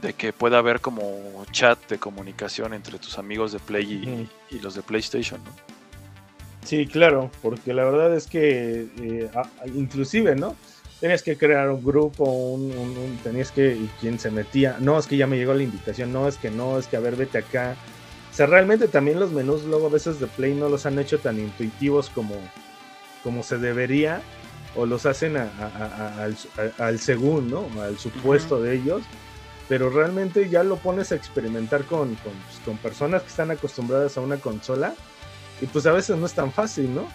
de 0.00 0.14
que 0.14 0.32
pueda 0.32 0.58
haber 0.58 0.80
como 0.80 1.44
chat 1.52 1.78
de 1.88 1.98
comunicación 1.98 2.74
entre 2.74 2.98
tus 2.98 3.18
amigos 3.18 3.52
de 3.52 3.60
Play 3.60 4.28
y, 4.50 4.56
y 4.56 4.58
los 4.58 4.74
de 4.74 4.82
PlayStation, 4.82 5.40
¿no? 5.44 5.50
Sí, 6.64 6.88
claro, 6.88 7.30
porque 7.40 7.72
la 7.72 7.84
verdad 7.84 8.16
es 8.16 8.26
que 8.26 8.88
eh, 8.98 9.30
inclusive, 9.76 10.34
¿no? 10.34 10.56
Tenías 11.02 11.22
que 11.24 11.36
crear 11.36 11.68
un 11.68 11.84
grupo, 11.84 12.24
un, 12.24 12.70
un- 12.70 12.96
un- 12.96 13.18
tenías 13.24 13.50
que, 13.50 13.74
y 13.74 13.90
quien 14.00 14.18
se 14.20 14.30
metía, 14.30 14.76
no, 14.78 14.98
es 15.00 15.06
que 15.08 15.16
ya 15.16 15.26
me 15.26 15.36
llegó 15.36 15.52
la 15.52 15.64
invitación, 15.64 16.12
no, 16.12 16.28
es 16.28 16.36
que 16.38 16.48
no, 16.50 16.78
es 16.78 16.86
que 16.86 16.96
a 16.96 17.00
ver, 17.00 17.16
vete 17.16 17.38
acá. 17.38 17.74
O 18.30 18.34
sea, 18.34 18.46
realmente 18.46 18.86
también 18.86 19.18
los 19.18 19.32
menús 19.32 19.64
luego 19.64 19.88
a 19.88 19.90
veces 19.90 20.20
de 20.20 20.28
Play 20.28 20.54
no 20.54 20.68
los 20.68 20.86
han 20.86 20.98
hecho 21.00 21.18
tan 21.18 21.40
intuitivos 21.40 22.08
como, 22.08 22.36
como 23.24 23.42
se 23.42 23.58
debería, 23.58 24.22
o 24.76 24.86
los 24.86 25.04
hacen 25.04 25.36
a- 25.36 25.50
a- 25.60 25.86
a- 25.86 26.22
al, 26.22 26.36
al 26.78 26.98
según, 27.00 27.50
¿no? 27.50 27.66
Al 27.82 27.98
supuesto 27.98 28.62
de 28.62 28.76
ellos. 28.76 29.02
Pero 29.68 29.90
realmente 29.90 30.48
ya 30.48 30.62
lo 30.62 30.76
pones 30.76 31.10
a 31.12 31.16
experimentar 31.16 31.82
con, 31.84 32.14
con, 32.16 32.32
pues, 32.32 32.60
con 32.64 32.76
personas 32.78 33.22
que 33.22 33.28
están 33.28 33.50
acostumbradas 33.50 34.16
a 34.16 34.20
una 34.20 34.36
consola. 34.36 34.94
Y 35.60 35.66
pues 35.66 35.84
a 35.86 35.92
veces 35.92 36.16
no 36.16 36.26
es 36.26 36.32
tan 36.32 36.52
fácil, 36.52 36.94
¿no? 36.94 37.08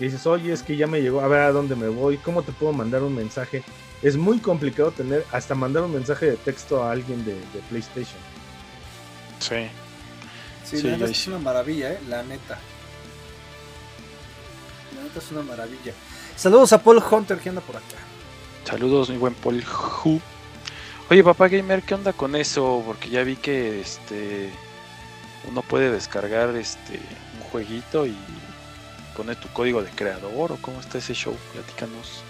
Y 0.00 0.04
dices, 0.04 0.26
oye, 0.26 0.52
es 0.52 0.62
que 0.62 0.76
ya 0.76 0.86
me 0.86 1.00
llegó, 1.00 1.20
a 1.20 1.28
ver 1.28 1.40
a 1.40 1.52
dónde 1.52 1.74
me 1.74 1.88
voy, 1.88 2.18
¿cómo 2.18 2.42
te 2.42 2.52
puedo 2.52 2.72
mandar 2.72 3.02
un 3.02 3.14
mensaje? 3.14 3.64
Es 4.02 4.16
muy 4.16 4.38
complicado 4.38 4.92
tener, 4.92 5.24
hasta 5.32 5.54
mandar 5.54 5.82
un 5.82 5.92
mensaje 5.92 6.26
de 6.26 6.36
texto 6.36 6.84
a 6.84 6.92
alguien 6.92 7.24
de, 7.24 7.34
de 7.34 7.60
PlayStation. 7.68 8.18
Sí. 9.40 9.68
Sí, 10.64 10.78
Sí, 10.78 10.82
la 10.82 10.96
neta 10.98 11.10
es 11.10 11.26
una 11.26 11.38
maravilla, 11.38 11.92
¿eh? 11.92 11.98
La 12.08 12.22
neta. 12.22 12.58
La 14.94 15.02
neta 15.02 15.18
es 15.18 15.30
una 15.32 15.42
maravilla. 15.42 15.92
Saludos 16.36 16.72
a 16.72 16.82
Paul 16.82 17.02
Hunter 17.10 17.38
que 17.38 17.48
anda 17.48 17.60
por 17.60 17.76
acá. 17.76 17.96
Saludos, 18.64 19.08
mi 19.08 19.16
buen 19.16 19.34
Paul 19.34 19.64
Hu. 20.04 20.20
Oye, 21.10 21.24
papá 21.24 21.48
gamer, 21.48 21.82
¿qué 21.82 21.94
onda 21.94 22.12
con 22.12 22.36
eso? 22.36 22.82
Porque 22.86 23.08
ya 23.08 23.24
vi 23.24 23.36
que 23.36 23.80
este 23.80 24.50
uno 25.50 25.62
puede 25.62 25.90
descargar 25.90 26.54
este 26.54 27.00
un 27.38 27.48
jueguito 27.50 28.06
y 28.06 28.14
pone 29.18 29.34
tu 29.34 29.48
código 29.48 29.82
de 29.82 29.90
creador 29.90 30.52
o 30.52 30.56
cómo 30.62 30.78
está 30.78 30.98
ese 30.98 31.12
show, 31.12 31.34
platícanos. 31.52 32.22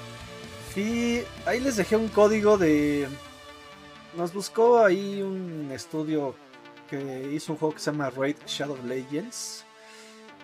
Sí, 0.74 1.22
ahí 1.44 1.60
les 1.60 1.76
dejé 1.76 1.96
un 1.96 2.08
código 2.08 2.56
de. 2.56 3.06
Nos 4.16 4.32
buscó 4.32 4.82
ahí 4.82 5.20
un 5.20 5.70
estudio 5.70 6.34
que 6.88 7.30
hizo 7.34 7.52
un 7.52 7.58
juego 7.58 7.74
que 7.74 7.80
se 7.80 7.90
llama 7.90 8.08
Raid 8.08 8.36
Shadow 8.46 8.78
Legends. 8.86 9.64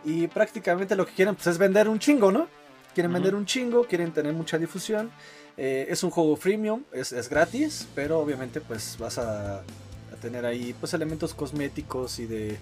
Y 0.05 0.27
prácticamente 0.27 0.95
lo 0.95 1.07
que 1.07 1.15
quieren 1.15 1.35
pues, 1.35 1.47
es 1.47 1.57
vender 1.57 1.89
un 1.89 1.99
chingo, 1.99 2.31
¿no? 2.31 2.47
Quieren 2.93 3.11
vender 3.11 3.35
un 3.35 3.47
chingo, 3.47 3.85
quieren 3.87 4.13
tener 4.13 4.35
mucha 4.35 4.59
difusión. 4.59 5.11
Eh, 5.57 5.87
es 5.89 6.05
un 6.05 6.11
juego 6.11 6.37
freemium, 6.37 6.85
es, 6.93 7.13
es 7.13 7.31
gratis, 7.31 7.89
pero 7.95 8.19
obviamente 8.19 8.61
pues 8.61 8.97
vas 8.99 9.17
a, 9.17 9.61
a 9.61 10.17
tener 10.21 10.45
ahí 10.45 10.75
pues 10.79 10.93
elementos 10.93 11.33
cosméticos 11.33 12.19
y 12.19 12.27
de, 12.27 12.59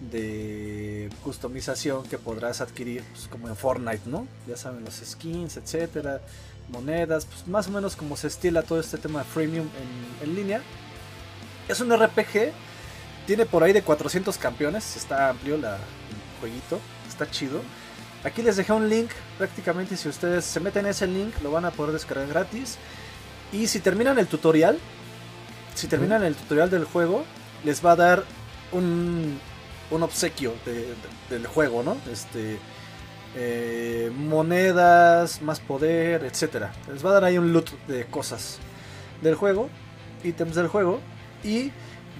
de 0.00 1.10
customización 1.24 2.04
que 2.04 2.18
podrás 2.18 2.60
adquirir 2.60 3.02
pues, 3.12 3.28
como 3.28 3.48
en 3.48 3.56
Fortnite, 3.56 4.02
¿no? 4.06 4.26
Ya 4.46 4.56
saben, 4.56 4.84
los 4.84 4.94
skins, 4.94 5.56
etcétera, 5.56 6.20
monedas, 6.68 7.26
pues 7.26 7.46
más 7.48 7.66
o 7.68 7.70
menos 7.70 7.96
como 7.96 8.16
se 8.16 8.28
estila 8.28 8.62
todo 8.62 8.80
este 8.80 8.98
tema 8.98 9.24
freemium 9.24 9.66
en, 9.66 10.28
en 10.28 10.36
línea. 10.36 10.62
Es 11.68 11.80
un 11.80 11.92
RPG, 11.92 12.52
tiene 13.26 13.44
por 13.44 13.62
ahí 13.62 13.72
de 13.72 13.82
400 13.82 14.38
campeones, 14.38 14.96
está 14.96 15.30
amplio 15.30 15.56
la, 15.58 15.74
el 15.76 16.40
jueguito, 16.40 16.78
está 17.08 17.30
chido. 17.30 17.60
Aquí 18.24 18.42
les 18.42 18.56
dejé 18.56 18.72
un 18.72 18.88
link, 18.88 19.10
prácticamente 19.36 19.96
si 19.96 20.08
ustedes 20.08 20.44
se 20.44 20.60
meten 20.60 20.86
en 20.86 20.90
ese 20.90 21.06
link 21.06 21.34
lo 21.42 21.50
van 21.50 21.64
a 21.64 21.70
poder 21.70 21.92
descargar 21.92 22.28
gratis. 22.28 22.78
Y 23.52 23.66
si 23.66 23.80
terminan 23.80 24.18
el 24.18 24.26
tutorial, 24.26 24.78
si 25.74 25.86
terminan 25.86 26.22
el 26.24 26.34
tutorial 26.34 26.70
del 26.70 26.84
juego, 26.84 27.24
les 27.64 27.84
va 27.84 27.92
a 27.92 27.96
dar 27.96 28.24
un, 28.72 29.40
un 29.90 30.02
obsequio 30.02 30.54
de- 30.64 30.74
de- 30.88 30.94
del 31.30 31.46
juego, 31.46 31.82
¿no? 31.82 31.96
Este, 32.12 32.58
eh, 33.36 34.10
monedas, 34.16 35.42
más 35.42 35.60
poder, 35.60 36.24
etcétera. 36.24 36.72
Les 36.92 37.04
va 37.04 37.10
a 37.10 37.12
dar 37.14 37.24
ahí 37.24 37.38
un 37.38 37.52
loot 37.52 37.70
de 37.86 38.04
cosas 38.06 38.58
del 39.22 39.34
juego, 39.34 39.68
ítems 40.24 40.54
del 40.54 40.68
juego. 40.68 41.00
Y 41.44 41.70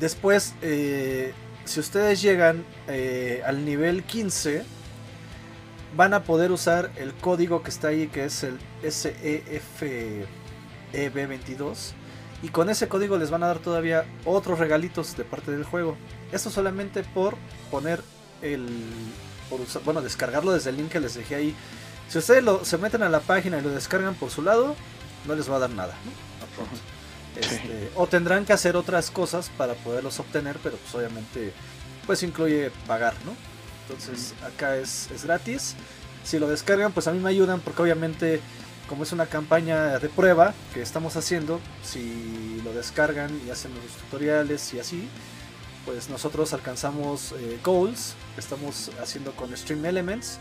después, 0.00 0.54
eh, 0.62 1.32
si 1.64 1.80
ustedes 1.80 2.20
llegan 2.22 2.64
eh, 2.88 3.42
al 3.46 3.64
nivel 3.64 4.04
15, 4.04 4.64
van 5.96 6.14
a 6.14 6.22
poder 6.24 6.52
usar 6.52 6.90
el 6.96 7.12
código 7.14 7.62
que 7.62 7.70
está 7.70 7.88
ahí, 7.88 8.08
que 8.08 8.24
es 8.26 8.44
el 8.44 8.58
SEFEB22. 10.92 11.92
Y 12.42 12.48
con 12.50 12.70
ese 12.70 12.88
código 12.88 13.18
les 13.18 13.30
van 13.30 13.42
a 13.42 13.48
dar 13.48 13.58
todavía 13.58 14.04
otros 14.24 14.58
regalitos 14.58 15.16
de 15.16 15.24
parte 15.24 15.50
del 15.50 15.64
juego. 15.64 15.96
Esto 16.32 16.50
solamente 16.50 17.02
por 17.02 17.36
poner 17.70 18.00
el. 18.42 18.68
Por 19.50 19.60
usar- 19.60 19.82
bueno, 19.84 20.02
descargarlo 20.02 20.52
desde 20.52 20.70
el 20.70 20.76
link 20.76 20.90
que 20.90 21.00
les 21.00 21.14
dejé 21.14 21.34
ahí. 21.34 21.56
Si 22.08 22.18
ustedes 22.18 22.44
lo- 22.44 22.64
se 22.64 22.78
meten 22.78 23.02
a 23.02 23.08
la 23.08 23.20
página 23.20 23.58
y 23.58 23.62
lo 23.62 23.70
descargan 23.70 24.14
por 24.14 24.30
su 24.30 24.42
lado, 24.42 24.76
no 25.26 25.34
les 25.34 25.50
va 25.50 25.56
a 25.56 25.58
dar 25.60 25.70
nada. 25.70 25.94
¿no? 26.04 27.40
Este, 27.40 27.90
o 27.94 28.06
tendrán 28.06 28.44
que 28.44 28.52
hacer 28.52 28.76
otras 28.76 29.10
cosas 29.10 29.50
para 29.56 29.74
poderlos 29.74 30.18
obtener, 30.18 30.56
pero 30.62 30.76
pues 30.76 30.94
obviamente 30.94 31.52
pues 32.06 32.22
incluye 32.22 32.70
pagar, 32.86 33.14
¿no? 33.24 33.32
Entonces 33.88 34.34
acá 34.44 34.76
es, 34.76 35.10
es 35.14 35.24
gratis. 35.24 35.74
Si 36.24 36.38
lo 36.38 36.48
descargan, 36.48 36.92
pues 36.92 37.06
a 37.06 37.12
mí 37.12 37.20
me 37.20 37.30
ayudan 37.30 37.60
porque 37.60 37.82
obviamente 37.82 38.40
como 38.88 39.02
es 39.02 39.12
una 39.12 39.26
campaña 39.26 39.98
de 39.98 40.08
prueba 40.08 40.54
que 40.74 40.82
estamos 40.82 41.16
haciendo, 41.16 41.60
si 41.82 42.60
lo 42.64 42.72
descargan 42.72 43.30
y 43.46 43.50
hacen 43.50 43.72
los 43.74 43.92
tutoriales 44.04 44.72
y 44.74 44.80
así, 44.80 45.08
pues 45.84 46.08
nosotros 46.08 46.52
alcanzamos 46.52 47.32
eh, 47.32 47.58
goals 47.64 48.14
que 48.34 48.40
estamos 48.40 48.90
haciendo 49.00 49.32
con 49.32 49.56
Stream 49.56 49.84
Elements 49.84 50.38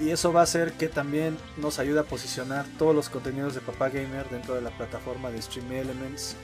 y 0.00 0.10
eso 0.10 0.32
va 0.32 0.40
a 0.40 0.44
hacer 0.44 0.72
que 0.72 0.88
también 0.88 1.38
nos 1.56 1.78
ayude 1.78 2.00
a 2.00 2.04
posicionar 2.04 2.66
todos 2.78 2.94
los 2.94 3.08
contenidos 3.08 3.54
de 3.54 3.60
Papá 3.60 3.88
Gamer 3.90 4.28
dentro 4.28 4.54
de 4.54 4.60
la 4.60 4.70
plataforma 4.70 5.30
de 5.30 5.40
Stream 5.40 5.70
Elements, 5.72 6.36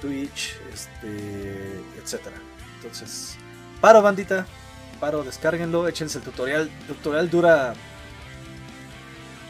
Twitch, 0.00 0.56
este, 0.72 1.80
etcétera. 2.00 2.36
Entonces, 2.76 3.36
paro 3.80 4.00
bandita, 4.00 4.46
paro, 5.00 5.24
descárguenlo, 5.24 5.88
échense 5.88 6.18
el 6.18 6.24
tutorial. 6.24 6.70
El 6.88 6.94
tutorial 6.94 7.30
dura 7.30 7.74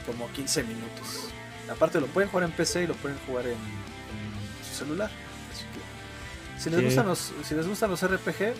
como 0.07 0.31
15 0.33 0.63
minutos. 0.65 1.29
Aparte 1.71 2.01
lo 2.01 2.07
pueden 2.09 2.29
jugar 2.31 2.45
en 2.45 2.53
PC 2.53 2.85
y 2.85 2.87
lo 2.87 2.95
pueden 2.95 3.19
jugar 3.27 3.47
en, 3.47 3.53
en 3.53 4.65
su 4.69 4.75
celular. 4.85 5.11
Así 5.53 5.65
que 5.73 6.61
si 6.63 6.71
les 6.71 6.79
Sí. 6.81 6.85
gustan 6.87 7.07
los 7.07 7.33
si 7.45 7.55
les 7.55 7.67
gustan 7.67 7.91
los 7.91 8.03
RPG, 8.07 8.55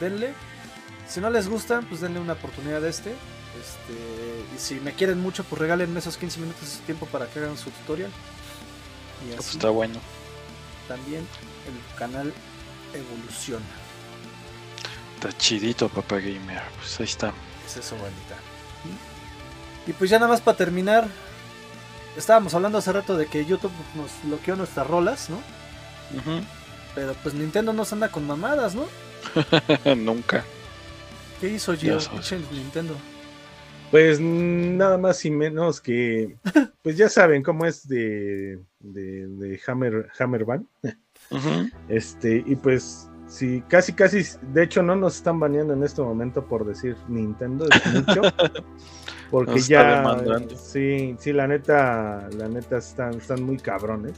denle. 0.00 0.32
Si 1.08 1.20
no 1.20 1.28
les 1.30 1.48
gustan, 1.48 1.84
pues 1.86 2.00
denle 2.00 2.20
una 2.20 2.32
oportunidad 2.34 2.82
a 2.84 2.88
este. 2.88 3.10
Este, 3.10 4.44
y 4.54 4.58
si 4.58 4.76
me 4.76 4.94
quieren 4.94 5.20
mucho, 5.20 5.44
pues 5.44 5.60
regalen 5.60 5.94
esos 5.96 6.16
15 6.16 6.40
minutos 6.40 6.62
de 6.62 6.68
su 6.68 6.78
tiempo 6.84 7.04
para 7.06 7.26
que 7.26 7.38
hagan 7.38 7.58
su 7.58 7.70
tutorial. 7.70 8.10
Y 9.26 9.34
Pues 9.34 9.40
así 9.46 9.56
está 9.58 9.68
bueno. 9.68 10.00
también 10.88 11.26
el 11.66 11.98
canal 11.98 12.32
evoluciona. 12.94 13.64
Está 15.16 15.36
chidito, 15.36 15.88
papá 15.90 16.16
gamer. 16.16 16.62
Pues 16.78 16.98
ahí 17.00 17.04
está. 17.04 17.32
Es 17.66 17.76
eso, 17.76 17.94
bandita. 17.96 18.36
Y 19.86 19.92
pues 19.92 20.10
ya 20.10 20.18
nada 20.18 20.30
más 20.30 20.40
para 20.40 20.56
terminar. 20.56 21.06
Estábamos 22.16 22.54
hablando 22.54 22.78
hace 22.78 22.92
rato 22.92 23.16
de 23.16 23.26
que 23.26 23.44
YouTube 23.44 23.72
nos 23.96 24.10
bloqueó 24.24 24.54
nuestras 24.54 24.86
rolas, 24.86 25.30
¿no? 25.30 25.36
Ujú. 26.16 26.44
Pero 26.94 27.14
pues 27.22 27.34
Nintendo 27.34 27.72
nos 27.72 27.92
anda 27.92 28.10
con 28.10 28.26
mamadas, 28.26 28.74
¿no? 28.74 28.86
Nunca. 29.96 30.44
¿Qué 31.40 31.48
hizo. 31.48 31.74
Pinche 31.74 32.38
Nintendo. 32.52 32.94
Pues 33.90 34.20
nada 34.20 34.96
más 34.96 35.24
y 35.24 35.30
menos 35.30 35.80
que, 35.80 36.36
pues 36.82 36.96
ya 36.96 37.08
saben 37.08 37.42
cómo 37.42 37.66
es 37.66 37.86
de, 37.88 38.58
de, 38.78 39.26
de 39.26 39.60
Hammer, 39.66 40.10
Hammer 40.18 40.44
Band. 40.44 40.66
Ujú. 41.30 41.70
Este, 41.88 42.42
y 42.46 42.56
pues 42.56 43.08
sí, 43.32 43.62
casi, 43.68 43.92
casi, 43.94 44.22
de 44.52 44.62
hecho 44.64 44.82
no 44.82 44.94
nos 44.94 45.16
están 45.16 45.40
baneando 45.40 45.72
en 45.72 45.82
este 45.82 46.02
momento 46.02 46.44
por 46.44 46.64
decir 46.66 46.96
Nintendo, 47.08 47.66
es 47.70 47.92
mucho. 47.94 48.22
Porque 49.30 49.52
Nos 49.52 49.66
ya, 49.68 50.16
sí, 50.54 51.16
sí, 51.18 51.32
la 51.32 51.46
neta, 51.46 52.28
la 52.36 52.48
neta 52.48 52.76
están, 52.76 53.14
están 53.14 53.42
muy 53.42 53.56
cabrones. 53.56 54.12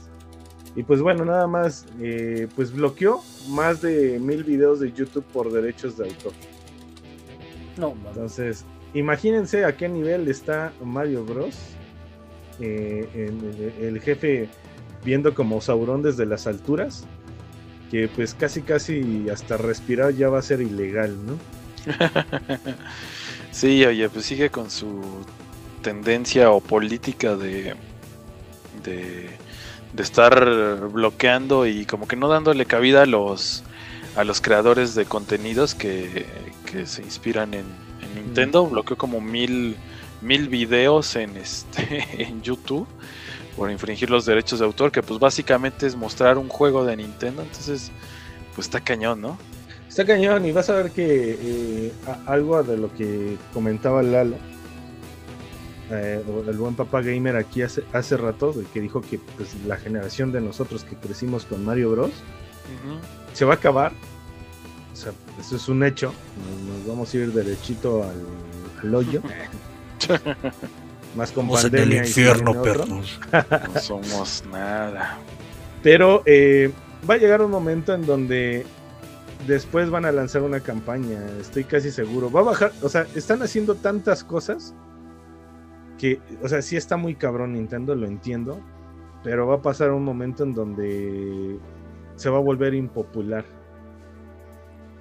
Y 0.75 0.83
pues 0.83 1.01
bueno, 1.01 1.23
nada 1.23 1.47
más, 1.47 1.85
eh, 2.01 2.49
pues 2.53 2.73
bloqueó 2.73 3.21
más 3.47 3.81
de 3.81 4.19
mil 4.19 4.43
videos 4.43 4.81
de 4.81 4.91
YouTube 4.91 5.23
por 5.31 5.53
derechos 5.53 5.95
de 5.97 6.09
autor. 6.09 6.33
No, 7.77 7.95
mames. 7.95 8.07
Entonces, 8.11 8.65
imagínense 8.93 9.63
a 9.63 9.77
qué 9.77 9.87
nivel 9.87 10.27
está 10.27 10.73
Mario 10.83 11.23
Bros. 11.23 11.57
Eh, 12.59 13.07
en- 13.13 13.39
el, 13.79 13.85
el 13.95 14.01
jefe 14.01 14.49
viendo 15.05 15.33
como 15.33 15.61
Sauron 15.61 16.01
desde 16.01 16.25
las 16.25 16.45
alturas, 16.45 17.05
que 17.95 18.09
pues 18.09 18.33
casi 18.33 18.61
casi 18.61 19.29
hasta 19.29 19.55
respirar 19.55 20.13
ya 20.13 20.27
va 20.27 20.39
a 20.39 20.41
ser 20.41 20.59
ilegal, 20.61 21.15
¿no? 21.25 21.37
sí, 23.51 23.85
oye, 23.85 24.09
pues 24.09 24.25
sigue 24.25 24.49
con 24.49 24.69
su 24.69 25.01
tendencia 25.81 26.51
o 26.51 26.59
política 26.59 27.37
de, 27.37 27.73
de, 28.83 29.29
de 29.93 30.03
estar 30.03 30.89
bloqueando 30.89 31.65
y 31.65 31.85
como 31.85 32.05
que 32.05 32.17
no 32.17 32.27
dándole 32.27 32.65
cabida 32.65 33.03
a 33.03 33.05
los 33.05 33.63
a 34.17 34.25
los 34.25 34.41
creadores 34.41 34.93
de 34.93 35.05
contenidos 35.05 35.73
que, 35.73 36.25
que 36.69 36.85
se 36.85 37.01
inspiran 37.01 37.53
en, 37.53 37.65
en 38.01 38.25
Nintendo. 38.25 38.65
Bloqueó 38.65 38.97
como 38.97 39.21
mil, 39.21 39.77
mil 40.21 40.49
videos 40.49 41.15
en 41.15 41.37
este 41.37 42.05
en 42.21 42.41
YouTube 42.41 42.87
por 43.55 43.71
infringir 43.71 44.09
los 44.09 44.25
derechos 44.25 44.59
de 44.59 44.65
autor, 44.65 44.91
que 44.91 45.01
pues 45.01 45.19
básicamente 45.19 45.87
es 45.87 45.95
mostrar 45.95 46.37
un 46.37 46.49
juego 46.49 46.85
de 46.85 46.97
Nintendo, 46.97 47.41
entonces 47.41 47.91
pues 48.53 48.67
está 48.67 48.79
cañón, 48.79 49.21
¿no? 49.21 49.37
Está 49.87 50.05
cañón 50.05 50.45
y 50.45 50.51
vas 50.51 50.69
a 50.69 50.75
ver 50.75 50.91
que 50.91 51.37
eh, 51.39 51.93
algo 52.25 52.61
de 52.63 52.77
lo 52.77 52.93
que 52.93 53.37
comentaba 53.53 54.03
Lalo, 54.03 54.35
eh, 55.91 56.23
el 56.47 56.57
buen 56.57 56.75
papá 56.75 57.01
gamer 57.01 57.35
aquí 57.35 57.61
hace, 57.61 57.83
hace 57.93 58.17
rato, 58.17 58.53
que 58.73 58.81
dijo 58.81 59.01
que 59.01 59.19
pues, 59.19 59.55
la 59.65 59.77
generación 59.77 60.31
de 60.31 60.41
nosotros 60.41 60.83
que 60.83 60.95
crecimos 60.95 61.45
con 61.45 61.63
Mario 61.63 61.91
Bros. 61.91 62.11
Se 63.33 63.45
va 63.45 63.53
a 63.53 63.57
acabar. 63.57 63.91
O 64.91 64.95
sea, 64.95 65.11
eso 65.39 65.57
es 65.57 65.69
un 65.69 65.83
hecho. 65.83 66.13
Nos, 66.67 66.77
nos 66.77 66.87
vamos 66.87 67.13
a 67.13 67.17
ir 67.17 67.31
derechito 67.31 68.03
al, 68.03 68.25
al 68.81 68.95
hoyo. 68.95 69.21
Más 71.15 71.31
con 71.31 71.45
en 71.45 71.55
el 71.55 71.61
pandemia 71.61 71.95
y 71.95 71.99
infierno, 71.99 72.61
perros. 72.61 73.19
No 73.73 73.79
somos 73.79 74.43
nada. 74.51 75.17
Pero 75.81 76.23
eh, 76.25 76.71
va 77.09 77.13
a 77.13 77.17
llegar 77.17 77.41
un 77.41 77.51
momento 77.51 77.93
en 77.93 78.05
donde 78.05 78.65
después 79.47 79.89
van 79.89 80.05
a 80.05 80.11
lanzar 80.11 80.41
una 80.41 80.59
campaña, 80.59 81.19
estoy 81.39 81.63
casi 81.63 81.91
seguro. 81.91 82.31
Va 82.31 82.41
a 82.41 82.43
bajar, 82.43 82.71
o 82.81 82.89
sea, 82.89 83.05
están 83.15 83.41
haciendo 83.43 83.75
tantas 83.75 84.23
cosas 84.23 84.73
que, 85.97 86.19
o 86.41 86.49
sea, 86.49 86.61
sí 86.61 86.75
está 86.75 86.97
muy 86.97 87.15
cabrón 87.15 87.53
Nintendo, 87.53 87.95
lo 87.95 88.07
entiendo, 88.07 88.59
pero 89.23 89.47
va 89.47 89.55
a 89.55 89.61
pasar 89.61 89.91
un 89.91 90.03
momento 90.03 90.43
en 90.43 90.53
donde 90.53 91.59
se 92.15 92.29
va 92.29 92.37
a 92.37 92.41
volver 92.41 92.73
impopular. 92.73 93.45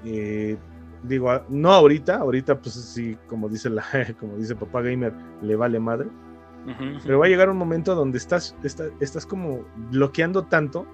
Eh, 0.04 0.56
digo, 1.04 1.30
a- 1.30 1.44
no 1.48 1.70
ahorita, 1.72 2.16
ahorita 2.16 2.60
pues 2.60 2.74
sí, 2.74 3.16
como 3.28 3.48
dice 3.48 3.70
la, 3.70 3.82
como 4.20 4.36
dice 4.36 4.54
papá 4.56 4.82
gamer, 4.82 5.12
le 5.42 5.56
vale 5.56 5.78
madre. 5.80 6.08
Pero 7.04 7.18
va 7.18 7.26
a 7.26 7.28
llegar 7.28 7.50
un 7.50 7.56
momento 7.58 7.94
donde 7.94 8.18
estás, 8.18 8.56
está- 8.64 8.88
estás 9.00 9.26
como 9.26 9.64
bloqueando 9.90 10.44
tanto 10.44 10.86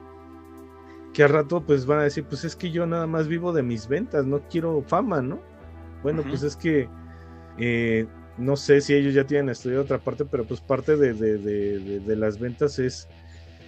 que 1.12 1.22
al 1.24 1.30
rato 1.30 1.62
pues 1.64 1.86
van 1.86 2.00
a 2.00 2.02
decir, 2.04 2.24
pues 2.24 2.44
es 2.44 2.54
que 2.56 2.70
yo 2.70 2.86
nada 2.86 3.06
más 3.06 3.26
vivo 3.28 3.52
de 3.52 3.62
mis 3.62 3.88
ventas, 3.88 4.26
no 4.26 4.40
quiero 4.48 4.82
fama, 4.86 5.20
¿no? 5.22 5.40
Bueno, 6.02 6.22
pues 6.28 6.42
es 6.44 6.56
que 6.56 6.88
eh, 7.58 8.06
no 8.38 8.56
sé 8.56 8.80
si 8.80 8.94
ellos 8.94 9.12
ya 9.14 9.24
tienen 9.24 9.48
estudiado 9.50 9.82
otra 9.82 9.98
parte, 9.98 10.24
pero 10.24 10.44
pues 10.44 10.60
parte 10.60 10.96
de, 10.96 11.12
de- 11.14 11.38
de- 11.38 11.78
de- 11.78 12.00
de 12.00 12.16
las 12.16 12.38
ventas 12.38 12.78
es, 12.78 13.08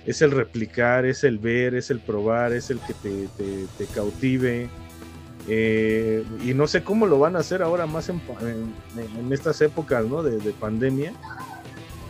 es 0.06 0.22
el 0.22 0.30
replicar, 0.30 1.04
es 1.04 1.24
el 1.24 1.38
ver, 1.38 1.74
es 1.74 1.90
el 1.90 2.00
probar, 2.00 2.52
es 2.52 2.70
el 2.70 2.78
que 2.80 2.94
te, 2.94 3.26
te- 3.36 3.66
te 3.78 3.86
cautive. 3.92 4.68
Eh, 5.48 6.24
y 6.44 6.54
no 6.54 6.68
sé 6.68 6.84
cómo 6.84 7.06
lo 7.06 7.18
van 7.18 7.34
a 7.34 7.40
hacer 7.40 7.62
ahora 7.62 7.86
más 7.86 8.08
en, 8.08 8.20
estas 9.32 9.60
épocas 9.60 10.04
¿no? 10.04 10.22
de, 10.22 10.38
de 10.38 10.52
pandemia 10.52 11.12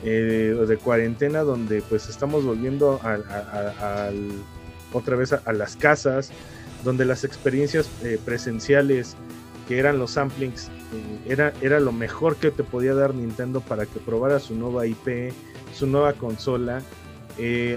eh, 0.05 0.55
o 0.61 0.67
de 0.67 0.77
cuarentena 0.77 1.41
donde 1.41 1.81
pues 1.81 2.09
estamos 2.11 2.45
volviendo 2.45 3.01
a- 3.03 3.15
a- 3.15 4.11
otra 4.93 5.17
vez 5.17 5.33
a, 5.33 5.51
las 5.55 5.77
casas 5.77 6.31
donde 6.85 7.07
las 7.07 7.25
experiencias 7.25 7.89
eh, 8.03 8.19
presenciales 8.23 9.17
que 9.67 9.79
eran 9.79 9.99
los 9.99 10.11
samplings 10.11 10.69
eh, 10.93 11.31
era, 11.33 11.55
era 11.63 11.81
lo 11.81 11.93
mejor 11.93 12.37
que 12.37 12.51
te 12.51 12.63
podía 12.65 12.95
dar 12.95 13.15
Nintendo 13.15 13.61
para 13.63 13.87
que 13.87 13.99
probara 14.01 14.41
su 14.41 14.55
nueva 14.55 14.87
IP 14.87 15.33
su 15.75 15.87
nueva 15.87 16.13
consola 16.13 16.83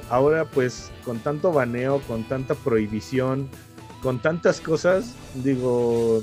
ahora 0.09 0.43
pues 0.43 0.91
con 1.05 1.19
tanto 1.19 1.53
baneo 1.53 2.01
con 2.09 2.23
tanta 2.25 2.55
prohibición 2.55 3.47
con 4.05 4.19
tantas 4.19 4.61
cosas 4.61 5.15
digo 5.33 6.21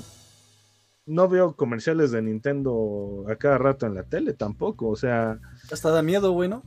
no 1.05 1.29
veo 1.29 1.57
comerciales 1.57 2.13
de 2.13 2.23
Nintendo 2.23 3.25
a 3.29 3.35
cada 3.35 3.59
rato 3.59 3.87
en 3.87 3.97
la 3.97 4.05
tele 4.05 4.35
tampoco 4.35 4.87
o 4.87 4.95
sea 4.95 5.41
Hasta 5.69 5.91
da 5.91 6.01
miedo, 6.01 6.31
güey, 6.31 6.49
¿no? 6.49 6.63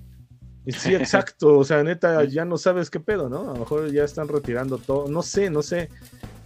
Sí, 0.67 0.93
exacto. 0.95 1.57
O 1.57 1.63
sea, 1.63 1.83
neta, 1.83 2.23
ya 2.25 2.43
no 2.45 2.57
sabes 2.57 2.89
qué 2.89 2.99
pedo, 2.99 3.29
¿no? 3.29 3.51
A 3.51 3.53
lo 3.53 3.59
mejor 3.59 3.91
ya 3.91 4.03
están 4.03 4.27
retirando 4.27 4.77
todo. 4.77 5.07
No 5.07 5.21
sé, 5.21 5.49
no 5.49 5.61
sé. 5.61 5.89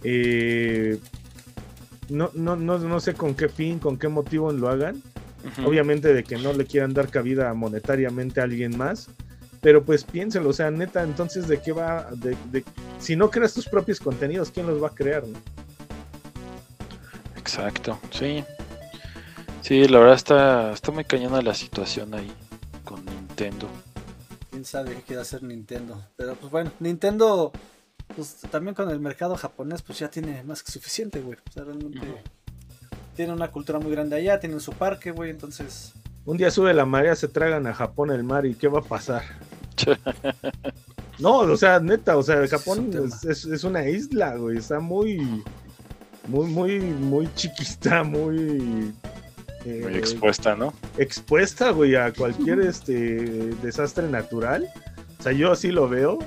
Eh, 0.04 0.98
no, 2.08 2.30
no, 2.34 2.54
no, 2.54 2.78
no 2.78 3.00
sé 3.00 3.14
con 3.14 3.34
qué 3.34 3.48
fin, 3.48 3.78
con 3.78 3.98
qué 3.98 4.08
motivo 4.08 4.52
lo 4.52 4.68
hagan. 4.68 5.02
Obviamente 5.64 6.12
de 6.12 6.22
que 6.22 6.36
no 6.36 6.52
le 6.52 6.66
quieran 6.66 6.92
dar 6.92 7.08
cabida 7.08 7.52
monetariamente 7.54 8.40
a 8.40 8.44
alguien 8.44 8.76
más. 8.76 9.08
Pero 9.60 9.84
pues 9.84 10.04
piénselo, 10.04 10.48
o 10.48 10.52
sea, 10.54 10.70
neta, 10.70 11.02
entonces 11.02 11.46
de 11.46 11.60
qué 11.60 11.72
va, 11.72 12.08
de, 12.12 12.36
de- 12.50 12.64
si 12.98 13.14
no 13.16 13.30
creas 13.30 13.52
tus 13.52 13.68
propios 13.68 14.00
contenidos, 14.00 14.50
¿quién 14.50 14.66
los 14.66 14.82
va 14.82 14.88
a 14.88 14.94
crear? 14.94 15.26
no? 15.26 15.38
Exacto, 17.36 17.98
sí. 18.10 18.44
Sí, 19.62 19.86
la 19.86 19.98
verdad 19.98 20.14
está, 20.16 20.72
está 20.72 20.90
muy 20.92 21.04
cañona 21.04 21.42
la 21.42 21.54
situación 21.54 22.14
ahí 22.14 22.30
con 22.84 23.04
Nintendo. 23.04 23.68
Quién 24.50 24.64
sabe 24.64 24.94
qué 24.94 25.02
quiere 25.02 25.22
hacer 25.22 25.42
Nintendo. 25.42 26.02
Pero 26.16 26.34
pues 26.34 26.50
bueno, 26.50 26.72
Nintendo, 26.80 27.52
pues 28.16 28.36
también 28.50 28.74
con 28.74 28.90
el 28.90 28.98
mercado 29.00 29.36
japonés, 29.36 29.82
pues 29.82 29.98
ya 29.98 30.08
tiene 30.08 30.42
más 30.44 30.62
que 30.62 30.72
suficiente, 30.72 31.20
güey. 31.20 31.38
O 31.48 31.52
sea, 31.52 31.64
realmente 31.64 32.00
tiene 33.16 33.32
una 33.32 33.48
cultura 33.50 33.78
muy 33.78 33.90
grande 33.92 34.16
allá, 34.16 34.40
tienen 34.40 34.60
su 34.60 34.72
parque, 34.72 35.10
güey. 35.10 35.30
Entonces, 35.30 35.92
Un 36.24 36.36
día 36.36 36.50
sube 36.50 36.72
la 36.74 36.86
marea, 36.86 37.14
se 37.14 37.28
tragan 37.28 37.66
a 37.66 37.74
Japón 37.74 38.10
el 38.10 38.24
mar 38.24 38.46
y 38.46 38.54
¿qué 38.54 38.68
va 38.68 38.80
a 38.80 38.84
pasar? 38.84 39.22
No, 41.18 41.38
o 41.40 41.56
sea, 41.56 41.78
neta, 41.80 42.16
o 42.16 42.22
sea, 42.22 42.46
Japón 42.48 42.90
es, 43.06 43.24
es- 43.24 43.44
es 43.44 43.64
una 43.64 43.86
isla, 43.86 44.36
güey, 44.36 44.56
está 44.56 44.80
muy, 44.80 45.42
muy, 46.26 46.46
muy, 46.46 46.80
muy 46.80 47.28
chiquita, 47.34 48.02
muy, 48.04 48.90
eh, 49.66 49.80
Muy 49.82 49.96
expuesta, 49.96 50.56
¿no? 50.56 50.72
expuesta, 50.96 51.70
güey, 51.72 51.94
a 51.96 52.10
cualquier 52.14 52.60
este 52.72 52.94
desastre 53.62 54.08
natural. 54.08 54.66
O 55.18 55.22
sea, 55.22 55.32
yo 55.32 55.52
así 55.52 55.70
lo 55.70 55.88
veo. 55.90 56.18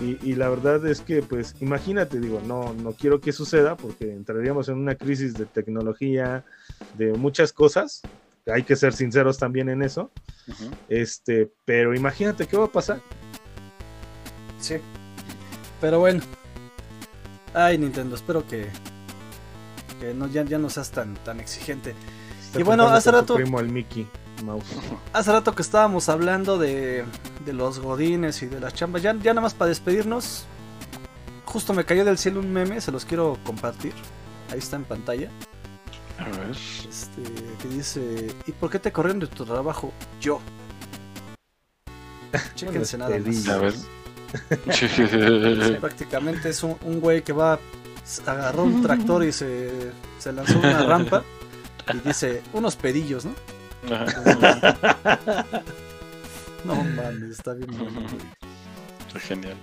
Y, 0.00 0.16
y 0.30 0.36
la 0.36 0.48
verdad 0.48 0.86
es 0.86 1.00
que, 1.02 1.20
pues, 1.22 1.54
imagínate, 1.60 2.18
digo, 2.20 2.40
no, 2.46 2.72
no 2.72 2.92
quiero 2.92 3.20
que 3.20 3.32
suceda 3.32 3.76
porque 3.76 4.12
entraríamos 4.12 4.68
en 4.70 4.76
una 4.76 4.94
crisis 4.94 5.34
de 5.34 5.44
tecnología, 5.44 6.44
de 6.96 7.12
muchas 7.12 7.52
cosas. 7.52 8.00
Hay 8.52 8.62
que 8.62 8.76
ser 8.76 8.92
sinceros 8.94 9.38
también 9.38 9.68
en 9.68 9.82
eso. 9.82 10.10
Este, 10.88 11.50
pero 11.64 11.94
imagínate 11.94 12.46
qué 12.46 12.56
va 12.56 12.64
a 12.66 12.72
pasar. 12.72 13.00
sí. 14.60 14.76
Pero 15.80 16.00
bueno. 16.00 16.20
Ay, 17.54 17.78
Nintendo, 17.78 18.16
espero 18.16 18.46
que, 18.46 18.68
que 20.00 20.12
no, 20.12 20.26
ya, 20.26 20.42
ya 20.44 20.58
no 20.58 20.68
seas 20.70 20.90
tan, 20.90 21.14
tan 21.24 21.38
exigente. 21.40 21.94
Está 22.44 22.60
Y 22.60 22.62
bueno, 22.62 22.88
hace 22.88 23.10
rato- 23.12 23.34
primo 23.36 23.60
el 23.60 23.68
Mickey 23.68 24.06
Mouse. 24.44 24.64
Hace 25.12 25.32
rato 25.32 25.54
que 25.54 25.62
estábamos 25.62 26.08
hablando 26.08 26.58
de, 26.58 27.04
de 27.44 27.52
los 27.52 27.78
godines 27.80 28.42
y 28.42 28.46
de 28.46 28.58
las 28.60 28.74
chambas, 28.74 29.02
ya, 29.02 29.14
ya 29.14 29.32
nada 29.34 29.40
más 29.42 29.54
para 29.54 29.68
despedirnos, 29.68 30.46
justo 31.44 31.74
me 31.74 31.84
cayó 31.84 32.04
del 32.04 32.18
cielo 32.18 32.40
un 32.40 32.52
meme, 32.52 32.80
se 32.80 32.90
los 32.92 33.04
quiero 33.04 33.38
compartir. 33.44 33.92
Ahí 34.50 34.58
está 34.58 34.76
en 34.76 34.84
pantalla. 34.84 35.30
A 36.34 36.38
ver. 36.38 36.50
Este, 36.88 37.22
que 37.62 37.68
dice, 37.68 38.34
¿y 38.46 38.52
por 38.52 38.70
qué 38.70 38.78
te 38.78 38.92
corrieron 38.92 39.20
de 39.20 39.26
tu 39.26 39.44
trabajo? 39.44 39.92
Yo. 40.20 40.40
Chéquense 42.54 42.98
nada 42.98 43.10
más. 43.10 43.20
pedillo. 43.22 43.52
A 43.52 43.56
ver. 43.58 43.74
Sí, 44.72 44.86
prácticamente 45.80 46.50
es 46.50 46.62
un, 46.62 46.76
un 46.84 47.00
güey 47.00 47.22
que 47.22 47.32
va, 47.32 47.58
agarró 48.26 48.64
un 48.64 48.82
tractor 48.82 49.24
y 49.24 49.32
se, 49.32 49.70
se 50.18 50.32
lanzó 50.32 50.58
una 50.58 50.82
rampa 50.86 51.24
y 51.94 52.06
dice, 52.06 52.42
unos 52.52 52.76
pedillos, 52.76 53.24
¿no? 53.24 53.34
Ajá. 53.94 55.46
No 56.64 56.74
mames, 56.74 57.30
está 57.30 57.54
bien 57.54 57.70
bueno. 57.78 58.00
Está 59.06 59.20
genial. 59.20 59.56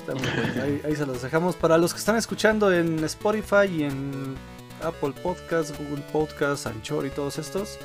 Está 0.00 0.14
muy 0.14 0.22
bueno. 0.22 0.62
Ahí, 0.62 0.82
ahí 0.84 0.94
se 0.94 1.06
los 1.06 1.22
dejamos. 1.22 1.56
Para 1.56 1.78
los 1.78 1.92
que 1.92 1.98
están 1.98 2.16
escuchando 2.16 2.72
en 2.72 3.02
Spotify 3.04 3.66
y 3.68 3.82
en 3.84 4.36
Apple 4.82 5.12
Podcasts, 5.22 5.76
Google 5.78 6.02
Podcasts, 6.12 6.66
Anchor 6.66 7.06
y 7.06 7.10
todos 7.10 7.38
estos, 7.38 7.78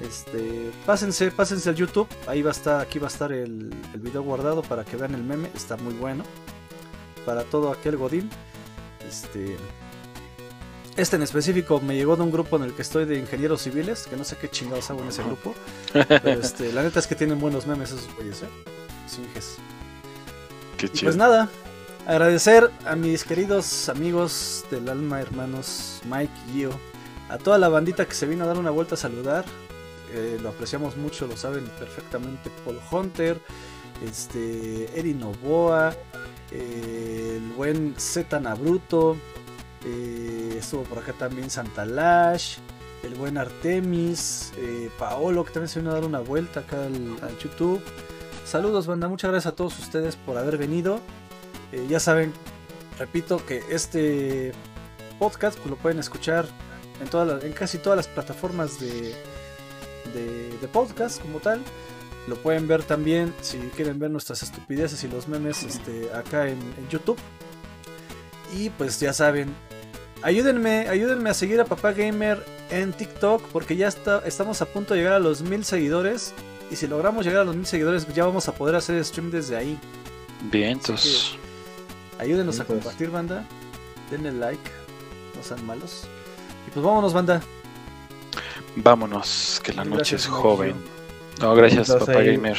este, 0.00 0.70
pásense, 0.86 1.30
pásense 1.30 1.68
al 1.68 1.76
YouTube. 1.76 2.08
Ahí 2.26 2.42
va 2.42 2.50
a 2.50 2.52
estar, 2.52 2.80
aquí 2.80 2.98
va 2.98 3.08
a 3.08 3.10
estar 3.10 3.32
el, 3.32 3.70
el 3.92 4.00
video 4.00 4.22
guardado 4.22 4.62
para 4.62 4.84
que 4.84 4.96
vean 4.96 5.14
el 5.14 5.22
meme. 5.22 5.50
Está 5.54 5.76
muy 5.76 5.94
bueno. 5.94 6.24
Para 7.26 7.44
todo 7.44 7.70
aquel 7.70 7.96
godín. 7.96 8.30
Este, 9.06 9.56
este 10.96 11.16
en 11.16 11.22
específico 11.22 11.80
me 11.80 11.94
llegó 11.94 12.16
de 12.16 12.22
un 12.22 12.30
grupo 12.30 12.56
en 12.56 12.64
el 12.64 12.72
que 12.72 12.82
estoy 12.82 13.04
de 13.04 13.18
ingenieros 13.18 13.62
civiles, 13.62 14.06
que 14.08 14.16
no 14.16 14.24
sé 14.24 14.36
qué 14.36 14.48
chingados 14.48 14.90
hago 14.90 15.02
en 15.02 15.08
ese 15.08 15.22
grupo. 15.22 15.54
Pero 15.92 16.40
este, 16.40 16.72
la 16.72 16.82
neta 16.82 16.98
es 16.98 17.06
que 17.06 17.14
tienen 17.14 17.38
buenos 17.38 17.66
memes 17.66 17.90
esos 17.90 18.14
güeyes, 18.16 18.42
¿eh? 18.42 18.48
Singes. 19.06 19.56
Qué 20.78 20.88
chido. 20.88 21.08
pues 21.08 21.16
nada, 21.16 21.48
agradecer 22.06 22.70
a 22.86 22.96
mis 22.96 23.24
queridos 23.24 23.88
amigos 23.88 24.64
del 24.70 24.88
alma, 24.88 25.20
hermanos 25.20 26.00
Mike 26.04 26.32
y 26.48 26.52
Gio, 26.52 26.70
a 27.28 27.38
toda 27.38 27.58
la 27.58 27.68
bandita 27.68 28.06
que 28.06 28.14
se 28.14 28.26
vino 28.26 28.44
a 28.44 28.46
dar 28.46 28.58
una 28.58 28.70
vuelta 28.70 28.94
a 28.94 28.98
saludar. 28.98 29.44
eh, 30.12 30.38
lo 30.42 30.48
apreciamos 30.48 30.96
mucho, 30.96 31.28
lo 31.28 31.36
saben 31.36 31.64
perfectamente 31.78 32.50
Paul 32.64 32.80
Hunter, 32.90 33.40
este, 34.04 34.98
Erin 34.98 35.20
Novoa, 35.20 35.94
eh, 36.50 37.34
el 37.36 37.52
buen 37.52 37.94
Z 37.96 38.40
Nabruto, 38.40 39.16
eh, 39.84 40.56
estuvo 40.58 40.82
por 40.82 40.98
acá 40.98 41.12
también 41.12 41.48
Santa 41.48 41.84
Lash, 41.84 42.56
el 43.04 43.14
buen 43.14 43.38
Artemis, 43.38 44.52
eh, 44.56 44.90
Paolo 44.98 45.44
que 45.44 45.52
también 45.52 45.68
se 45.68 45.78
vino 45.78 45.92
a 45.92 45.94
dar 45.94 46.04
una 46.04 46.18
vuelta 46.20 46.60
acá 46.60 46.82
al 46.86 47.38
YouTube. 47.38 47.80
Saludos 48.44 48.88
banda, 48.88 49.06
muchas 49.08 49.30
gracias 49.30 49.52
a 49.52 49.56
todos 49.56 49.78
ustedes 49.78 50.16
por 50.16 50.36
haber 50.36 50.58
venido. 50.58 51.00
Eh, 51.72 51.86
ya 51.88 52.00
saben, 52.00 52.32
repito 52.98 53.44
que 53.44 53.62
este 53.70 54.52
podcast 55.18 55.56
pues, 55.58 55.70
lo 55.70 55.76
pueden 55.76 55.98
escuchar 55.98 56.46
en, 57.00 57.08
todas 57.08 57.28
las- 57.28 57.44
en 57.44 57.52
casi 57.52 57.78
todas 57.78 57.96
las 57.96 58.08
plataformas 58.08 58.80
de, 58.80 59.14
de, 60.14 60.58
de 60.60 60.68
podcast 60.68 61.20
como 61.20 61.38
tal. 61.40 61.60
Lo 62.28 62.36
pueden 62.36 62.68
ver 62.68 62.82
también 62.82 63.34
si 63.40 63.56
quieren 63.76 63.98
ver 63.98 64.10
nuestras 64.10 64.42
estupideces 64.42 65.02
y 65.04 65.08
los 65.08 65.26
memes 65.28 65.62
este, 65.62 66.10
acá 66.14 66.46
en, 66.48 66.58
en 66.58 66.88
YouTube. 66.90 67.18
Y 68.56 68.70
pues 68.70 69.00
ya 69.00 69.12
saben, 69.12 69.54
ayúdenme, 70.22 70.88
ayúdenme 70.88 71.30
a 71.30 71.34
seguir 71.34 71.60
a 71.60 71.64
Papá 71.64 71.92
Gamer 71.92 72.44
en 72.70 72.92
TikTok 72.92 73.42
porque 73.52 73.76
ya 73.76 73.88
está, 73.88 74.22
estamos 74.26 74.60
a 74.60 74.66
punto 74.66 74.92
de 74.94 75.00
llegar 75.00 75.14
a 75.14 75.18
los 75.18 75.42
mil 75.42 75.64
seguidores. 75.64 76.34
Y 76.70 76.76
si 76.76 76.86
logramos 76.86 77.24
llegar 77.24 77.40
a 77.42 77.44
los 77.44 77.56
mil 77.56 77.66
seguidores, 77.66 78.06
ya 78.14 78.24
vamos 78.26 78.48
a 78.48 78.52
poder 78.52 78.76
hacer 78.76 79.02
stream 79.04 79.30
desde 79.30 79.56
ahí. 79.56 79.78
Bien, 80.52 80.72
entonces. 80.72 81.32
Ayúdenos 82.20 82.58
a 82.58 82.62
Entonces- 82.62 82.84
compartir, 82.84 83.10
banda. 83.10 83.44
Denle 84.10 84.32
like. 84.32 84.70
No 85.36 85.42
sean 85.42 85.64
malos. 85.66 86.04
Y 86.66 86.70
pues 86.70 86.84
vámonos, 86.84 87.12
banda. 87.14 87.40
Vámonos, 88.76 89.60
que 89.64 89.72
la 89.72 89.82
Gracias, 89.84 89.98
noche 89.98 90.16
es 90.16 90.26
joven. 90.26 90.74
No, 91.40 91.54
gracias, 91.54 91.88
papá 91.90 92.12
ahí- 92.18 92.36
gamer. 92.36 92.56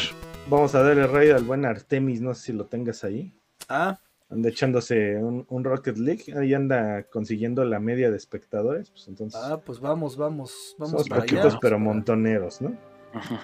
Vamos 0.49 0.75
a 0.75 0.83
darle 0.83 1.07
raid 1.07 1.31
al 1.31 1.43
buen 1.43 1.65
Artemis, 1.65 2.19
no 2.21 2.33
sé 2.33 2.41
si 2.47 2.53
lo 2.53 2.65
tengas 2.65 3.03
ahí. 3.03 3.33
Ah, 3.69 3.97
Anda 4.29 4.47
echándose 4.49 5.17
un, 5.17 5.45
un 5.49 5.63
Rocket 5.65 5.97
League, 5.97 6.23
ahí 6.39 6.53
anda 6.53 7.03
consiguiendo 7.03 7.65
la 7.65 7.79
media 7.81 8.09
de 8.09 8.15
espectadores, 8.15 8.89
pues 8.89 9.07
entonces 9.09 9.39
ah, 9.43 9.59
pues 9.63 9.79
vamos, 9.81 10.15
vamos. 10.15 10.73
Vamos 10.77 10.91
somos 10.91 11.09
para 11.09 11.21
poquitos 11.21 11.45
allá. 11.47 11.59
pero 11.61 11.77
montoneros, 11.79 12.61
¿no? 12.61 12.73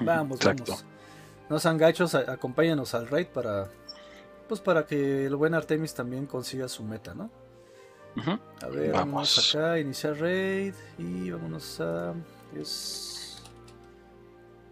Vamos, 0.02 0.38
Exacto. 0.39 0.64
vamos. 0.72 0.85
No 1.49 1.60
sean 1.60 1.77
gachos, 1.77 2.15
acompáñanos 2.15 2.94
al 2.95 3.07
raid 3.10 3.27
para. 3.27 3.68
Pues 4.48 4.61
para 4.61 4.86
que 4.86 5.26
el 5.26 5.36
buen 5.36 5.53
Artemis 5.53 5.94
también 5.94 6.26
consiga 6.26 6.68
su 6.68 6.84
meta, 6.84 7.14
¿no? 7.14 7.30
A 8.64 8.68
ver, 8.68 8.91
Vamos. 8.94 9.38
vamos 9.38 9.56
acá, 9.56 9.78
iniciar 9.80 10.18
raid 10.18 10.74
y 10.98 11.30
vámonos 11.30 11.80
a. 11.82 12.14
Es... 12.56 13.44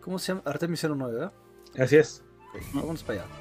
¿Cómo 0.02 0.18
se 0.18 0.32
llama? 0.32 0.42
Artemis 0.46 0.84
09, 0.84 1.14
¿verdad? 1.14 1.34
Así 1.78 1.98
es. 1.98 2.24
Vámonos 2.74 3.04
para 3.04 3.22
allá. 3.22 3.32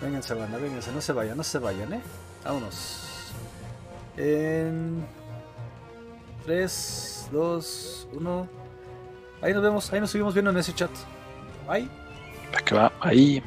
Vénganse, 0.00 0.34
banda, 0.34 0.58
vénganse, 0.58 0.90
no 0.90 1.00
se 1.00 1.12
vayan, 1.12 1.36
no 1.36 1.44
se 1.44 1.58
vayan, 1.58 1.92
¿eh? 1.92 2.00
Vámonos. 2.44 3.32
En 4.16 5.06
3, 6.44 7.28
2, 7.30 8.08
1. 8.14 8.48
Ahí 9.42 9.52
nos 9.54 9.62
vemos, 9.62 9.92
ahí 9.92 10.00
nos 10.00 10.10
seguimos 10.10 10.34
viendo 10.34 10.50
en 10.50 10.56
ese 10.56 10.74
chat. 10.74 10.90
Bye. 11.68 11.88
Que 12.64 12.74
va, 12.74 12.92
ahí. 13.00 13.42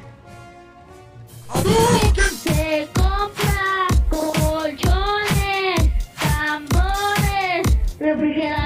Se 2.42 2.88
compra 2.94 3.86
colchones, 4.10 5.80
tambores, 6.18 7.62
refrigeradores. 7.98 8.65